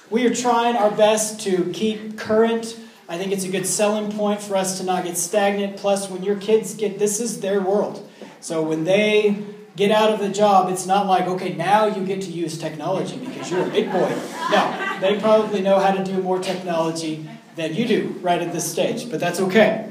we 0.08 0.24
are 0.24 0.32
trying 0.32 0.76
our 0.76 0.92
best 0.92 1.40
to 1.40 1.68
keep 1.72 2.16
current. 2.16 2.78
I 3.08 3.18
think 3.18 3.32
it's 3.32 3.44
a 3.44 3.50
good 3.50 3.66
selling 3.66 4.12
point 4.12 4.40
for 4.40 4.54
us 4.54 4.78
to 4.78 4.84
not 4.84 5.02
get 5.02 5.16
stagnant. 5.16 5.78
Plus, 5.78 6.08
when 6.08 6.22
your 6.22 6.36
kids 6.36 6.74
get, 6.74 7.00
this 7.00 7.18
is 7.18 7.40
their 7.40 7.60
world. 7.60 8.08
So 8.40 8.62
when 8.62 8.84
they 8.84 9.49
get 9.76 9.90
out 9.90 10.10
of 10.10 10.20
the 10.20 10.28
job, 10.28 10.70
it's 10.70 10.86
not 10.86 11.06
like, 11.06 11.26
okay, 11.26 11.54
now 11.54 11.86
you 11.86 12.04
get 12.04 12.22
to 12.22 12.30
use 12.30 12.58
technology 12.58 13.16
because 13.16 13.50
you're 13.50 13.66
a 13.66 13.70
big 13.70 13.90
boy. 13.90 14.14
No, 14.50 14.98
they 15.00 15.18
probably 15.20 15.62
know 15.62 15.78
how 15.78 15.92
to 15.92 16.04
do 16.04 16.20
more 16.22 16.38
technology 16.38 17.28
than 17.56 17.74
you 17.74 17.86
do 17.86 18.18
right 18.20 18.40
at 18.40 18.52
this 18.52 18.70
stage, 18.70 19.10
but 19.10 19.20
that's 19.20 19.40
okay. 19.40 19.90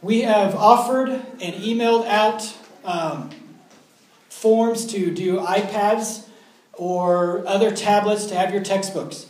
We 0.00 0.22
have 0.22 0.54
offered 0.54 1.10
and 1.10 1.54
emailed 1.54 2.06
out 2.06 2.56
um, 2.84 3.30
forms 4.28 4.86
to 4.86 5.12
do 5.12 5.38
iPads 5.38 6.26
or 6.72 7.46
other 7.46 7.70
tablets 7.70 8.26
to 8.26 8.34
have 8.34 8.52
your 8.52 8.62
textbooks. 8.62 9.26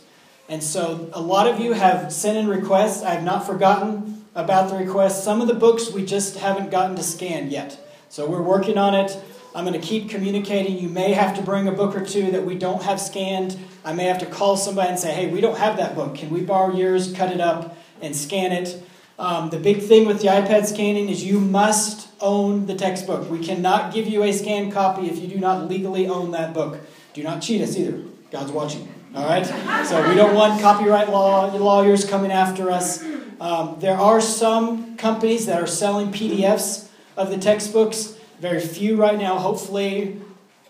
And 0.49 0.63
so 0.63 1.09
a 1.13 1.21
lot 1.21 1.47
of 1.47 1.59
you 1.59 1.73
have 1.73 2.11
sent 2.11 2.37
in 2.37 2.47
requests. 2.47 3.03
I 3.03 3.11
have 3.11 3.23
not 3.23 3.45
forgotten 3.45 4.25
about 4.35 4.69
the 4.69 4.75
requests. 4.75 5.23
Some 5.23 5.41
of 5.41 5.47
the 5.47 5.53
books 5.53 5.91
we 5.91 6.05
just 6.05 6.37
haven't 6.37 6.71
gotten 6.71 6.95
to 6.95 7.03
scan 7.03 7.51
yet. 7.51 7.79
So 8.09 8.27
we're 8.27 8.41
working 8.41 8.77
on 8.77 8.95
it. 8.95 9.17
I'm 9.55 9.65
going 9.65 9.79
to 9.79 9.85
keep 9.85 10.09
communicating. 10.09 10.79
You 10.79 10.89
may 10.89 11.13
have 11.13 11.35
to 11.35 11.43
bring 11.43 11.67
a 11.67 11.71
book 11.71 11.95
or 11.95 12.03
two 12.03 12.31
that 12.31 12.43
we 12.43 12.55
don't 12.57 12.81
have 12.83 12.99
scanned. 12.99 13.57
I 13.85 13.93
may 13.93 14.05
have 14.05 14.17
to 14.19 14.25
call 14.25 14.57
somebody 14.57 14.89
and 14.89 14.99
say, 14.99 15.13
hey, 15.13 15.27
we 15.27 15.41
don't 15.41 15.57
have 15.57 15.77
that 15.77 15.95
book. 15.95 16.15
Can 16.15 16.31
we 16.31 16.41
borrow 16.41 16.73
yours, 16.73 17.13
cut 17.13 17.31
it 17.31 17.39
up, 17.39 17.77
and 18.01 18.15
scan 18.15 18.51
it? 18.51 18.81
Um, 19.19 19.51
the 19.51 19.59
big 19.59 19.83
thing 19.83 20.07
with 20.07 20.21
the 20.21 20.27
iPad 20.27 20.65
scanning 20.65 21.07
is 21.07 21.23
you 21.23 21.39
must 21.39 22.09
own 22.19 22.65
the 22.65 22.73
textbook. 22.73 23.29
We 23.29 23.45
cannot 23.45 23.93
give 23.93 24.07
you 24.07 24.23
a 24.23 24.31
scanned 24.31 24.73
copy 24.73 25.07
if 25.07 25.19
you 25.19 25.27
do 25.27 25.37
not 25.37 25.69
legally 25.69 26.07
own 26.07 26.31
that 26.31 26.53
book. 26.53 26.79
Do 27.13 27.21
not 27.21 27.41
cheat 27.41 27.61
us 27.61 27.77
either. 27.77 28.01
God's 28.31 28.51
watching. 28.51 28.91
All 29.13 29.25
right? 29.25 29.45
So 29.85 30.09
we 30.09 30.15
don't 30.15 30.33
want 30.33 30.59
copyright 30.61 31.09
law 31.09 31.55
lawyers 31.55 32.05
coming 32.05 32.31
after 32.31 32.71
us. 32.71 33.03
Um, 33.39 33.77
there 33.79 33.97
are 33.97 34.19
some 34.19 34.97
companies 34.97 35.45
that 35.45 35.61
are 35.61 35.67
selling 35.67 36.11
PDFs 36.11 36.87
of 37.15 37.29
the 37.29 37.37
textbooks. 37.37 38.12
Very 38.43 38.59
few 38.59 38.97
right 38.97 39.17
now. 39.17 39.37
Hopefully, 39.37 40.19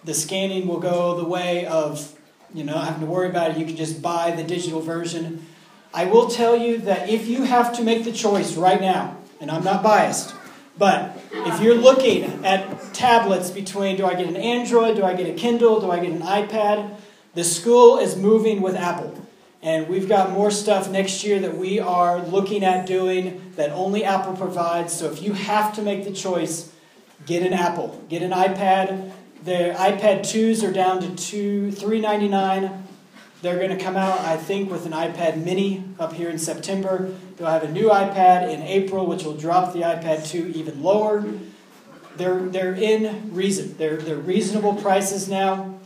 the 0.03 0.13
scanning 0.13 0.67
will 0.67 0.80
go 0.80 1.17
the 1.17 1.26
way 1.26 1.65
of 1.65 2.15
you 2.53 2.63
know 2.63 2.78
having 2.78 2.99
to 2.99 3.07
worry 3.07 3.28
about 3.28 3.49
it. 3.49 3.57
You 3.57 3.65
can 3.65 3.76
just 3.76 3.99
buy 3.99 4.30
the 4.30 4.43
digital 4.43 4.80
version. 4.80 5.47
I 5.91 6.05
will 6.05 6.28
tell 6.28 6.55
you 6.55 6.78
that 6.82 7.09
if 7.09 7.28
you 7.28 7.45
have 7.45 7.76
to 7.78 7.82
make 7.82 8.03
the 8.03 8.11
choice 8.11 8.55
right 8.55 8.80
now, 8.80 9.17
and 9.41 9.49
I'm 9.49 9.63
not 9.63 9.82
biased, 9.82 10.36
but 10.78 11.19
if 11.32 11.61
you're 11.63 11.74
looking 11.74 12.45
at 12.45 12.93
tablets 12.93 13.49
between 13.49 13.97
do 13.97 14.05
I 14.05 14.13
get 14.13 14.28
an 14.28 14.36
Android, 14.38 14.95
do 14.95 15.03
I 15.03 15.15
get 15.15 15.26
a 15.26 15.34
Kindle, 15.34 15.82
do 15.82 15.89
I 15.89 15.99
get 15.99 16.11
an 16.11 16.21
iPad, 16.21 16.95
the 17.34 17.43
school 17.43 17.97
is 17.97 18.15
moving 18.15 18.61
with 18.61 18.76
Apple. 18.76 19.19
And 19.63 19.88
we've 19.88 20.07
got 20.07 20.30
more 20.30 20.51
stuff 20.51 20.91
next 20.91 21.24
year 21.24 21.39
that 21.39 21.57
we 21.57 21.80
are 21.80 22.21
looking 22.21 22.63
at 22.63 22.86
doing 22.86 23.53
that 23.55 23.71
only 23.71 24.03
Apple 24.03 24.36
provides. 24.36 24.93
So 24.93 25.11
if 25.11 25.24
you 25.24 25.34
have 25.34 25.74
to 25.78 25.82
make 25.82 26.03
the 26.03 26.13
choice, 26.13 26.71
get 27.26 27.43
an 27.43 27.53
Apple, 27.53 28.03
get 28.09 28.22
an 28.22 28.32
iPad. 28.32 29.11
The 29.43 29.76
iPad 29.78 30.22
2s 30.22 30.68
are 30.68 30.72
down 30.72 31.01
to 31.01 31.16
two, 31.16 31.72
399. 31.72 32.86
They're 33.41 33.57
going 33.57 33.78
to 33.78 33.84
come 33.84 33.97
out, 33.97 34.20
I 34.20 34.38
think, 34.38 34.72
with 34.72 34.86
an 34.86 34.93
iPad 34.93 35.43
mini 35.43 35.84
up 35.99 36.14
here 36.14 36.30
in 36.30 36.39
September. 36.39 37.14
They'll 37.36 37.47
have 37.47 37.64
a 37.64 37.72
new 37.72 37.89
iPad 37.89 38.49
in 38.49 38.61
April, 38.61 39.05
which 39.05 39.24
will 39.24 39.36
drop 39.36 39.74
the 39.74 39.82
iPad 39.82 40.26
2 40.26 40.53
even 40.55 40.82
lower. 40.82 41.26
They're, 42.16 42.39
they're 42.39 42.76
in 42.76 43.34
reason. 43.34 43.76
They're, 43.78 43.97
they're 43.97 44.16
reasonable 44.16 44.76
prices 44.76 45.28
now. 45.28 45.78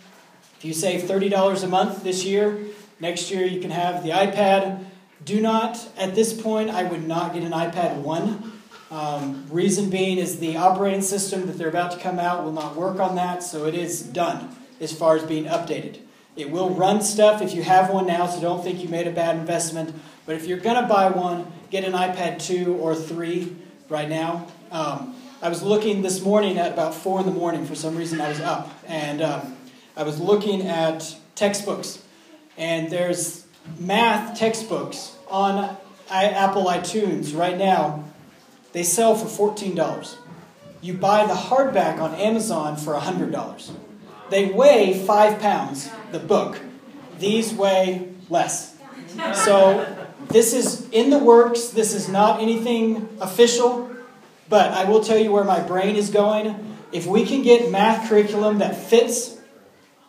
If 0.58 0.66
you 0.66 0.74
save 0.74 1.04
$30 1.04 1.64
a 1.64 1.68
month 1.68 2.04
this 2.04 2.24
year, 2.24 2.60
Next 3.00 3.30
year, 3.30 3.46
you 3.46 3.62
can 3.62 3.72
have 3.72 4.04
the 4.04 4.10
iPad. 4.10 4.84
Do 5.24 5.40
not, 5.40 5.88
at 5.98 6.16
this 6.16 6.34
point, 6.34 6.70
I 6.70 6.84
would 6.84 7.08
not 7.08 7.34
get 7.34 7.44
an 7.44 7.52
iPad 7.52 7.98
1. 7.98 8.57
Um, 8.90 9.46
reason 9.50 9.90
being 9.90 10.18
is 10.18 10.40
the 10.40 10.58
operating 10.58 11.02
system 11.02 11.46
that 11.48 11.58
they're 11.58 11.70
about 11.70 11.92
to 11.92 12.00
come 12.00 12.20
out 12.20 12.44
will 12.44 12.54
not 12.54 12.76
work 12.76 13.00
on 13.00 13.16
that, 13.16 13.44
so 13.44 13.66
it 13.66 13.76
is 13.76 14.02
done 14.02 14.56
as 14.80 14.94
far 14.94 15.16
as 15.16 15.24
being 15.24 15.46
updated. 15.46 16.00
It 16.36 16.52
will 16.52 16.70
run 16.70 17.02
stuff 17.02 17.42
if 17.42 17.54
you 17.54 17.64
have 17.64 17.90
one 17.90 18.08
now, 18.08 18.28
so 18.28 18.40
don't 18.40 18.64
think 18.64 18.82
you 18.82 18.88
made 18.88 19.08
a 19.08 19.12
bad 19.12 19.36
investment. 19.36 19.94
But 20.26 20.36
if 20.36 20.46
you're 20.46 20.60
going 20.60 20.82
to 20.82 20.88
buy 20.88 21.10
one, 21.10 21.52
get 21.72 21.84
an 21.84 21.94
iPad 21.94 22.40
2 22.46 22.76
or 22.76 22.96
3 22.96 23.56
right 23.90 24.08
now. 24.08 24.48
Um, 24.72 25.16
I 25.42 25.50
was 25.50 25.64
looking 25.64 26.02
this 26.02 26.22
morning 26.22 26.58
at 26.58 26.72
about 26.72 26.94
4 26.94 27.22
in 27.22 27.26
the 27.26 27.32
morning. 27.32 27.66
For 27.66 27.76
some 27.76 27.96
reason, 27.96 28.22
I 28.22 28.30
was 28.30 28.40
up. 28.40 28.72
And 28.88 29.22
um, 29.22 29.58
I 29.96 30.04
was 30.04 30.20
looking 30.20 30.68
at 30.68 31.16
textbooks 31.36 32.04
and 32.58 32.90
there's 32.90 33.46
math 33.80 34.38
textbooks 34.38 35.16
on 35.28 35.78
Apple 36.10 36.66
iTunes 36.66 37.38
right 37.38 37.58
now. 37.58 38.04
They 38.78 38.84
sell 38.84 39.16
for 39.16 39.56
$14. 39.56 40.18
You 40.82 40.94
buy 40.94 41.26
the 41.26 41.34
hardback 41.34 42.00
on 42.00 42.14
Amazon 42.14 42.78
for 42.78 42.94
$100. 42.94 43.72
They 44.30 44.52
weigh 44.52 44.94
five 44.94 45.40
pounds, 45.40 45.90
the 46.12 46.20
book. 46.20 46.60
These 47.18 47.56
weigh 47.56 48.14
less. 48.30 48.78
So 49.34 50.08
this 50.28 50.54
is 50.54 50.88
in 50.92 51.10
the 51.10 51.18
works. 51.18 51.70
This 51.70 51.96
is 51.96 52.08
not 52.08 52.40
anything 52.40 53.10
official, 53.20 53.90
but 54.48 54.70
I 54.74 54.84
will 54.88 55.04
tell 55.04 55.18
you 55.18 55.32
where 55.32 55.44
my 55.44 55.60
brain 55.60 55.96
is 55.96 56.12
going. 56.12 56.78
If 56.92 57.08
we 57.08 57.26
can 57.26 57.42
get 57.42 57.72
math 57.72 58.08
curriculum 58.08 58.60
that 58.60 58.78
fits, 58.78 59.40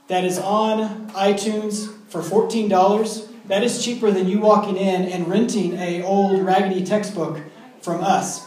that 0.09 0.27
is 0.27 0.39
on 0.39 1.09
iTunes, 1.13 1.91
for 2.11 2.21
$14, 2.21 3.29
that 3.47 3.65
is 3.65 3.83
cheaper 3.83 4.11
than 4.11 4.29
you 4.29 4.41
walking 4.41 4.77
in 4.77 5.07
and 5.07 5.27
renting 5.27 5.73
a 5.79 6.03
old 6.03 6.43
raggedy 6.43 6.85
textbook 6.85 7.41
from 7.81 8.05
us. 8.05 8.47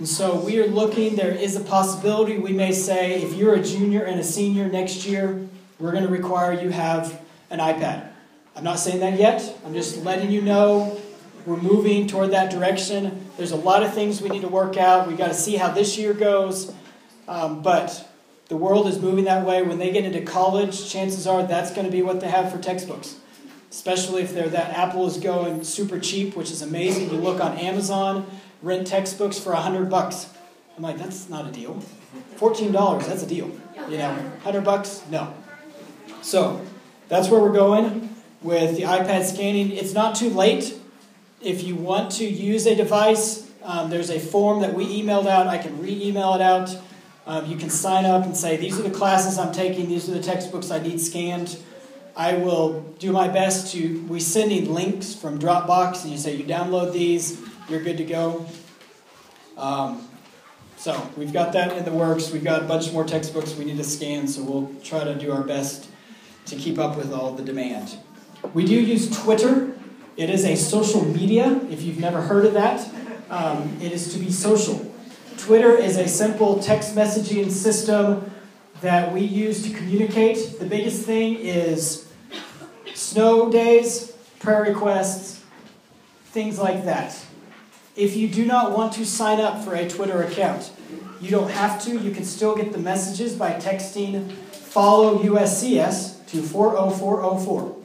And 0.00 0.08
so 0.08 0.40
we 0.40 0.58
are 0.58 0.66
looking, 0.66 1.16
there 1.16 1.30
is 1.30 1.56
a 1.56 1.60
possibility 1.60 2.38
we 2.38 2.54
may 2.54 2.72
say 2.72 3.20
if 3.20 3.34
you're 3.34 3.52
a 3.52 3.62
junior 3.62 4.02
and 4.02 4.18
a 4.18 4.24
senior 4.24 4.66
next 4.66 5.04
year, 5.04 5.46
we're 5.78 5.92
going 5.92 6.04
to 6.04 6.08
require 6.08 6.54
you 6.54 6.70
have 6.70 7.20
an 7.50 7.58
iPad. 7.58 8.10
I'm 8.56 8.64
not 8.64 8.78
saying 8.78 9.00
that 9.00 9.18
yet. 9.18 9.58
I'm 9.62 9.74
just 9.74 10.02
letting 10.02 10.30
you 10.30 10.40
know 10.40 10.98
we're 11.44 11.58
moving 11.58 12.06
toward 12.06 12.30
that 12.30 12.50
direction. 12.50 13.28
There's 13.36 13.50
a 13.50 13.56
lot 13.56 13.82
of 13.82 13.92
things 13.92 14.22
we 14.22 14.30
need 14.30 14.40
to 14.40 14.48
work 14.48 14.78
out. 14.78 15.06
we 15.06 15.16
got 15.16 15.28
to 15.28 15.34
see 15.34 15.56
how 15.56 15.70
this 15.70 15.98
year 15.98 16.14
goes. 16.14 16.72
Um, 17.28 17.60
but 17.60 18.10
the 18.48 18.56
world 18.56 18.86
is 18.86 18.98
moving 18.98 19.24
that 19.26 19.44
way. 19.44 19.60
When 19.60 19.78
they 19.78 19.92
get 19.92 20.06
into 20.06 20.22
college, 20.22 20.90
chances 20.90 21.26
are 21.26 21.42
that's 21.42 21.74
going 21.74 21.84
to 21.84 21.92
be 21.92 22.00
what 22.00 22.22
they 22.22 22.28
have 22.28 22.50
for 22.50 22.56
textbooks. 22.56 23.16
Especially 23.70 24.22
if 24.22 24.32
they're 24.32 24.48
that 24.48 24.74
Apple 24.78 25.06
is 25.06 25.18
going 25.18 25.62
super 25.62 26.00
cheap, 26.00 26.36
which 26.36 26.50
is 26.50 26.62
amazing. 26.62 27.10
You 27.10 27.18
look 27.18 27.44
on 27.44 27.58
Amazon, 27.58 28.24
rent 28.62 28.86
textbooks 28.86 29.38
for 29.38 29.52
a 29.52 29.60
hundred 29.60 29.90
bucks. 29.90 30.28
I'm 30.76 30.82
like, 30.82 30.98
that's 30.98 31.28
not 31.28 31.46
a 31.46 31.50
deal. 31.50 31.80
Fourteen 32.36 32.72
dollars, 32.72 33.06
that's 33.06 33.22
a 33.22 33.26
deal. 33.26 33.50
You 33.88 33.98
know, 33.98 34.32
hundred 34.42 34.64
bucks, 34.64 35.02
no. 35.10 35.32
So 36.22 36.64
that's 37.08 37.28
where 37.28 37.40
we're 37.40 37.52
going 37.52 38.14
with 38.42 38.76
the 38.76 38.82
iPad 38.82 39.24
scanning. 39.24 39.72
It's 39.72 39.94
not 39.94 40.14
too 40.14 40.30
late. 40.30 40.78
If 41.42 41.64
you 41.64 41.74
want 41.74 42.12
to 42.12 42.24
use 42.24 42.66
a 42.66 42.74
device, 42.74 43.50
um, 43.62 43.90
there's 43.90 44.10
a 44.10 44.18
form 44.18 44.60
that 44.62 44.74
we 44.74 45.02
emailed 45.02 45.26
out. 45.26 45.46
I 45.46 45.58
can 45.58 45.80
re 45.80 46.02
email 46.02 46.34
it 46.34 46.40
out. 46.40 46.76
Um, 47.26 47.46
you 47.46 47.56
can 47.56 47.70
sign 47.70 48.06
up 48.06 48.24
and 48.24 48.36
say, 48.36 48.56
These 48.56 48.78
are 48.78 48.82
the 48.82 48.90
classes 48.90 49.38
I'm 49.38 49.52
taking, 49.52 49.88
these 49.88 50.08
are 50.08 50.12
the 50.12 50.22
textbooks 50.22 50.70
I 50.70 50.80
need 50.80 51.00
scanned. 51.00 51.58
I 52.16 52.34
will 52.34 52.80
do 52.98 53.12
my 53.12 53.28
best 53.28 53.72
to. 53.72 54.02
We 54.06 54.20
send 54.20 54.52
you 54.52 54.66
links 54.66 55.14
from 55.14 55.38
Dropbox, 55.38 56.02
and 56.02 56.12
you 56.12 56.18
say, 56.18 56.34
You 56.34 56.44
download 56.44 56.92
these, 56.92 57.38
you're 57.70 57.82
good 57.82 57.98
to 57.98 58.04
go. 58.04 58.46
Um, 59.56 60.08
so 60.76 61.08
we've 61.16 61.32
got 61.32 61.52
that 61.52 61.76
in 61.76 61.84
the 61.84 61.92
works. 61.92 62.32
We've 62.32 62.42
got 62.42 62.62
a 62.62 62.64
bunch 62.64 62.92
more 62.92 63.04
textbooks 63.04 63.54
we 63.54 63.64
need 63.64 63.76
to 63.76 63.84
scan, 63.84 64.26
so 64.26 64.42
we'll 64.42 64.74
try 64.82 65.04
to 65.04 65.14
do 65.14 65.30
our 65.30 65.42
best 65.42 65.88
to 66.46 66.56
keep 66.56 66.78
up 66.78 66.96
with 66.96 67.12
all 67.12 67.32
the 67.32 67.44
demand. 67.44 67.96
We 68.54 68.64
do 68.64 68.74
use 68.74 69.08
Twitter. 69.22 69.72
It 70.16 70.30
is 70.30 70.44
a 70.44 70.56
social 70.56 71.04
media, 71.04 71.60
if 71.70 71.82
you've 71.82 72.00
never 72.00 72.22
heard 72.22 72.44
of 72.44 72.54
that. 72.54 72.88
Um, 73.30 73.78
it 73.80 73.92
is 73.92 74.12
to 74.14 74.18
be 74.18 74.32
social. 74.32 74.92
Twitter 75.36 75.76
is 75.76 75.96
a 75.96 76.08
simple 76.08 76.58
text 76.60 76.94
messaging 76.94 77.50
system 77.50 78.30
that 78.80 79.12
we 79.12 79.20
use 79.20 79.62
to 79.62 79.70
communicate. 79.70 80.58
The 80.58 80.66
biggest 80.66 81.04
thing 81.04 81.36
is 81.36 82.10
snow 82.94 83.50
days, 83.50 84.12
prayer 84.40 84.62
requests, 84.62 85.44
things 86.26 86.58
like 86.58 86.84
that. 86.84 87.18
If 88.00 88.16
you 88.16 88.28
do 88.28 88.46
not 88.46 88.74
want 88.74 88.94
to 88.94 89.04
sign 89.04 89.42
up 89.42 89.62
for 89.62 89.74
a 89.74 89.86
Twitter 89.86 90.22
account, 90.22 90.72
you 91.20 91.30
don't 91.30 91.50
have 91.50 91.84
to. 91.84 91.98
You 91.98 92.12
can 92.12 92.24
still 92.24 92.56
get 92.56 92.72
the 92.72 92.78
messages 92.78 93.34
by 93.34 93.50
texting 93.52 94.32
follow 94.32 95.18
USCS 95.18 96.26
to 96.28 96.40
40404. 96.40 97.76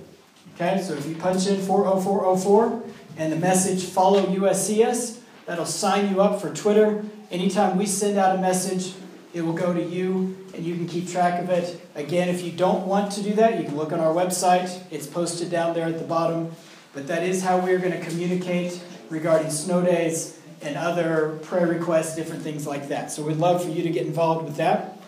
Okay, 0.56 0.82
so 0.82 0.94
if 0.94 1.06
you 1.06 1.16
punch 1.16 1.48
in 1.48 1.60
40404 1.60 2.82
and 3.18 3.34
the 3.34 3.36
message 3.36 3.84
follow 3.84 4.26
USCS, 4.26 5.20
that'll 5.48 5.66
sign 5.66 6.10
you 6.10 6.22
up 6.22 6.40
for 6.40 6.50
Twitter. 6.56 7.04
Anytime 7.30 7.78
we 7.78 7.86
send 7.86 8.18
out 8.18 8.38
a 8.38 8.40
message, 8.40 8.94
it 9.34 9.42
will 9.42 9.52
go 9.52 9.74
to 9.74 9.84
you 9.84 10.38
and 10.54 10.64
you 10.64 10.76
can 10.76 10.88
keep 10.88 11.10
track 11.10 11.44
of 11.44 11.50
it. 11.50 11.86
Again, 11.94 12.30
if 12.30 12.42
you 12.42 12.54
don't 12.54 12.88
want 12.88 13.12
to 13.12 13.22
do 13.22 13.34
that, 13.34 13.60
you 13.60 13.66
can 13.66 13.76
look 13.76 13.92
on 13.92 14.00
our 14.00 14.14
website. 14.14 14.82
It's 14.92 15.08
posted 15.08 15.52
down 15.52 15.74
there 15.74 15.88
at 15.88 16.00
the 16.00 16.06
bottom. 16.06 16.54
But 16.94 17.08
that 17.08 17.24
is 17.24 17.44
how 17.44 17.58
we're 17.58 17.80
going 17.80 17.92
to 17.92 18.00
communicate 18.00 18.82
regarding 19.10 19.50
snow 19.50 19.82
days 19.84 20.40
and 20.62 20.76
other 20.76 21.40
prayer 21.44 21.68
requests, 21.68 22.16
different 22.16 22.42
things 22.42 22.66
like 22.66 22.90
that. 22.90 23.12
So 23.12 23.24
we'd 23.24 23.38
love 23.38 23.64
for 23.64 23.70
you 23.70 23.84
to 23.84 23.90
get 23.90 24.06
involved 24.06 24.46
with 24.46 24.58
that. 24.58 25.00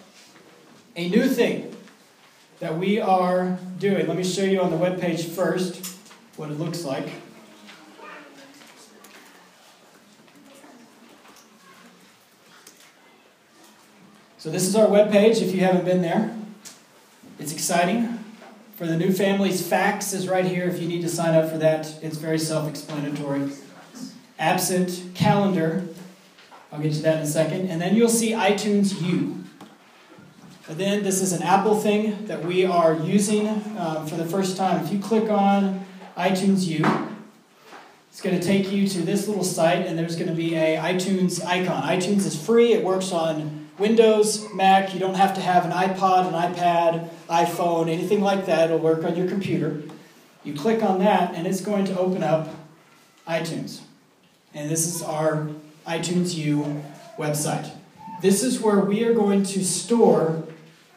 A 0.95 1.09
new 1.09 1.27
thing 1.27 1.75
that 2.59 2.77
we 2.77 2.99
are 2.99 3.57
doing, 3.79 4.07
let 4.07 4.17
me 4.17 4.23
show 4.23 4.43
you 4.43 4.61
on 4.61 4.71
the 4.71 4.77
web 4.77 4.99
page 4.99 5.25
first 5.25 5.95
what 6.35 6.49
it 6.49 6.59
looks 6.59 6.83
like. 6.83 7.07
So 14.37 14.51
this 14.51 14.67
is 14.67 14.75
our 14.75 14.87
web 14.87 15.11
page 15.11 15.41
if 15.41 15.53
you 15.53 15.61
haven't 15.61 15.85
been 15.85 16.01
there. 16.01 16.35
It's 17.39 17.51
exciting. 17.51 18.23
For 18.75 18.85
the 18.85 18.95
new 18.95 19.11
families, 19.11 19.67
FACTS 19.67 20.13
is 20.13 20.27
right 20.27 20.45
here 20.45 20.67
if 20.67 20.79
you 20.79 20.87
need 20.87 21.01
to 21.01 21.09
sign 21.09 21.33
up 21.33 21.49
for 21.51 21.57
that. 21.57 22.01
It's 22.03 22.17
very 22.17 22.37
self 22.37 22.69
explanatory 22.69 23.51
absent 24.39 25.03
calendar. 25.15 25.88
I'll 26.71 26.79
get 26.79 26.93
to 26.93 27.01
that 27.03 27.17
in 27.17 27.23
a 27.23 27.27
second. 27.27 27.69
And 27.69 27.81
then 27.81 27.95
you'll 27.95 28.09
see 28.09 28.31
iTunes 28.31 29.01
U. 29.01 29.43
And 30.69 30.77
then 30.77 31.03
this 31.03 31.21
is 31.21 31.31
an 31.31 31.41
Apple 31.43 31.79
thing 31.79 32.25
that 32.25 32.43
we 32.43 32.65
are 32.65 32.93
using 32.93 33.47
um, 33.77 34.05
for 34.05 34.15
the 34.15 34.25
first 34.25 34.57
time. 34.57 34.83
If 34.83 34.91
you 34.91 34.99
click 34.99 35.29
on 35.29 35.85
iTunes 36.17 36.67
U, 36.67 36.85
it's 38.09 38.21
going 38.21 38.38
to 38.38 38.45
take 38.45 38.71
you 38.71 38.88
to 38.88 39.01
this 39.01 39.27
little 39.27 39.43
site, 39.43 39.85
and 39.85 39.97
there's 39.97 40.15
going 40.15 40.27
to 40.27 40.35
be 40.35 40.55
a 40.55 40.77
iTunes 40.77 41.45
icon. 41.45 41.83
iTunes 41.83 42.25
is 42.25 42.35
free. 42.35 42.73
It 42.73 42.83
works 42.83 43.11
on 43.11 43.69
Windows, 43.77 44.51
Mac. 44.53 44.93
You 44.93 44.99
don't 44.99 45.13
have 45.13 45.35
to 45.35 45.41
have 45.41 45.65
an 45.65 45.71
iPod, 45.71 46.27
an 46.27 46.33
iPad, 46.33 47.09
iPhone, 47.29 47.89
anything 47.89 48.21
like 48.21 48.47
that. 48.47 48.65
It'll 48.65 48.79
work 48.79 49.03
on 49.03 49.15
your 49.15 49.27
computer. 49.27 49.83
You 50.43 50.53
click 50.53 50.83
on 50.83 50.99
that, 50.99 51.35
and 51.35 51.45
it's 51.45 51.61
going 51.61 51.85
to 51.85 51.97
open 51.97 52.23
up 52.23 52.49
iTunes. 53.27 53.81
And 54.58 54.72
this 54.72 54.88
is 54.88 55.03
our 55.03 55.49
iTunes 55.86 56.34
U 56.34 56.84
website. 57.16 57.70
This 58.24 58.41
is 58.41 58.60
where 58.60 58.80
we 58.80 59.03
are 59.03 59.14
going 59.14 59.43
to 59.43 59.64
store 59.64 60.45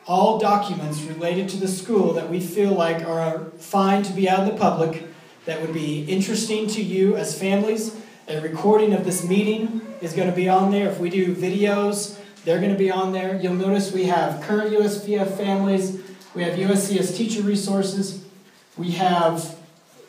all 0.07 0.39
documents 0.39 1.03
related 1.03 1.51
to 1.51 1.59
the 1.59 1.69
school 1.69 2.15
that 2.15 2.31
we 2.31 2.41
feel 2.41 2.73
like 2.73 3.05
are 3.07 3.51
fine 3.59 4.03
to 4.05 4.15
be 4.15 4.31
out 4.31 4.41
in 4.41 4.49
the 4.49 4.59
public, 4.59 5.05
that 5.45 5.61
would 5.61 5.75
be 5.75 6.05
interesting 6.05 6.69
to 6.69 6.83
you 6.83 7.17
as 7.17 7.39
families. 7.39 7.95
A 8.29 8.41
recording 8.41 8.95
of 8.95 9.05
this 9.05 9.29
meeting 9.29 9.83
is 10.01 10.15
going 10.15 10.31
to 10.31 10.35
be 10.35 10.49
on 10.49 10.71
there. 10.71 10.89
If 10.89 10.99
we 10.99 11.11
do 11.11 11.35
videos, 11.35 12.19
they're 12.47 12.61
going 12.61 12.73
to 12.73 12.79
be 12.79 12.91
on 12.91 13.13
there. 13.13 13.39
You'll 13.43 13.53
notice 13.53 13.93
we 13.93 14.05
have 14.05 14.41
current 14.41 14.73
USVF 14.73 15.37
families, 15.37 16.01
we 16.35 16.45
have 16.45 16.55
USCS 16.55 17.15
teacher 17.15 17.43
resources, 17.43 18.25
we 18.79 18.93
have 18.93 19.60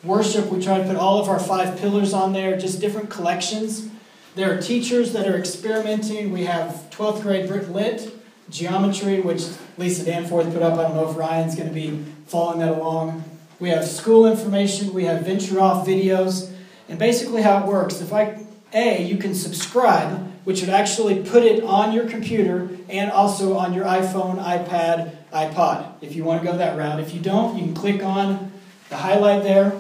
Worship, 0.04 0.48
we 0.48 0.60
try 0.60 0.80
to 0.80 0.84
put 0.84 0.96
all 0.96 1.20
of 1.20 1.30
our 1.30 1.40
five 1.40 1.78
pillars 1.78 2.12
on 2.12 2.34
there, 2.34 2.58
just 2.58 2.82
different 2.82 3.12
collections. 3.12 3.88
There 4.34 4.52
are 4.52 4.60
teachers 4.60 5.14
that 5.14 5.28
are 5.28 5.38
experimenting. 5.38 6.32
We 6.32 6.46
have 6.46 6.88
12th 6.90 7.22
grade 7.22 7.48
Brit 7.48 7.70
Lit, 7.70 8.12
geometry, 8.50 9.22
which 9.22 9.44
Lisa 9.78 10.04
Danforth 10.04 10.52
put 10.52 10.64
up. 10.64 10.80
I 10.80 10.84
don't 10.84 10.96
know 10.96 11.08
if 11.08 11.16
Ryan's 11.16 11.56
going 11.56 11.68
to 11.68 11.74
be 11.74 12.04
following 12.26 12.60
that 12.60 12.72
along. 12.72 13.24
We 13.60 13.70
have 13.70 13.86
school 13.86 14.26
information. 14.26 14.92
We 14.92 15.04
have 15.04 15.24
venture 15.24 15.60
off 15.60 15.86
videos. 15.86 16.52
And 16.90 16.98
basically, 16.98 17.44
how 17.44 17.60
it 17.60 17.68
works 17.68 18.02
if 18.02 18.12
I, 18.12 18.44
A, 18.74 19.04
you 19.04 19.18
can 19.18 19.36
subscribe, 19.36 20.32
which 20.46 20.62
would 20.62 20.72
actually 20.72 21.22
put 21.22 21.44
it 21.44 21.64
on 21.64 21.94
your 21.94 22.10
computer 22.10 22.70
and 22.90 23.12
also 23.12 23.56
on 23.56 23.72
your 23.72 23.86
iPhone, 23.86 24.44
iPad, 24.44 25.16
iPod, 25.32 25.94
if 26.02 26.16
you 26.16 26.24
want 26.24 26.42
to 26.42 26.48
go 26.48 26.58
that 26.58 26.76
route. 26.76 27.00
If 27.00 27.14
you 27.14 27.22
don't, 27.22 27.56
you 27.56 27.66
can 27.66 27.76
click 27.76 28.02
on 28.02 28.52
the 28.90 28.98
highlight 28.98 29.44
there 29.44 29.80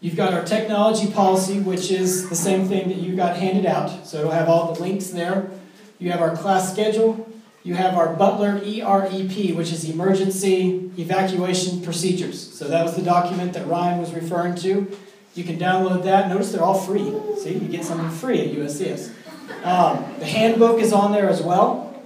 You've 0.00 0.16
got 0.16 0.32
our 0.32 0.44
technology 0.44 1.10
policy, 1.10 1.58
which 1.58 1.90
is 1.90 2.28
the 2.28 2.36
same 2.36 2.68
thing 2.68 2.88
that 2.88 2.98
you 2.98 3.16
got 3.16 3.36
handed 3.36 3.66
out. 3.66 4.06
So 4.06 4.18
it'll 4.18 4.30
have 4.30 4.48
all 4.48 4.72
the 4.72 4.80
links 4.80 5.08
there. 5.08 5.50
You 5.98 6.12
have 6.12 6.20
our 6.20 6.36
class 6.36 6.72
schedule. 6.72 7.28
You 7.64 7.74
have 7.74 7.94
our 7.94 8.14
Butler 8.14 8.60
EREP, 8.60 9.56
which 9.56 9.72
is 9.72 9.90
Emergency 9.90 10.92
Evacuation 10.96 11.82
Procedures. 11.82 12.54
So 12.54 12.68
that 12.68 12.84
was 12.84 12.94
the 12.94 13.02
document 13.02 13.54
that 13.54 13.66
Ryan 13.66 13.98
was 13.98 14.12
referring 14.12 14.54
to. 14.56 14.96
You 15.34 15.44
can 15.44 15.58
download 15.58 16.04
that. 16.04 16.28
Notice 16.28 16.52
they're 16.52 16.62
all 16.62 16.78
free. 16.78 17.12
See, 17.38 17.54
you 17.54 17.68
get 17.68 17.84
something 17.84 18.10
free 18.10 18.40
at 18.40 18.56
USCS. 18.56 19.12
Um, 19.64 20.04
the 20.20 20.26
handbook 20.26 20.80
is 20.80 20.92
on 20.92 21.10
there 21.10 21.28
as 21.28 21.42
well. 21.42 22.00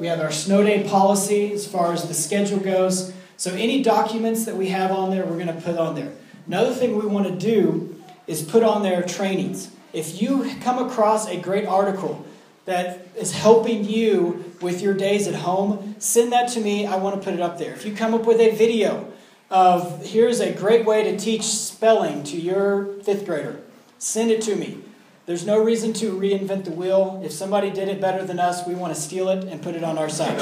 We 0.00 0.08
have 0.08 0.20
our 0.20 0.32
snow 0.32 0.64
day 0.64 0.86
policy 0.88 1.52
as 1.52 1.66
far 1.66 1.92
as 1.92 2.08
the 2.08 2.14
schedule 2.14 2.58
goes. 2.58 3.12
So 3.36 3.52
any 3.52 3.82
documents 3.82 4.44
that 4.46 4.56
we 4.56 4.68
have 4.70 4.90
on 4.90 5.10
there, 5.10 5.24
we're 5.24 5.42
going 5.42 5.46
to 5.46 5.60
put 5.60 5.78
on 5.78 5.94
there. 5.94 6.12
Another 6.46 6.72
thing 6.72 6.96
we 6.96 7.06
want 7.06 7.26
to 7.26 7.34
do 7.34 8.00
is 8.26 8.42
put 8.42 8.62
on 8.62 8.82
their 8.82 9.02
trainings. 9.02 9.70
If 9.92 10.20
you 10.20 10.54
come 10.60 10.84
across 10.84 11.28
a 11.28 11.36
great 11.36 11.66
article 11.66 12.24
that 12.66 13.08
is 13.16 13.32
helping 13.32 13.84
you 13.84 14.52
with 14.60 14.82
your 14.82 14.94
days 14.94 15.26
at 15.26 15.34
home, 15.34 15.96
send 15.98 16.32
that 16.32 16.48
to 16.50 16.60
me. 16.60 16.86
I 16.86 16.96
want 16.96 17.16
to 17.16 17.24
put 17.24 17.34
it 17.34 17.40
up 17.40 17.58
there. 17.58 17.72
If 17.72 17.84
you 17.84 17.94
come 17.94 18.14
up 18.14 18.26
with 18.26 18.40
a 18.40 18.54
video 18.54 19.12
of 19.50 20.04
here's 20.04 20.40
a 20.40 20.52
great 20.52 20.84
way 20.84 21.04
to 21.04 21.16
teach 21.16 21.42
spelling 21.42 22.24
to 22.24 22.36
your 22.36 22.94
fifth 23.02 23.24
grader, 23.24 23.60
send 23.98 24.30
it 24.30 24.42
to 24.42 24.56
me. 24.56 24.78
There's 25.26 25.44
no 25.44 25.62
reason 25.62 25.92
to 25.94 26.12
reinvent 26.12 26.64
the 26.64 26.70
wheel. 26.70 27.20
If 27.24 27.32
somebody 27.32 27.70
did 27.70 27.88
it 27.88 28.00
better 28.00 28.24
than 28.24 28.38
us, 28.38 28.66
we 28.66 28.76
want 28.76 28.94
to 28.94 29.00
steal 29.00 29.28
it 29.28 29.44
and 29.44 29.60
put 29.60 29.74
it 29.74 29.82
on 29.82 29.98
our 29.98 30.08
site. 30.08 30.38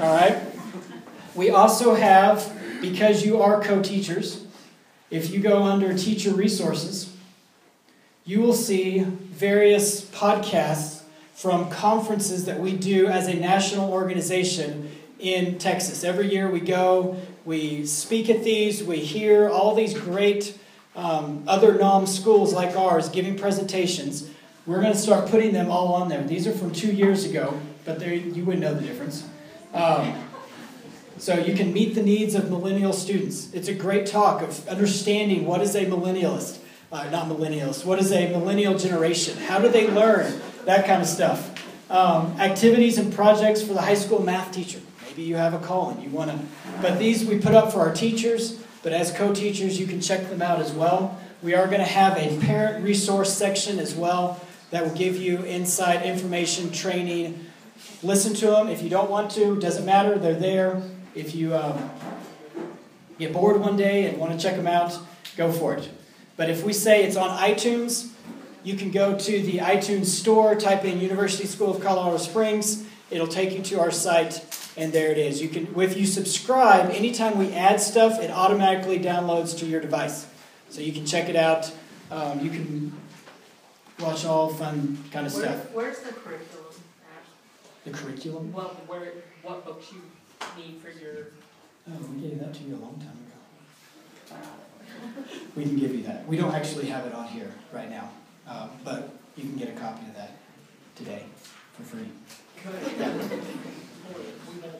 All 0.00 0.14
right? 0.14 0.42
We 1.34 1.50
also 1.50 1.94
have, 1.94 2.52
because 2.82 3.24
you 3.24 3.40
are 3.40 3.62
co 3.62 3.82
teachers, 3.82 4.45
if 5.10 5.30
you 5.30 5.40
go 5.40 5.62
under 5.62 5.96
teacher 5.96 6.30
resources, 6.30 7.14
you 8.24 8.40
will 8.40 8.54
see 8.54 9.00
various 9.00 10.04
podcasts 10.04 11.02
from 11.34 11.70
conferences 11.70 12.46
that 12.46 12.58
we 12.58 12.76
do 12.76 13.06
as 13.06 13.28
a 13.28 13.34
national 13.34 13.92
organization 13.92 14.90
in 15.18 15.58
Texas. 15.58 16.02
Every 16.02 16.30
year 16.30 16.50
we 16.50 16.60
go, 16.60 17.16
we 17.44 17.86
speak 17.86 18.28
at 18.28 18.42
these, 18.42 18.82
we 18.82 18.98
hear 18.98 19.48
all 19.48 19.74
these 19.74 19.94
great 19.94 20.58
um, 20.96 21.44
other 21.46 21.74
NAUMS 21.74 22.14
schools 22.18 22.52
like 22.52 22.74
ours 22.74 23.08
giving 23.08 23.36
presentations. 23.36 24.28
We're 24.66 24.80
going 24.80 24.92
to 24.94 24.98
start 24.98 25.28
putting 25.30 25.52
them 25.52 25.70
all 25.70 25.94
on 25.94 26.08
there. 26.08 26.24
These 26.24 26.46
are 26.46 26.52
from 26.52 26.72
two 26.72 26.92
years 26.92 27.24
ago, 27.24 27.60
but 27.84 28.00
you 28.04 28.44
wouldn't 28.44 28.62
know 28.62 28.74
the 28.74 28.80
difference. 28.80 29.28
Um, 29.72 30.14
so 31.18 31.34
you 31.34 31.54
can 31.54 31.72
meet 31.72 31.94
the 31.94 32.02
needs 32.02 32.34
of 32.34 32.50
millennial 32.50 32.92
students. 32.92 33.52
It's 33.52 33.68
a 33.68 33.74
great 33.74 34.06
talk 34.06 34.42
of 34.42 34.66
understanding 34.68 35.46
what 35.46 35.62
is 35.62 35.74
a 35.74 35.86
millennialist, 35.86 36.58
uh, 36.92 37.08
not 37.10 37.28
millennialist, 37.28 37.84
what 37.84 37.98
is 37.98 38.12
a 38.12 38.30
millennial 38.30 38.76
generation? 38.78 39.38
How 39.38 39.58
do 39.58 39.68
they 39.68 39.90
learn? 39.90 40.40
That 40.64 40.86
kind 40.86 41.00
of 41.00 41.08
stuff. 41.08 41.52
Um, 41.90 42.38
activities 42.40 42.98
and 42.98 43.12
projects 43.12 43.62
for 43.62 43.72
the 43.72 43.80
high 43.80 43.94
school 43.94 44.22
math 44.22 44.52
teacher. 44.52 44.80
Maybe 45.06 45.22
you 45.22 45.36
have 45.36 45.54
a 45.54 45.58
calling, 45.58 46.02
you 46.02 46.10
want 46.10 46.30
to. 46.30 46.38
But 46.82 46.98
these 46.98 47.24
we 47.24 47.38
put 47.38 47.54
up 47.54 47.72
for 47.72 47.80
our 47.80 47.94
teachers, 47.94 48.60
but 48.82 48.92
as 48.92 49.12
co 49.12 49.32
teachers, 49.32 49.80
you 49.80 49.86
can 49.86 50.00
check 50.00 50.28
them 50.28 50.42
out 50.42 50.60
as 50.60 50.72
well. 50.72 51.18
We 51.42 51.54
are 51.54 51.66
going 51.66 51.78
to 51.78 51.84
have 51.84 52.16
a 52.16 52.38
parent 52.40 52.84
resource 52.84 53.32
section 53.32 53.78
as 53.78 53.94
well 53.94 54.40
that 54.70 54.84
will 54.84 54.94
give 54.94 55.16
you 55.16 55.44
insight, 55.44 56.04
information, 56.04 56.72
training. 56.72 57.46
Listen 58.02 58.34
to 58.34 58.46
them. 58.46 58.68
If 58.68 58.82
you 58.82 58.90
don't 58.90 59.10
want 59.10 59.30
to, 59.32 59.58
doesn't 59.60 59.86
matter, 59.86 60.18
they're 60.18 60.34
there. 60.34 60.82
If 61.16 61.34
you 61.34 61.56
um, 61.56 61.90
get 63.18 63.32
bored 63.32 63.58
one 63.58 63.78
day 63.78 64.04
and 64.04 64.18
want 64.18 64.38
to 64.38 64.38
check 64.38 64.54
them 64.54 64.66
out, 64.66 64.98
go 65.34 65.50
for 65.50 65.72
it. 65.74 65.88
But 66.36 66.50
if 66.50 66.62
we 66.62 66.74
say 66.74 67.04
it's 67.04 67.16
on 67.16 67.38
iTunes, 67.38 68.10
you 68.62 68.76
can 68.76 68.90
go 68.90 69.16
to 69.16 69.42
the 69.42 69.58
iTunes 69.58 70.06
store, 70.06 70.54
type 70.54 70.84
in 70.84 71.00
University 71.00 71.46
School 71.46 71.74
of 71.74 71.82
Colorado 71.82 72.18
Springs. 72.18 72.84
It'll 73.10 73.26
take 73.26 73.56
you 73.56 73.62
to 73.62 73.80
our 73.80 73.90
site, 73.90 74.44
and 74.76 74.92
there 74.92 75.10
it 75.10 75.16
is. 75.16 75.40
You 75.40 75.48
can, 75.48 75.68
if 75.80 75.96
you 75.96 76.04
subscribe, 76.04 76.90
anytime 76.90 77.38
we 77.38 77.50
add 77.54 77.80
stuff, 77.80 78.20
it 78.20 78.30
automatically 78.30 78.98
downloads 78.98 79.58
to 79.60 79.66
your 79.66 79.80
device, 79.80 80.26
so 80.68 80.82
you 80.82 80.92
can 80.92 81.06
check 81.06 81.30
it 81.30 81.36
out. 81.36 81.72
Um, 82.10 82.40
you 82.40 82.50
can 82.50 82.92
watch 84.00 84.26
all 84.26 84.50
fun 84.50 85.02
kind 85.12 85.26
of 85.26 85.34
Where, 85.34 85.44
stuff. 85.44 85.72
where's 85.72 85.98
the 86.00 86.12
curriculum 86.12 86.74
at? 87.00 87.90
The 87.90 87.98
curriculum. 87.98 88.52
What, 88.52 88.86
where, 88.86 89.12
what 89.42 89.64
books 89.64 89.90
you 89.92 90.02
need 90.56 90.80
for 90.80 90.90
your, 90.90 91.28
Oh, 91.88 91.92
we 92.12 92.28
gave 92.28 92.40
that 92.40 92.52
to 92.54 92.64
you 92.64 92.74
a 92.74 92.82
long 92.82 92.98
time 92.98 93.10
ago. 93.10 94.48
We 95.54 95.62
can 95.62 95.76
give 95.76 95.94
you 95.94 96.02
that. 96.04 96.26
We 96.26 96.36
don't 96.36 96.52
actually 96.52 96.86
have 96.86 97.06
it 97.06 97.14
on 97.14 97.28
here 97.28 97.52
right 97.72 97.88
now, 97.88 98.10
uh, 98.48 98.68
but 98.84 99.10
you 99.36 99.44
can 99.44 99.56
get 99.56 99.68
a 99.68 99.78
copy 99.78 100.04
of 100.06 100.14
that 100.16 100.36
today 100.96 101.24
for 101.74 101.82
free. 101.84 102.08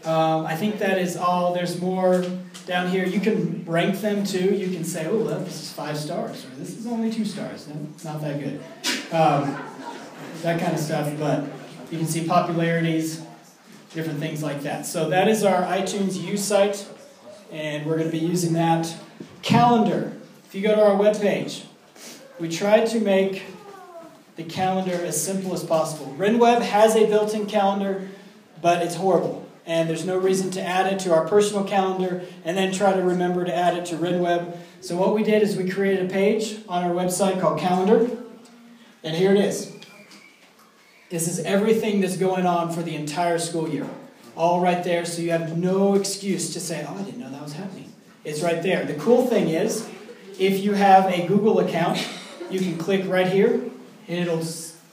Um, 0.05 0.47
I 0.47 0.57
think 0.57 0.78
that 0.78 0.98
is 0.98 1.16
all. 1.16 1.55
There's 1.55 1.81
more 1.81 2.24
down 2.66 2.89
here. 2.90 3.05
You 3.05 3.20
can 3.20 3.65
rank 3.66 4.01
them 4.01 4.24
too. 4.24 4.55
You 4.55 4.74
can 4.74 4.85
say, 4.85 5.07
oh, 5.07 5.19
well, 5.19 5.40
this 5.40 5.62
is 5.62 5.73
five 5.73 5.97
stars, 5.97 6.44
or 6.44 6.51
this 6.59 6.77
is 6.77 6.86
only 6.86 7.11
two 7.12 7.24
stars. 7.24 7.69
No, 7.69 7.74
it's 7.94 8.05
not 8.05 8.20
that 8.23 8.40
good. 8.40 8.61
Um, 9.12 9.57
that 10.43 10.61
kind 10.61 10.74
of 10.74 10.81
stuff. 10.81 11.12
But 11.19 11.44
you 11.90 11.98
can 11.98 12.07
see 12.07 12.27
popularities, 12.27 13.23
different 13.97 14.20
things 14.20 14.43
like 14.43 14.62
that. 14.62 14.86
So 14.86 15.09
that 15.09 15.27
is 15.27 15.43
our 15.43 15.62
iTunes 15.62 16.23
U 16.23 16.36
site, 16.36 16.86
and 17.51 17.86
we're 17.86 17.97
going 17.97 18.10
to 18.10 18.16
be 18.16 18.24
using 18.24 18.52
that. 18.52 18.94
Calendar. 19.43 20.12
If 20.44 20.55
you 20.55 20.62
go 20.62 20.74
to 20.74 20.85
our 20.85 20.97
webpage, 20.97 21.64
we 22.39 22.48
tried 22.48 22.86
to 22.89 23.01
make 23.01 23.44
the 24.36 24.44
calendar 24.44 24.93
as 24.93 25.20
simple 25.20 25.55
as 25.55 25.64
possible. 25.64 26.14
RenWeb 26.18 26.60
has 26.60 26.94
a 26.94 27.06
built 27.06 27.35
in 27.35 27.47
calendar, 27.47 28.09
but 28.60 28.82
it's 28.82 28.97
horrible. 28.97 29.48
And 29.64 29.89
there's 29.89 30.05
no 30.05 30.18
reason 30.18 30.51
to 30.52 30.62
add 30.62 30.93
it 30.93 31.01
to 31.01 31.12
our 31.12 31.27
personal 31.27 31.64
calendar 31.64 32.23
and 32.44 32.56
then 32.56 32.73
try 32.73 32.93
to 32.93 33.02
remember 33.02 33.44
to 33.44 33.55
add 33.55 33.77
it 33.77 33.86
to 33.86 33.97
RenWeb. 33.97 34.56
So, 34.81 34.97
what 34.97 35.14
we 35.14 35.24
did 35.24 35.43
is 35.43 35.56
we 35.56 35.68
created 35.68 36.09
a 36.09 36.12
page 36.12 36.59
on 36.68 36.85
our 36.85 36.93
website 36.93 37.40
called 37.40 37.59
Calendar. 37.59 38.09
And 39.02 39.16
here 39.16 39.32
it 39.32 39.39
is. 39.39 39.76
This 41.09 41.28
is 41.28 41.39
everything 41.41 42.01
that's 42.01 42.16
going 42.16 42.47
on 42.47 42.73
for 42.73 42.83
the 42.83 42.97
entire 42.97 43.39
school 43.39 43.69
year. 43.69 43.87
All 44.37 44.61
right 44.61 44.83
there, 44.83 45.05
so 45.05 45.23
you 45.23 45.31
have 45.31 45.57
no 45.57 45.95
excuse 45.95 46.53
to 46.53 46.59
say, 46.59 46.85
oh, 46.87 46.97
I 46.97 47.03
didn't 47.03 47.20
know 47.20 47.31
that 47.31 47.43
was 47.43 47.53
happening. 47.53 47.93
It's 48.24 48.43
right 48.43 48.61
there. 48.61 48.85
The 48.85 48.95
cool 48.95 49.24
thing 49.24 49.49
is, 49.49 49.89
if 50.41 50.65
you 50.65 50.73
have 50.73 51.07
a 51.07 51.24
Google 51.28 51.61
account, 51.61 52.05
you 52.51 52.59
can 52.59 52.77
click 52.77 53.05
right 53.07 53.28
here, 53.28 53.53
and 54.09 54.19
it'll 54.19 54.45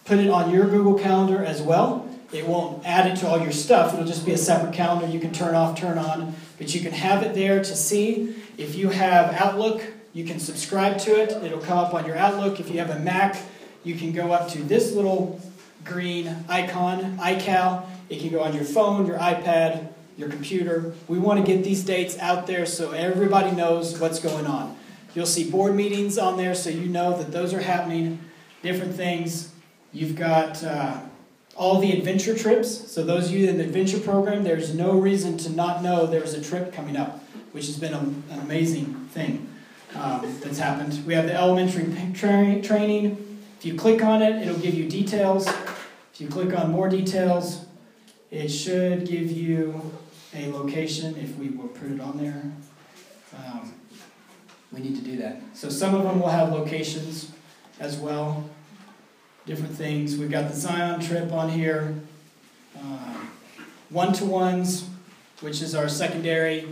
put 0.05 0.19
it 0.19 0.29
on 0.29 0.51
your 0.51 0.67
Google 0.67 0.99
Calendar 0.99 1.43
as 1.43 1.63
well. 1.63 2.07
It 2.31 2.47
won't 2.47 2.85
add 2.85 3.07
it 3.07 3.19
to 3.21 3.27
all 3.27 3.41
your 3.41 3.51
stuff, 3.51 3.93
it'll 3.93 4.05
just 4.05 4.23
be 4.23 4.33
a 4.33 4.37
separate 4.37 4.73
calendar 4.73 5.07
you 5.07 5.19
can 5.19 5.33
turn 5.33 5.55
off, 5.55 5.79
turn 5.79 5.97
on, 5.97 6.35
but 6.59 6.75
you 6.75 6.81
can 6.81 6.91
have 6.91 7.23
it 7.23 7.33
there 7.33 7.57
to 7.57 7.75
see. 7.75 8.35
If 8.57 8.75
you 8.75 8.89
have 8.89 9.33
Outlook, 9.33 9.81
you 10.13 10.25
can 10.25 10.39
subscribe 10.39 10.99
to 10.99 11.19
it, 11.19 11.31
it'll 11.43 11.59
come 11.59 11.79
up 11.79 11.95
on 11.95 12.05
your 12.05 12.17
Outlook. 12.17 12.59
If 12.59 12.69
you 12.69 12.77
have 12.79 12.91
a 12.91 12.99
Mac, 12.99 13.35
you 13.83 13.95
can 13.95 14.11
go 14.11 14.31
up 14.31 14.47
to 14.49 14.59
this 14.59 14.93
little 14.93 15.41
green 15.83 16.45
icon, 16.49 17.17
iCal. 17.17 17.85
It 18.09 18.19
can 18.19 18.29
go 18.29 18.41
on 18.41 18.53
your 18.53 18.63
phone, 18.63 19.05
your 19.05 19.17
iPad, 19.17 19.89
your 20.17 20.29
computer. 20.29 20.93
We 21.07 21.19
want 21.19 21.39
to 21.39 21.45
get 21.45 21.63
these 21.63 21.83
dates 21.83 22.17
out 22.19 22.47
there 22.47 22.65
so 22.65 22.91
everybody 22.91 23.51
knows 23.51 23.99
what's 23.99 24.19
going 24.19 24.45
on. 24.45 24.77
You'll 25.15 25.25
see 25.25 25.49
board 25.49 25.75
meetings 25.75 26.17
on 26.17 26.37
there 26.37 26.55
so 26.55 26.69
you 26.69 26.87
know 26.87 27.17
that 27.17 27.31
those 27.31 27.53
are 27.53 27.61
happening, 27.61 28.19
different 28.61 28.95
things. 28.95 29.51
You've 29.91 30.15
got 30.15 30.63
uh, 30.63 31.01
all 31.55 31.79
the 31.79 31.91
adventure 31.91 32.35
trips. 32.35 32.91
So, 32.91 33.03
those 33.03 33.27
of 33.27 33.35
you 33.35 33.47
in 33.47 33.57
the 33.57 33.63
adventure 33.63 33.99
program, 33.99 34.43
there's 34.43 34.73
no 34.73 34.97
reason 34.97 35.37
to 35.39 35.49
not 35.49 35.83
know 35.83 36.07
there's 36.07 36.33
a 36.33 36.41
trip 36.41 36.73
coming 36.73 36.97
up, 36.97 37.23
which 37.51 37.67
has 37.67 37.77
been 37.77 37.93
a, 37.93 37.99
an 37.99 38.39
amazing 38.41 38.95
thing 39.11 39.47
um, 39.95 40.35
that's 40.41 40.57
happened. 40.57 41.05
We 41.05 41.13
have 41.13 41.27
the 41.27 41.33
elementary 41.33 41.93
tra- 42.13 42.61
training. 42.61 43.22
If 43.63 43.67
you 43.67 43.75
click 43.75 44.03
on 44.03 44.21
it, 44.21 44.45
it'll 44.45 44.59
give 44.59 44.73
you 44.73 44.89
details. 44.89 45.47
If 45.47 46.19
you 46.19 46.27
click 46.27 46.53
on 46.53 46.69
more 46.69 46.89
details, 46.89 47.65
it 48.29 48.49
should 48.49 49.07
give 49.07 49.31
you 49.31 49.93
a 50.35 50.51
location 50.51 51.15
if 51.15 51.37
we 51.37 51.47
will 51.47 51.69
put 51.69 51.89
it 51.89 52.01
on 52.01 52.17
there. 52.17 52.43
Um, 53.33 53.73
we 54.73 54.81
need 54.81 54.97
to 54.97 55.01
do 55.01 55.15
that. 55.19 55.41
So 55.53 55.69
some 55.69 55.95
of 55.95 56.03
them 56.03 56.19
will 56.19 56.27
have 56.27 56.51
locations 56.51 57.31
as 57.79 57.95
well, 57.95 58.43
different 59.45 59.75
things. 59.75 60.17
We've 60.17 60.29
got 60.29 60.49
the 60.49 60.57
Zion 60.57 60.99
trip 60.99 61.31
on 61.31 61.49
here, 61.49 61.95
one 63.89 64.11
to 64.11 64.25
ones, 64.25 64.89
which 65.39 65.61
is 65.61 65.73
our 65.73 65.87
secondary 65.87 66.67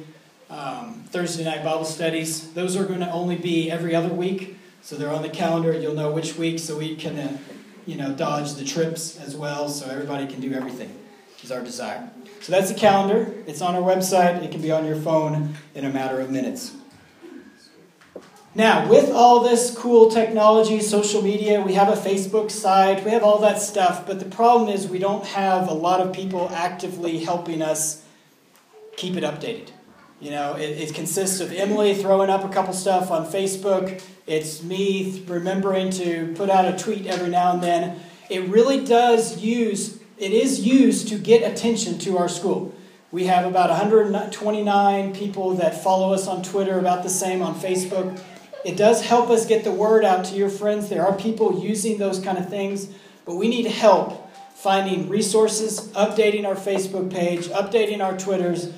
um, 0.50 1.06
Thursday 1.08 1.46
night 1.46 1.64
Bible 1.64 1.86
studies. 1.86 2.52
Those 2.52 2.76
are 2.76 2.84
going 2.84 3.00
to 3.00 3.12
only 3.14 3.38
be 3.38 3.72
every 3.72 3.96
other 3.96 4.10
week, 4.10 4.58
so 4.82 4.96
they're 4.96 5.12
on 5.12 5.22
the 5.22 5.30
calendar. 5.30 5.74
You'll 5.74 5.96
know 5.96 6.12
which 6.12 6.38
week, 6.38 6.60
so 6.60 6.78
we 6.78 6.96
can, 6.96 7.18
uh, 7.18 7.38
you 7.86 7.96
know, 7.96 8.14
dodge 8.14 8.56
the 8.56 8.66
trips 8.66 9.20
as 9.20 9.36
well, 9.36 9.70
so 9.70 9.90
everybody 9.90 10.28
can 10.28 10.42
do 10.42 10.54
everything. 10.54 10.98
Is 11.44 11.52
our 11.52 11.62
desire. 11.62 12.08
So 12.42 12.52
that's 12.52 12.72
the 12.72 12.78
calendar. 12.78 13.34
It's 13.48 13.64
on 13.64 13.74
our 13.74 13.82
website. 13.82 14.44
It 14.44 14.52
can 14.52 14.62
be 14.62 14.72
on 14.72 14.86
your 14.86 14.96
phone 14.96 15.56
in 15.74 15.86
a 15.86 15.90
matter 15.90 16.20
of 16.20 16.30
minutes. 16.30 16.76
Now, 18.54 18.88
with 18.88 19.10
all 19.10 19.40
this 19.40 19.76
cool 19.76 20.12
technology, 20.12 20.82
social 20.82 21.22
media, 21.22 21.62
we 21.62 21.74
have 21.74 21.88
a 21.88 22.00
Facebook 22.00 22.52
site, 22.52 23.04
we 23.06 23.12
have 23.12 23.24
all 23.24 23.40
that 23.40 23.62
stuff, 23.62 24.06
but 24.06 24.20
the 24.20 24.26
problem 24.26 24.70
is 24.70 24.88
we 24.88 25.00
don't 25.00 25.26
have 25.26 25.70
a 25.70 25.74
lot 25.74 26.02
of 26.02 26.14
people 26.14 26.50
actively 26.50 27.20
helping 27.20 27.62
us 27.62 28.04
keep 28.98 29.16
it 29.16 29.24
updated. 29.24 29.70
You 30.22 30.30
know, 30.30 30.54
it, 30.54 30.70
it 30.70 30.94
consists 30.94 31.40
of 31.40 31.52
Emily 31.52 31.96
throwing 31.96 32.30
up 32.30 32.46
a 32.46 32.50
couple 32.54 32.74
stuff 32.74 33.10
on 33.10 33.26
Facebook, 33.26 34.02
it's 34.28 34.62
me 34.62 35.24
remembering 35.28 35.90
to 35.92 36.34
put 36.36 36.50
out 36.50 36.64
a 36.64 36.78
tweet 36.78 37.08
every 37.08 37.30
now 37.30 37.54
and 37.54 37.64
then. 37.64 38.00
It 38.30 38.48
really 38.48 38.86
does 38.86 39.40
use, 39.40 40.00
it 40.20 40.32
is 40.32 40.66
used 40.66 41.08
to 41.08 41.18
get 41.18 41.52
attention 41.52 41.98
to 42.00 42.20
our 42.20 42.30
school. 42.30 42.74
We 43.12 43.26
have 43.26 43.46
about 43.46 43.72
129 43.72 45.16
people 45.16 45.56
that 45.56 45.84
follow 45.84 46.14
us 46.14 46.28
on 46.28 46.44
Twitter, 46.44 46.78
about 46.78 47.02
the 47.02 47.10
same 47.10 47.42
on 47.42 47.56
Facebook. 47.56 48.22
It 48.64 48.78
does 48.78 49.04
help 49.04 49.32
us 49.32 49.48
get 49.48 49.64
the 49.64 49.72
word 49.72 50.06
out 50.06 50.26
to 50.26 50.36
your 50.36 50.50
friends. 50.50 50.88
There 50.88 51.06
are 51.06 51.18
people 51.18 51.64
using 51.64 51.98
those 51.98 52.20
kind 52.20 52.38
of 52.38 52.48
things, 52.48 52.90
but 53.26 53.38
we 53.38 53.50
need 53.50 53.66
help 53.66 54.30
finding 54.54 55.10
resources, 55.10 55.90
updating 55.94 56.46
our 56.46 56.54
Facebook 56.54 57.12
page, 57.12 57.48
updating 57.48 58.06
our 58.06 58.16
Twitters, 58.16 58.72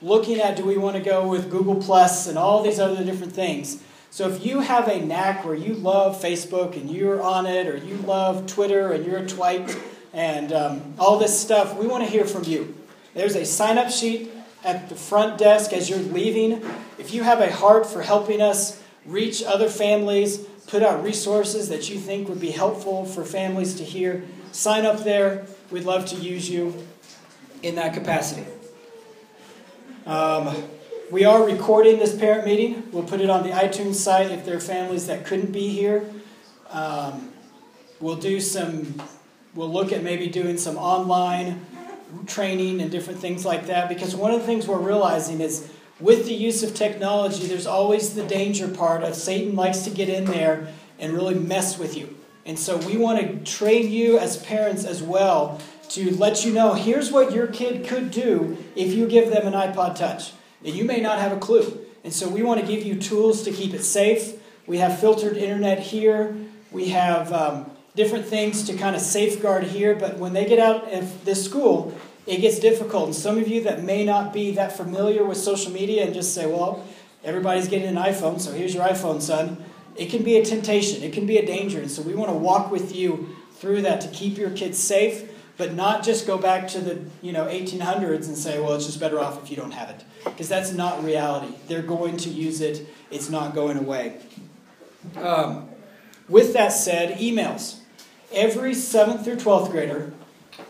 looking 0.00 0.40
at 0.40 0.56
do 0.56 0.64
we 0.64 0.76
want 0.76 0.96
to 0.96 1.02
go 1.02 1.26
with 1.26 1.50
Google 1.50 1.76
Plus 1.76 2.26
and 2.26 2.38
all 2.38 2.62
these 2.62 2.78
other 2.78 3.04
different 3.04 3.32
things. 3.32 3.82
So 4.10 4.28
if 4.28 4.44
you 4.44 4.60
have 4.60 4.88
a 4.88 5.00
knack 5.00 5.44
where 5.44 5.54
you 5.54 5.74
love 5.74 6.20
Facebook 6.20 6.76
and 6.76 6.90
you're 6.90 7.20
on 7.20 7.46
it, 7.46 7.66
or 7.66 7.76
you 7.76 7.96
love 7.96 8.46
Twitter 8.46 8.92
and 8.92 9.04
you're 9.04 9.18
a 9.18 9.26
twite 9.26 9.76
and 10.12 10.52
um, 10.52 10.94
all 10.98 11.18
this 11.18 11.38
stuff, 11.38 11.76
we 11.76 11.86
want 11.86 12.04
to 12.04 12.10
hear 12.10 12.24
from 12.24 12.44
you. 12.44 12.74
There's 13.14 13.36
a 13.36 13.44
sign 13.44 13.76
up 13.76 13.90
sheet 13.90 14.30
at 14.64 14.88
the 14.88 14.94
front 14.94 15.38
desk 15.38 15.72
as 15.72 15.90
you're 15.90 15.98
leaving. 15.98 16.64
If 16.98 17.12
you 17.12 17.22
have 17.22 17.40
a 17.40 17.52
heart 17.52 17.86
for 17.86 18.02
helping 18.02 18.40
us 18.40 18.82
reach 19.04 19.42
other 19.42 19.68
families, 19.68 20.38
put 20.66 20.82
out 20.82 21.02
resources 21.02 21.68
that 21.68 21.90
you 21.90 21.98
think 21.98 22.28
would 22.28 22.40
be 22.40 22.50
helpful 22.50 23.04
for 23.04 23.24
families 23.24 23.74
to 23.76 23.84
hear, 23.84 24.24
sign 24.52 24.86
up 24.86 25.04
there. 25.04 25.46
We'd 25.70 25.84
love 25.84 26.06
to 26.06 26.16
use 26.16 26.48
you 26.48 26.74
in 27.62 27.74
that 27.74 27.94
capacity. 27.94 28.46
Um, 30.08 30.64
we 31.10 31.26
are 31.26 31.44
recording 31.44 31.98
this 31.98 32.16
parent 32.16 32.46
meeting. 32.46 32.88
We'll 32.92 33.02
put 33.02 33.20
it 33.20 33.28
on 33.28 33.42
the 33.42 33.50
iTunes 33.50 33.96
site 33.96 34.30
if 34.30 34.42
there 34.46 34.56
are 34.56 34.60
families 34.60 35.06
that 35.06 35.26
couldn't 35.26 35.52
be 35.52 35.68
here. 35.68 36.08
Um, 36.70 37.28
we'll 38.00 38.16
do 38.16 38.40
some, 38.40 39.02
we'll 39.54 39.70
look 39.70 39.92
at 39.92 40.02
maybe 40.02 40.28
doing 40.28 40.56
some 40.56 40.78
online 40.78 41.66
training 42.26 42.80
and 42.80 42.90
different 42.90 43.20
things 43.20 43.44
like 43.44 43.66
that 43.66 43.90
because 43.90 44.16
one 44.16 44.32
of 44.32 44.40
the 44.40 44.46
things 44.46 44.66
we're 44.66 44.78
realizing 44.78 45.42
is 45.42 45.70
with 46.00 46.24
the 46.24 46.32
use 46.32 46.62
of 46.62 46.74
technology, 46.74 47.46
there's 47.46 47.66
always 47.66 48.14
the 48.14 48.24
danger 48.24 48.66
part 48.66 49.02
of 49.02 49.14
Satan 49.14 49.56
likes 49.56 49.80
to 49.80 49.90
get 49.90 50.08
in 50.08 50.24
there 50.24 50.68
and 50.98 51.12
really 51.12 51.34
mess 51.34 51.78
with 51.78 51.98
you. 51.98 52.16
And 52.46 52.58
so 52.58 52.78
we 52.78 52.96
want 52.96 53.20
to 53.20 53.52
train 53.52 53.92
you 53.92 54.18
as 54.18 54.38
parents 54.38 54.86
as 54.86 55.02
well 55.02 55.60
to 55.90 56.14
let 56.16 56.44
you 56.44 56.52
know 56.52 56.74
here's 56.74 57.10
what 57.10 57.32
your 57.32 57.46
kid 57.46 57.86
could 57.86 58.10
do 58.10 58.56
if 58.76 58.92
you 58.92 59.06
give 59.06 59.30
them 59.30 59.46
an 59.46 59.54
iPod 59.54 59.96
Touch. 59.96 60.32
And 60.64 60.74
you 60.74 60.84
may 60.84 61.00
not 61.00 61.18
have 61.18 61.32
a 61.32 61.38
clue. 61.38 61.86
And 62.04 62.12
so 62.12 62.28
we 62.28 62.42
want 62.42 62.60
to 62.60 62.66
give 62.66 62.84
you 62.84 62.96
tools 62.96 63.42
to 63.42 63.52
keep 63.52 63.74
it 63.74 63.82
safe. 63.82 64.34
We 64.66 64.78
have 64.78 64.98
filtered 64.98 65.36
internet 65.36 65.78
here. 65.78 66.36
We 66.70 66.88
have 66.88 67.32
um, 67.32 67.70
different 67.94 68.26
things 68.26 68.64
to 68.64 68.76
kind 68.76 68.94
of 68.94 69.02
safeguard 69.02 69.64
here. 69.64 69.94
But 69.94 70.18
when 70.18 70.32
they 70.32 70.46
get 70.46 70.58
out 70.58 70.92
of 70.92 71.24
this 71.24 71.44
school, 71.44 71.96
it 72.26 72.42
gets 72.42 72.58
difficult. 72.58 73.06
And 73.06 73.14
some 73.14 73.38
of 73.38 73.48
you 73.48 73.62
that 73.64 73.82
may 73.82 74.04
not 74.04 74.32
be 74.34 74.52
that 74.52 74.76
familiar 74.76 75.24
with 75.24 75.38
social 75.38 75.72
media 75.72 76.04
and 76.04 76.12
just 76.12 76.34
say, 76.34 76.46
well, 76.46 76.84
everybody's 77.24 77.68
getting 77.68 77.88
an 77.88 77.96
iPhone, 77.96 78.38
so 78.38 78.52
here's 78.52 78.74
your 78.74 78.84
iPhone, 78.84 79.20
son. 79.20 79.64
It 79.96 80.10
can 80.10 80.22
be 80.22 80.36
a 80.36 80.44
temptation, 80.44 81.02
it 81.02 81.12
can 81.12 81.26
be 81.26 81.38
a 81.38 81.46
danger. 81.46 81.80
And 81.80 81.90
so 81.90 82.02
we 82.02 82.14
want 82.14 82.30
to 82.30 82.36
walk 82.36 82.70
with 82.70 82.94
you 82.94 83.34
through 83.54 83.82
that 83.82 84.00
to 84.02 84.08
keep 84.08 84.38
your 84.38 84.50
kids 84.50 84.78
safe, 84.78 85.27
but 85.58 85.74
not 85.74 86.04
just 86.04 86.26
go 86.26 86.38
back 86.38 86.68
to 86.68 86.80
the 86.80 87.00
you 87.20 87.32
know 87.32 87.44
1800s 87.46 88.28
and 88.28 88.38
say, 88.38 88.58
well, 88.60 88.74
it's 88.74 88.86
just 88.86 89.00
better 89.00 89.18
off 89.18 89.42
if 89.42 89.50
you 89.50 89.56
don't 89.56 89.72
have 89.72 89.90
it. 89.90 90.04
Because 90.24 90.48
that's 90.48 90.72
not 90.72 91.04
reality. 91.04 91.54
They're 91.66 91.82
going 91.82 92.16
to 92.18 92.30
use 92.30 92.60
it, 92.60 92.86
it's 93.10 93.28
not 93.28 93.54
going 93.54 93.76
away. 93.76 94.20
Um, 95.16 95.68
with 96.28 96.52
that 96.54 96.68
said, 96.68 97.18
emails. 97.18 97.80
Every 98.32 98.72
7th 98.72 99.24
through 99.24 99.36
12th 99.36 99.70
grader 99.70 100.12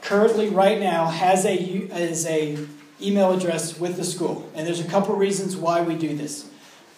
currently 0.00 0.48
right 0.48 0.78
now 0.80 1.06
has 1.06 1.44
a, 1.44 1.54
is 1.56 2.24
a 2.26 2.56
email 3.00 3.32
address 3.32 3.78
with 3.78 3.96
the 3.96 4.04
school. 4.04 4.50
And 4.54 4.66
there's 4.66 4.80
a 4.80 4.88
couple 4.88 5.14
reasons 5.16 5.56
why 5.56 5.82
we 5.82 5.96
do 5.96 6.16
this. 6.16 6.50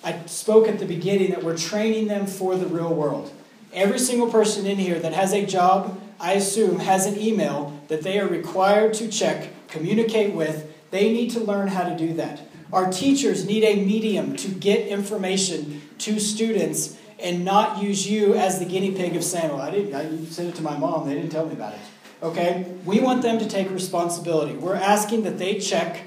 I 0.04 0.24
spoke 0.26 0.68
at 0.68 0.78
the 0.78 0.86
beginning 0.86 1.30
that 1.30 1.42
we're 1.42 1.56
training 1.56 2.08
them 2.08 2.26
for 2.26 2.56
the 2.56 2.66
real 2.66 2.92
world. 2.92 3.32
Every 3.72 3.98
single 3.98 4.30
person 4.30 4.66
in 4.66 4.78
here 4.78 4.98
that 4.98 5.12
has 5.12 5.32
a 5.32 5.46
job, 5.46 6.00
I 6.18 6.32
assume, 6.34 6.80
has 6.80 7.06
an 7.06 7.18
email 7.18 7.80
that 7.90 8.02
they 8.02 8.18
are 8.18 8.26
required 8.26 8.94
to 8.94 9.08
check, 9.08 9.50
communicate 9.68 10.32
with. 10.32 10.72
They 10.90 11.12
need 11.12 11.30
to 11.32 11.40
learn 11.40 11.68
how 11.68 11.82
to 11.88 11.96
do 11.96 12.14
that. 12.14 12.40
Our 12.72 12.90
teachers 12.90 13.44
need 13.44 13.64
a 13.64 13.84
medium 13.84 14.36
to 14.36 14.48
get 14.48 14.86
information 14.86 15.82
to 15.98 16.20
students 16.20 16.96
and 17.18 17.44
not 17.44 17.82
use 17.82 18.08
you 18.08 18.34
as 18.34 18.60
the 18.60 18.64
guinea 18.64 18.92
pig 18.92 19.16
of 19.16 19.24
saying, 19.24 19.50
well, 19.50 19.60
I 19.60 19.70
didn't, 19.70 19.94
I 19.94 20.24
sent 20.26 20.48
it 20.48 20.54
to 20.54 20.62
my 20.62 20.78
mom, 20.78 21.06
they 21.08 21.14
didn't 21.14 21.30
tell 21.30 21.46
me 21.46 21.52
about 21.52 21.74
it. 21.74 21.80
Okay? 22.22 22.74
We 22.84 23.00
want 23.00 23.22
them 23.22 23.38
to 23.40 23.48
take 23.48 23.70
responsibility. 23.70 24.54
We're 24.54 24.76
asking 24.76 25.24
that 25.24 25.38
they 25.38 25.58
check 25.58 26.04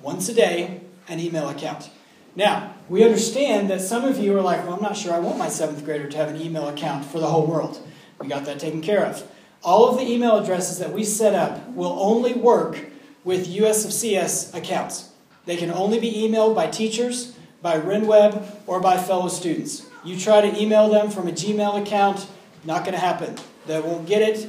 once 0.00 0.28
a 0.28 0.34
day 0.34 0.80
an 1.08 1.18
email 1.18 1.48
account. 1.48 1.90
Now, 2.36 2.74
we 2.88 3.02
understand 3.02 3.68
that 3.70 3.80
some 3.80 4.04
of 4.04 4.18
you 4.18 4.36
are 4.38 4.42
like, 4.42 4.64
well, 4.64 4.74
I'm 4.76 4.82
not 4.82 4.96
sure 4.96 5.12
I 5.12 5.18
want 5.18 5.36
my 5.36 5.48
seventh 5.48 5.84
grader 5.84 6.08
to 6.08 6.16
have 6.16 6.28
an 6.28 6.40
email 6.40 6.68
account 6.68 7.04
for 7.04 7.18
the 7.18 7.26
whole 7.26 7.46
world. 7.46 7.80
We 8.20 8.28
got 8.28 8.44
that 8.44 8.60
taken 8.60 8.80
care 8.80 9.04
of. 9.04 9.28
All 9.62 9.88
of 9.88 9.98
the 9.98 10.10
email 10.10 10.38
addresses 10.38 10.78
that 10.78 10.92
we 10.92 11.04
set 11.04 11.34
up 11.34 11.68
will 11.70 11.98
only 12.00 12.34
work 12.34 12.86
with 13.24 13.48
US 13.48 13.84
of 13.84 13.92
CS 13.92 14.54
accounts. 14.54 15.10
They 15.46 15.56
can 15.56 15.70
only 15.70 15.98
be 15.98 16.12
emailed 16.12 16.54
by 16.54 16.68
teachers, 16.68 17.36
by 17.60 17.78
RenWeb, 17.78 18.44
or 18.66 18.80
by 18.80 18.96
fellow 18.96 19.28
students. 19.28 19.86
You 20.04 20.18
try 20.18 20.40
to 20.40 20.60
email 20.60 20.88
them 20.88 21.10
from 21.10 21.26
a 21.26 21.32
Gmail 21.32 21.82
account, 21.82 22.26
not 22.64 22.84
going 22.84 22.94
to 22.94 23.00
happen. 23.00 23.36
They 23.66 23.80
won't 23.80 24.06
get 24.06 24.22
it. 24.22 24.48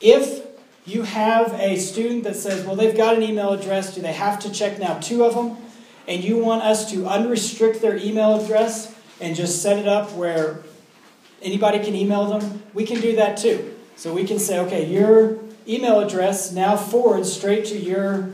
If 0.00 0.46
you 0.84 1.02
have 1.02 1.52
a 1.54 1.76
student 1.76 2.24
that 2.24 2.36
says, 2.36 2.64
well, 2.64 2.76
they've 2.76 2.96
got 2.96 3.16
an 3.16 3.22
email 3.22 3.52
address, 3.52 3.94
do 3.94 4.00
they 4.00 4.12
have 4.12 4.38
to 4.40 4.50
check 4.50 4.78
now 4.78 4.98
two 4.98 5.24
of 5.24 5.34
them? 5.34 5.56
And 6.06 6.22
you 6.22 6.38
want 6.38 6.62
us 6.62 6.90
to 6.92 6.98
unrestrict 6.98 7.80
their 7.80 7.96
email 7.96 8.40
address 8.40 8.94
and 9.20 9.34
just 9.34 9.60
set 9.60 9.78
it 9.78 9.88
up 9.88 10.12
where 10.12 10.60
anybody 11.42 11.80
can 11.80 11.94
email 11.94 12.26
them, 12.26 12.62
we 12.72 12.86
can 12.86 13.00
do 13.00 13.16
that 13.16 13.36
too. 13.36 13.75
So 13.96 14.12
we 14.12 14.24
can 14.24 14.38
say, 14.38 14.58
okay, 14.60 14.86
your 14.86 15.38
email 15.66 16.00
address 16.00 16.52
now 16.52 16.76
forwards 16.76 17.32
straight 17.32 17.64
to 17.66 17.78
your 17.78 18.30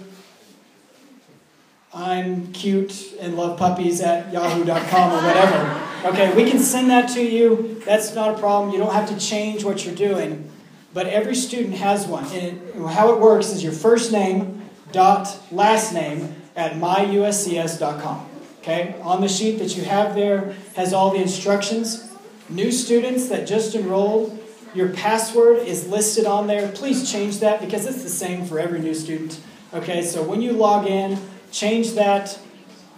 I'm 1.95 2.53
cute 2.53 3.13
and 3.21 3.37
love 3.37 3.59
puppies 3.59 4.01
at 4.01 4.33
yahoo.com 4.33 5.13
or 5.13 5.27
whatever. 5.27 5.89
Okay, 6.07 6.35
we 6.35 6.51
can 6.51 6.59
send 6.59 6.91
that 6.91 7.11
to 7.11 7.23
you. 7.23 7.83
That's 7.85 8.15
not 8.15 8.35
a 8.35 8.39
problem. 8.39 8.73
You 8.73 8.79
don't 8.79 8.95
have 8.95 9.09
to 9.11 9.19
change 9.19 9.63
what 9.63 9.85
you're 9.85 9.95
doing. 9.95 10.51
But 10.95 11.07
every 11.07 11.35
student 11.35 11.75
has 11.75 12.07
one. 12.07 12.25
And 12.27 12.35
it, 12.35 12.77
how 12.93 13.13
it 13.13 13.21
works 13.21 13.51
is 13.51 13.63
your 13.63 13.73
first 13.73 14.11
name 14.11 14.63
dot 14.91 15.39
last 15.51 15.93
name 15.93 16.35
at 16.57 16.73
myuscs.com. 16.73 18.29
Okay? 18.61 18.95
On 19.03 19.21
the 19.21 19.29
sheet 19.29 19.59
that 19.59 19.77
you 19.77 19.85
have 19.85 20.15
there 20.15 20.55
has 20.77 20.95
all 20.95 21.11
the 21.11 21.21
instructions. 21.21 22.11
New 22.49 22.73
students 22.73 23.29
that 23.29 23.47
just 23.47 23.75
enrolled, 23.75 24.42
your 24.75 24.89
password 24.91 25.59
is 25.59 25.87
listed 25.89 26.25
on 26.25 26.47
there. 26.47 26.71
Please 26.73 27.11
change 27.11 27.41
that 27.41 27.61
because 27.61 27.87
it's 27.87 28.03
the 28.03 28.09
same 28.09 28.45
for 28.47 28.59
every 28.59 28.81
new 28.81 28.95
student. 28.95 29.41
Okay, 29.75 30.03
so 30.03 30.23
when 30.23 30.41
you 30.43 30.53
log 30.53 30.87
in, 30.87 31.19
change 31.51 31.93
that. 31.93 32.39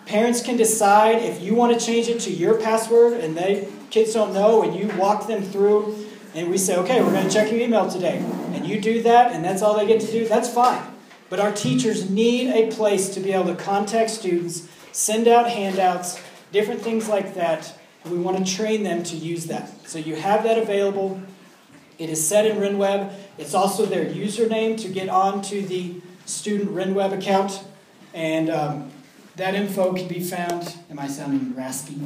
Parents 0.06 0.42
can 0.42 0.56
decide 0.56 1.22
if 1.22 1.40
you 1.40 1.55
want 1.55 1.78
to 1.78 1.84
change 1.84 2.09
it 2.09 2.20
to 2.20 2.30
your 2.30 2.60
password 2.60 3.14
and 3.14 3.36
they 3.36 3.68
kids 3.90 4.12
don't 4.12 4.34
know 4.34 4.62
and 4.62 4.74
you 4.74 4.88
walk 4.98 5.26
them 5.26 5.42
through 5.42 6.06
and 6.34 6.51
we 6.51 6.59
say, 6.59 6.76
okay, 6.76 7.01
we're 7.02 7.12
going 7.12 7.26
to 7.26 7.32
check 7.32 7.51
your 7.51 7.60
email 7.60 7.88
today. 7.88 8.18
And 8.52 8.66
you 8.66 8.80
do 8.80 9.02
that 9.02 9.32
and 9.32 9.44
that's 9.44 9.62
all 9.62 9.76
they 9.78 9.86
get 9.86 10.01
to 10.01 10.10
do, 10.10 10.28
that's 10.28 10.52
fine. 10.52 10.82
But 11.30 11.40
our 11.40 11.52
teachers 11.52 12.10
need 12.10 12.51
a 12.51 12.74
place 12.74 13.09
to 13.14 13.20
be 13.20 13.32
able 13.32 13.46
to 13.46 13.56
contact 13.56 14.10
students, 14.10 14.68
send 14.92 15.26
out 15.26 15.48
handouts, 15.48 16.20
different 16.52 16.82
things 16.82 17.09
like 17.09 17.34
that. 17.34 17.78
And 18.05 18.12
we 18.12 18.18
want 18.18 18.44
to 18.44 18.55
train 18.55 18.82
them 18.82 19.02
to 19.05 19.16
use 19.16 19.46
that. 19.46 19.88
So 19.88 19.98
you 19.98 20.16
have 20.16 20.42
that 20.44 20.59
available. 20.59 21.20
It 21.98 22.10
is 22.10 22.26
set 22.26 22.46
in 22.46 22.56
RenWeb. 22.56 23.12
It's 23.38 23.54
also 23.54 23.86
their 23.86 24.04
username 24.04 24.80
to 24.82 24.88
get 24.88 25.08
onto 25.08 25.64
the 25.66 26.00
student 26.26 26.70
RenWeb 26.70 27.12
account. 27.12 27.62
And 28.12 28.50
um, 28.50 28.90
that 29.36 29.54
info 29.54 29.92
can 29.92 30.08
be 30.08 30.20
found. 30.20 30.76
Am 30.90 30.98
I 30.98 31.08
sounding 31.08 31.54
raspy? 31.54 32.00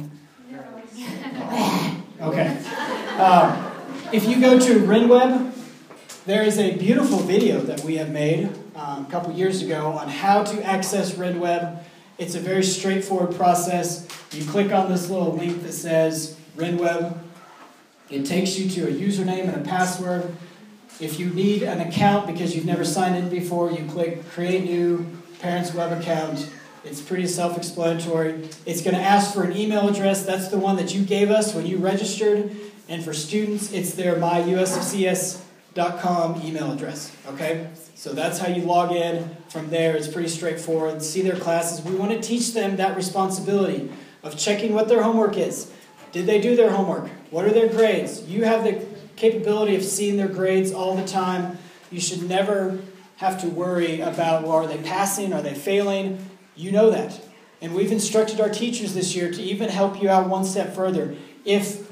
okay. 2.21 2.57
Um, 3.17 3.71
if 4.11 4.27
you 4.27 4.41
go 4.41 4.59
to 4.59 4.79
RenWeb, 4.79 5.53
there 6.25 6.43
is 6.43 6.57
a 6.57 6.75
beautiful 6.75 7.19
video 7.19 7.59
that 7.61 7.83
we 7.83 7.97
have 7.97 8.09
made 8.09 8.49
um, 8.75 9.05
a 9.05 9.07
couple 9.09 9.31
years 9.33 9.61
ago 9.61 9.87
on 9.93 10.09
how 10.09 10.43
to 10.43 10.63
access 10.63 11.13
RenWeb. 11.13 11.83
It's 12.17 12.35
a 12.35 12.39
very 12.39 12.63
straightforward 12.63 13.35
process. 13.35 14.07
You 14.31 14.45
click 14.45 14.71
on 14.71 14.91
this 14.91 15.09
little 15.09 15.35
link 15.35 15.63
that 15.63 15.73
says 15.73 16.37
RenWeb. 16.57 17.17
It 18.09 18.25
takes 18.25 18.57
you 18.57 18.69
to 18.71 18.87
a 18.87 18.91
username 18.91 19.53
and 19.53 19.55
a 19.55 19.61
password. 19.69 20.35
If 20.99 21.19
you 21.19 21.29
need 21.29 21.61
an 21.63 21.79
account 21.79 22.27
because 22.27 22.53
you've 22.55 22.65
never 22.65 22.83
signed 22.83 23.15
in 23.15 23.29
before, 23.29 23.71
you 23.71 23.85
click 23.85 24.27
Create 24.31 24.65
New 24.65 25.05
Parents 25.39 25.73
Web 25.73 25.97
Account. 25.99 26.49
It's 26.83 26.99
pretty 27.01 27.27
self 27.27 27.55
explanatory. 27.55 28.49
It's 28.65 28.81
going 28.81 28.95
to 28.95 29.01
ask 29.01 29.31
for 29.33 29.43
an 29.43 29.55
email 29.55 29.87
address. 29.87 30.25
That's 30.25 30.47
the 30.47 30.57
one 30.57 30.75
that 30.77 30.95
you 30.95 31.03
gave 31.03 31.29
us 31.29 31.53
when 31.53 31.67
you 31.67 31.77
registered. 31.77 32.55
And 32.87 33.03
for 33.03 33.13
students, 33.13 33.71
it's 33.71 33.93
their 33.93 34.15
myusofcs.com 34.15 36.41
email 36.43 36.71
address. 36.71 37.15
Okay? 37.27 37.69
So 37.93 38.13
that's 38.13 38.39
how 38.39 38.47
you 38.47 38.63
log 38.63 38.91
in. 38.91 39.37
From 39.49 39.69
there, 39.69 39.95
it's 39.95 40.07
pretty 40.07 40.29
straightforward. 40.29 41.03
See 41.03 41.21
their 41.21 41.35
classes. 41.35 41.85
We 41.85 41.93
want 41.95 42.11
to 42.11 42.21
teach 42.21 42.53
them 42.53 42.77
that 42.77 42.95
responsibility 42.95 43.91
of 44.23 44.35
checking 44.37 44.73
what 44.73 44.87
their 44.87 45.03
homework 45.03 45.37
is. 45.37 45.71
Did 46.11 46.25
they 46.25 46.41
do 46.41 46.55
their 46.55 46.71
homework? 46.71 47.09
What 47.29 47.45
are 47.45 47.51
their 47.51 47.67
grades? 47.67 48.23
You 48.23 48.43
have 48.45 48.63
the 48.63 48.85
capability 49.15 49.75
of 49.75 49.83
seeing 49.83 50.17
their 50.17 50.27
grades 50.27 50.71
all 50.71 50.95
the 50.95 51.05
time. 51.05 51.57
You 51.91 51.99
should 51.99 52.27
never 52.27 52.79
have 53.17 53.41
to 53.41 53.47
worry 53.49 54.01
about, 54.01 54.43
well, 54.43 54.53
are 54.53 54.67
they 54.67 54.77
passing? 54.77 55.33
Are 55.33 55.41
they 55.41 55.53
failing? 55.53 56.29
You 56.55 56.71
know 56.71 56.89
that. 56.89 57.21
And 57.61 57.75
we've 57.75 57.91
instructed 57.91 58.39
our 58.39 58.49
teachers 58.49 58.93
this 58.93 59.15
year 59.15 59.31
to 59.31 59.41
even 59.41 59.69
help 59.69 60.01
you 60.01 60.09
out 60.09 60.29
one 60.29 60.45
step 60.45 60.73
further. 60.73 61.15
If 61.43 61.89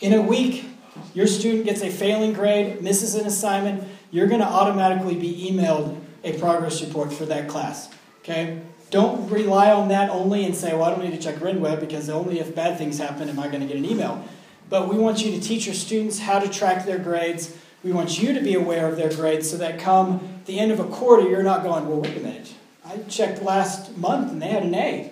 in 0.00 0.12
a 0.12 0.20
week 0.20 0.66
your 1.14 1.26
student 1.26 1.64
gets 1.64 1.82
a 1.82 1.90
failing 1.90 2.34
grade, 2.34 2.82
misses 2.82 3.14
an 3.14 3.26
assignment, 3.26 3.88
you're 4.10 4.26
going 4.26 4.40
to 4.40 4.46
automatically 4.46 5.14
be 5.14 5.50
emailed 5.50 5.98
a 6.22 6.38
progress 6.38 6.82
report 6.82 7.12
for 7.12 7.24
that 7.26 7.48
class. 7.48 7.88
Okay? 8.20 8.60
Don't 8.92 9.30
rely 9.30 9.72
on 9.72 9.88
that 9.88 10.10
only 10.10 10.44
and 10.44 10.54
say, 10.54 10.74
well, 10.74 10.84
I 10.84 10.90
don't 10.90 11.02
need 11.02 11.16
to 11.16 11.18
check 11.18 11.36
RenWeb 11.36 11.80
because 11.80 12.10
only 12.10 12.40
if 12.40 12.54
bad 12.54 12.76
things 12.76 12.98
happen 12.98 13.26
am 13.30 13.40
I 13.40 13.48
going 13.48 13.60
to 13.60 13.66
get 13.66 13.78
an 13.78 13.86
email. 13.86 14.22
But 14.68 14.86
we 14.86 14.98
want 14.98 15.24
you 15.24 15.32
to 15.32 15.40
teach 15.40 15.64
your 15.64 15.74
students 15.74 16.18
how 16.18 16.38
to 16.38 16.46
track 16.46 16.84
their 16.84 16.98
grades. 16.98 17.56
We 17.82 17.90
want 17.90 18.20
you 18.20 18.34
to 18.34 18.40
be 18.42 18.52
aware 18.52 18.86
of 18.86 18.98
their 18.98 19.08
grades 19.08 19.50
so 19.50 19.56
that 19.56 19.78
come 19.78 20.42
the 20.44 20.58
end 20.58 20.72
of 20.72 20.78
a 20.78 20.84
quarter, 20.84 21.26
you're 21.26 21.42
not 21.42 21.62
going, 21.62 21.88
well, 21.88 22.02
wait 22.02 22.18
a 22.18 22.20
minute. 22.20 22.52
I 22.84 22.98
checked 23.08 23.42
last 23.42 23.96
month 23.96 24.30
and 24.30 24.42
they 24.42 24.48
had 24.48 24.62
an 24.62 24.74
A, 24.74 25.10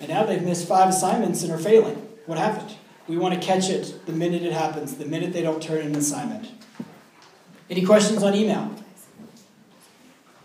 and 0.00 0.08
now 0.08 0.24
they've 0.24 0.42
missed 0.42 0.66
five 0.66 0.88
assignments 0.88 1.44
and 1.44 1.52
are 1.52 1.58
failing. 1.58 1.96
What 2.26 2.36
happened? 2.36 2.74
We 3.06 3.16
want 3.16 3.34
to 3.34 3.40
catch 3.40 3.70
it 3.70 4.06
the 4.06 4.12
minute 4.12 4.42
it 4.42 4.52
happens, 4.52 4.96
the 4.96 5.06
minute 5.06 5.32
they 5.32 5.42
don't 5.42 5.62
turn 5.62 5.82
in 5.82 5.86
an 5.88 5.96
assignment. 5.96 6.50
Any 7.68 7.86
questions 7.86 8.24
on 8.24 8.34
email? 8.34 8.74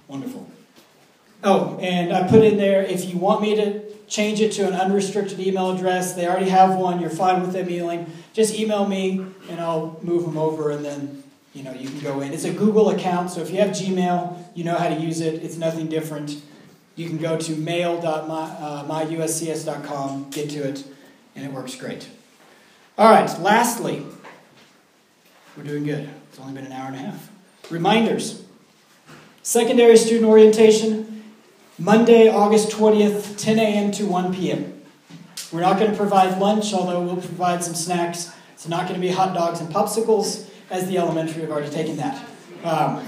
Wonderful. 0.07 0.51
Oh, 1.47 1.77
and 1.79 2.11
I 2.11 2.27
put 2.27 2.43
in 2.43 2.57
there 2.57 2.81
if 2.81 3.05
you 3.05 3.19
want 3.19 3.43
me 3.43 3.55
to 3.55 3.81
change 4.07 4.41
it 4.41 4.51
to 4.53 4.67
an 4.67 4.73
unrestricted 4.73 5.39
email 5.39 5.69
address, 5.69 6.13
they 6.13 6.27
already 6.27 6.49
have 6.49 6.75
one, 6.75 6.99
you're 6.99 7.11
fine 7.11 7.41
with 7.41 7.53
them 7.53 7.69
emailing, 7.69 8.11
just 8.33 8.55
email 8.55 8.87
me 8.87 9.27
and 9.49 9.61
I'll 9.61 9.99
move 10.01 10.25
them 10.25 10.39
over 10.39 10.71
and 10.71 10.83
then 10.83 11.21
you 11.53 11.61
know 11.61 11.71
you 11.71 11.87
can 11.87 11.99
go 11.99 12.21
in. 12.21 12.33
It's 12.33 12.45
a 12.45 12.51
Google 12.51 12.89
account, 12.89 13.29
so 13.29 13.41
if 13.41 13.51
you 13.51 13.59
have 13.59 13.69
Gmail, 13.69 14.35
you 14.55 14.63
know 14.63 14.75
how 14.75 14.89
to 14.89 14.95
use 14.95 15.21
it. 15.21 15.43
It's 15.43 15.55
nothing 15.55 15.87
different. 15.87 16.41
You 16.95 17.07
can 17.07 17.19
go 17.19 17.37
to 17.37 17.55
mail.myuscs.com, 17.55 20.23
uh, 20.23 20.29
get 20.31 20.49
to 20.49 20.67
it, 20.67 20.83
and 21.35 21.45
it 21.45 21.51
works 21.51 21.75
great. 21.75 22.09
All 22.97 23.11
right, 23.11 23.29
lastly, 23.39 24.03
we're 25.55 25.63
doing 25.63 25.83
good. 25.83 26.09
It's 26.29 26.39
only 26.39 26.53
been 26.53 26.65
an 26.65 26.71
hour 26.71 26.87
and 26.87 26.95
a 26.95 26.99
half. 26.99 27.29
Reminders. 27.69 28.41
Secondary 29.43 29.95
student 29.95 30.25
orientation, 30.25 31.04
Monday, 31.77 32.29
August 32.29 32.69
20th, 32.69 33.37
10 33.37 33.59
a.m. 33.59 33.91
to 33.91 34.05
1 34.05 34.33
p.m. 34.33 34.81
We're 35.51 35.59
not 35.59 35.77
going 35.77 35.91
to 35.91 35.97
provide 35.97 36.39
lunch, 36.39 36.73
although 36.73 37.01
we'll 37.01 37.17
provide 37.17 37.65
some 37.65 37.75
snacks. 37.75 38.31
It's 38.53 38.65
not 38.65 38.87
going 38.87 38.93
to 38.93 39.05
be 39.05 39.11
hot 39.11 39.33
dogs 39.33 39.59
and 39.59 39.67
popsicles, 39.73 40.49
as 40.69 40.87
the 40.87 40.97
elementary 40.97 41.41
have 41.41 41.51
already 41.51 41.69
taken 41.69 41.97
that. 41.97 42.25
Um, 42.63 43.05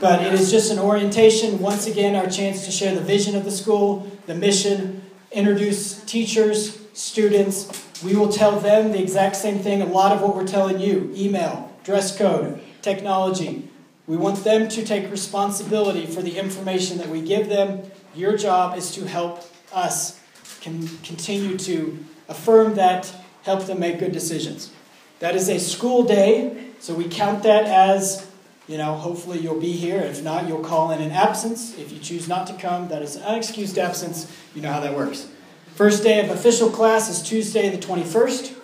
but 0.00 0.22
it 0.22 0.32
is 0.32 0.50
just 0.50 0.72
an 0.72 0.78
orientation. 0.78 1.58
Once 1.58 1.86
again, 1.86 2.16
our 2.16 2.26
chance 2.26 2.64
to 2.64 2.70
share 2.70 2.94
the 2.94 3.02
vision 3.02 3.36
of 3.36 3.44
the 3.44 3.50
school, 3.50 4.10
the 4.24 4.34
mission, 4.34 5.02
introduce 5.30 6.02
teachers, 6.04 6.80
students. 6.94 7.86
We 8.02 8.16
will 8.16 8.32
tell 8.32 8.58
them 8.60 8.92
the 8.92 9.02
exact 9.02 9.36
same 9.36 9.58
thing, 9.58 9.82
a 9.82 9.86
lot 9.86 10.12
of 10.12 10.22
what 10.22 10.34
we're 10.34 10.46
telling 10.46 10.80
you 10.80 11.12
email, 11.14 11.70
dress 11.84 12.16
code, 12.16 12.62
technology. 12.80 13.68
We 14.06 14.16
want 14.16 14.42
them 14.44 14.68
to 14.68 14.84
take 14.84 15.10
responsibility 15.10 16.06
for 16.06 16.22
the 16.22 16.38
information 16.38 16.98
that 16.98 17.08
we 17.08 17.22
give 17.22 17.48
them. 17.48 17.82
Your 18.14 18.36
job 18.36 18.76
is 18.76 18.92
to 18.94 19.06
help 19.06 19.44
us 19.72 20.20
can 20.62 20.86
continue 21.02 21.58
to 21.58 22.04
affirm 22.28 22.74
that, 22.76 23.12
help 23.42 23.66
them 23.66 23.80
make 23.80 23.98
good 23.98 24.12
decisions. 24.12 24.72
That 25.18 25.34
is 25.34 25.48
a 25.48 25.58
school 25.58 26.04
day, 26.04 26.68
so 26.78 26.94
we 26.94 27.08
count 27.08 27.42
that 27.42 27.66
as, 27.66 28.30
you 28.68 28.78
know, 28.78 28.94
hopefully 28.94 29.40
you'll 29.40 29.60
be 29.60 29.72
here. 29.72 30.00
If 30.00 30.22
not, 30.22 30.48
you'll 30.48 30.64
call 30.64 30.92
in 30.92 31.02
an 31.02 31.10
absence. 31.10 31.76
If 31.78 31.92
you 31.92 31.98
choose 31.98 32.28
not 32.28 32.46
to 32.46 32.54
come, 32.54 32.88
that 32.88 33.02
is 33.02 33.16
an 33.16 33.22
unexcused 33.22 33.76
absence. 33.76 34.32
You 34.54 34.62
know 34.62 34.72
how 34.72 34.80
that 34.80 34.96
works. 34.96 35.28
First 35.74 36.02
day 36.02 36.24
of 36.24 36.30
official 36.30 36.70
class 36.70 37.08
is 37.08 37.22
Tuesday 37.22 37.68
the 37.68 37.78
21st. 37.78 38.56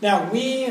Now, 0.00 0.30
we, 0.30 0.66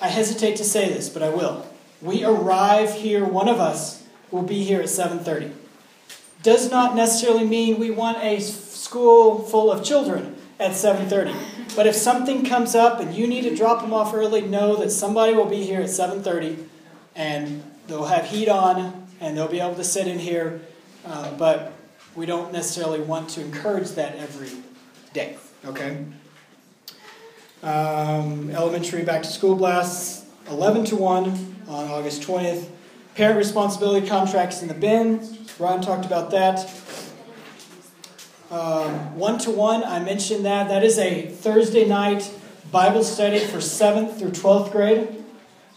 I 0.00 0.08
hesitate 0.08 0.56
to 0.56 0.64
say 0.64 0.88
this, 0.88 1.08
but 1.08 1.22
I 1.22 1.28
will. 1.28 1.69
We 2.02 2.24
arrive 2.24 2.94
here, 2.94 3.24
one 3.24 3.48
of 3.48 3.60
us 3.60 4.02
will 4.30 4.42
be 4.42 4.64
here 4.64 4.80
at 4.80 4.88
7:30. 4.88 5.52
Does 6.42 6.70
not 6.70 6.96
necessarily 6.96 7.44
mean 7.44 7.78
we 7.78 7.90
want 7.90 8.18
a 8.22 8.40
school 8.40 9.40
full 9.40 9.70
of 9.70 9.84
children 9.84 10.36
at 10.58 10.72
7:30. 10.72 11.34
But 11.76 11.86
if 11.86 11.94
something 11.94 12.44
comes 12.44 12.74
up 12.74 13.00
and 13.00 13.14
you 13.14 13.26
need 13.26 13.42
to 13.42 13.54
drop 13.54 13.82
them 13.82 13.92
off 13.92 14.14
early, 14.14 14.40
know 14.40 14.76
that 14.76 14.90
somebody 14.90 15.34
will 15.34 15.46
be 15.46 15.64
here 15.64 15.80
at 15.80 15.90
7:30 15.90 16.66
and 17.14 17.62
they'll 17.86 18.06
have 18.06 18.26
heat 18.26 18.48
on 18.48 19.06
and 19.20 19.36
they'll 19.36 19.48
be 19.48 19.60
able 19.60 19.74
to 19.74 19.84
sit 19.84 20.06
in 20.06 20.18
here. 20.18 20.60
Uh, 21.06 21.32
but 21.32 21.72
we 22.14 22.26
don't 22.26 22.52
necessarily 22.52 23.00
want 23.00 23.28
to 23.30 23.40
encourage 23.40 23.90
that 23.92 24.16
every 24.16 24.50
day. 25.12 25.36
Okay. 25.64 26.04
Um, 27.62 28.50
elementary 28.50 29.02
back 29.02 29.22
to 29.22 29.28
school 29.28 29.54
blasts, 29.54 30.19
11 30.50 30.84
to 30.86 30.96
1 30.96 31.64
on 31.68 31.88
August 31.88 32.22
20th. 32.22 32.68
Parent 33.14 33.38
responsibility 33.38 34.06
contracts 34.06 34.62
in 34.62 34.68
the 34.68 34.74
bin. 34.74 35.38
Ron 35.58 35.80
talked 35.80 36.04
about 36.04 36.30
that. 36.32 36.68
One 39.20 39.38
to 39.40 39.50
one, 39.50 39.84
I 39.84 39.98
mentioned 39.98 40.46
that. 40.46 40.68
That 40.68 40.82
is 40.82 40.98
a 40.98 41.26
Thursday 41.26 41.86
night 41.86 42.32
Bible 42.72 43.04
study 43.04 43.38
for 43.38 43.58
7th 43.58 44.18
through 44.18 44.30
12th 44.30 44.72
grade. 44.72 45.24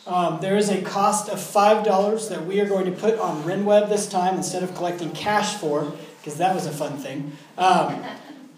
Um, 0.08 0.40
there 0.42 0.56
is 0.56 0.70
a 0.70 0.82
cost 0.82 1.30
of 1.30 1.40
$5 1.40 2.30
that 2.30 2.46
we 2.46 2.62
are 2.62 2.66
going 2.66 2.86
to 2.86 2.92
put 2.92 3.20
on 3.20 3.44
RenWeb 3.44 3.90
this 3.90 4.08
time 4.08 4.38
instead 4.38 4.64
of 4.64 4.74
collecting 4.76 5.12
cash 5.12 5.56
for, 5.56 5.94
because 6.20 6.38
that 6.38 6.56
was 6.56 6.66
a 6.66 6.72
fun 6.72 6.98
thing. 6.98 7.34
Um, 7.58 8.02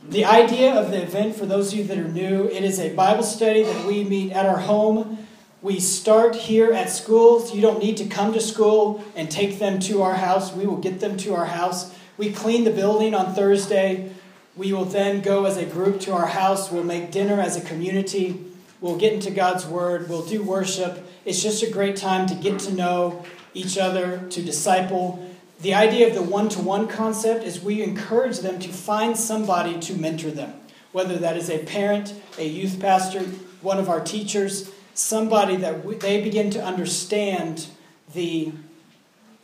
the 0.07 0.25
idea 0.25 0.73
of 0.73 0.91
the 0.91 1.01
event, 1.01 1.35
for 1.35 1.47
those 1.47 1.73
of 1.73 1.79
you 1.79 1.85
that 1.85 1.97
are 1.97 2.07
new, 2.07 2.45
it 2.45 2.63
is 2.63 2.79
a 2.79 2.93
Bible 2.93 3.23
study 3.23 3.63
that 3.63 3.85
we 3.87 4.03
meet 4.03 4.33
at 4.33 4.45
our 4.45 4.59
home. 4.59 5.24
We 5.65 5.79
start 5.79 6.35
here 6.35 6.71
at 6.73 6.91
schools. 6.91 7.51
You 7.51 7.59
don't 7.59 7.79
need 7.79 7.97
to 7.97 8.05
come 8.05 8.33
to 8.33 8.39
school 8.39 9.03
and 9.15 9.31
take 9.31 9.57
them 9.57 9.79
to 9.79 10.03
our 10.03 10.13
house. 10.13 10.53
We 10.53 10.67
will 10.67 10.77
get 10.77 10.99
them 10.99 11.17
to 11.17 11.33
our 11.33 11.47
house. 11.47 11.91
We 12.17 12.31
clean 12.31 12.65
the 12.65 12.69
building 12.69 13.15
on 13.15 13.33
Thursday. 13.33 14.11
We 14.55 14.73
will 14.73 14.85
then 14.85 15.21
go 15.21 15.45
as 15.45 15.57
a 15.57 15.65
group 15.65 16.01
to 16.01 16.13
our 16.13 16.27
house. 16.27 16.71
We'll 16.71 16.83
make 16.83 17.09
dinner 17.09 17.41
as 17.41 17.57
a 17.57 17.61
community. 17.61 18.45
We'll 18.79 18.97
get 18.97 19.13
into 19.13 19.31
God's 19.31 19.65
Word. 19.65 20.07
We'll 20.07 20.23
do 20.23 20.43
worship. 20.43 21.03
It's 21.25 21.41
just 21.41 21.63
a 21.63 21.71
great 21.71 21.95
time 21.95 22.27
to 22.27 22.35
get 22.35 22.59
to 22.59 22.71
know 22.71 23.25
each 23.55 23.79
other, 23.79 24.19
to 24.19 24.43
disciple. 24.43 25.27
The 25.61 25.73
idea 25.73 26.07
of 26.07 26.13
the 26.13 26.21
one 26.21 26.47
to 26.49 26.61
one 26.61 26.87
concept 26.87 27.43
is 27.43 27.59
we 27.59 27.81
encourage 27.81 28.41
them 28.41 28.59
to 28.59 28.69
find 28.69 29.17
somebody 29.17 29.79
to 29.79 29.95
mentor 29.95 30.29
them, 30.29 30.53
whether 30.91 31.17
that 31.17 31.37
is 31.37 31.49
a 31.49 31.65
parent, 31.65 32.13
a 32.37 32.47
youth 32.47 32.79
pastor, 32.79 33.21
one 33.63 33.79
of 33.79 33.89
our 33.89 33.99
teachers, 33.99 34.69
somebody 34.95 35.57
that 35.57 35.99
they 35.99 36.23
begin 36.23 36.49
to 36.49 36.63
understand 36.63 37.67
the, 38.13 38.51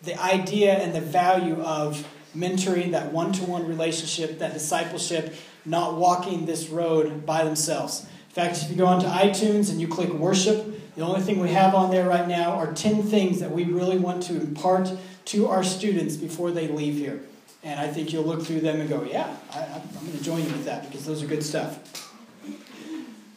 the 0.02 0.19
idea 0.19 0.73
and 0.73 0.95
the 0.95 1.02
value 1.02 1.61
of 1.61 2.07
mentoring, 2.36 2.91
that 2.91 3.11
one 3.11 3.34
to 3.34 3.44
one 3.44 3.68
relationship, 3.68 4.40
that 4.40 4.53
discipleship, 4.53 5.36
not 5.65 5.98
walking 5.98 6.45
this 6.45 6.69
road 6.69 7.26
by 7.26 7.44
themselves. 7.44 8.03
In 8.03 8.34
fact, 8.34 8.64
if 8.64 8.69
you 8.69 8.78
go 8.78 8.86
onto 8.86 9.07
iTunes 9.07 9.69
and 9.69 9.82
you 9.82 9.88
click 9.88 10.10
worship, 10.10 10.95
the 10.95 11.02
only 11.02 11.22
thing 11.22 11.40
we 11.40 11.49
have 11.49 11.76
on 11.76 11.91
there 11.91 12.07
right 12.07 12.28
now 12.28 12.52
are 12.52 12.73
10 12.73 13.03
things 13.03 13.41
that 13.41 13.52
we 13.52 13.65
really 13.65 13.98
want 13.98 14.23
to 14.23 14.40
impart 14.40 14.90
to 15.26 15.48
our 15.48 15.64
students 15.64 16.15
before 16.15 16.52
they 16.52 16.69
leave 16.69 16.95
here. 16.95 17.22
And 17.64 17.80
I 17.80 17.88
think 17.88 18.11
you'll 18.11 18.23
look 18.23 18.41
through 18.41 18.61
them 18.61 18.80
and 18.80 18.90
go, 18.90 19.03
yeah, 19.03 19.36
I, 19.53 19.64
am 19.64 19.82
going 19.99 20.18
to 20.18 20.23
join 20.23 20.44
you 20.44 20.52
with 20.52 20.65
that 20.65 20.90
because 20.90 21.06
those 21.06 21.22
are 21.22 21.28
good 21.28 21.44
stuff. 21.44 22.07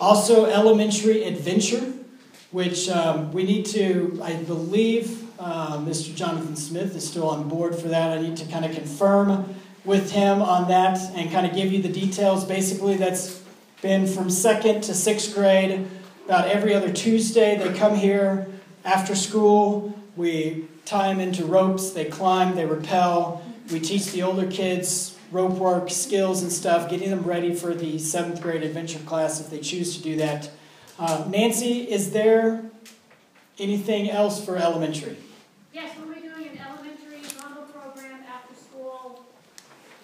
Also, 0.00 0.46
elementary 0.46 1.24
adventure, 1.24 1.92
which 2.54 2.88
um, 2.88 3.32
we 3.32 3.42
need 3.42 3.66
to, 3.66 4.16
I 4.22 4.34
believe, 4.34 5.28
uh, 5.40 5.76
Mr. 5.78 6.14
Jonathan 6.14 6.54
Smith 6.54 6.94
is 6.94 7.04
still 7.04 7.28
on 7.28 7.48
board 7.48 7.74
for 7.74 7.88
that. 7.88 8.16
I 8.16 8.22
need 8.22 8.36
to 8.36 8.44
kind 8.44 8.64
of 8.64 8.72
confirm 8.72 9.56
with 9.84 10.12
him 10.12 10.40
on 10.40 10.68
that 10.68 10.96
and 11.16 11.32
kind 11.32 11.48
of 11.48 11.52
give 11.52 11.72
you 11.72 11.82
the 11.82 11.88
details. 11.88 12.44
Basically, 12.44 12.96
that's 12.96 13.42
been 13.82 14.06
from 14.06 14.30
second 14.30 14.82
to 14.84 14.94
sixth 14.94 15.34
grade. 15.34 15.84
About 16.26 16.46
every 16.46 16.72
other 16.72 16.92
Tuesday, 16.92 17.58
they 17.58 17.76
come 17.76 17.96
here 17.96 18.46
after 18.84 19.16
school. 19.16 19.98
We 20.14 20.68
tie 20.84 21.08
them 21.08 21.18
into 21.18 21.44
ropes. 21.44 21.90
They 21.90 22.04
climb, 22.04 22.54
they 22.54 22.66
rappel. 22.66 23.44
We 23.72 23.80
teach 23.80 24.12
the 24.12 24.22
older 24.22 24.48
kids 24.48 25.18
rope 25.32 25.58
work 25.58 25.90
skills 25.90 26.40
and 26.44 26.52
stuff, 26.52 26.88
getting 26.88 27.10
them 27.10 27.24
ready 27.24 27.52
for 27.52 27.74
the 27.74 27.98
seventh 27.98 28.40
grade 28.40 28.62
adventure 28.62 29.00
class 29.00 29.40
if 29.40 29.50
they 29.50 29.58
choose 29.58 29.96
to 29.96 30.02
do 30.04 30.14
that. 30.18 30.50
Uh, 30.96 31.24
Nancy, 31.28 31.90
is 31.90 32.12
there 32.12 32.62
anything 33.58 34.10
else 34.10 34.44
for 34.44 34.56
elementary? 34.56 35.16
Yes, 35.72 35.96
we'll 35.98 36.14
be 36.14 36.20
doing 36.20 36.48
an 36.48 36.58
elementary 36.58 37.20
combo 37.36 37.62
program 37.62 38.20
after 38.28 38.54
school, 38.54 39.24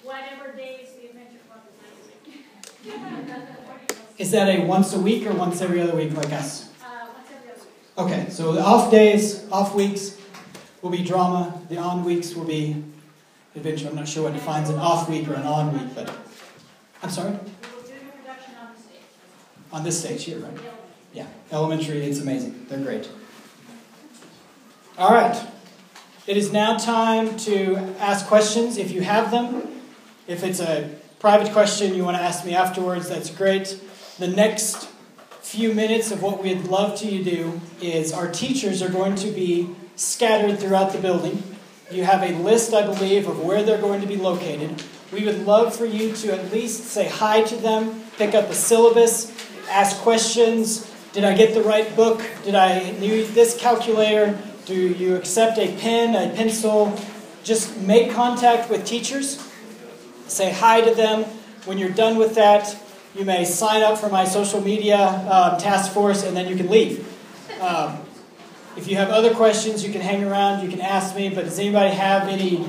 whatever 0.03 0.57
days 0.57 0.89
the 1.01 1.11
adventure 1.11 1.39
club 1.49 1.61
is 1.71 2.85
next 2.85 4.19
Is 4.19 4.31
that 4.33 4.49
a 4.49 4.65
once 4.65 4.93
a 4.93 4.99
week 5.01 5.27
or 5.27 5.33
once 5.33 5.61
every 5.61 5.81
other 5.81 5.95
week 5.95 6.12
like 6.17 6.33
us? 6.33 6.71
Uh, 6.83 7.07
once 7.15 7.29
every 7.37 7.53
other 7.53 7.61
week. 7.61 8.12
Okay, 8.23 8.31
so 8.31 8.53
the 8.53 8.62
off 8.62 8.91
days, 8.91 9.49
off 9.53 9.77
weeks 9.77 10.19
will 10.83 10.91
be 10.91 11.05
drama. 11.05 11.61
The 11.69 11.77
on 11.77 12.05
weeks 12.05 12.35
will 12.35 12.47
be 12.47 12.83
adventure. 13.55 13.89
I'm 13.89 13.95
not 13.95 14.09
sure 14.09 14.25
what 14.25 14.33
defines 14.33 14.69
an 14.71 14.81
off 14.81 15.09
week 15.09 15.29
or 15.29 15.35
an 15.35 15.45
on 15.45 15.73
week, 15.73 15.95
but 15.95 16.12
I'm 17.01 17.11
sorry. 17.11 17.31
We'll 17.31 17.83
do 17.83 17.93
an 17.93 18.09
introduction 18.12 18.55
on 18.61 18.75
the 18.75 18.83
stage. 18.83 19.01
On 19.73 19.85
this 19.85 20.01
stage 20.01 20.25
here, 20.25 20.41
right? 20.41 20.59
Yeah, 21.12 21.27
elementary. 21.51 22.05
It's 22.05 22.20
amazing. 22.20 22.66
They're 22.69 22.78
great. 22.78 23.09
All 24.99 25.12
right. 25.12 25.47
It 26.27 26.37
is 26.37 26.53
now 26.53 26.77
time 26.77 27.37
to 27.39 27.77
ask 27.99 28.27
questions 28.27 28.77
if 28.77 28.91
you 28.91 29.01
have 29.01 29.31
them. 29.31 29.81
If 30.28 30.45
it's 30.45 30.61
a 30.61 30.91
private 31.19 31.53
question 31.53 31.95
you 31.95 32.05
want 32.05 32.16
to 32.16 32.23
ask 32.23 32.45
me 32.45 32.55
afterwards, 32.55 33.09
that's 33.09 33.31
great. 33.31 33.81
The 34.19 34.28
next 34.28 34.89
few 35.41 35.74
minutes 35.74 36.12
of 36.12 36.23
what 36.23 36.43
we'd 36.43 36.65
love 36.66 36.97
to 37.01 37.07
you 37.07 37.24
do 37.24 37.61
is 37.82 38.12
our 38.12 38.31
teachers 38.31 38.82
are 38.82 38.89
going 38.89 39.16
to 39.16 39.31
be 39.31 39.74
scattered 39.97 40.61
throughout 40.61 40.93
the 40.93 40.99
building. 40.99 41.43
You 41.91 42.05
have 42.05 42.23
a 42.23 42.32
list, 42.39 42.73
I 42.73 42.87
believe, 42.87 43.27
of 43.27 43.43
where 43.45 43.65
they're 43.65 43.81
going 43.81 44.01
to 44.01 44.07
be 44.07 44.16
located. 44.16 44.82
We 45.12 45.24
would 45.24 45.45
love 45.45 45.74
for 45.74 45.87
you 45.87 46.15
to 46.16 46.32
at 46.32 46.53
least 46.53 46.85
say 46.85 47.09
hi 47.09 47.43
to 47.43 47.57
them, 47.57 48.05
pick 48.16 48.35
up 48.35 48.49
a 48.49 48.55
syllabus, 48.55 49.32
ask 49.69 49.97
questions. 49.99 50.90
Did 51.12 51.24
I 51.24 51.37
get 51.37 51.55
the 51.55 51.62
right 51.62 51.95
book? 51.97 52.23
Did 52.45 52.55
I 52.55 52.93
need 53.01 53.28
this 53.28 53.59
calculator? 53.59 54.41
Do 54.65 54.74
you 54.74 55.16
accept 55.16 55.59
a 55.59 55.77
pen, 55.77 56.15
a 56.15 56.32
pencil? 56.37 56.97
Just 57.43 57.77
make 57.78 58.12
contact 58.12 58.70
with 58.70 58.87
teachers. 58.87 59.45
Say 60.28 60.53
hi 60.53 60.82
to 60.82 60.95
them. 60.95 61.24
When 61.65 61.78
you're 61.78 61.91
done 61.91 62.16
with 62.16 62.37
that, 62.37 62.77
you 63.16 63.24
may 63.24 63.45
sign 63.45 63.82
up 63.82 63.99
for 63.99 64.09
my 64.09 64.24
social 64.24 64.61
media 64.61 64.99
um, 64.99 65.59
task 65.59 65.93
force 65.93 66.23
and 66.23 66.37
then 66.37 66.47
you 66.47 66.55
can 66.55 66.70
leave. 66.70 67.05
Um, 67.61 67.99
if 68.77 68.87
you 68.87 68.97
have 68.97 69.09
other 69.09 69.35
questions, 69.35 69.85
you 69.85 69.93
can 69.93 70.01
hang 70.01 70.23
around, 70.23 70.62
you 70.62 70.70
can 70.70 70.81
ask 70.81 71.16
me, 71.16 71.28
but 71.28 71.45
does 71.45 71.59
anybody 71.59 71.93
have 71.93 72.28
any 72.28 72.65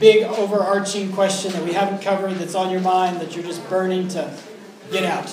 big 0.00 0.24
overarching 0.24 1.12
question 1.12 1.52
that 1.52 1.62
we 1.62 1.72
haven't 1.72 2.02
covered 2.02 2.34
that's 2.34 2.56
on 2.56 2.72
your 2.72 2.80
mind 2.80 3.20
that 3.20 3.36
you're 3.36 3.44
just 3.44 3.66
burning 3.68 4.08
to 4.08 4.36
get 4.90 5.04
out? 5.04 5.32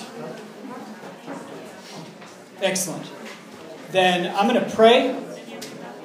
Excellent. 2.61 3.09
Then 3.91 4.33
I'm 4.35 4.47
going 4.47 4.63
to 4.63 4.75
pray, 4.75 5.19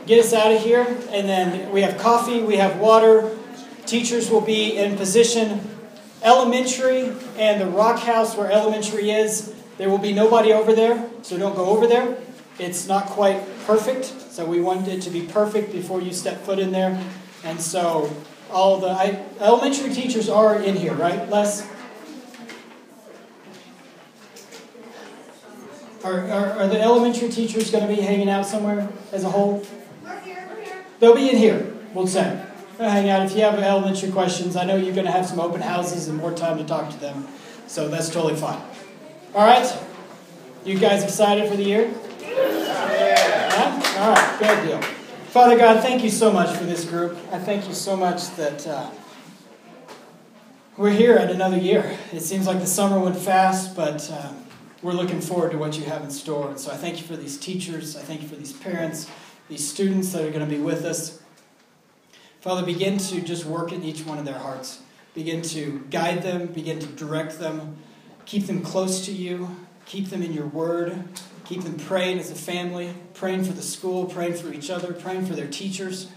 get 0.07 0.19
us 0.19 0.33
out 0.33 0.53
of 0.53 0.62
here, 0.62 0.87
and 1.11 1.28
then 1.28 1.70
we 1.70 1.83
have 1.83 1.99
coffee, 1.99 2.41
we 2.41 2.57
have 2.57 2.78
water. 2.78 3.37
Teachers 3.85 4.31
will 4.31 4.41
be 4.41 4.77
in 4.77 4.97
position. 4.97 5.61
Elementary 6.23 7.12
and 7.37 7.61
the 7.61 7.66
rock 7.66 8.01
house 8.01 8.37
where 8.37 8.51
elementary 8.51 9.11
is, 9.11 9.55
there 9.77 9.91
will 9.91 9.99
be 9.99 10.15
nobody 10.15 10.53
over 10.53 10.74
there, 10.74 11.09
so 11.23 11.37
don't 11.37 11.55
go 11.55 11.66
over 11.66 11.87
there. 11.87 12.16
It's 12.59 12.89
not 12.89 13.07
quite 13.07 13.45
perfect, 13.66 14.07
so 14.07 14.47
we 14.47 14.61
want 14.61 14.89
it 14.89 15.03
to 15.03 15.11
be 15.11 15.23
perfect 15.27 15.73
before 15.73 16.01
you 16.01 16.12
step 16.12 16.43
foot 16.43 16.59
in 16.59 16.73
there. 16.73 16.99
And 17.45 17.61
so 17.61 18.11
all 18.51 18.81
the 18.81 18.89
I, 18.89 19.23
elementary 19.41 19.93
teachers 19.93 20.31
are 20.31 20.59
in 20.59 20.77
here, 20.77 20.95
right, 20.95 21.28
Les? 21.28 21.69
Are, 26.07 26.20
are, 26.31 26.51
are 26.61 26.66
the 26.69 26.81
elementary 26.81 27.28
teachers 27.28 27.73
going 27.73 27.85
to 27.85 27.93
be 27.93 28.01
hanging 28.01 28.31
out 28.31 28.47
somewhere 28.47 28.89
as 29.11 29.24
a 29.24 29.28
whole? 29.28 29.66
We're 30.05 30.20
here, 30.20 30.49
we're 30.49 30.62
here. 30.62 30.85
They'll 31.01 31.16
be 31.16 31.28
in 31.28 31.37
here, 31.37 31.74
we'll 31.95 32.07
say. 32.07 32.45
They'll 32.78 32.91
hang 32.91 33.11
out. 33.11 33.27
If 33.27 33.35
you 33.35 33.43
have 33.43 33.55
elementary 33.59 34.12
questions, 34.12 34.55
I 34.55 34.65
know 34.65 34.77
you're 34.77 34.95
going 34.95 35.07
to 35.07 35.11
have 35.11 35.27
some 35.27 35.41
open 35.41 35.61
houses 35.61 36.07
and 36.07 36.16
more 36.16 36.33
time 36.33 36.59
to 36.59 36.65
talk 36.65 36.91
to 36.91 36.97
them, 36.99 37.27
so 37.66 37.89
that's 37.89 38.09
totally 38.09 38.37
fine. 38.37 38.62
All 39.35 39.45
right? 39.45 39.66
You 40.65 40.78
guys 40.78 41.03
excited 41.03 41.51
for 41.51 41.57
the 41.57 41.65
year? 41.65 41.93
Yeah? 42.20 43.83
All 43.99 44.12
right, 44.12 44.37
good 44.39 44.69
deal. 44.69 44.83
Father 45.31 45.59
God, 45.59 45.83
thank 45.83 46.05
you 46.05 46.11
so 46.11 46.33
much 46.33 46.57
for 46.57 46.62
this 46.62 46.85
group. 46.85 47.19
I 47.33 47.41
thank 47.41 47.66
you 47.66 47.74
so 47.74 47.97
much 47.97 48.31
that 48.37 48.65
uh, 48.65 48.91
we're 50.77 50.93
here 50.93 51.16
at 51.16 51.33
another 51.33 51.59
year. 51.59 51.99
It 52.12 52.20
seems 52.20 52.47
like 52.47 52.61
the 52.61 52.66
summer 52.66 53.01
went 53.01 53.16
fast, 53.16 53.74
but 53.74 54.09
uh, 54.09 54.33
we're 54.87 54.93
looking 54.93 55.21
forward 55.21 55.51
to 55.51 55.59
what 55.59 55.77
you 55.77 55.85
have 55.85 56.03
in 56.03 56.11
store. 56.11 56.49
And 56.49 56.61
so 56.61 56.71
I 56.71 56.77
thank 56.77 57.01
you 57.01 57.05
for 57.05 57.17
these 57.17 57.37
teachers. 57.37 57.97
I 57.97 58.03
thank 58.03 58.23
you 58.23 58.29
for 58.29 58.37
these 58.37 58.53
parents, 58.53 59.11
these 59.49 59.69
students 59.69 60.13
that 60.13 60.23
are 60.23 60.31
going 60.31 60.49
to 60.49 60.57
be 60.57 60.63
with 60.63 60.85
us. 60.85 61.21
Father, 62.41 62.65
begin 62.65 62.97
to 62.99 63.21
just 63.21 63.45
work 63.45 63.73
in 63.73 63.83
each 63.83 64.07
one 64.07 64.17
of 64.17 64.25
their 64.25 64.39
hearts. 64.39 64.83
Begin 65.13 65.43
to 65.43 65.85
guide 65.91 66.23
them, 66.23 66.47
begin 66.47 66.79
to 66.79 66.87
direct 66.87 67.41
them, 67.41 67.79
keep 68.27 68.47
them 68.47 68.63
close 68.63 69.05
to 69.07 69.13
you, 69.13 69.57
keep 69.87 70.11
them 70.11 70.23
in 70.23 70.33
your 70.33 70.47
word, 70.47 71.03
keep 71.45 71.63
them 71.63 71.77
praying 71.79 72.21
as 72.21 72.31
a 72.31 72.37
family, 72.37 72.95
praying 73.13 73.43
for 73.43 73.55
the 73.55 73.63
school, 73.63 74.05
praying 74.05 74.35
for 74.35 74.53
each 74.53 74.71
other, 74.71 74.93
praying 74.93 75.27
for 75.27 75.35
their 75.35 75.49
teachers. 75.49 76.13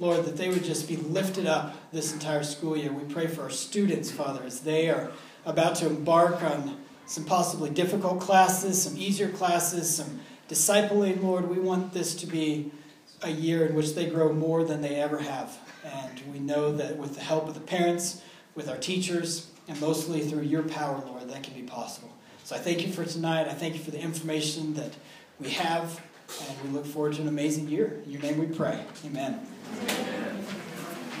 Lord, 0.00 0.24
that 0.24 0.36
they 0.36 0.48
would 0.48 0.64
just 0.64 0.88
be 0.88 0.96
lifted 0.96 1.46
up 1.46 1.76
this 1.92 2.12
entire 2.12 2.42
school 2.42 2.76
year. 2.76 2.92
We 2.92 3.12
pray 3.14 3.28
for 3.28 3.42
our 3.42 3.50
students, 3.50 4.10
Father, 4.10 4.42
as 4.42 4.62
they 4.62 4.90
are 4.90 5.12
about 5.44 5.76
to 5.76 5.86
embark 5.86 6.42
on 6.42 6.78
some 7.12 7.24
possibly 7.26 7.68
difficult 7.68 8.20
classes, 8.20 8.82
some 8.82 8.96
easier 8.96 9.28
classes, 9.28 9.94
some 9.96 10.20
discipling, 10.48 11.22
Lord. 11.22 11.50
We 11.50 11.58
want 11.58 11.92
this 11.92 12.14
to 12.16 12.26
be 12.26 12.72
a 13.20 13.28
year 13.28 13.66
in 13.66 13.74
which 13.74 13.94
they 13.94 14.06
grow 14.06 14.32
more 14.32 14.64
than 14.64 14.80
they 14.80 14.94
ever 14.94 15.18
have. 15.18 15.58
And 15.84 16.22
we 16.32 16.38
know 16.38 16.72
that 16.74 16.96
with 16.96 17.14
the 17.14 17.20
help 17.20 17.48
of 17.48 17.52
the 17.52 17.60
parents, 17.60 18.22
with 18.54 18.66
our 18.66 18.78
teachers, 18.78 19.50
and 19.68 19.78
mostly 19.78 20.22
through 20.22 20.44
your 20.44 20.62
power, 20.62 21.02
Lord, 21.06 21.28
that 21.28 21.42
can 21.42 21.52
be 21.52 21.64
possible. 21.64 22.16
So 22.44 22.56
I 22.56 22.60
thank 22.60 22.86
you 22.86 22.90
for 22.90 23.04
tonight. 23.04 23.46
I 23.46 23.52
thank 23.52 23.74
you 23.74 23.80
for 23.80 23.90
the 23.90 24.00
information 24.00 24.72
that 24.74 24.94
we 25.38 25.50
have, 25.50 26.00
and 26.48 26.62
we 26.64 26.70
look 26.70 26.86
forward 26.86 27.12
to 27.16 27.20
an 27.20 27.28
amazing 27.28 27.68
year. 27.68 28.00
In 28.06 28.10
your 28.10 28.22
name 28.22 28.38
we 28.38 28.46
pray. 28.46 28.82
Amen. 29.04 29.46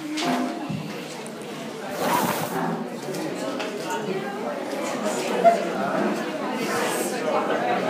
Amen. 0.08 0.58
Thank 5.42 5.66
you. 7.76 7.81